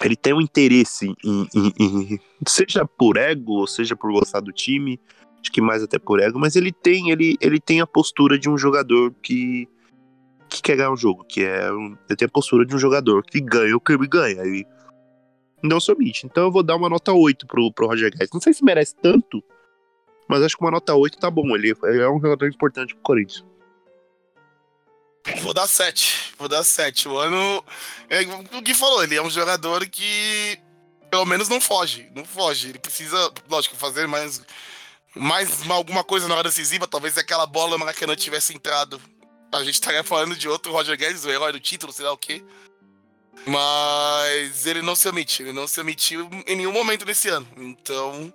ele 0.04 0.16
tem 0.16 0.34
um 0.34 0.41
interesse 0.41 1.14
em, 1.24 1.47
em- 1.56 1.74
em- 1.80 2.20
seja 2.47 2.86
por 2.86 3.18
ego, 3.18 3.54
ou 3.54 3.68
seja 3.68 3.95
por 3.95 4.12
gostar 4.12 4.39
do 4.39 4.51
time, 4.51 4.99
acho 5.41 5.51
que 5.51 5.62
mais 5.62 5.84
até 5.84 5.99
por 5.99 6.20
ego, 6.20 6.39
mas 6.39 6.56
ele 6.56 6.72
tem, 6.72 7.10
ele, 7.12 7.38
ele 7.41 7.60
tem 7.60 7.82
a 7.82 7.88
postura 7.88 8.38
de 8.39 8.49
um 8.49 8.58
jogador 8.58 9.14
que, 9.22 9.68
que 10.49 10.62
quer 10.62 10.78
ganhar 10.78 10.91
um 10.91 10.97
jogo, 10.97 11.24
que 11.24 11.43
é 11.43 11.68
ele 11.70 12.16
tem 12.18 12.26
a 12.26 12.30
postura 12.32 12.66
de 12.66 12.76
um 12.76 12.80
jogador 12.80 13.24
que 13.24 13.39
ganha 13.41 13.76
o 13.76 13.80
que 13.80 13.91
ele 13.93 14.08
ganha 14.08 14.43
e 14.45 14.66
não 15.62 15.80
se 15.80 15.91
omite. 15.91 16.26
Então 16.26 16.43
eu 16.45 16.51
vou 16.51 16.64
dar 16.64 16.76
uma 16.76 16.89
nota 16.89 17.14
8 17.14 17.47
pro, 17.47 17.72
pro 17.72 17.88
Roger 17.88 18.12
Guedes. 18.12 18.30
Não 18.34 18.41
sei 18.41 18.54
se 18.54 18.64
merece 18.64 18.95
tanto, 19.01 19.41
mas 20.28 20.41
acho 20.41 20.57
que 20.57 20.63
uma 20.63 20.71
nota 20.71 20.93
8 20.95 21.17
tá 21.17 21.30
bom. 21.30 21.55
Ele 21.55 21.71
é 21.71 22.09
um 22.09 22.19
jogador 22.19 22.47
importante 22.47 22.93
pro 22.93 23.03
Corinthians. 23.03 23.45
Vou 25.41 25.53
dar 25.53 25.67
7. 25.67 26.34
Vou 26.38 26.47
dar 26.49 26.63
7. 26.63 27.07
O 27.07 27.17
ano. 27.17 27.63
É 28.09 28.21
o 28.57 28.61
que 28.61 28.74
falou, 28.74 29.03
ele 29.03 29.15
é 29.15 29.21
um 29.21 29.30
jogador 29.30 29.86
que 29.88 30.59
pelo 31.09 31.26
menos 31.26 31.47
não 31.47 31.61
foge. 31.61 32.09
Não 32.15 32.26
foge. 32.26 32.69
Ele 32.69 32.80
precisa, 32.80 33.32
lógico, 33.49 33.76
fazer 33.76 34.07
mais. 34.07 34.41
Mais 35.15 35.69
alguma 35.69 36.03
coisa 36.03 36.28
na 36.28 36.36
hora 36.36 36.49
decisiva, 36.49 36.88
talvez 36.88 37.19
aquela 37.19 37.45
bola 37.45 37.74
no 37.74 37.80
Maracanã 37.80 38.15
tivesse 38.15 38.51
entrado. 38.51 38.99
A 39.51 39.63
gente 39.63 39.76
estaria 39.76 40.03
falando 40.03 40.36
de 40.36 40.49
outro 40.49 40.71
Roger 40.71 40.97
Guedes, 40.97 41.24
o 41.24 41.30
herói 41.30 41.51
do 41.51 41.59
título, 41.59 41.93
sei 41.93 42.03
lá 42.03 42.11
o 42.11 42.17
quê. 42.17 42.43
Mas 43.45 44.65
ele 44.65 44.82
não 44.82 44.95
se 44.95 45.07
omite, 45.07 45.43
ele 45.43 45.53
não 45.53 45.67
se 45.67 45.80
omitiu 45.80 46.28
em 46.47 46.55
nenhum 46.55 46.71
momento 46.71 47.05
nesse 47.05 47.30
ano. 47.30 47.47
Então, 47.57 48.34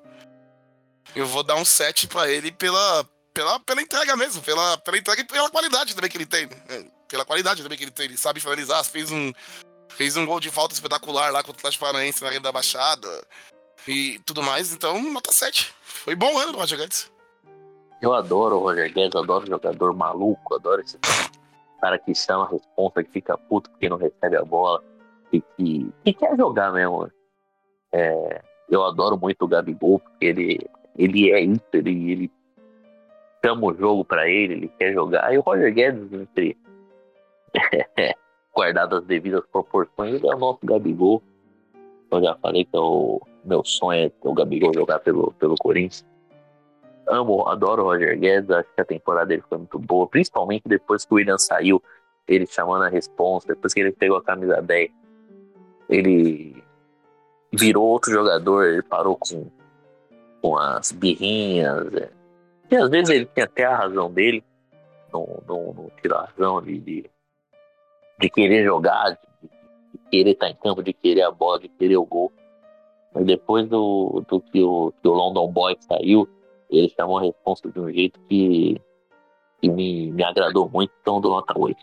eu 1.14 1.26
vou 1.26 1.42
dar 1.42 1.56
um 1.56 1.64
7 1.64 2.06
pra 2.06 2.30
ele 2.30 2.52
pela, 2.52 3.04
pela, 3.34 3.60
pela 3.60 3.82
entrega 3.82 4.16
mesmo, 4.16 4.42
pela, 4.42 4.78
pela 4.78 4.98
entrega 4.98 5.22
e 5.22 5.24
pela 5.24 5.50
qualidade 5.50 5.94
também 5.94 6.10
que 6.10 6.16
ele 6.16 6.26
tem. 6.26 6.48
É, 6.68 6.84
Pela 7.08 7.24
qualidade 7.24 7.62
também 7.62 7.78
que 7.78 7.84
ele 7.84 7.90
tem. 7.90 8.06
Ele 8.06 8.18
sabe 8.18 8.40
finalizar, 8.40 8.84
fez 8.84 9.10
um, 9.10 9.32
fez 9.88 10.16
um 10.16 10.26
gol 10.26 10.40
de 10.40 10.50
falta 10.50 10.74
espetacular 10.74 11.32
lá 11.32 11.42
contra 11.42 11.56
o 11.56 11.60
Atlético 11.60 11.84
Paranaense 11.84 12.20
na 12.20 12.28
Arena 12.28 12.42
da 12.42 12.52
Baixada 12.52 13.08
e 13.86 14.18
tudo 14.26 14.42
mais. 14.42 14.72
Então, 14.72 15.00
nota 15.10 15.32
7. 15.32 15.74
Foi 15.82 16.14
bom 16.14 16.38
ano 16.38 16.52
do 16.52 16.58
Roger 16.58 16.78
Guedes. 16.78 17.10
Eu 18.02 18.12
adoro 18.12 18.56
o 18.56 18.60
Roger 18.60 18.92
Guedes, 18.92 19.16
adoro 19.16 19.46
jogador 19.46 19.94
maluco, 19.94 20.54
adoro 20.54 20.82
esse 20.82 20.98
cara 21.80 21.98
que 21.98 22.14
chama 22.14 22.44
a 22.44 22.50
responsa, 22.50 23.02
que 23.02 23.10
fica 23.10 23.38
puto 23.38 23.70
porque 23.70 23.88
não 23.88 23.96
recebe 23.96 24.36
a 24.36 24.44
bola 24.44 24.82
e 25.32 25.40
que, 25.40 25.92
que 26.04 26.12
quer 26.12 26.36
jogar 26.36 26.72
mesmo. 26.72 27.10
É, 27.92 28.42
eu 28.68 28.84
adoro 28.84 29.18
muito 29.18 29.44
o 29.44 29.48
Gabigol, 29.48 29.98
porque 29.98 30.26
ele, 30.26 30.70
ele 30.98 31.30
é 31.30 31.40
isso, 31.40 31.62
ele, 31.72 32.10
ele 32.12 32.32
chama 33.44 33.66
o 33.66 33.74
jogo 33.74 34.04
pra 34.04 34.28
ele, 34.28 34.54
ele 34.54 34.72
quer 34.78 34.92
jogar. 34.92 35.32
E 35.32 35.38
o 35.38 35.42
Roger 35.42 35.72
Guedes, 35.72 36.12
entre 36.12 36.56
guardado 38.54 38.96
as 38.96 39.04
devidas 39.04 39.44
proporções, 39.52 40.14
ele 40.14 40.28
é 40.28 40.34
o 40.34 40.38
nosso 40.38 40.58
Gabigol. 40.64 41.22
Eu 42.10 42.22
já 42.22 42.34
falei 42.36 42.64
que 42.64 42.76
é 42.76 42.80
o 42.80 43.20
meu 43.44 43.64
sonho 43.64 44.06
é 44.06 44.08
ter 44.08 44.28
o 44.28 44.34
Gabigol 44.34 44.74
jogar 44.74 44.98
pelo, 44.98 45.32
pelo 45.38 45.54
Corinthians. 45.56 46.04
Amo, 47.06 47.48
adoro 47.48 47.82
o 47.82 47.86
Roger 47.86 48.18
Guedes, 48.18 48.50
acho 48.50 48.68
que 48.74 48.80
a 48.80 48.84
temporada 48.84 49.26
dele 49.26 49.42
foi 49.48 49.58
muito 49.58 49.78
boa, 49.78 50.06
principalmente 50.06 50.64
depois 50.66 51.06
que 51.06 51.14
o 51.14 51.16
William 51.16 51.38
saiu, 51.38 51.82
ele 52.26 52.46
chamando 52.46 52.84
a 52.84 52.88
responsa, 52.88 53.48
depois 53.48 53.72
que 53.72 53.80
ele 53.80 53.92
pegou 53.92 54.18
a 54.18 54.22
camisa 54.22 54.60
10, 54.60 54.90
ele 55.88 56.62
virou 57.50 57.86
outro 57.86 58.12
jogador, 58.12 58.66
ele 58.66 58.82
parou 58.82 59.16
com, 59.16 59.50
com 60.48 60.56
as 60.56 60.92
birrinhas, 60.92 61.92
é. 61.92 62.10
e 62.70 62.76
às 62.76 62.88
vezes 62.88 63.10
ele 63.10 63.26
tinha 63.26 63.44
até 63.44 63.66
a 63.66 63.76
razão 63.76 64.10
dele, 64.10 64.42
não, 65.12 65.42
não, 65.46 65.74
não 65.74 65.90
tira 66.00 66.16
a 66.16 66.24
razão 66.24 66.62
de, 66.62 66.78
de, 66.78 67.10
de 68.18 68.30
querer 68.30 68.64
jogar, 68.64 69.10
de, 69.42 69.48
de 69.92 69.98
querer 70.10 70.30
estar 70.30 70.48
em 70.48 70.54
campo, 70.54 70.82
de 70.82 70.94
querer 70.94 71.22
a 71.22 71.30
bola, 71.30 71.60
de 71.60 71.68
querer 71.68 71.98
o 71.98 72.06
gol. 72.06 72.32
Mas 73.14 73.26
depois 73.26 73.68
do, 73.68 74.24
do 74.26 74.40
que, 74.40 74.62
o, 74.62 74.90
que 75.02 75.08
o 75.08 75.12
London 75.12 75.52
Boy 75.52 75.76
saiu, 75.80 76.26
ele 76.70 76.88
chamou 76.88 77.18
a 77.18 77.22
resposta 77.22 77.70
de 77.70 77.78
um 77.78 77.92
jeito 77.92 78.18
que, 78.20 78.80
que 79.60 79.68
me, 79.68 80.10
me 80.12 80.24
agradou 80.24 80.66
muito, 80.70 80.94
então 81.02 81.20
dou 81.20 81.32
nota 81.32 81.52
8. 81.58 81.76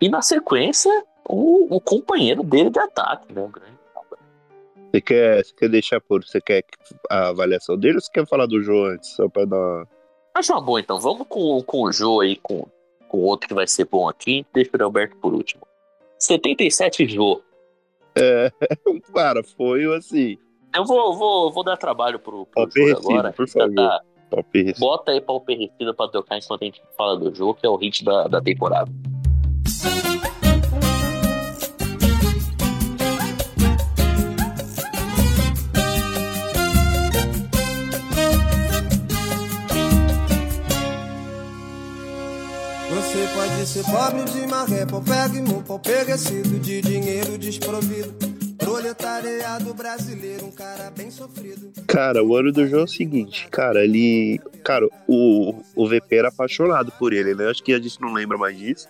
E 0.00 0.08
na 0.08 0.22
sequência, 0.22 1.04
o, 1.28 1.76
o 1.76 1.78
companheiro 1.78 2.42
dele 2.42 2.70
de 2.70 2.78
ataque, 2.78 3.30
né? 3.34 3.42
O 3.42 3.48
grande 3.48 3.79
Você 4.90 5.00
quer, 5.00 5.44
você 5.44 5.54
quer 5.54 5.68
deixar 5.68 6.00
por. 6.00 6.24
Você 6.24 6.40
quer 6.40 6.64
a 7.08 7.28
avaliação 7.28 7.76
dele 7.76 7.94
ou 7.96 8.00
você 8.00 8.10
quer 8.12 8.26
falar 8.26 8.46
do 8.46 8.60
jogo 8.62 8.86
antes? 8.86 9.10
Só 9.10 9.28
pra 9.28 9.44
dar. 9.44 9.86
Acho 10.34 10.52
uma 10.52 10.60
boa, 10.60 10.80
então. 10.80 10.98
Vamos 10.98 11.26
com, 11.28 11.62
com 11.62 11.82
o 11.82 11.92
Jô 11.92 12.20
aí, 12.20 12.36
com, 12.36 12.66
com 13.08 13.18
outro 13.18 13.48
que 13.48 13.54
vai 13.54 13.66
ser 13.66 13.84
bom 13.86 14.08
aqui. 14.08 14.44
Deixa 14.52 14.70
o 14.76 14.82
Alberto 14.84 15.16
por 15.16 15.32
último. 15.34 15.66
77 16.18 17.06
Jô. 17.08 17.40
É, 18.16 18.50
cara, 19.14 19.42
foi 19.56 19.84
assim. 19.96 20.36
Eu 20.74 20.84
vou, 20.84 21.16
vou, 21.16 21.52
vou 21.52 21.64
dar 21.64 21.76
trabalho 21.76 22.18
pro, 22.18 22.46
pro 22.46 22.68
Jô 22.70 22.96
agora. 22.96 23.32
por 23.32 23.46
Já 23.46 23.60
favor. 23.60 23.74
tá- 23.74 24.00
bota 24.78 25.10
aí 25.12 25.20
Palpe 25.20 25.54
Recife 25.54 25.92
pra 25.96 26.08
tocar 26.08 26.38
enquanto 26.38 26.62
a 26.62 26.64
gente 26.64 26.80
fala 26.96 27.16
do 27.18 27.34
jogo, 27.34 27.54
que 27.54 27.66
é 27.66 27.68
o 27.68 27.76
hit 27.76 28.04
da, 28.04 28.28
da 28.28 28.40
temporada. 28.40 28.90
Pobre 43.72 44.24
de 44.24 44.46
maré, 44.48 44.84
de 46.60 46.80
dinheiro 46.80 47.38
desprovido. 47.38 48.12
Proletariado 48.58 49.72
brasileiro, 49.74 50.46
um 50.46 50.50
cara 50.50 50.90
bem 50.90 51.08
sofrido. 51.08 51.70
Cara, 51.86 52.24
o 52.24 52.36
ano 52.36 52.50
do 52.50 52.66
jogo 52.66 52.82
é 52.82 52.84
o 52.84 52.88
seguinte, 52.88 53.46
cara, 53.48 53.84
ele. 53.84 54.40
Cara, 54.64 54.88
o, 55.06 55.54
o 55.76 55.88
VP 55.88 56.16
era 56.16 56.28
apaixonado 56.28 56.90
por 56.98 57.12
ele, 57.12 57.32
né? 57.32 57.48
Acho 57.48 57.62
que 57.62 57.72
a 57.72 57.80
gente 57.80 58.00
não 58.00 58.12
lembra 58.12 58.36
mais 58.36 58.58
disso. 58.58 58.88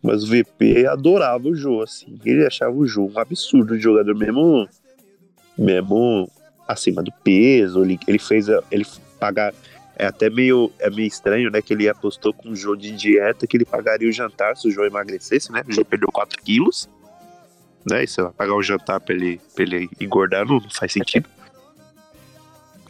Mas 0.00 0.22
o 0.22 0.28
VP 0.28 0.86
adorava 0.86 1.48
o 1.48 1.54
jogo, 1.54 1.82
assim. 1.82 2.16
Ele 2.24 2.46
achava 2.46 2.72
o 2.72 2.86
jogo 2.86 3.12
um 3.16 3.18
absurdo 3.18 3.76
de 3.76 3.82
jogador, 3.82 4.14
mesmo. 4.14 4.68
Mesmo 5.58 6.30
acima 6.66 7.02
do 7.02 7.12
peso. 7.24 7.82
Ele, 7.82 7.98
ele 8.06 8.18
fez. 8.20 8.46
Ele 8.70 8.86
pagar. 9.18 9.52
É 10.00 10.06
até 10.06 10.30
meio, 10.30 10.72
é 10.78 10.88
meio 10.88 11.06
estranho, 11.06 11.50
né? 11.50 11.60
Que 11.60 11.74
ele 11.74 11.86
apostou 11.86 12.32
com 12.32 12.48
o 12.48 12.56
Jô 12.56 12.74
de 12.74 12.90
dieta 12.90 13.46
que 13.46 13.54
ele 13.54 13.66
pagaria 13.66 14.08
o 14.08 14.12
jantar 14.12 14.56
se 14.56 14.66
o 14.66 14.70
Jô 14.70 14.82
emagrecesse, 14.86 15.52
né? 15.52 15.62
O 15.68 15.70
Jô 15.70 15.84
perdeu 15.84 16.08
4 16.10 16.40
quilos. 16.40 16.88
Né? 17.84 18.04
E 18.04 18.06
você 18.06 18.22
vai 18.22 18.32
pagar 18.32 18.54
o 18.54 18.62
jantar 18.62 18.98
pra 18.98 19.14
ele, 19.14 19.38
pra 19.54 19.62
ele 19.62 19.90
engordar, 20.00 20.46
não, 20.46 20.58
não 20.58 20.70
faz 20.70 20.90
sentido. 20.90 21.28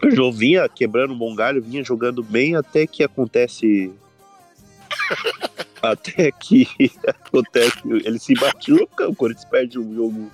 O 0.01 0.09
Jô 0.09 0.31
vinha 0.31 0.69
quebrando 0.69 1.13
um 1.13 1.19
bom 1.19 1.35
galho, 1.35 1.61
vinha 1.61 1.83
jogando 1.83 2.23
bem 2.23 2.55
até 2.55 2.87
que 2.87 3.03
acontece. 3.03 3.93
até 5.83 6.31
que 6.31 6.69
acontece. 7.09 7.81
Ele 7.87 8.21
se 8.21 8.35
machuca, 8.35 9.09
o 9.09 9.17
Corinthians 9.17 9.51
perde 9.51 9.81
um 9.81 9.93
jogo 9.97 10.31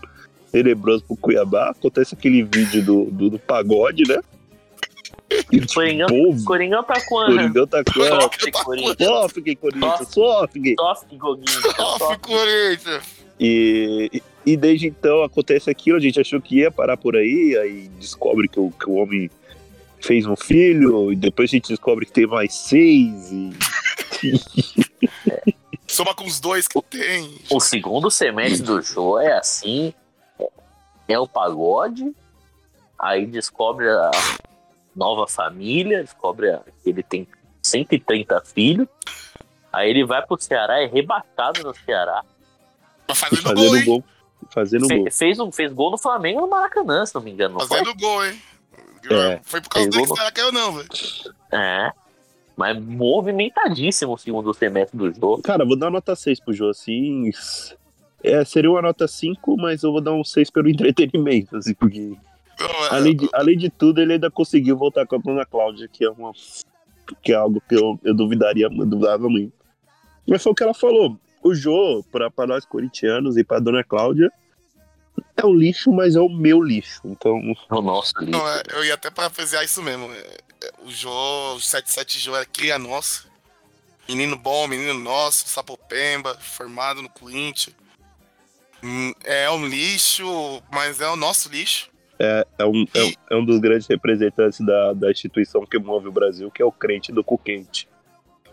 tenebroso 0.53 1.05
pro 1.05 1.17
Cuiabá. 1.17 1.71
Acontece 1.71 2.15
aquele 2.15 2.43
vídeo 2.43 2.85
do, 2.85 3.05
do, 3.07 3.31
do 3.31 3.39
pagode, 3.39 4.03
né? 4.07 4.21
Tipo, 5.29 5.75
Coringão, 5.75 6.07
povo, 6.07 6.45
Coringão 6.45 6.85
tá 6.85 7.01
com 7.05 7.19
a. 7.19 7.27
Coringão 7.27 7.67
tá 7.67 7.83
com 7.85 8.03
a. 8.03 8.21
Sofre, 8.21 8.53
Corinthians. 8.53 9.09
Sofre, 9.09 9.57
Corinthians, 9.57 10.09
sofre. 10.13 10.77
Sofre. 11.75 12.19
Corinthians. 12.19 13.05
E, 13.39 14.23
e 14.45 14.57
desde 14.57 14.87
então 14.87 15.23
acontece 15.23 15.69
aquilo, 15.69 15.97
a 15.97 16.01
gente 16.01 16.21
achou 16.21 16.41
que 16.41 16.61
ia 16.61 16.71
parar 16.71 16.97
por 16.97 17.17
aí, 17.17 17.57
aí 17.61 17.89
descobre 17.99 18.49
que 18.49 18.59
o, 18.59 18.71
que 18.71 18.89
o 18.89 18.95
homem 18.95 19.31
fez 20.01 20.25
um 20.25 20.37
filho, 20.37 21.13
e 21.13 21.17
depois 21.17 21.51
a 21.51 21.53
gente 21.53 21.69
descobre 21.69 22.07
que 22.07 22.13
tem 22.13 22.27
mais 22.27 22.55
seis, 22.55 23.33
e 23.33 23.51
Soma 25.87 26.15
com 26.15 26.25
os 26.25 26.41
dois 26.41 26.67
que 26.67 26.83
tem. 26.83 27.39
O 27.51 27.61
segundo 27.61 28.11
semestre 28.11 28.63
do 28.63 28.83
show 28.83 29.21
é 29.21 29.37
assim: 29.39 29.95
é 31.09 31.19
o 31.19 31.29
pagode, 31.29 32.13
aí 32.99 33.27
descobre 33.27 33.89
a 33.89 34.11
nova 34.97 35.27
família, 35.29 36.03
descobre 36.03 36.59
que 36.83 36.91
ele 36.91 37.03
tem 37.03 37.29
130 37.63 38.41
filhos, 38.47 38.89
aí 39.73 39.91
ele 39.91 40.05
vai 40.05 40.25
pro 40.27 40.41
Ceará, 40.41 40.81
é 40.83 40.87
rebatado 40.87 41.63
no 41.63 41.75
Ceará. 41.75 42.25
Tá 43.07 43.15
fazendo 43.15 43.43
fazendo 43.43 43.85
gol. 43.85 44.05
Fazendo 44.51 44.87
Fe- 44.89 44.99
gol. 44.99 45.11
fez, 45.13 45.39
um, 45.39 45.53
fez 45.53 45.73
gol 45.73 45.91
no 45.91 45.99
Flamengo 45.99 46.41
no 46.41 46.49
Maracanã, 46.49 47.05
se 47.05 47.15
não 47.15 47.23
me 47.23 47.31
engano. 47.31 47.55
Não 47.59 47.67
foi? 47.67 47.79
Fazendo 47.79 47.95
gol, 47.97 48.25
hein? 48.27 48.41
É, 49.09 49.41
Foi 49.45 49.61
por 49.61 49.69
causa 49.69 49.89
gol 49.91 50.03
que 50.03 50.17
será 50.17 50.33
que 50.33 50.41
eu 50.41 50.51
não, 50.51 50.73
velho. 50.73 50.89
É. 51.53 51.93
Mas 52.57 52.77
movimentadíssimo 52.83 54.15
o 54.15 54.19
segundo 54.19 54.53
semestre 54.55 54.97
do 54.99 55.13
jogo. 55.13 55.43
Cara, 55.43 55.65
vou 55.65 55.77
dar 55.77 55.91
nota 55.91 56.17
6 56.17 56.41
pro 56.41 56.53
Jô, 56.55 56.71
assim. 56.71 57.31
É, 58.23 58.45
seria 58.45 58.71
uma 58.71 58.81
nota 58.83 59.07
5, 59.07 59.57
mas 59.59 59.83
eu 59.83 59.93
vou 59.93 60.01
dar 60.01 60.13
um 60.13 60.25
6 60.25 60.51
pelo 60.51 60.69
entretenimento, 60.71 61.57
assim, 61.57 61.75
porque. 61.75 62.17
Não, 62.59 62.87
é- 62.87 62.89
Além 62.91 63.17
de, 63.17 63.29
além 63.33 63.57
de 63.59 63.71
tudo, 63.71 64.01
ele 64.01 64.15
ainda 64.15 64.31
conseguiu 64.31 64.77
voltar 64.77 65.07
com 65.07 65.17
a 65.17 65.19
Bruna 65.19 65.45
Cláudia, 65.45 65.89
que 65.89 66.05
é 66.05 66.11
uma. 66.11 66.33
que 67.23 67.33
é 67.33 67.37
algo 67.37 67.63
que 67.69 67.75
eu, 67.75 67.99
eu 68.03 68.15
duvidaria, 68.15 68.67
eu 68.67 68.87
duvidava 68.87 69.29
muito. 69.29 69.53
Mas 70.27 70.43
foi 70.43 70.53
o 70.53 70.55
que 70.55 70.63
ela 70.63 70.75
falou. 70.75 71.19
O 71.43 71.55
Jô, 71.55 72.05
pra, 72.11 72.31
pra 72.31 72.47
nós 72.47 72.65
corintianos 72.65 73.37
e 73.37 73.45
pra 73.45 73.61
Dona 73.61 73.85
Cláudia, 73.85 74.33
é 75.37 75.47
um 75.47 75.55
lixo, 75.55 75.93
mas 75.93 76.17
é 76.17 76.21
o 76.21 76.29
meu 76.29 76.61
lixo. 76.61 77.01
Então, 77.05 77.41
O 77.71 77.81
nosso 77.83 78.13
lixo. 78.19 78.31
Não, 78.33 78.49
é, 78.49 78.63
eu 78.73 78.85
ia 78.85 78.95
até 78.95 79.11
parafrasear 79.11 79.63
isso 79.65 79.81
mesmo. 79.83 80.11
É, 80.13 80.19
é, 80.65 80.73
o 80.85 80.91
Jô, 80.91 81.55
o 81.55 81.61
77 81.61 82.19
Jô 82.19 82.37
é 82.37 82.45
cria 82.45 82.79
nossa. 82.79 83.25
Menino 84.09 84.37
bom, 84.37 84.67
menino 84.67 84.95
nosso, 84.95 85.49
Sapopemba, 85.49 86.35
formado 86.41 87.03
no 87.03 87.09
Corinthians. 87.09 87.75
Hum, 88.83 89.13
É 89.25 89.51
um 89.51 89.67
lixo, 89.67 90.63
mas 90.73 91.01
é 91.01 91.09
o 91.09 91.17
nosso 91.17 91.49
lixo. 91.49 91.89
É, 92.19 92.47
é, 92.59 92.65
um, 92.65 92.85
é, 92.95 93.03
um- 93.05 93.13
é 93.31 93.37
um 93.37 93.45
dos 93.45 93.59
grandes 93.61 93.87
representantes 93.87 94.61
da, 94.65 94.93
da 94.95 95.11
instituição 95.11 95.65
que 95.67 95.79
move 95.79 96.09
o 96.09 96.13
Brasil, 96.13 96.51
que 96.51 96.63
é 96.63 96.65
o 96.65 96.73
crente 96.73 97.13
do 97.13 97.23
cu 97.25 97.37
quente. 97.39 97.89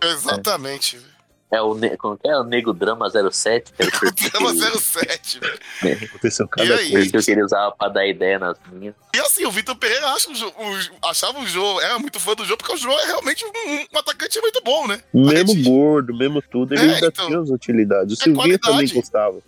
Exatamente. 0.01 0.97
velho. 0.97 1.14
É 1.51 1.61
o, 1.61 1.78
como 1.99 2.18
que 2.18 2.28
é? 2.28 2.36
o 2.36 2.43
Nego 2.43 2.74
Drama 2.74 3.07
07, 3.32 3.74
que 3.74 3.84
era 3.84 3.95
o 3.95 3.99
perfil 3.99 4.30
Chama 4.32 4.51
que, 4.53 4.80
07, 4.80 5.39
velho. 5.39 6.05
Aconteceu 6.05 6.45
E 6.47 6.49
cada 6.49 6.76
aí? 6.78 6.91
coisa. 6.91 7.11
que 7.11 7.18
eu 7.18 7.22
queria 7.24 7.45
usar 7.45 7.72
pra 7.74 7.89
dar 7.89 8.07
ideia 8.07 8.39
nas 8.39 8.57
minhas. 8.72 8.95
E 9.16 9.20
assim, 9.20 9.45
o 9.45 9.51
Vitor 9.51 9.76
Pereira 9.76 10.07
acha 10.07 10.30
o 10.32 10.34
o- 10.34 11.07
achava 11.07 11.39
o 11.39 11.45
Jô, 11.45 11.80
era 11.80 11.99
muito 11.99 12.20
fã 12.20 12.34
do 12.34 12.43
Jô, 12.43 12.57
porque 12.57 12.74
o 12.74 12.78
Jô 12.78 12.91
é 12.91 13.05
realmente 13.05 13.45
um, 13.45 13.49
um 13.95 13.99
atacante 13.99 14.41
muito 14.41 14.61
bom, 14.64 14.88
né? 14.88 14.99
Mesmo 15.14 15.64
gordo, 15.64 16.11
mesmo 16.18 16.41
tudo, 16.41 16.73
ele 16.73 16.90
É, 16.90 16.95
ainda 16.95 17.07
então. 17.07 17.27
tinha 17.27 17.40
as 17.40 17.49
utilidades. 17.52 18.18
O 18.18 18.22
É 18.22 18.23
Silvinho 18.23 18.57
também 18.57 18.60
qualidade. 18.77 18.94
gostava. 18.95 19.40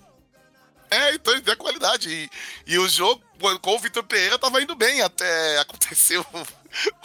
É, 0.92 1.16
então 1.16 1.34
ele 1.34 1.42
tem 1.42 1.54
a 1.56 1.58
qualidade. 1.58 2.08
E, 2.08 2.30
e 2.68 2.78
o 2.78 2.88
jogo 2.88 3.20
com 3.62 3.76
o 3.76 3.80
Vitor 3.80 4.04
Pereira 4.04 4.38
tava 4.40 4.62
indo 4.62 4.76
bem 4.76 5.02
até 5.02 5.60
aconteceu 5.60 6.26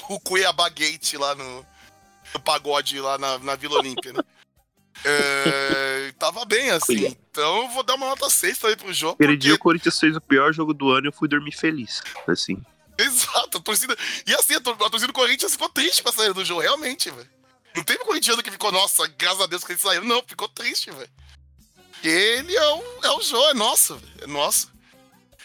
o, 0.08 0.20
Cuiabá 0.20 0.68
Gate 0.68 1.14
lá 1.14 1.34
no, 1.34 1.66
no 2.34 2.40
pagode 2.40 2.98
lá 3.00 3.18
na, 3.18 3.38
na 3.38 3.56
Vila 3.56 3.78
Olímpia, 3.78 4.12
né? 4.12 4.20
É, 5.04 6.12
tava 6.18 6.44
bem, 6.44 6.70
assim. 6.70 6.96
Cuiabá. 6.96 7.16
Então 7.30 7.62
eu 7.62 7.68
vou 7.70 7.82
dar 7.82 7.94
uma 7.94 8.06
nota 8.08 8.28
6 8.28 8.58
também 8.58 8.76
pro 8.76 8.92
jogo. 8.92 9.14
Aquele 9.14 9.32
porque- 9.32 9.46
dia 9.46 9.54
o 9.54 9.58
Corinthians 9.58 9.98
fez 9.98 10.16
o 10.16 10.20
pior 10.20 10.52
jogo 10.52 10.74
do 10.74 10.90
ano 10.90 11.06
e 11.06 11.08
eu 11.08 11.12
fui 11.12 11.28
dormir 11.28 11.52
feliz. 11.52 12.02
Assim. 12.26 12.60
Exato, 12.98 13.58
a 13.58 13.60
torcida. 13.60 13.96
E 14.26 14.34
assim, 14.34 14.54
a, 14.54 14.60
tor- 14.60 14.74
a 14.74 14.90
torcida 14.90 15.06
do 15.06 15.12
Corinthians 15.12 15.52
ficou 15.52 15.68
triste 15.70 16.02
com 16.02 16.10
a 16.10 16.12
saída 16.12 16.34
do 16.34 16.44
jogo, 16.44 16.60
realmente, 16.60 17.10
velho. 17.10 17.28
Não 17.74 17.82
teve 17.84 18.00
corintiano 18.00 18.42
que 18.42 18.50
ficou, 18.50 18.70
nossa, 18.72 19.06
graças 19.16 19.40
a 19.40 19.46
Deus 19.46 19.64
que 19.64 19.72
ele 19.72 19.78
saiu. 19.78 20.04
Não, 20.04 20.22
ficou 20.26 20.48
triste, 20.48 20.90
velho. 20.90 21.08
Ele 22.02 22.54
é 22.56 22.68
o, 22.74 22.82
é 23.04 23.10
o 23.12 23.22
jogo, 23.22 23.44
é 23.48 23.54
nosso, 23.54 23.96
velho. 23.96 24.12
É 24.22 24.26
nosso. 24.26 24.70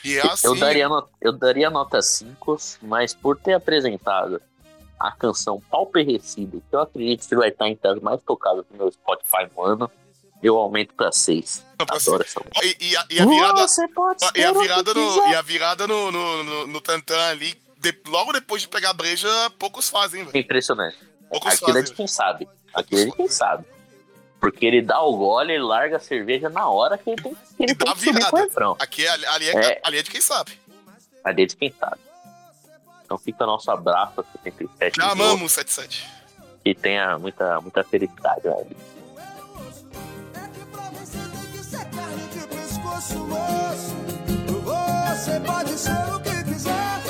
E 0.05 0.17
é 0.17 0.21
assim. 0.27 0.47
Eu, 0.47 0.55
daria 0.55 0.87
no- 0.89 1.07
eu 1.21 1.31
daria 1.31 1.69
nota 1.69 2.01
5, 2.01 2.57
mas 2.81 3.13
por 3.13 3.37
ter 3.37 3.53
apresentado 3.53 4.41
a 4.99 5.11
canção 5.11 5.61
Pauperrecido, 5.69 6.61
que 6.69 6.75
eu 6.75 6.79
acredito 6.81 7.27
que 7.27 7.35
vai 7.35 7.49
estar 7.49 7.67
entre 7.67 7.87
as 7.89 7.99
mais 8.01 8.21
tocadas 8.21 8.63
no 8.71 8.77
meu 8.77 8.91
Spotify 8.91 9.49
no 9.55 9.63
ano, 9.63 9.91
eu 10.43 10.57
aumento 10.57 10.93
pra 10.93 11.11
6. 11.11 11.63
Não, 11.79 11.85
pra 11.85 11.97
Adoro 11.97 12.23
essa 12.23 12.39
música. 12.39 12.65
E, 12.65 12.91
e 12.91 12.95
a, 12.97 13.05
e 13.09 13.19
a 13.19 13.25
virada. 13.25 13.65
E 14.35 14.43
a 14.43 14.51
virada 14.53 14.93
no, 14.93 15.27
e 15.27 15.35
a 15.35 15.41
virada 15.41 15.87
no, 15.87 16.11
no, 16.11 16.43
no, 16.43 16.67
no 16.67 16.81
Tantan 16.81 17.19
ali, 17.29 17.59
de- 17.77 17.99
logo 18.07 18.31
depois 18.31 18.61
de 18.61 18.67
pegar 18.67 18.91
a 18.91 18.93
breja, 18.93 19.27
poucos 19.57 19.89
fazem, 19.89 20.23
velho. 20.23 20.35
É 20.37 20.39
impressionante. 20.39 20.97
Poucos 21.29 21.53
Aquilo 21.53 21.71
é 21.71 21.73
fazem. 21.73 21.83
de 21.89 21.93
quem 21.93 22.07
sabe. 22.07 22.47
Aquilo 22.73 23.01
é 23.01 23.05
de 23.05 23.11
quem 23.13 23.27
sabe. 23.27 23.65
Porque 24.39 24.65
ele 24.65 24.81
dá 24.81 25.01
o 25.01 25.15
gole, 25.17 25.53
ele 25.53 25.63
larga 25.63 25.97
a 25.97 25.99
cerveja 25.99 26.49
na 26.49 26.67
hora 26.69 26.97
que 26.97 27.09
ele 27.09 27.21
tem, 27.21 27.33
que, 27.33 27.63
ele 27.63 27.71
E 27.71 27.75
dá 27.75 27.85
tem 27.85 27.91
a 27.91 27.95
que 27.95 27.99
subir 28.01 28.13
virada. 28.13 28.31
com 28.31 28.37
o 28.37 28.41
refrão. 28.41 28.75
Aqui, 28.79 29.05
é- 29.05 29.09
ali, 29.09 29.49
é, 29.49 29.55
É. 29.73 29.81
ali 29.83 29.97
é 29.97 30.03
de 30.03 30.11
quem 30.11 30.21
sabe. 30.21 30.59
Ali 31.23 31.43
é 31.43 31.45
de 31.45 31.55
quem 31.55 31.73
sabe. 31.79 31.99
Então 33.03 33.17
fica 33.17 33.45
nosso 33.45 33.69
abraço 33.71 34.21
a 34.21 34.23
77 34.37 34.97
Já 34.97 35.11
amamos 35.11 35.51
o 35.51 35.55
77. 35.55 36.05
E 36.63 36.73
tenha 36.75 37.17
muita, 37.19 37.59
muita 37.61 37.83
felicidade, 37.83 38.41
velho. 38.41 38.67
É 40.33 40.47
que 40.49 40.65
pra 40.65 40.81
você 40.91 41.17
tem 41.17 41.51
que 41.51 41.63
ser 41.63 41.85
carne 41.89 42.27
de 42.33 42.47
pescoço, 42.47 43.17
moço. 43.19 43.95
Você 44.65 45.39
pode 45.39 45.71
ser 45.77 46.13
o 46.13 46.19
que 46.21 46.43
quiser, 46.43 47.01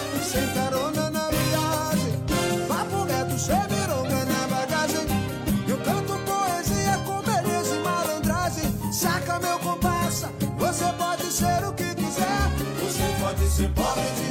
Marca 9.16 9.40
meu 9.40 9.56
você 10.58 10.86
pode 10.98 11.24
ser 11.24 11.66
o 11.66 11.72
que 11.72 11.96
quiser. 11.96 12.50
Você 12.82 13.24
pode 13.24 13.48
ser 13.48 13.70
pobre 13.70 14.02
de 14.02 14.26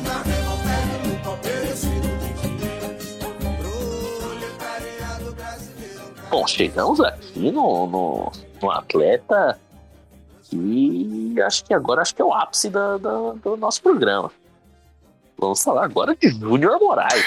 Bom, 6.28 6.46
chegamos 6.46 7.00
aqui 7.00 7.50
no, 7.50 7.86
no, 7.86 8.32
no 8.60 8.70
atleta 8.70 9.58
e 10.52 11.34
acho 11.40 11.64
que 11.64 11.72
agora 11.72 12.02
acho 12.02 12.14
que 12.14 12.20
é 12.20 12.24
o 12.24 12.34
ápice 12.34 12.68
da, 12.68 12.98
da, 12.98 13.32
do 13.42 13.56
nosso 13.56 13.80
programa. 13.80 14.30
Vamos 15.38 15.62
falar 15.62 15.86
agora 15.86 16.14
de 16.14 16.28
Júnior 16.28 16.78
Moraes. 16.78 17.24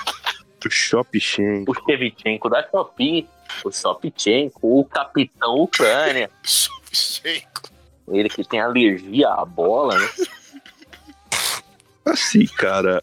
o 0.64 0.70
Shopchenko. 0.70 1.70
O 1.70 1.74
Shevchenko 1.74 2.48
da 2.48 2.66
Shopee. 2.66 3.28
O 3.62 3.70
Shopchenko, 3.70 4.80
o 4.80 4.84
Capitão 4.86 5.56
Ucrânia. 5.56 6.30
Ele 8.08 8.28
que 8.28 8.44
tem 8.46 8.60
alergia 8.60 9.28
à 9.28 9.44
bola, 9.44 9.98
né? 9.98 10.08
Assim, 12.04 12.46
cara, 12.46 13.02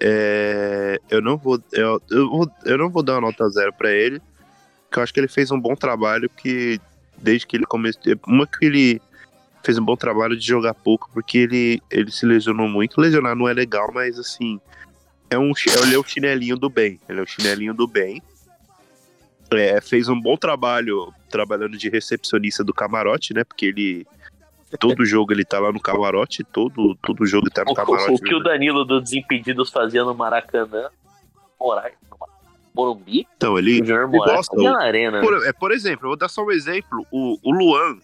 é, 0.00 1.00
eu 1.10 1.20
não 1.20 1.36
vou 1.36 1.60
eu, 1.72 2.00
eu, 2.10 2.28
vou- 2.30 2.50
eu 2.64 2.78
não 2.78 2.88
vou 2.88 3.02
dar 3.02 3.14
uma 3.14 3.22
nota 3.22 3.48
zero 3.48 3.72
pra 3.72 3.90
ele, 3.90 4.20
porque 4.84 4.98
eu 4.98 5.02
acho 5.02 5.12
que 5.12 5.18
ele 5.20 5.28
fez 5.28 5.50
um 5.50 5.60
bom 5.60 5.74
trabalho, 5.74 6.30
que 6.30 6.80
desde 7.18 7.46
que 7.46 7.56
ele 7.56 7.66
começou, 7.66 8.02
uma 8.26 8.46
que 8.46 8.64
ele 8.66 9.02
fez 9.64 9.78
um 9.78 9.84
bom 9.84 9.96
trabalho 9.96 10.36
de 10.36 10.46
jogar 10.46 10.74
pouco, 10.74 11.10
porque 11.12 11.38
ele, 11.38 11.82
ele 11.90 12.12
se 12.12 12.24
lesionou 12.24 12.68
muito, 12.68 13.00
lesionar 13.00 13.34
não 13.34 13.48
é 13.48 13.52
legal, 13.52 13.90
mas 13.92 14.16
assim, 14.16 14.60
é 15.28 15.36
um, 15.36 15.50
ele 15.82 15.94
é 15.94 15.98
o 15.98 16.04
chinelinho 16.04 16.56
do 16.56 16.70
bem, 16.70 17.00
ele 17.08 17.18
é 17.18 17.22
o 17.22 17.26
chinelinho 17.26 17.74
do 17.74 17.86
bem, 17.88 18.22
É, 19.52 19.80
fez 19.80 20.08
um 20.08 20.20
bom 20.20 20.36
trabalho 20.36 21.12
trabalhando 21.30 21.76
de 21.78 21.88
recepcionista 21.88 22.64
do 22.64 22.74
camarote, 22.74 23.32
né, 23.34 23.44
porque 23.44 23.66
ele 23.66 24.06
todo 24.80 25.04
jogo 25.06 25.32
ele 25.32 25.44
tá 25.44 25.58
lá 25.60 25.70
no 25.72 25.80
camarote, 25.80 26.42
todo, 26.44 26.96
todo 27.02 27.24
jogo 27.26 27.46
ele 27.46 27.54
tá 27.54 27.64
no 27.64 27.70
O, 27.70 27.74
camarote. 27.74 28.10
o- 28.10 28.14
o 28.14 28.18
que 28.20 28.34
o 28.34 28.40
Danilo 28.42 28.84
do 28.84 29.00
Desimpedidos 29.00 29.70
fazia 29.70 30.02
no 30.04 30.14
Maracanã, 30.14 30.88
Moraes, 31.60 31.94
Morumbi, 32.74 33.26
Então, 33.36 33.58
ele, 33.58 33.80
o 33.80 33.84
ele 33.84 34.06
gosta. 34.10 34.54
fazia 34.54 34.70
na 34.72 34.82
arena. 34.82 35.20
né? 35.20 35.26
Por, 35.26 35.46
é, 35.46 35.52
por 35.52 35.72
exemplo, 35.72 36.04
eu 36.06 36.10
vou 36.10 36.16
dar 36.16 36.28
só 36.28 36.44
um 36.44 36.50
exemplo. 36.50 37.06
O, 37.10 37.38
o 37.42 37.50
Luan. 37.52 37.96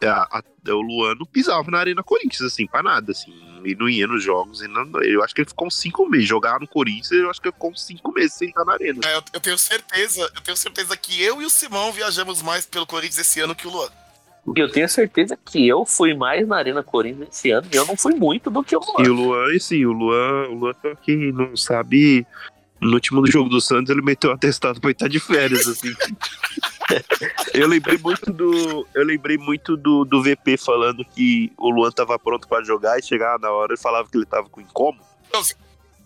É, 0.00 0.08
a- 0.08 0.28
a- 0.30 0.72
o 0.72 0.80
Luan 0.80 1.14
não 1.14 1.26
pisava 1.26 1.70
na 1.70 1.78
Arena 1.78 2.02
Corinthians, 2.02 2.40
assim, 2.42 2.66
pra 2.66 2.82
nada, 2.82 3.12
assim. 3.12 3.32
E 3.64 3.74
não 3.74 3.88
ia 3.88 4.06
nos 4.06 4.22
jogos. 4.24 4.62
E 4.62 4.68
não, 4.68 5.02
eu 5.02 5.22
acho 5.22 5.34
que 5.34 5.42
ele 5.42 5.48
ficou 5.48 5.66
uns 5.68 5.76
cinco 5.76 6.08
meses. 6.08 6.26
Jogar 6.26 6.58
no 6.60 6.66
Corinthians, 6.66 7.10
eu 7.12 7.28
acho 7.30 7.40
que 7.40 7.48
ele 7.48 7.52
ficou 7.52 7.70
uns 7.70 7.84
cinco 7.84 8.10
meses 8.12 8.32
sem 8.34 8.48
estar 8.48 8.64
na 8.64 8.72
Arena. 8.72 9.00
É, 9.04 9.16
eu, 9.16 9.22
eu 9.34 9.40
tenho 9.40 9.58
certeza, 9.58 10.20
eu 10.34 10.40
tenho 10.40 10.56
certeza 10.56 10.96
que 10.96 11.22
eu 11.22 11.42
e 11.42 11.44
o 11.44 11.50
Simão 11.50 11.92
viajamos 11.92 12.40
mais 12.42 12.64
pelo 12.64 12.86
Corinthians 12.86 13.18
esse 13.18 13.40
ano 13.40 13.54
que 13.54 13.66
o 13.66 13.70
Luan. 13.70 13.88
Eu 14.56 14.70
tenho 14.72 14.88
certeza 14.88 15.36
que 15.36 15.68
eu 15.68 15.84
fui 15.84 16.14
mais 16.14 16.48
na 16.48 16.56
Arena 16.56 16.82
Corinthians 16.82 17.28
esse 17.30 17.50
ano 17.50 17.68
e 17.70 17.76
eu 17.76 17.84
não 17.86 17.94
fui 17.96 18.14
muito 18.14 18.50
do 18.50 18.64
que 18.64 18.74
o 18.74 18.80
Luan. 18.80 19.04
E 19.04 19.10
o 19.10 19.14
Luan, 19.14 19.54
e 19.54 19.60
sim, 19.60 19.84
o 19.84 19.92
Luan, 19.92 20.48
o 20.48 20.54
Luan 20.54 20.74
que 21.02 21.30
não 21.32 21.54
sabe. 21.56 22.26
No 22.80 22.94
último 22.94 23.26
jogo 23.26 23.50
do 23.50 23.60
Santos, 23.60 23.90
ele 23.90 24.00
meteu 24.00 24.30
um 24.30 24.32
atestado 24.32 24.80
pra 24.80 24.88
ele 24.88 24.94
estar 24.94 25.08
de 25.08 25.20
férias, 25.20 25.68
assim. 25.68 25.92
eu 27.54 27.68
lembrei 27.68 27.98
muito 27.98 28.32
do. 28.32 28.86
Eu 28.94 29.04
lembrei 29.04 29.38
muito 29.38 29.76
do, 29.76 30.04
do 30.04 30.22
VP 30.22 30.56
falando 30.56 31.04
que 31.04 31.52
o 31.56 31.70
Luan 31.70 31.90
tava 31.90 32.18
pronto 32.18 32.48
pra 32.48 32.62
jogar 32.62 32.98
e 32.98 33.02
chegava 33.02 33.38
na 33.38 33.50
hora 33.50 33.74
e 33.74 33.78
falava 33.78 34.08
que 34.08 34.16
ele 34.16 34.26
tava 34.26 34.48
com 34.48 34.60
incômodo. 34.60 35.04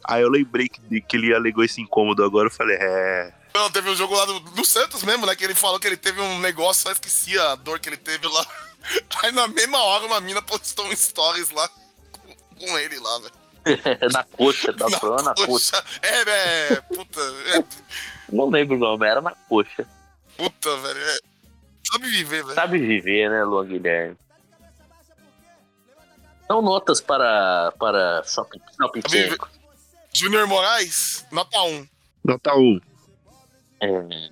Aí 0.04 0.22
eu 0.22 0.28
lembrei 0.28 0.68
que, 0.68 1.00
que 1.00 1.16
ele 1.16 1.34
alegou 1.34 1.64
esse 1.64 1.80
incômodo 1.80 2.22
agora, 2.22 2.48
eu 2.48 2.52
falei, 2.52 2.76
é. 2.78 3.32
Não, 3.54 3.70
teve 3.70 3.88
um 3.88 3.94
jogo 3.94 4.14
lá 4.14 4.24
do, 4.26 4.40
do 4.40 4.64
Santos 4.64 5.02
mesmo, 5.02 5.24
né? 5.24 5.34
Que 5.34 5.44
ele 5.44 5.54
falou 5.54 5.78
que 5.78 5.86
ele 5.86 5.96
teve 5.96 6.20
um 6.20 6.40
negócio, 6.40 6.82
só 6.82 6.92
esqueci 6.92 7.38
a 7.38 7.54
dor 7.54 7.78
que 7.78 7.88
ele 7.88 7.96
teve 7.96 8.26
lá. 8.26 8.46
Aí 9.22 9.32
na 9.32 9.48
mesma 9.48 9.78
hora 9.78 10.04
uma 10.04 10.20
mina 10.20 10.42
postou 10.42 10.86
um 10.86 10.94
stories 10.94 11.50
lá 11.50 11.68
com, 11.68 12.34
com 12.58 12.78
ele 12.78 12.98
lá, 12.98 13.18
velho. 13.20 13.44
na 14.12 14.24
coxa, 14.24 14.72
da 14.72 14.90
Fran, 14.90 15.22
na 15.22 15.34
coxa. 15.34 15.46
Poxa, 15.46 15.84
é, 16.02 16.24
né? 16.24 16.76
Puta, 16.94 17.20
é, 17.20 17.64
Não 18.30 18.50
lembro 18.50 18.76
o 18.76 18.78
nome, 18.78 19.06
era 19.06 19.22
na 19.22 19.32
coxa. 19.48 19.86
Puta, 20.36 20.76
velho. 20.78 20.98
É, 20.98 21.18
sabe 21.90 22.08
viver, 22.08 22.42
velho. 22.42 22.54
Sabe 22.54 22.78
viver, 22.78 23.30
né, 23.30 23.44
Luan 23.44 23.66
Guilherme? 23.66 24.16
Então, 26.44 26.60
notas 26.60 27.00
para, 27.00 27.72
para 27.78 28.22
Shopping, 28.24 28.60
shopping. 28.76 29.00
Tcheco. 29.00 29.48
Júnior 30.12 30.46
Moraes, 30.46 31.26
nota 31.32 31.60
1. 31.62 31.88
Nota 32.24 32.54
1. 32.54 32.80
É, 33.80 34.30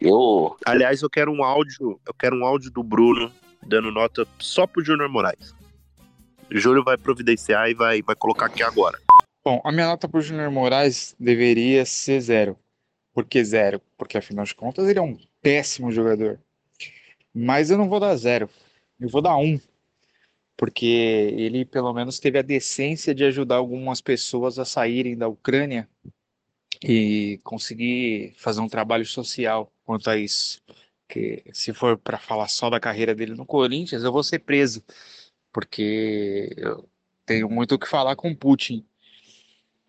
eu, 0.00 0.56
Aliás, 0.64 1.02
eu 1.02 1.10
quero 1.10 1.30
um 1.30 1.44
áudio. 1.44 2.00
Eu 2.06 2.14
quero 2.14 2.36
um 2.36 2.44
áudio 2.44 2.70
do 2.70 2.82
Bruno 2.82 3.30
dando 3.62 3.90
nota 3.90 4.26
só 4.38 4.66
pro 4.66 4.84
Júnior 4.84 5.08
Moraes. 5.08 5.54
O 6.50 6.58
Júnior 6.58 6.82
vai 6.82 6.96
providenciar 6.96 7.68
e 7.70 7.74
vai, 7.74 8.02
vai 8.02 8.16
colocar 8.16 8.46
aqui 8.46 8.62
agora. 8.62 8.98
Bom, 9.44 9.60
a 9.64 9.70
minha 9.70 9.86
nota 9.86 10.08
pro 10.08 10.20
Júnior 10.20 10.50
Moraes 10.50 11.14
deveria 11.18 11.84
ser 11.84 12.20
zero. 12.20 12.58
Por 13.12 13.24
que 13.24 13.44
zero? 13.44 13.80
Porque 13.96 14.18
afinal 14.18 14.44
de 14.44 14.54
contas 14.54 14.88
ele 14.88 14.98
é 14.98 15.02
um 15.02 15.18
péssimo 15.42 15.90
jogador. 15.90 16.40
Mas 17.34 17.70
eu 17.70 17.78
não 17.78 17.88
vou 17.88 18.00
dar 18.00 18.14
zero. 18.16 18.48
Eu 18.98 19.08
vou 19.08 19.22
dar 19.22 19.36
um. 19.36 19.58
Porque 20.56 20.86
ele 20.86 21.64
pelo 21.64 21.92
menos 21.92 22.18
teve 22.18 22.38
a 22.38 22.42
decência 22.42 23.14
de 23.14 23.24
ajudar 23.24 23.56
algumas 23.56 24.00
pessoas 24.00 24.58
a 24.58 24.64
saírem 24.64 25.16
da 25.16 25.26
Ucrânia 25.28 25.88
e 26.82 27.40
conseguir 27.42 28.34
fazer 28.36 28.60
um 28.60 28.68
trabalho 28.68 29.06
social 29.06 29.72
quanto 29.84 30.10
a 30.10 30.16
isso. 30.16 30.60
Que 31.08 31.42
se 31.52 31.72
for 31.72 31.98
para 31.98 32.18
falar 32.18 32.48
só 32.48 32.70
da 32.70 32.78
carreira 32.78 33.14
dele 33.14 33.34
no 33.34 33.46
Corinthians, 33.46 34.04
eu 34.04 34.12
vou 34.12 34.22
ser 34.22 34.40
preso. 34.40 34.82
Porque 35.52 36.52
eu 36.56 36.88
tenho 37.26 37.48
muito 37.48 37.74
o 37.74 37.78
que 37.78 37.88
falar 37.88 38.14
com 38.16 38.34
Putin. 38.34 38.84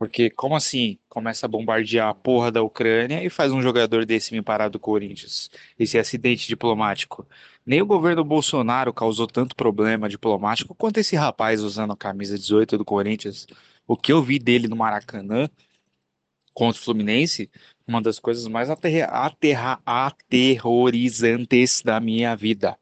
Porque 0.02 0.32
como 0.32 0.56
assim 0.56 0.98
começa 1.07 1.45
a 1.45 1.48
bombardear 1.48 2.10
a 2.10 2.15
porra 2.15 2.52
da 2.52 2.64
Ucrânia 2.64 3.23
e 3.23 3.30
faz 3.30 3.52
um 3.52 3.61
jogador 3.61 4.03
desse 4.03 4.34
me 4.34 4.41
parar 4.41 4.68
do 4.68 4.80
Corinthians? 4.80 5.52
Esse 5.78 5.95
acidente 5.99 6.48
diplomático. 6.48 7.23
Nem 7.64 7.84
o 7.84 7.86
governo 7.86 8.23
Bolsonaro 8.23 8.91
causou 8.91 9.28
tanto 9.28 9.56
problema 9.56 10.10
diplomático 10.10 10.73
quanto 10.73 10.98
esse 10.98 11.15
rapaz 11.15 11.61
usando 11.61 11.94
a 11.94 11.95
camisa 11.95 12.36
18 12.36 12.80
do 12.80 12.84
Corinthians. 12.84 13.45
O 13.86 13.95
que 13.95 14.11
eu 14.11 14.23
vi 14.23 14.40
dele 14.40 14.68
no 14.68 14.76
Maracanã 14.76 15.48
contra 16.52 16.82
o 16.82 16.84
Fluminense, 16.84 17.52
uma 17.88 18.02
das 18.02 18.18
coisas 18.18 18.48
mais 18.48 18.72
aterra- 18.72 19.06
aterra- 19.06 19.82
aterrorizantes 19.86 21.84
da 21.84 21.99
minha 21.99 22.36
vida. 22.36 22.76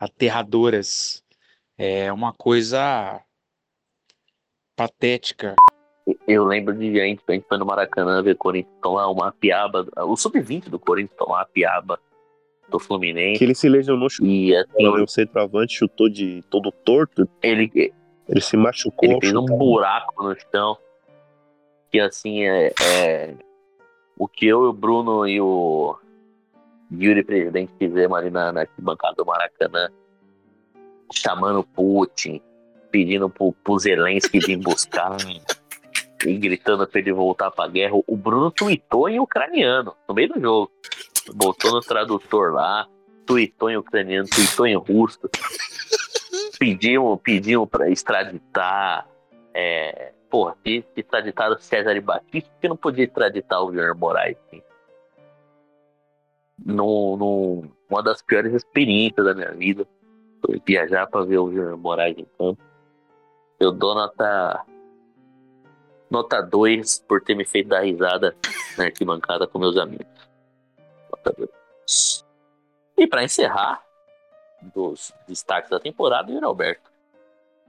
Aterradoras. 0.00 1.22
É 1.76 2.10
uma 2.10 2.32
coisa 2.32 3.22
patética. 4.74 5.54
Eu 6.26 6.44
lembro 6.44 6.74
de 6.74 6.92
gente, 6.92 7.22
a 7.28 7.32
gente 7.32 7.46
foi 7.48 7.58
no 7.58 7.66
Maracanã 7.66 8.22
ver 8.22 8.32
o 8.32 8.36
Corinthians 8.36 8.74
tomar 8.82 9.08
uma 9.08 9.32
piaba, 9.32 9.86
o 9.96 10.16
sub-20 10.16 10.68
do 10.68 10.78
Corinthians 10.78 11.16
tomar 11.18 11.38
uma 11.38 11.44
piaba 11.46 11.98
do 12.68 12.78
Fluminense. 12.78 13.38
Que 13.38 13.44
ele 13.44 13.54
se 13.54 13.68
lesionou, 13.68 14.08
chutou, 14.08 14.30
E 14.30 14.54
assim, 14.54 14.86
o 14.86 15.06
centroavante 15.06 15.74
chutou 15.74 16.08
de 16.08 16.42
todo 16.50 16.70
torto. 16.70 17.28
ele, 17.42 17.92
Ele 18.28 18.40
se 18.40 18.56
machucou. 18.56 19.08
ele 19.10 19.20
fez 19.20 19.34
um 19.34 19.44
buraco 19.44 20.22
no 20.22 20.36
chão. 20.52 20.76
Que 21.90 21.98
assim 22.00 22.44
é, 22.44 22.72
é 22.92 23.34
o 24.18 24.28
que 24.28 24.46
eu, 24.46 24.64
o 24.64 24.72
Bruno 24.72 25.26
e 25.26 25.40
o 25.40 25.96
Yuri 26.92 27.22
Presidente 27.24 27.72
fizemos 27.78 28.18
ali 28.18 28.30
na, 28.30 28.52
na 28.52 28.60
arquibancada 28.60 29.14
do 29.14 29.24
Maracanã, 29.24 29.88
chamando 31.12 31.62
Putin, 31.62 32.42
pedindo 32.90 33.30
pro, 33.30 33.52
pro 33.64 33.78
Zelensky 33.78 34.38
vir 34.40 34.58
buscar 34.58 35.16
e 36.26 36.36
gritando 36.36 36.86
pra 36.86 37.00
ele 37.00 37.12
voltar 37.12 37.50
pra 37.50 37.68
guerra. 37.68 37.94
O 38.06 38.16
Bruno 38.16 38.50
tweetou 38.50 39.08
em 39.08 39.20
ucraniano 39.20 39.94
no 40.08 40.14
meio 40.14 40.28
do 40.28 40.40
jogo. 40.40 40.70
Botou 41.34 41.72
no 41.72 41.80
tradutor 41.80 42.52
lá, 42.52 42.86
tweetou 43.26 43.70
em 43.70 43.76
ucraniano, 43.76 44.28
tweetou 44.28 44.66
em 44.66 44.76
russo. 44.76 45.20
Pediam, 46.58 47.16
pediam 47.18 47.66
pra 47.66 47.90
extraditar. 47.90 49.06
É, 49.54 50.12
porra, 50.30 50.56
se 50.64 50.84
o 50.98 51.58
César 51.58 52.00
Batista, 52.00 52.50
que 52.60 52.68
não 52.68 52.76
podia 52.76 53.04
extraditar 53.04 53.62
o 53.62 53.72
Júnior 53.72 53.94
Moraes. 53.96 54.36
Assim. 54.46 54.62
Num, 56.64 57.16
num- 57.16 57.70
uma 57.88 58.02
das 58.02 58.20
piores 58.22 58.52
experiências 58.52 59.24
da 59.24 59.34
minha 59.34 59.52
vida 59.52 59.86
foi 60.44 60.60
viajar 60.66 61.06
pra 61.06 61.22
ver 61.24 61.38
o 61.38 61.50
Júnior 61.50 61.76
Moraes 61.76 62.16
em 62.18 62.26
campo. 62.38 62.60
Eu 63.60 63.72
dou 63.72 63.94
nota. 63.94 64.64
Nota 66.10 66.40
2 66.40 67.00
por 67.00 67.20
ter 67.22 67.34
me 67.34 67.44
feito 67.44 67.68
dar 67.68 67.80
risada 67.80 68.34
na 68.76 68.84
arquibancada 68.84 69.46
com 69.46 69.58
meus 69.58 69.76
amigos. 69.76 70.06
Nota 71.10 71.34
2. 71.36 72.24
E 72.96 73.06
pra 73.06 73.22
encerrar, 73.24 73.82
dos 74.74 75.12
destaques 75.26 75.70
da 75.70 75.78
temporada, 75.78 76.32
o 76.32 76.44
Alberto. 76.44 76.88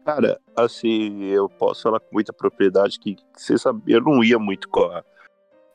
Cara, 0.06 0.40
assim, 0.56 1.26
eu 1.26 1.49
posso 1.49 1.84
falar 1.84 1.99
com 1.99 2.07
muita 2.14 2.34
propriedade 2.34 2.98
que, 2.99 3.16
que 3.16 3.24
você 3.36 3.57
sabia, 3.57 3.98
eu 3.98 4.02
não 4.02 4.24
ia 4.24 4.40
muito 4.40 4.68
com 4.70 4.84
a, 4.86 5.03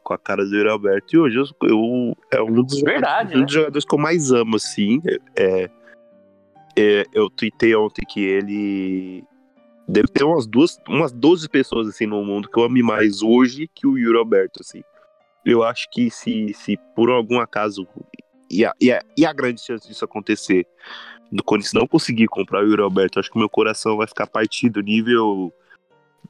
com 0.02 0.14
a 0.14 0.18
cara 0.18 0.44
do 0.44 0.70
Alberto. 0.70 1.14
E 1.14 1.18
hoje 1.18 1.36
eu, 1.38 1.68
eu- 1.68 2.16
é 2.32 2.42
um 2.42 2.62
dos, 2.62 2.80
Verdade, 2.80 3.32
jogadores, 3.32 3.36
um 3.36 3.38
né? 3.40 3.44
dos 3.44 3.54
jogadores 3.54 3.84
que 3.84 3.94
eu 3.94 3.98
mais 3.98 4.32
amo, 4.32 4.56
assim. 4.56 5.00
É, 5.36 5.70
é, 6.76 7.04
eu 7.12 7.30
tuitei 7.30 7.76
ontem 7.76 8.04
que 8.04 8.24
ele 8.24 9.24
Deve 9.86 10.08
ter 10.08 10.24
umas 10.24 10.46
duas, 10.46 10.80
umas 10.88 11.12
12 11.12 11.48
pessoas 11.48 11.88
assim 11.88 12.06
no 12.06 12.24
mundo 12.24 12.48
que 12.48 12.58
eu 12.58 12.64
ame 12.64 12.82
mais 12.82 13.22
hoje 13.22 13.68
que 13.74 13.86
o 13.86 13.98
Yuri 13.98 14.18
Alberto, 14.18 14.60
assim. 14.60 14.82
Eu 15.44 15.62
acho 15.62 15.90
que 15.90 16.10
se, 16.10 16.54
se 16.54 16.78
por 16.96 17.10
algum 17.10 17.38
acaso 17.38 17.86
e 18.50 18.64
a, 18.64 18.72
e, 18.80 18.90
a, 18.90 19.02
e 19.16 19.26
a 19.26 19.32
grande 19.32 19.60
chance 19.60 19.86
disso 19.86 20.04
acontecer, 20.04 20.66
do 21.30 21.42
Corinthians 21.42 21.74
não 21.74 21.86
conseguir 21.86 22.28
comprar 22.28 22.64
o 22.64 22.66
Yuri 22.66 22.82
Alberto, 22.82 23.18
acho 23.18 23.30
que 23.30 23.38
meu 23.38 23.48
coração 23.48 23.96
vai 23.96 24.06
ficar 24.06 24.26
partido 24.26 24.80
nível 24.80 25.52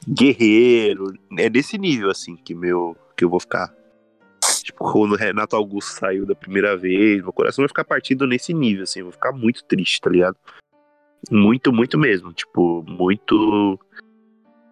guerreiro. 0.08 1.12
É 1.38 1.48
nesse 1.48 1.78
nível 1.78 2.10
assim 2.10 2.36
que 2.36 2.54
meu 2.54 2.96
que 3.16 3.24
eu 3.24 3.30
vou 3.30 3.38
ficar. 3.38 3.72
Tipo, 4.62 4.90
quando 4.90 5.12
o 5.12 5.16
Renato 5.16 5.54
Augusto 5.54 5.98
saiu 5.98 6.26
da 6.26 6.34
primeira 6.34 6.76
vez, 6.76 7.22
meu 7.22 7.32
coração 7.32 7.62
vai 7.62 7.68
ficar 7.68 7.84
partido 7.84 8.26
nesse 8.26 8.52
nível, 8.52 8.84
assim, 8.84 9.00
eu 9.00 9.06
vou 9.06 9.12
ficar 9.12 9.32
muito 9.32 9.62
triste, 9.64 10.00
tá 10.00 10.10
ligado? 10.10 10.36
Muito, 11.30 11.72
muito 11.72 11.98
mesmo. 11.98 12.32
Tipo, 12.32 12.84
muito. 12.86 13.78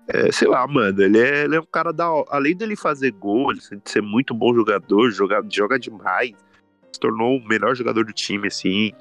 É, 0.09 0.31
sei 0.33 0.49
lá, 0.49 0.67
mano, 0.67 1.03
ele 1.03 1.19
é, 1.19 1.45
ele 1.45 1.57
é 1.57 1.61
um 1.61 1.67
cara 1.67 1.93
da. 1.93 2.07
Além 2.29 2.57
dele 2.57 2.77
fazer 2.77 3.13
gol, 3.13 3.53
ele 3.53 3.61
ser 3.85 4.03
muito 4.03 4.35
bom 4.35 4.55
jogador, 4.55 5.11
joga, 5.11 5.43
joga 5.49 5.79
demais. 5.79 6.35
Se 6.93 7.01
tornou 7.01 7.39
o 7.39 7.47
melhor 7.49 7.75
jogador 7.75 8.05
do 8.05 8.13
time, 8.13 8.49
assim. 8.49 8.93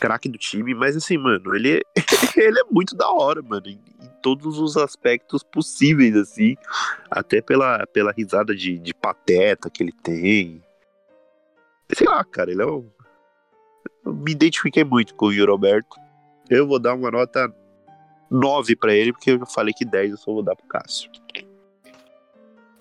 Craque 0.00 0.28
do 0.28 0.36
time, 0.36 0.74
mas 0.74 0.96
assim, 0.96 1.16
mano, 1.16 1.54
ele, 1.54 1.78
é- 1.78 1.82
ele 2.36 2.58
é 2.58 2.64
muito 2.70 2.96
da 2.96 3.08
hora, 3.08 3.40
mano. 3.40 3.68
Em, 3.68 3.78
em 4.00 4.08
todos 4.20 4.58
os 4.58 4.76
aspectos 4.76 5.44
possíveis, 5.44 6.16
assim. 6.16 6.56
Até 7.08 7.40
pela, 7.40 7.86
pela 7.86 8.10
risada 8.10 8.54
de, 8.54 8.78
de 8.78 8.92
pateta 8.92 9.70
que 9.70 9.82
ele 9.82 9.92
tem. 9.92 10.60
Sei 11.92 12.06
lá, 12.06 12.24
cara, 12.24 12.50
ele 12.50 12.62
é 12.62 12.66
um. 12.66 12.88
Eu 14.04 14.12
me 14.12 14.32
identifiquei 14.32 14.84
muito 14.84 15.14
com 15.14 15.26
o 15.26 15.32
Yuri 15.32 15.50
Alberto. 15.50 15.96
Eu 16.50 16.66
vou 16.66 16.78
dar 16.78 16.94
uma 16.94 17.10
nota 17.10 17.52
9 18.30 18.76
pra 18.76 18.94
ele, 18.94 19.12
porque 19.12 19.30
eu 19.30 19.38
já 19.38 19.46
falei 19.46 19.72
que 19.72 19.84
10 19.84 20.12
eu 20.12 20.16
só 20.16 20.32
vou 20.32 20.42
dar 20.42 20.56
pro 20.56 20.66
Cássio. 20.66 21.10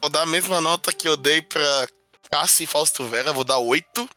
Vou 0.01 0.09
dar 0.09 0.23
a 0.23 0.25
mesma 0.25 0.59
nota 0.59 0.91
que 0.91 1.07
eu 1.07 1.15
dei 1.15 1.41
pra 1.41 1.87
Cássio 2.29 2.63
e 2.63 2.67
Fausto 2.67 3.05
Vera, 3.05 3.33
vou 3.33 3.43
dar 3.43 3.59
8. 3.59 4.09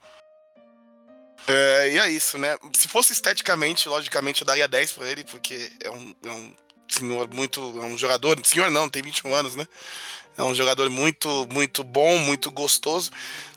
É, 1.46 1.90
e 1.92 1.98
é 1.98 2.10
isso, 2.10 2.38
né? 2.38 2.56
Se 2.74 2.88
fosse 2.88 3.12
esteticamente, 3.12 3.88
logicamente, 3.88 4.40
eu 4.40 4.46
daria 4.46 4.66
10 4.66 4.92
pra 4.92 5.10
ele, 5.10 5.24
porque 5.24 5.70
é 5.82 5.90
um, 5.90 6.14
é 6.24 6.30
um 6.30 6.54
senhor 6.88 7.28
muito. 7.32 7.60
É 7.60 7.84
um 7.84 7.98
jogador. 7.98 8.38
Senhor 8.44 8.70
não, 8.70 8.88
tem 8.88 9.02
21 9.02 9.34
anos, 9.34 9.56
né? 9.56 9.66
É 10.36 10.42
um 10.42 10.54
jogador 10.54 10.88
muito, 10.88 11.46
muito 11.52 11.84
bom, 11.84 12.18
muito 12.18 12.50
gostoso. 12.50 13.10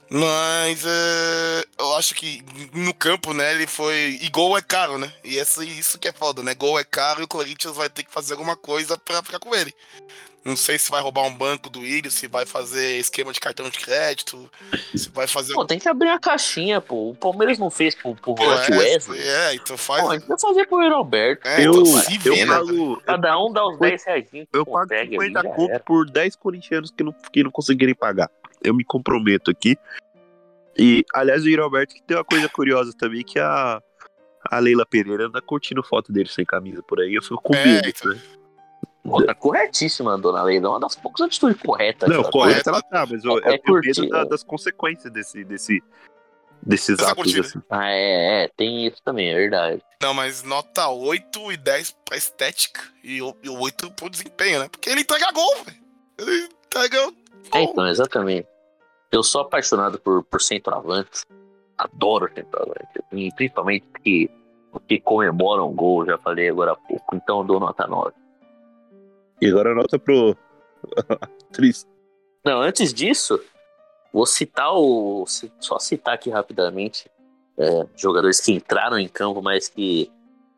Mas 0.09 0.85
é, 0.85 1.65
eu 1.79 1.95
acho 1.95 2.15
que 2.15 2.41
no 2.73 2.93
campo, 2.93 3.34
né, 3.34 3.53
ele 3.53 3.67
foi. 3.67 4.17
E 4.21 4.29
gol 4.29 4.57
é 4.57 4.61
caro, 4.61 4.97
né? 4.97 5.11
E 5.23 5.38
essa, 5.38 5.63
isso 5.65 5.99
que 5.99 6.07
é 6.07 6.13
foda, 6.13 6.41
né? 6.41 6.55
Gol 6.55 6.79
é 6.79 6.84
caro 6.84 7.21
e 7.21 7.23
o 7.23 7.27
Corinthians 7.27 7.75
vai 7.75 7.89
ter 7.89 8.03
que 8.03 8.11
fazer 8.11 8.34
alguma 8.34 8.55
coisa 8.55 8.97
pra 8.97 9.21
ficar 9.21 9.39
com 9.39 9.53
ele. 9.53 9.73
Não 10.47 10.55
sei 10.55 10.79
se 10.79 10.89
vai 10.89 11.01
roubar 11.01 11.23
um 11.23 11.35
banco 11.35 11.69
do 11.69 11.81
Willian, 11.81 12.09
se 12.09 12.25
vai 12.25 12.45
fazer 12.45 12.97
esquema 12.97 13.34
de 13.34 13.39
cartão 13.39 13.69
de 13.69 13.77
crédito, 13.79 14.49
se 14.95 15.09
vai 15.09 15.27
fazer. 15.27 15.53
Pô, 15.53 15.65
tem 15.65 15.77
que 15.77 15.89
abrir 15.89 16.07
a 16.07 16.17
caixinha, 16.17 16.79
pô. 16.79 17.09
O 17.09 17.15
Palmeiras 17.15 17.59
não 17.59 17.69
fez 17.69 17.93
Pô, 17.93 18.15
Volante 18.34 18.71
é, 18.71 18.77
Wesley. 18.77 19.19
é, 19.19 19.55
então 19.55 19.77
faz. 19.77 20.03
Pô, 20.03 20.11
a 20.11 20.13
gente 20.17 20.25
vai 20.25 20.39
fazer 20.39 20.65
pro 20.67 20.81
Yuri 20.81 20.95
Alberto. 20.95 21.45
É, 21.45 21.65
eu, 21.65 21.71
então 21.73 21.85
se 21.85 22.15
eu 22.25 22.34
vê, 22.34 22.45
né? 22.45 22.55
pago, 22.55 23.01
Cada 23.05 23.38
um 23.43 23.51
dá 23.51 23.67
os 23.67 23.77
10 23.77 24.05
reais. 24.05 24.29
que 24.29 24.47
eu 24.53 24.65
pago 24.65 24.88
consegue 24.88 25.17
ali, 25.17 25.27
50 25.27 25.41
já 25.49 25.53
conto 25.53 25.79
por 25.84 26.09
10 26.09 26.35
corintianos 26.38 26.91
que 26.91 27.03
não, 27.03 27.15
que 27.34 27.43
não 27.43 27.51
conseguirem 27.51 27.93
pagar. 27.93 28.31
Eu 28.63 28.73
me 28.73 28.84
comprometo 28.84 29.51
aqui. 29.51 29.77
E, 30.77 31.03
aliás, 31.13 31.43
o 31.43 31.49
Yuri 31.49 31.61
Alberto 31.61 31.95
que 31.95 32.03
tem 32.03 32.15
uma 32.17 32.23
coisa 32.23 32.47
curiosa 32.49 32.93
também, 32.97 33.23
que 33.23 33.39
a, 33.39 33.81
a 34.49 34.59
Leila 34.59 34.85
Pereira 34.85 35.25
anda 35.25 35.41
curtindo 35.41 35.81
foto 35.84 36.11
dele 36.11 36.29
sem 36.29 36.45
camisa 36.45 36.84
por 36.84 36.99
aí. 36.99 37.15
Eu 37.15 37.21
fico 37.23 37.41
com 37.41 37.55
É, 37.55 37.65
medo, 37.65 37.89
então. 37.89 38.11
né? 38.13 38.21
Pô, 39.03 39.23
tá 39.23 39.34
corretíssima, 39.34 40.17
dona 40.17 40.43
Leila. 40.43 40.67
É 40.67 40.69
uma 40.69 40.79
das 40.81 40.95
poucas 40.95 41.21
atitudes 41.25 41.61
corretas. 41.61 42.09
Não, 42.09 42.17
cara. 42.21 42.31
correto 42.31 42.69
ela 42.69 42.81
tá, 42.81 43.05
mas 43.09 43.23
eu, 43.23 43.39
É 43.39 43.53
eu 43.55 43.59
tenho 43.59 43.79
medo 43.79 44.09
da- 44.09 44.19
é. 44.21 44.25
das 44.25 44.43
consequências 44.43 45.11
desse, 45.11 45.43
desse, 45.45 45.81
desses 46.61 46.99
Essa 46.99 47.11
atos, 47.11 47.23
curtida. 47.23 47.47
assim. 47.47 47.59
Ah, 47.69 47.89
é, 47.89 48.43
é, 48.43 48.47
tem 48.57 48.85
isso 48.85 48.97
também, 49.03 49.29
é 49.31 49.35
verdade. 49.35 49.81
Não, 50.03 50.13
mas 50.13 50.43
nota 50.43 50.89
8 50.89 51.51
e 51.53 51.57
10 51.57 51.95
pra 52.05 52.17
estética 52.17 52.81
e 53.03 53.21
o, 53.21 53.34
e 53.41 53.49
o 53.49 53.57
8 53.59 53.89
pro 53.91 54.09
desempenho, 54.09 54.59
né? 54.59 54.67
Porque 54.69 54.89
ele 54.89 55.01
entrega 55.01 55.31
gol, 55.31 55.55
velho. 55.63 55.77
Ele 56.19 56.49
entrega 56.65 57.01
gol. 57.05 57.13
É, 57.53 57.61
então, 57.64 57.88
exatamente. 57.88 58.47
Eu 59.11 59.23
sou 59.23 59.41
apaixonado 59.41 59.99
por, 59.99 60.23
por 60.23 60.41
centroavante. 60.41 61.22
Adoro 61.77 62.30
centroavante. 62.34 62.99
E 63.11 63.31
principalmente 63.34 63.85
que, 64.03 64.30
que 64.88 64.99
comemoram 64.99 65.73
gol, 65.73 66.05
já 66.05 66.18
falei 66.18 66.49
agora 66.49 66.73
há 66.73 66.76
pouco. 66.76 67.15
Então 67.15 67.39
eu 67.39 67.43
dou 67.45 67.59
nota 67.59 67.88
9. 67.88 68.14
E 69.41 69.47
agora 69.47 69.73
nota 69.73 69.97
pro. 69.99 70.35
Triste. 71.51 71.88
Não, 72.43 72.61
antes 72.61 72.93
disso, 72.93 73.39
vou 74.11 74.26
citar 74.26 74.73
o. 74.73 75.26
Só 75.59 75.80
citar 75.80 76.15
aqui 76.15 76.30
rapidamente 76.30 77.09
é, 77.57 77.88
jogadores 77.95 78.39
que 78.39 78.51
entraram 78.51 78.99
em 78.99 79.07
campo, 79.07 79.41
mas 79.41 79.68
que 79.68 80.11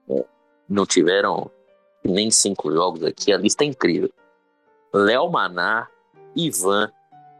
é, 0.10 0.26
não 0.68 0.85
tiveram 0.85 1.49
nem 2.03 2.30
cinco 2.30 2.72
jogos 2.72 3.03
aqui. 3.03 3.31
A 3.31 3.38
lista 3.38 3.64
é 3.64 3.68
incrível. 3.68 4.11
Léo 4.93 5.30
Maná, 5.30 5.88
Ivan, 6.47 6.91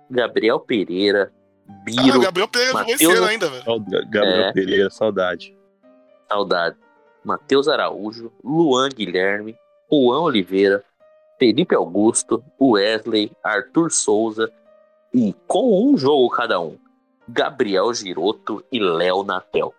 Gabriel 0.10 0.60
Pereira, 0.60 1.32
Ah, 1.68 1.72
o 1.72 1.84
Biro, 1.84 2.20
Gabriel 2.22 2.48
Pereira 2.48 2.82
esse 2.88 3.06
Mateus- 3.06 3.28
ainda, 3.30 3.48
velho. 3.50 3.64
Gabriel 4.10 4.46
É. 4.48 4.54
Pereira, 4.54 4.90
saudade. 4.90 5.56
Saudade. 6.28 6.76
Matheus 7.24 7.68
Araújo, 7.68 8.32
Luan 8.44 8.90
Guilherme, 8.90 9.56
Juan 9.92 10.22
Oliveira, 10.22 10.84
Felipe 11.38 11.76
Augusto, 11.76 12.44
Wesley, 12.60 13.32
Arthur 13.44 13.92
Souza 13.92 14.52
e 15.14 15.34
com 15.48 15.90
um 15.92 15.98
jogo 15.98 16.30
cada 16.30 16.60
um, 16.60 16.78
Gabriel 17.28 17.94
Giroto 17.94 18.64
e 18.72 18.80
Léo 18.80 19.24
Natel. 19.24 19.74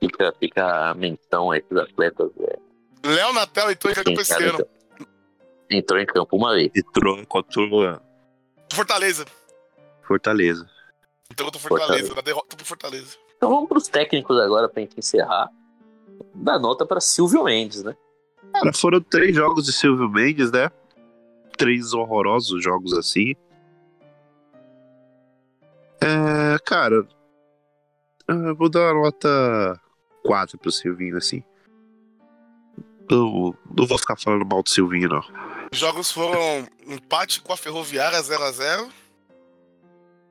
Fica, 0.00 0.32
fica 0.38 0.90
a 0.90 0.94
menção 0.94 1.50
a 1.50 1.58
esses 1.58 1.76
atletas. 1.76 2.30
É, 2.40 2.58
Léo 3.08 3.32
Natel 3.32 3.70
esse 3.70 4.32
entraram 4.34 4.44
em 4.46 4.48
ano. 4.48 4.58
campo. 4.58 4.70
Entrou 5.70 6.00
em 6.00 6.06
campo 6.06 6.36
uma 6.36 6.54
vez. 6.54 6.70
Entrou 6.74 7.24
contra 7.26 7.60
o 7.60 8.00
Fortaleza. 8.72 9.26
Fortaleza. 10.02 10.68
Entrou 11.30 11.50
contra 11.50 11.58
o 11.58 11.62
Fortaleza, 11.62 12.06
Fortaleza. 12.06 12.14
na 12.14 12.22
derrota 12.22 12.56
pro 12.56 12.64
Fortaleza. 12.64 13.16
Então 13.36 13.50
vamos 13.50 13.68
para 13.68 13.78
os 13.78 13.88
técnicos 13.88 14.38
agora 14.38 14.68
para 14.68 14.82
gente 14.82 14.98
encerrar. 14.98 15.50
Dá 16.34 16.58
nota 16.58 16.86
para 16.86 17.00
Silvio 17.00 17.44
Mendes, 17.44 17.82
né? 17.82 17.96
Cara, 18.52 18.72
foram 18.72 19.00
três 19.00 19.34
jogos 19.36 19.66
de 19.66 19.72
Silvio 19.72 20.08
Mendes, 20.08 20.50
né? 20.50 20.70
Três 21.56 21.92
horrorosos 21.92 22.62
jogos 22.62 22.92
assim. 22.94 23.34
É, 26.00 26.58
cara, 26.64 27.06
eu 28.28 28.56
vou 28.56 28.68
dar 28.68 28.94
uma 28.94 29.04
nota 29.04 29.80
4 30.24 30.58
pro 30.58 30.70
Silvinho, 30.70 31.16
assim. 31.16 31.42
Eu 33.10 33.56
não 33.76 33.86
vou 33.86 33.98
ficar 33.98 34.16
falando 34.16 34.46
mal 34.46 34.62
do 34.62 34.68
Silvinho, 34.68 35.08
não. 35.08 35.22
Os 35.70 35.78
jogos 35.78 36.10
foram 36.10 36.66
empate 36.86 37.40
com 37.40 37.52
a 37.52 37.56
Ferroviária 37.56 38.20
0x0. 38.22 38.90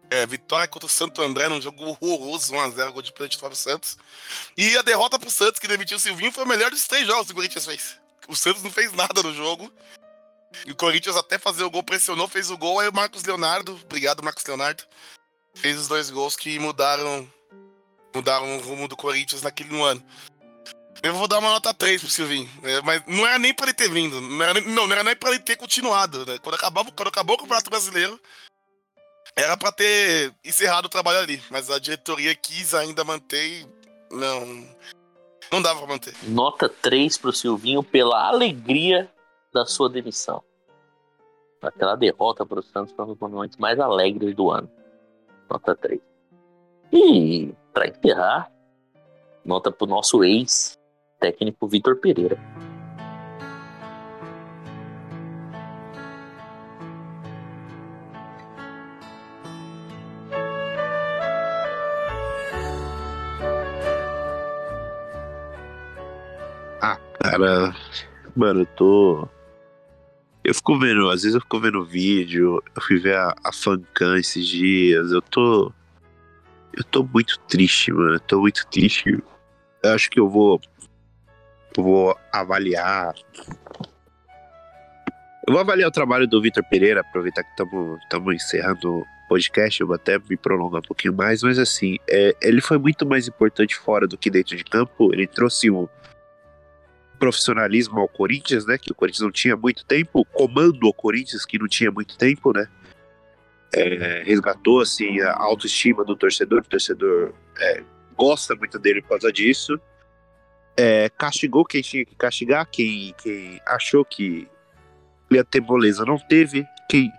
É, 0.09 0.25
vitória 0.25 0.67
contra 0.67 0.87
o 0.87 0.89
Santo 0.89 1.21
André 1.21 1.49
num 1.49 1.61
jogo 1.61 1.83
horroroso, 1.83 2.53
1x0, 2.53 2.91
gol 2.91 3.01
de 3.01 3.11
pênalti 3.11 3.37
para 3.37 3.51
o 3.51 3.55
Santos. 3.55 3.97
E 4.55 4.77
a 4.77 4.81
derrota 4.81 5.19
pro 5.19 5.29
Santos, 5.29 5.59
que 5.59 5.67
demitiu 5.67 5.97
o 5.97 5.99
Silvinho, 5.99 6.31
foi 6.31 6.45
o 6.45 6.47
melhor 6.47 6.71
dos 6.71 6.87
três 6.87 7.05
jogos 7.05 7.27
que 7.27 7.33
o 7.33 7.35
Corinthians 7.35 7.65
fez. 7.65 7.99
O 8.27 8.35
Santos 8.35 8.63
não 8.63 8.71
fez 8.71 8.93
nada 8.93 9.21
no 9.21 9.33
jogo. 9.33 9.71
E 10.65 10.71
o 10.71 10.75
Corinthians 10.75 11.17
até 11.17 11.37
fazer 11.37 11.63
o 11.63 11.69
gol 11.69 11.83
pressionou, 11.83 12.27
fez 12.27 12.49
o 12.49 12.57
gol, 12.57 12.79
aí 12.79 12.87
o 12.87 12.93
Marcos 12.93 13.23
Leonardo, 13.23 13.79
obrigado 13.83 14.23
Marcos 14.23 14.45
Leonardo, 14.45 14.83
fez 15.53 15.77
os 15.77 15.87
dois 15.87 16.09
gols 16.09 16.35
que 16.35 16.57
mudaram 16.57 17.29
mudaram 18.15 18.57
o 18.57 18.61
rumo 18.61 18.87
do 18.87 18.97
Corinthians 18.97 19.41
naquele 19.41 19.69
no 19.69 19.83
ano. 19.83 20.03
Eu 21.03 21.13
vou 21.13 21.27
dar 21.27 21.39
uma 21.39 21.49
nota 21.51 21.73
3 21.73 22.01
pro 22.01 22.09
Silvinho. 22.09 22.49
né? 22.61 22.81
Mas 22.83 23.03
não 23.07 23.25
era 23.25 23.37
nem 23.39 23.53
pra 23.53 23.65
ele 23.67 23.73
ter 23.73 23.89
vindo. 23.89 24.19
Não 24.19 24.43
era, 24.43 24.61
não, 24.61 24.87
não 24.87 24.91
era 24.93 25.03
nem 25.03 25.15
pra 25.15 25.29
ele 25.29 25.39
ter 25.39 25.55
continuado. 25.55 26.25
né? 26.25 26.37
Quando, 26.39 26.55
acabava, 26.55 26.91
quando 26.91 27.07
acabou 27.07 27.35
o 27.35 27.39
Campeonato 27.39 27.69
Brasileiro, 27.69 28.19
era 29.35 29.55
pra 29.55 29.71
ter 29.71 30.33
encerrado 30.43 30.85
o 30.85 30.89
trabalho 30.89 31.19
ali. 31.19 31.41
Mas 31.49 31.69
a 31.69 31.79
diretoria 31.79 32.33
quis 32.35 32.73
ainda 32.73 33.03
manter 33.03 33.61
e 33.61 33.67
não. 34.11 34.67
Não 35.51 35.61
dava 35.61 35.79
pra 35.79 35.87
manter. 35.87 36.13
Nota 36.23 36.67
3 36.67 37.17
pro 37.17 37.31
Silvinho 37.31 37.81
pela 37.83 38.27
alegria 38.27 39.09
da 39.53 39.65
sua 39.65 39.89
demissão. 39.89 40.43
Aquela 41.61 41.95
derrota 41.95 42.45
pro 42.45 42.61
Santos 42.61 42.93
foi 42.93 43.05
um 43.05 43.07
dos 43.09 43.19
momentos 43.19 43.57
mais 43.57 43.79
alegres 43.79 44.35
do 44.35 44.51
ano. 44.51 44.69
Nota 45.49 45.75
3. 45.75 45.99
E, 46.91 47.53
pra 47.73 47.87
encerrar, 47.87 48.51
nota 49.43 49.71
pro 49.71 49.87
nosso 49.87 50.23
ex-técnico 51.21 51.67
Vitor 51.67 51.95
Pereira. 51.97 52.37
Cara, 67.19 67.75
mano, 68.35 68.61
eu 68.61 68.65
tô. 68.65 69.27
Eu 70.43 70.55
fico 70.55 70.79
vendo, 70.79 71.09
às 71.09 71.23
vezes 71.23 71.35
eu 71.35 71.41
fico 71.41 71.59
vendo 71.59 71.83
vídeo, 71.83 72.63
eu 72.73 72.81
fui 72.81 72.97
ver 72.97 73.15
a, 73.15 73.35
a 73.43 73.51
Fancam 73.51 74.15
esses 74.15 74.47
dias, 74.47 75.11
eu 75.11 75.21
tô. 75.21 75.71
Eu 76.73 76.83
tô 76.85 77.03
muito 77.03 77.37
triste, 77.41 77.91
mano. 77.91 78.15
Eu 78.15 78.19
tô 78.19 78.39
muito 78.39 78.65
triste. 78.67 79.21
Eu 79.83 79.93
acho 79.93 80.09
que 80.09 80.19
eu 80.19 80.29
vou. 80.29 80.61
Vou 81.77 82.17
avaliar. 82.31 83.13
Eu 85.47 85.53
vou 85.53 85.59
avaliar 85.59 85.87
o 85.87 85.91
trabalho 85.91 86.27
do 86.27 86.41
Vitor 86.41 86.63
Pereira, 86.69 87.01
aproveitar 87.01 87.43
que 87.43 87.51
estamos 87.51 88.35
encerrando 88.35 88.97
o 88.99 89.05
podcast, 89.29 89.79
eu 89.79 89.87
vou 89.87 89.95
até 89.95 90.17
me 90.17 90.35
prolongar 90.35 90.79
um 90.79 90.87
pouquinho 90.87 91.13
mais, 91.13 91.43
mas 91.43 91.59
assim, 91.59 91.97
é, 92.09 92.35
ele 92.41 92.61
foi 92.61 92.77
muito 92.77 93.05
mais 93.05 93.27
importante 93.27 93.75
fora 93.75 94.07
do 94.07 94.17
que 94.17 94.29
dentro 94.29 94.57
de 94.57 94.63
campo. 94.63 95.13
Ele 95.13 95.27
trouxe 95.27 95.69
um 95.69 95.87
profissionalismo 97.19 97.99
ao 97.99 98.07
Corinthians, 98.07 98.65
né? 98.65 98.77
Que 98.77 98.91
o 98.91 98.95
Corinthians 98.95 99.21
não 99.21 99.31
tinha 99.31 99.55
muito 99.55 99.85
tempo, 99.85 100.25
comando 100.33 100.85
ao 100.87 100.93
Corinthians 100.93 101.45
que 101.45 101.59
não 101.59 101.67
tinha 101.67 101.91
muito 101.91 102.17
tempo, 102.17 102.51
né? 102.51 102.67
É, 103.73 104.23
resgatou 104.25 104.81
assim 104.81 105.21
a 105.21 105.35
autoestima 105.35 106.03
do 106.03 106.15
torcedor, 106.15 106.59
o 106.59 106.69
torcedor 106.69 107.33
é, 107.59 107.83
gosta 108.15 108.55
muito 108.55 108.79
dele 108.79 109.01
por 109.01 109.09
causa 109.09 109.31
disso. 109.31 109.79
É, 110.79 111.09
castigou 111.09 111.65
quem 111.65 111.81
tinha 111.81 112.05
que 112.05 112.15
castigar, 112.15 112.67
quem, 112.69 113.13
quem 113.17 113.59
achou 113.65 114.05
que 114.05 114.47
ia 115.31 115.43
ter 115.43 115.59
moleza 115.59 116.05
não 116.05 116.17
teve, 116.19 116.65
quem 116.87 117.11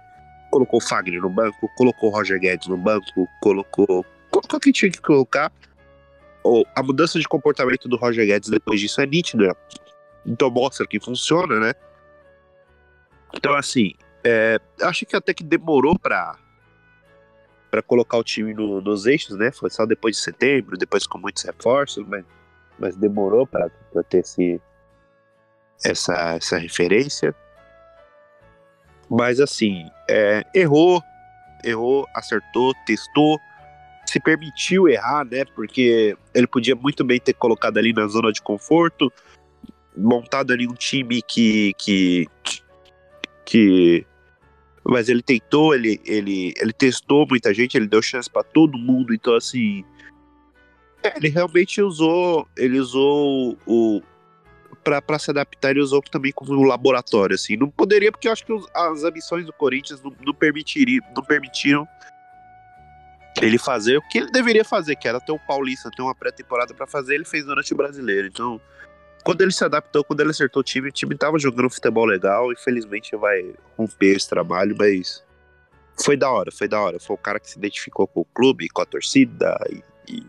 colocou 0.51 0.78
o 0.78 0.82
Fagner 0.82 1.20
no 1.20 1.28
banco, 1.28 1.68
colocou 1.76 2.09
o 2.10 2.12
Roger 2.12 2.39
Guedes 2.39 2.68
no 2.68 2.76
banco, 2.76 3.05
colocou, 3.43 4.06
colocou 4.30 4.60
quem 4.60 4.72
tinha 4.72 4.90
que 4.90 5.01
colocar. 5.01 5.52
Ou 6.44 6.64
a 6.74 6.82
mudança 6.82 7.18
de 7.18 7.26
comportamento 7.28 7.89
do 7.89 7.97
Roger 7.97 8.24
Guedes 8.26 8.48
depois 8.48 8.80
disso 8.80 9.01
é 9.01 9.06
nítida. 9.06 9.55
Então 10.24 10.48
mostra 10.51 10.86
que 10.86 11.01
funciona, 11.01 11.59
né? 11.59 11.74
Então, 13.35 13.55
assim, 13.55 13.93
é, 14.24 14.59
acho 14.82 15.05
que 15.05 15.16
até 15.16 15.35
que 15.35 15.43
demorou 15.44 15.98
pra, 15.98 16.39
pra 17.70 17.82
colocar 17.82 18.16
o 18.16 18.24
time 18.24 18.55
no- 18.55 18.80
nos 18.80 19.05
eixos, 19.05 19.36
né? 19.36 19.51
Foi 19.51 19.68
só 19.68 19.85
depois 19.85 20.16
de 20.16 20.22
setembro, 20.22 20.78
depois 20.78 21.06
com 21.06 21.18
muitos 21.18 21.43
reforços, 21.43 22.06
mas, 22.06 22.24
mas 22.79 22.97
demorou 22.97 23.47
pra 23.47 23.69
ter 24.09 24.19
esse, 24.19 24.61
essa, 25.85 26.15
essa 26.37 26.59
referência. 26.59 27.35
Mas, 29.09 29.41
assim, 29.41 29.89
é, 30.09 30.45
errou, 30.55 31.03
errou, 31.65 32.07
acertou, 32.15 32.75
testou, 32.87 33.39
se 34.07 34.21
permitiu 34.21 34.89
errar, 34.89 35.25
né? 35.25 35.45
Porque 35.55 36.17
ele 36.35 36.47
podia 36.47 36.75
muito 36.75 37.05
bem 37.05 37.19
ter 37.19 37.35
colocado 37.35 37.79
ali 37.79 37.93
na 37.93 38.07
zona 38.07 38.33
de 38.33 38.43
conforto, 38.43 39.13
montado 39.97 40.53
ali 40.53 40.67
um 40.67 40.75
time 40.75 41.23
que. 41.23 41.75
que, 41.79 42.27
que 43.45 44.07
mas 44.85 45.09
ele 45.09 45.23
tentou, 45.23 45.75
ele, 45.75 46.01
ele, 46.07 46.55
ele 46.57 46.73
testou 46.73 47.27
muita 47.29 47.53
gente, 47.53 47.77
ele 47.77 47.87
deu 47.87 48.01
chance 48.01 48.31
pra 48.31 48.43
todo 48.43 48.79
mundo, 48.79 49.15
então 49.15 49.35
assim. 49.35 49.85
É, 51.03 51.16
ele 51.16 51.29
realmente 51.29 51.81
usou. 51.81 52.49
Ele 52.57 52.79
usou 52.79 53.57
o. 53.66 54.03
Pra 55.07 55.19
se 55.19 55.31
adaptar, 55.31 55.70
ele 55.70 55.81
usou 55.81 56.01
também 56.01 56.33
como 56.33 56.53
um 56.53 56.65
laboratório, 56.65 57.35
assim. 57.35 57.57
Não 57.57 57.69
poderia, 57.69 58.11
porque 58.11 58.27
eu 58.27 58.33
acho 58.33 58.47
que 58.47 58.53
as 58.75 59.05
ambições 59.05 59.45
do 59.45 59.53
Corinthians 59.53 60.01
não, 60.01 60.15
não, 60.25 60.33
permitiriam, 60.33 61.05
não 61.15 61.23
permitiram 61.23 61.87
ele 63.43 63.59
fazer 63.59 63.99
o 63.99 64.03
que 64.03 64.19
ele 64.19 64.31
deveria 64.31 64.65
fazer, 64.65 64.97
que 64.97 65.07
era 65.07 65.20
ter 65.20 65.33
o 65.33 65.39
Paulista, 65.39 65.91
ter 65.95 66.01
uma 66.01 66.15
pré-temporada 66.15 66.73
pra 66.73 66.87
fazer, 66.87 67.16
ele 67.16 67.27
fez 67.27 67.45
durante 67.45 67.73
o 67.73 67.77
brasileiro. 67.77 68.29
Então, 68.29 68.59
quando 69.25 69.43
ele 69.43 69.53
se 69.53 69.62
adaptou, 69.62 70.03
quando 70.03 70.20
ele 70.20 70.31
acertou 70.31 70.61
o 70.61 70.65
time, 70.65 70.89
o 70.89 70.93
time 70.93 71.15
tava 71.15 71.39
jogando 71.39 71.69
futebol 71.69 72.07
legal. 72.07 72.51
Infelizmente 72.51 73.15
vai 73.15 73.53
romper 73.77 74.16
esse 74.16 74.29
trabalho, 74.29 74.75
mas 74.79 75.23
foi 76.03 76.16
da 76.16 76.31
hora, 76.31 76.51
foi 76.51 76.66
da 76.66 76.81
hora. 76.81 76.99
Foi 76.99 77.15
o 77.15 77.19
cara 77.19 77.39
que 77.39 77.51
se 77.51 77.59
identificou 77.59 78.07
com 78.07 78.20
o 78.20 78.25
clube, 78.25 78.70
com 78.70 78.81
a 78.81 78.87
torcida 78.87 79.59
e, 79.70 79.83
e 80.11 80.27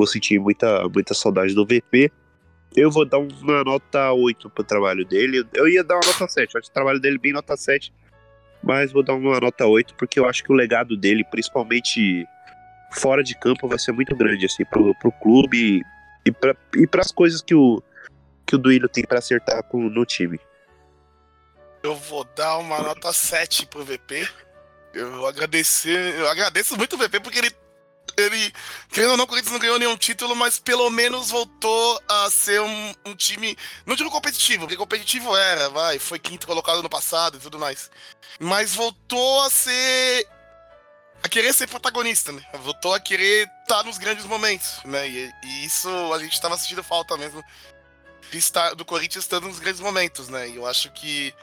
vou 0.00 0.06
sentir 0.06 0.38
muita, 0.38 0.88
muita 0.88 1.12
saudade 1.12 1.54
do 1.54 1.66
VP. 1.66 2.10
Eu 2.74 2.90
vou 2.90 3.04
dar 3.04 3.18
uma 3.18 3.62
nota 3.62 4.12
8 4.12 4.48
pro 4.48 4.64
trabalho 4.64 5.04
dele. 5.04 5.46
Eu 5.52 5.68
ia 5.68 5.84
dar 5.84 5.96
uma 5.96 6.06
nota 6.06 6.26
7, 6.26 6.54
eu 6.54 6.58
acho 6.58 6.70
o 6.70 6.72
trabalho 6.72 6.98
dele 6.98 7.18
bem 7.18 7.34
nota 7.34 7.54
7, 7.54 7.92
mas 8.62 8.92
vou 8.92 9.02
dar 9.02 9.14
uma 9.14 9.38
nota 9.38 9.66
8 9.66 9.94
porque 9.96 10.18
eu 10.18 10.26
acho 10.26 10.42
que 10.42 10.50
o 10.50 10.54
legado 10.54 10.96
dele, 10.96 11.22
principalmente 11.22 12.26
fora 12.92 13.22
de 13.22 13.38
campo, 13.38 13.68
vai 13.68 13.78
ser 13.78 13.92
muito 13.92 14.16
grande 14.16 14.46
assim 14.46 14.64
pro, 14.64 14.94
pro 14.94 15.12
clube 15.12 15.82
e 16.24 16.32
para 16.32 16.56
e 16.76 16.86
pras 16.86 17.12
coisas 17.12 17.42
que 17.42 17.54
o 17.54 17.82
que 18.46 18.56
o 18.56 18.58
Duílio 18.58 18.88
tem 18.88 19.04
pra 19.04 19.18
acertar 19.18 19.62
com, 19.64 19.88
no 19.88 20.04
time. 20.06 20.40
Eu 21.82 21.94
vou 21.94 22.24
dar 22.24 22.56
uma 22.56 22.80
nota 22.82 23.12
7 23.12 23.66
pro 23.66 23.84
VP. 23.84 24.26
Eu 24.94 25.26
agradecer. 25.26 26.14
Eu 26.18 26.28
agradeço 26.28 26.76
muito 26.76 26.96
o 26.96 26.98
VP 26.98 27.20
porque 27.20 27.38
ele. 27.38 27.54
Ele, 28.16 28.52
querendo 28.90 29.12
ou 29.12 29.16
não, 29.16 29.24
o 29.24 29.26
Corinthians 29.26 29.52
não 29.52 29.60
ganhou 29.60 29.78
nenhum 29.78 29.96
título, 29.96 30.34
mas 30.34 30.58
pelo 30.58 30.88
menos 30.90 31.30
voltou 31.30 32.02
a 32.08 32.30
ser 32.30 32.60
um, 32.60 32.94
um 33.06 33.14
time. 33.14 33.56
Não 33.86 33.96
digo 33.96 34.10
competitivo, 34.10 34.62
porque 34.62 34.76
competitivo 34.76 35.36
era, 35.36 35.68
vai, 35.70 35.98
foi 35.98 36.18
quinto 36.18 36.46
colocado 36.46 36.82
no 36.82 36.88
passado 36.88 37.36
e 37.36 37.40
tudo 37.40 37.58
mais. 37.58 37.90
Mas 38.38 38.74
voltou 38.74 39.42
a 39.42 39.50
ser. 39.50 40.26
a 41.22 41.28
querer 41.28 41.52
ser 41.52 41.66
protagonista, 41.68 42.32
né? 42.32 42.42
Voltou 42.62 42.94
a 42.94 43.00
querer 43.00 43.48
estar 43.62 43.82
nos 43.84 43.98
grandes 43.98 44.24
momentos, 44.24 44.78
né? 44.84 45.08
E, 45.08 45.32
e 45.44 45.64
isso 45.64 45.88
a 46.12 46.18
gente 46.18 46.40
tava 46.40 46.56
sentindo 46.56 46.82
falta 46.82 47.16
mesmo 47.16 47.42
de 48.30 48.38
estar, 48.38 48.74
do 48.74 48.84
Corinthians 48.84 49.24
estando 49.24 49.48
nos 49.48 49.58
grandes 49.58 49.80
momentos, 49.80 50.28
né? 50.28 50.48
E 50.48 50.56
eu 50.56 50.66
acho 50.66 50.90
que 50.92 51.34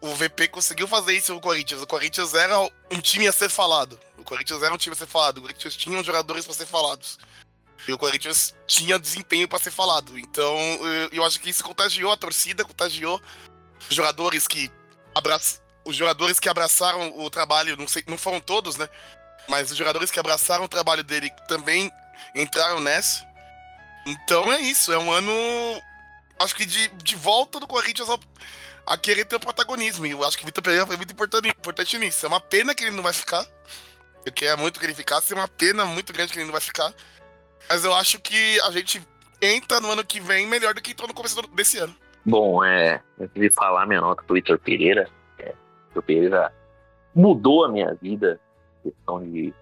o 0.00 0.14
VP 0.14 0.48
conseguiu 0.48 0.86
fazer 0.88 1.12
isso 1.14 1.32
no 1.34 1.40
Corinthians. 1.40 1.82
O 1.82 1.86
Corinthians 1.86 2.34
era 2.34 2.58
um 2.90 3.00
time 3.00 3.26
a 3.26 3.32
ser 3.32 3.48
falado. 3.48 3.98
O 4.16 4.24
Corinthians 4.24 4.62
era 4.62 4.72
um 4.72 4.78
time 4.78 4.94
a 4.94 4.98
ser 4.98 5.06
falado. 5.06 5.38
O 5.38 5.42
Corinthians 5.42 5.76
tinha 5.76 6.02
jogadores 6.02 6.44
para 6.44 6.54
ser 6.54 6.66
falados. 6.66 7.18
E 7.86 7.92
o 7.92 7.98
Corinthians 7.98 8.54
tinha 8.66 8.98
desempenho 8.98 9.48
para 9.48 9.58
ser 9.58 9.72
falado. 9.72 10.16
Então, 10.18 10.56
eu- 10.86 11.08
eu 11.12 11.24
acho 11.24 11.40
que 11.40 11.50
isso 11.50 11.64
contagiou 11.64 12.12
a 12.12 12.16
torcida, 12.16 12.64
contagiou 12.64 13.20
os 13.90 13.94
jogadores 13.96 14.46
que 14.46 14.70
abraçaram. 15.14 15.62
Os 15.84 15.96
jogadores 15.96 16.38
que 16.38 16.48
abraçaram 16.48 17.18
o 17.18 17.28
trabalho, 17.28 17.76
não 17.76 17.88
sei, 17.88 18.04
não 18.06 18.16
foram 18.16 18.40
todos, 18.40 18.76
né? 18.76 18.88
Mas 19.48 19.72
os 19.72 19.76
jogadores 19.76 20.12
que 20.12 20.20
abraçaram 20.20 20.62
o 20.64 20.68
trabalho 20.68 21.02
dele 21.02 21.28
também 21.48 21.90
entraram 22.36 22.78
nessa. 22.78 23.26
Então 24.06 24.52
é 24.52 24.60
isso, 24.60 24.92
é 24.92 24.98
um 24.98 25.10
ano. 25.10 25.32
Acho 26.38 26.54
que 26.54 26.64
de, 26.64 26.86
de 26.88 27.16
volta 27.16 27.58
do 27.58 27.66
Corinthians 27.66 28.08
ao, 28.08 28.20
a 28.86 28.96
querer 28.96 29.24
ter 29.24 29.36
o 29.36 29.40
protagonismo. 29.40 30.06
E 30.06 30.10
eu 30.10 30.24
acho 30.24 30.36
que 30.36 30.42
o 30.42 30.46
Vitor 30.46 30.62
Pereira 30.62 30.86
foi 30.86 30.96
muito 30.96 31.12
importante, 31.12 31.48
importante 31.48 31.98
nisso. 31.98 32.24
É 32.26 32.28
uma 32.28 32.40
pena 32.40 32.74
que 32.74 32.84
ele 32.84 32.96
não 32.96 33.02
vai 33.02 33.12
ficar. 33.12 33.46
Eu 34.24 34.32
queria 34.32 34.56
muito 34.56 34.78
que 34.78 34.86
ele 34.86 34.94
ficasse, 34.94 35.32
é 35.32 35.36
uma 35.36 35.48
pena 35.48 35.84
muito 35.84 36.12
grande 36.12 36.32
que 36.32 36.38
ele 36.38 36.44
não 36.46 36.52
vai 36.52 36.60
ficar. 36.60 36.92
Mas 37.68 37.84
eu 37.84 37.94
acho 37.94 38.20
que 38.20 38.60
a 38.62 38.70
gente 38.70 39.02
entra 39.40 39.80
no 39.80 39.90
ano 39.90 40.04
que 40.04 40.20
vem 40.20 40.46
melhor 40.46 40.74
do 40.74 40.80
que 40.82 40.92
entrou 40.92 41.08
no 41.08 41.14
começo 41.14 41.40
do- 41.40 41.48
desse 41.48 41.78
ano. 41.78 41.94
Bom, 42.24 42.62
é, 42.64 43.02
antes 43.20 43.34
de 43.34 43.50
falar 43.50 43.84
minha 43.86 44.00
nota 44.00 44.22
pro 44.22 44.34
Vitor 44.34 44.58
Pereira, 44.58 45.08
é, 45.38 45.52
Vitor 45.88 46.02
Pereira 46.04 46.54
mudou 47.14 47.64
a 47.64 47.68
minha 47.68 47.92
vida, 47.94 48.40
questão 48.82 49.20
de, 49.22 49.52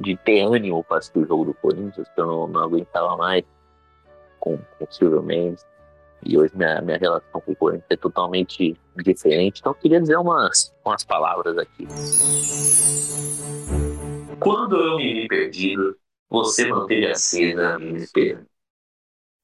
de 0.00 0.16
ter 0.18 0.40
ânimo 0.40 0.82
para 0.82 0.98
assistir 0.98 1.18
o 1.18 1.26
jogo 1.26 1.44
do 1.44 1.54
Corinthians, 1.54 2.08
que 2.14 2.20
eu 2.20 2.26
não, 2.26 2.46
não 2.46 2.62
aguentava 2.62 3.16
mais 3.18 3.44
com, 4.38 4.56
com 4.56 4.84
o 4.84 4.88
Silvio 4.90 5.22
Mendes. 5.22 5.64
E 6.22 6.38
hoje 6.38 6.52
minha, 6.54 6.80
minha 6.82 6.98
relação 6.98 7.40
com 7.40 7.52
o 7.52 7.56
Corinthians 7.56 7.86
é 7.90 7.96
totalmente 7.96 8.78
diferente. 8.96 9.60
Então 9.60 9.72
eu 9.72 9.76
queria 9.76 10.00
dizer 10.00 10.16
umas, 10.16 10.74
umas 10.84 11.04
palavras 11.04 11.56
aqui. 11.58 11.86
Quando 14.38 14.76
eu 14.76 14.96
me 14.96 15.22
vi 15.22 15.28
perdido, 15.28 15.96
você 16.28 16.66
manteve 16.66 17.06
acesa 17.06 17.74
a 17.74 17.78
minha 17.78 17.98
esperança. 17.98 18.46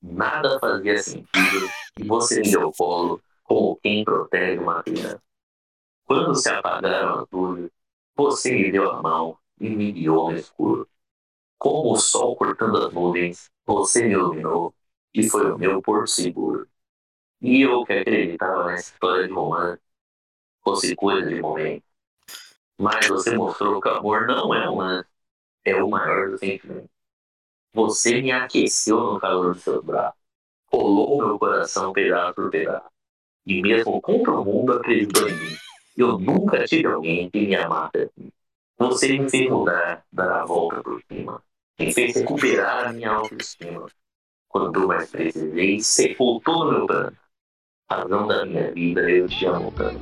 Nada 0.02 0.58
fazia 0.60 0.98
sentido 0.98 1.68
e 1.98 2.04
você 2.04 2.40
me 2.40 2.50
deu 2.50 2.70
colo 2.72 3.20
como 3.42 3.76
quem 3.82 4.04
protege 4.04 4.58
uma 4.58 4.82
criança. 4.82 5.20
Quando 6.04 6.34
se 6.34 6.48
apagaram 6.48 7.20
as 7.20 7.26
luzes, 7.32 7.70
você 8.14 8.52
me 8.52 8.70
deu 8.70 8.90
a 8.90 9.02
mão 9.02 9.36
e 9.60 9.68
me 9.68 9.90
guiou 9.92 10.30
no 10.30 10.38
escuro. 10.38 10.88
Como 11.58 11.92
o 11.92 11.96
sol 11.96 12.36
cortando 12.36 12.78
as 12.78 12.92
nuvens, 12.92 13.50
você 13.66 14.04
me 14.04 14.12
iluminou 14.12 14.72
e 15.16 15.30
foi 15.30 15.50
o 15.50 15.58
meu 15.58 15.80
porto 15.80 16.08
seguro. 16.08 16.68
E 17.40 17.62
eu 17.62 17.84
que 17.84 17.92
acreditava 17.94 18.66
nessa 18.66 18.92
história 18.92 19.26
de 19.26 19.32
romance, 19.32 19.80
fosse 20.62 20.94
coisa 20.94 21.26
de 21.28 21.40
momento. 21.40 21.84
Mas 22.78 23.08
você 23.08 23.34
mostrou 23.34 23.80
que 23.80 23.88
o 23.88 23.92
amor 23.92 24.26
não 24.26 24.54
é 24.54 24.68
um 24.68 25.04
é 25.64 25.82
o 25.82 25.88
maior 25.88 26.30
dos 26.30 26.40
sentimentos. 26.40 26.90
Você 27.72 28.20
me 28.20 28.30
aqueceu 28.30 29.14
no 29.14 29.20
calor 29.20 29.54
dos 29.54 29.62
seus 29.62 29.82
braços, 29.82 30.18
rolou 30.70 31.18
meu 31.18 31.38
coração 31.38 31.92
pedaço 31.92 32.34
por 32.34 32.50
pedaço. 32.50 32.90
E 33.46 33.62
mesmo 33.62 34.00
contra 34.00 34.32
o 34.32 34.44
mundo 34.44 34.74
acreditou 34.74 35.28
em 35.28 35.34
mim. 35.34 35.56
Eu 35.96 36.18
nunca 36.18 36.64
tive 36.64 36.86
alguém 36.86 37.30
que 37.30 37.46
me 37.46 37.56
amasse 37.56 37.98
assim. 37.98 38.30
Você 38.78 39.18
me 39.18 39.30
fez 39.30 39.50
mudar, 39.50 40.04
dar 40.12 40.42
a 40.42 40.44
volta 40.44 40.82
por 40.82 41.02
cima. 41.10 41.42
Me 41.78 41.92
fez 41.92 42.16
recuperar 42.16 42.88
a 42.88 42.92
minha 42.92 43.10
autoestima. 43.10 43.88
Quando 44.56 44.88
mais 44.88 45.10
precisei, 45.10 45.78
sepultou 45.80 46.64
no 46.64 46.72
meu 46.72 46.86
plano. 46.86 47.12
Razão 47.90 48.26
da 48.26 48.46
minha 48.46 48.72
vida, 48.72 49.02
eu 49.02 49.28
te 49.28 49.44
amo 49.44 49.70
tanto. 49.72 50.00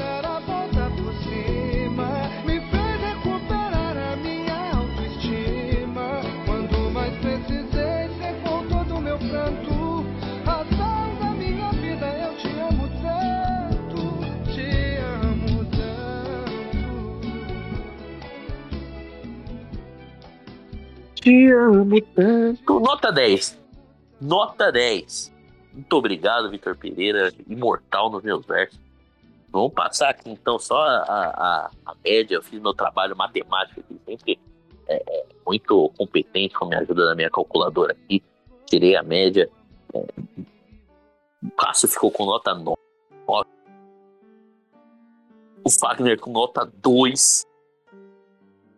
Era 0.00 0.40
volta 0.40 0.90
por 0.96 1.12
cima, 1.22 2.06
me 2.46 2.60
fez 2.70 3.00
recuperar 3.02 3.98
a 3.98 4.16
minha 4.16 4.72
autoestima. 4.74 6.22
Quando 6.46 6.90
mais 6.92 7.14
precisei, 7.18 8.08
secou 8.16 8.66
todo 8.70 8.96
o 8.96 9.02
meu 9.02 9.18
pranto. 9.18 10.06
Razão 10.46 11.18
da 11.20 11.34
minha 11.36 11.70
vida, 11.72 12.06
eu 12.06 12.34
te 12.38 12.48
amo 12.58 12.88
tanto, 13.02 14.00
te 14.50 14.96
amo 14.96 15.62
tanto. 15.76 16.40
Te 21.20 21.52
amo 21.52 22.00
tanto. 22.14 22.80
Nota 22.80 23.12
10. 23.12 23.59
Nota 24.20 24.70
10. 24.70 25.32
Muito 25.72 25.92
obrigado, 25.94 26.50
Vitor 26.50 26.76
Pereira, 26.76 27.32
imortal 27.48 28.10
nos 28.10 28.22
meus 28.22 28.44
versos. 28.44 28.78
Vamos 29.50 29.72
passar 29.72 30.10
aqui 30.10 30.30
então 30.30 30.58
só 30.58 30.80
a, 30.80 31.02
a, 31.02 31.70
a 31.86 31.94
média. 32.04 32.36
Eu 32.36 32.42
fiz 32.42 32.60
meu 32.60 32.74
trabalho 32.74 33.16
matemático 33.16 33.80
aqui, 33.80 34.00
sempre 34.04 34.38
é, 34.88 34.96
é, 34.96 35.26
muito 35.46 35.90
competente 35.96 36.54
com 36.54 36.66
a 36.66 36.68
minha 36.68 36.80
ajuda 36.80 37.06
da 37.06 37.14
minha 37.14 37.30
calculadora 37.30 37.92
aqui. 37.92 38.22
Tirei 38.66 38.96
a 38.96 39.02
média. 39.02 39.50
É, 39.94 40.04
o 41.42 41.50
Cássio 41.52 41.88
ficou 41.88 42.10
com 42.10 42.26
nota 42.26 42.54
9. 42.54 42.76
O 45.64 45.70
Fagner 45.70 46.18
com 46.20 46.30
nota 46.30 46.64
2. 46.64 47.46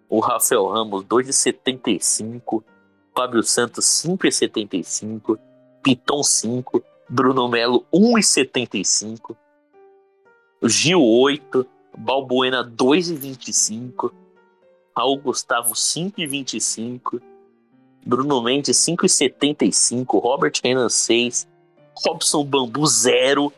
O 0.08 0.20
Rafael 0.20 0.66
Ramos 0.66 1.04
2,75. 1.04 2.62
Fábio 3.14 3.42
Santos 3.42 3.84
5,75. 4.04 5.38
Piton 5.82 6.22
5. 6.22 6.82
Bruno 7.08 7.48
Melo 7.48 7.86
1,75. 7.92 9.36
Gil 10.64 10.98
8. 10.98 11.66
Balbuena 11.96 12.64
2,25. 12.64 14.10
Raul 14.96 15.20
Gustavo 15.20 15.74
5,25. 15.74 17.20
Bruno 18.04 18.40
Mendes 18.42 18.78
5,75. 18.86 20.20
Robert 20.22 20.60
Renan 20.64 20.88
6. 20.88 21.48
Robson 22.06 22.44
Bambu 22.44 22.86
0. 22.86 23.52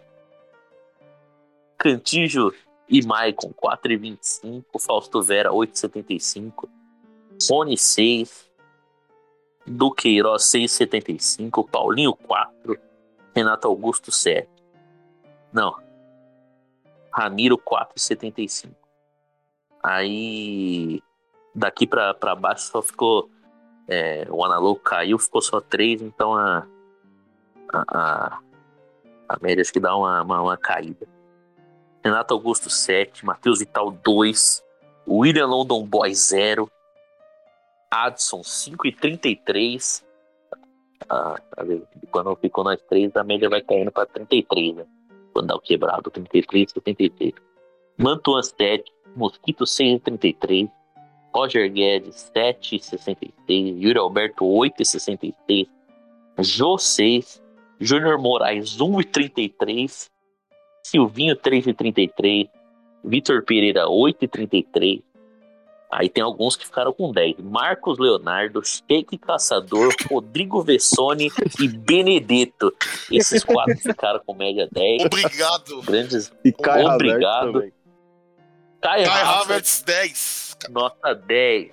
Cantijo 1.78 2.52
e 2.89 3.05
Maicon 3.05 3.52
4,25. 3.52 4.64
Fausto 4.78 5.22
Vera 5.22 5.51
8,75. 5.51 6.68
Rony 7.48 7.76
6. 7.76 8.44
Duqueiroz 9.66 10.43
6,75. 10.45 11.69
Paulinho 11.69 12.15
4. 12.15 12.78
Renato 13.35 13.69
Augusto 13.69 14.12
7. 14.12 14.49
Não. 15.53 15.74
Ramiro 17.12 17.59
4,75. 17.59 18.73
Aí 19.82 21.03
daqui 21.55 21.86
pra, 21.86 22.15
pra 22.15 22.35
baixo 22.35 22.70
só 22.70 22.82
ficou. 22.82 23.31
é, 23.89 24.27
o 24.31 24.45
Analog 24.45 24.81
caiu, 24.81 25.19
ficou 25.19 25.41
só 25.41 25.61
3, 25.61 26.03
então 26.03 26.35
a. 26.35 26.66
A, 27.73 27.85
a, 27.89 28.39
a 29.28 29.39
média 29.41 29.62
acho 29.62 29.73
que 29.73 29.81
dá 29.81 29.97
uma, 29.97 30.23
uma, 30.23 30.43
uma 30.43 30.57
caída. 30.57 31.09
Renato 32.05 32.35
Augusto 32.35 32.69
7, 32.69 33.24
Matheus 33.24 33.59
Vital 33.61 33.91
2, 33.91 34.62
William 35.09 35.47
London 35.47 35.85
Boy 35.85 36.15
0, 36.15 36.70
Adson 37.95 38.41
5,33. 38.41 40.05
Ah, 41.09 41.41
ali, 41.57 41.83
quando 42.11 42.35
ficou 42.37 42.65
nós 42.65 42.81
três, 42.89 43.15
a 43.16 43.23
média 43.23 43.49
vai 43.49 43.62
caindo 43.62 43.93
para 43.93 44.07
33, 44.07 44.77
né? 44.77 44.87
Quando 45.33 45.47
dá 45.47 45.55
o 45.55 45.61
quebrado, 45.61 46.11
33, 46.11 46.73
73. 46.73 47.33
Mantuan 47.97 48.43
7, 48.43 48.85
Mosquito 49.15 49.65
6,33. 49.65 50.69
Roger 51.33 51.71
Guedes 51.71 52.33
7,66. 52.35 53.81
Yuri 53.81 53.99
Alberto 53.99 54.45
8,66. 54.45 55.69
Jô 56.41 56.79
6. 56.79 57.43
Júnior 57.79 58.19
Moraes 58.19 58.77
1,33. 58.79 60.11
Silvinho 60.83 61.37
3,33. 61.37 62.49
Vitor 63.05 63.45
Pereira 63.45 63.87
8,33. 63.87 65.03
Aí 65.95 66.09
tem 66.09 66.25
alguns 66.25 66.57
que 66.57 66.66
ficaram 66.66 66.93
com 66.93 67.12
10. 67.12 67.37
Marcos 67.39 68.01
Leonardo, 68.01 68.61
Sheik 68.65 69.16
Caçador, 69.16 69.95
Rodrigo 70.11 70.61
Vessone 70.61 71.31
e 71.61 71.69
Benedetto. 71.69 72.75
Esses 73.12 73.45
quatro 73.45 73.77
ficaram 73.79 74.21
com 74.27 74.35
média 74.35 74.69
10. 74.73 75.05
Obrigado. 75.05 75.83
Grandes. 75.83 76.33
E 76.45 76.51
Kai 76.51 76.85
Obrigado. 76.85 77.59
Havertz. 77.59 77.75
Kai 78.81 79.05
Havertz 79.05 79.83
10. 79.87 80.57
nota 80.71 81.15
10. 81.15 81.71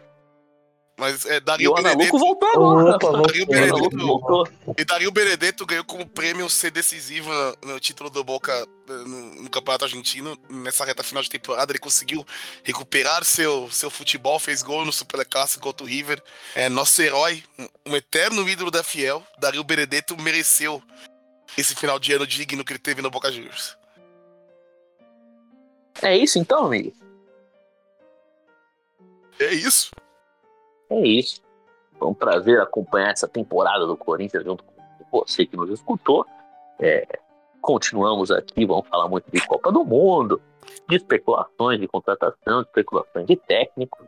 Mas 1.01 1.25
é, 1.25 1.37
E 1.37 1.39
Dario 1.39 1.71
o 1.71 1.77
Analuco 1.79 1.97
Benedetto. 1.97 2.19
voltou 2.19 2.49
agora. 2.49 2.95
Opa. 2.95 3.11
Dario 3.23 3.43
O 3.43 3.47
Benedetto, 3.47 3.97
voltou. 3.97 4.47
e 4.77 4.85
Dario 4.85 5.11
Benedetto 5.11 5.65
ganhou 5.65 5.83
como 5.83 6.07
prêmio 6.07 6.47
ser 6.47 6.69
decisivo 6.69 7.27
no, 7.65 7.79
título 7.79 8.07
do 8.07 8.23
Boca 8.23 8.53
eh, 8.53 8.91
no, 8.93 9.41
no 9.41 9.49
Campeonato 9.49 9.85
Argentino. 9.85 10.37
Nessa 10.47 10.85
reta 10.85 11.01
final 11.01 11.23
de 11.23 11.29
temporada, 11.31 11.71
ele 11.71 11.79
conseguiu 11.79 12.23
recuperar 12.63 13.25
seu, 13.25 13.67
seu 13.71 13.89
futebol, 13.89 14.37
fez 14.37 14.61
gol 14.61 14.85
no 14.85 14.93
Superclássico 14.93 15.63
contra 15.63 15.83
o 15.83 15.89
River. 15.89 16.21
É 16.53 16.69
nosso 16.69 17.01
herói, 17.01 17.43
um, 17.57 17.67
um 17.87 17.95
eterno 17.95 18.47
ídolo 18.47 18.69
da 18.69 18.83
Fiel. 18.83 19.25
Dario 19.39 19.63
Benedetto 19.63 20.15
mereceu 20.21 20.83
esse 21.57 21.73
final 21.75 21.97
de 21.97 22.13
ano 22.13 22.27
digno 22.27 22.63
que 22.63 22.73
ele 22.73 22.79
teve 22.79 23.01
no 23.01 23.09
Boca 23.09 23.31
Juniors. 23.31 23.75
É 25.99 26.15
isso 26.15 26.37
então, 26.37 26.65
amigo? 26.65 26.93
É 29.39 29.51
isso. 29.51 29.89
É 30.91 30.99
isso. 31.07 31.41
Foi 31.97 32.07
um 32.07 32.13
prazer 32.13 32.59
acompanhar 32.61 33.11
essa 33.11 33.27
temporada 33.27 33.85
do 33.85 33.95
Corinthians 33.95 34.43
junto 34.43 34.63
com 34.63 35.19
você 35.19 35.45
que 35.45 35.55
nos 35.55 35.69
escutou. 35.69 36.25
É, 36.79 37.07
continuamos 37.61 38.31
aqui, 38.31 38.65
vamos 38.65 38.87
falar 38.87 39.07
muito 39.07 39.29
de 39.31 39.39
Copa 39.45 39.71
do 39.71 39.83
Mundo, 39.85 40.41
de 40.89 40.95
especulações 40.95 41.79
de 41.79 41.87
contratação, 41.87 42.61
de 42.63 42.67
especulações 42.67 43.25
de 43.27 43.35
técnico. 43.35 43.99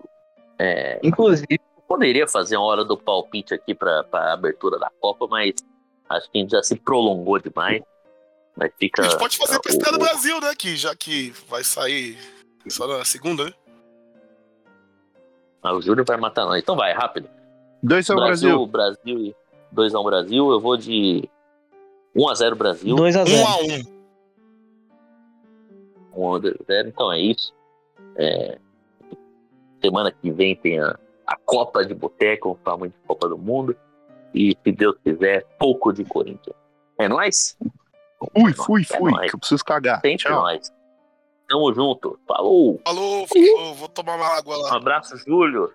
É, 0.57 0.99
Inclusive, 1.03 1.59
poderia 1.87 2.27
fazer 2.27 2.57
uma 2.57 2.65
hora 2.65 2.83
do 2.83 2.97
palpite 2.97 3.53
aqui 3.53 3.75
para 3.75 4.05
a 4.11 4.33
abertura 4.33 4.79
da 4.79 4.89
Copa, 4.99 5.27
mas 5.27 5.53
acho 6.09 6.29
que 6.31 6.37
a 6.39 6.41
gente 6.41 6.51
já 6.51 6.63
se 6.63 6.75
prolongou 6.75 7.39
demais. 7.39 7.81
Mas 8.55 8.71
fica. 8.79 9.01
A 9.01 9.05
gente 9.09 9.17
pode 9.19 9.37
fazer 9.37 9.59
estreia 9.67 9.91
do 9.91 9.95
o- 9.95 9.99
Brasil, 10.07 10.39
né? 10.41 10.53
Que 10.55 10.75
já 10.75 10.95
que 10.95 11.31
vai 11.47 11.63
sair 11.63 12.17
só 12.69 12.85
na 12.87 13.03
segunda, 13.03 13.45
né? 13.45 13.53
Ah, 15.63 15.73
o 15.73 15.81
Júlio 15.81 16.03
vai 16.05 16.17
matar 16.17 16.45
nós. 16.45 16.61
Então 16.61 16.75
vai, 16.75 16.93
rápido. 16.93 17.29
2 17.81 18.09
ao 18.09 18.17
Brasil. 18.17 18.65
Brasil 18.67 19.19
e 19.19 19.35
2x1 19.73 20.03
Brasil. 20.03 20.51
Eu 20.51 20.59
vou 20.59 20.75
de 20.77 21.27
1x0 22.15 22.55
Brasil. 22.55 22.95
2x0. 22.95 23.87
1 26.15 26.27
a 26.27 26.31
1 26.37 26.39
1x0. 26.39 26.87
Então 26.87 27.11
é 27.11 27.19
isso. 27.19 27.53
É, 28.17 28.57
Semana 29.81 30.11
que 30.11 30.31
vem 30.31 30.55
tem 30.55 30.79
a, 30.79 30.97
a 31.27 31.35
Copa 31.43 31.85
de 31.85 31.93
Boteco, 31.93 32.49
vamos 32.49 32.61
falar 32.63 32.77
muito 32.77 32.93
de 32.93 33.07
Copa 33.07 33.27
do 33.27 33.37
Mundo. 33.37 33.75
E 34.33 34.57
se 34.63 34.71
Deus 34.71 34.95
quiser, 35.03 35.45
pouco 35.59 35.91
de 35.91 36.05
Corinthians. 36.05 36.55
É 36.97 37.07
nóis? 37.09 37.57
Fui, 38.33 38.53
fui, 38.53 38.81
É 38.89 38.97
fui, 38.97 39.11
nóis. 39.11 39.29
que 39.29 39.35
eu 39.35 39.39
preciso 39.39 39.63
cagar. 39.65 39.99
Sempre 39.99 40.17
Tchau. 40.19 40.41
nóis. 40.41 40.71
Tamo 41.47 41.73
junto. 41.73 42.19
Falou. 42.27 42.79
Falou, 42.85 43.27
falou, 43.27 43.73
vou 43.75 43.89
tomar 43.89 44.15
uma 44.15 44.25
água 44.27 44.57
Um 44.57 44.61
lá. 44.61 44.75
abraço, 44.75 45.17
Júlio. 45.17 45.71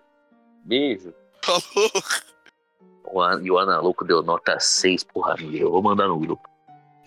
Beijo. 0.64 1.12
Falou. 1.44 1.90
O 3.04 3.20
An- 3.22 3.40
E 3.42 3.50
o 3.50 3.58
Ana 3.58 3.80
Louco 3.80 4.04
deu 4.04 4.22
nota 4.22 4.58
6 4.60 5.04
pro 5.04 5.20
Ramiro. 5.22 5.66
Eu 5.66 5.70
vou 5.72 5.82
mandar 5.82 6.08
no 6.08 6.18
grupo. 6.18 6.48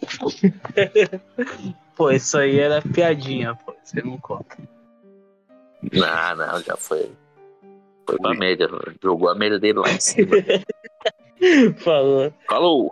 Pô, 1.96 2.10
isso 2.12 2.38
aí 2.38 2.60
era 2.60 2.82
piadinha, 2.82 3.56
pô. 3.56 3.76
Você 3.84 4.02
não 4.02 4.18
conta. 4.18 4.58
Não, 5.92 6.36
não, 6.36 6.60
já 6.62 6.76
foi. 6.78 7.12
Foi 8.08 8.18
pra 8.18 8.34
média. 8.34 8.68
Jogou 9.02 9.30
a 9.30 9.36
média 9.36 9.60
dele 9.60 9.80
lá 9.80 9.92
em 9.92 10.00
cima. 10.00 10.32
Falou. 11.84 12.34
Falou. 12.48 12.92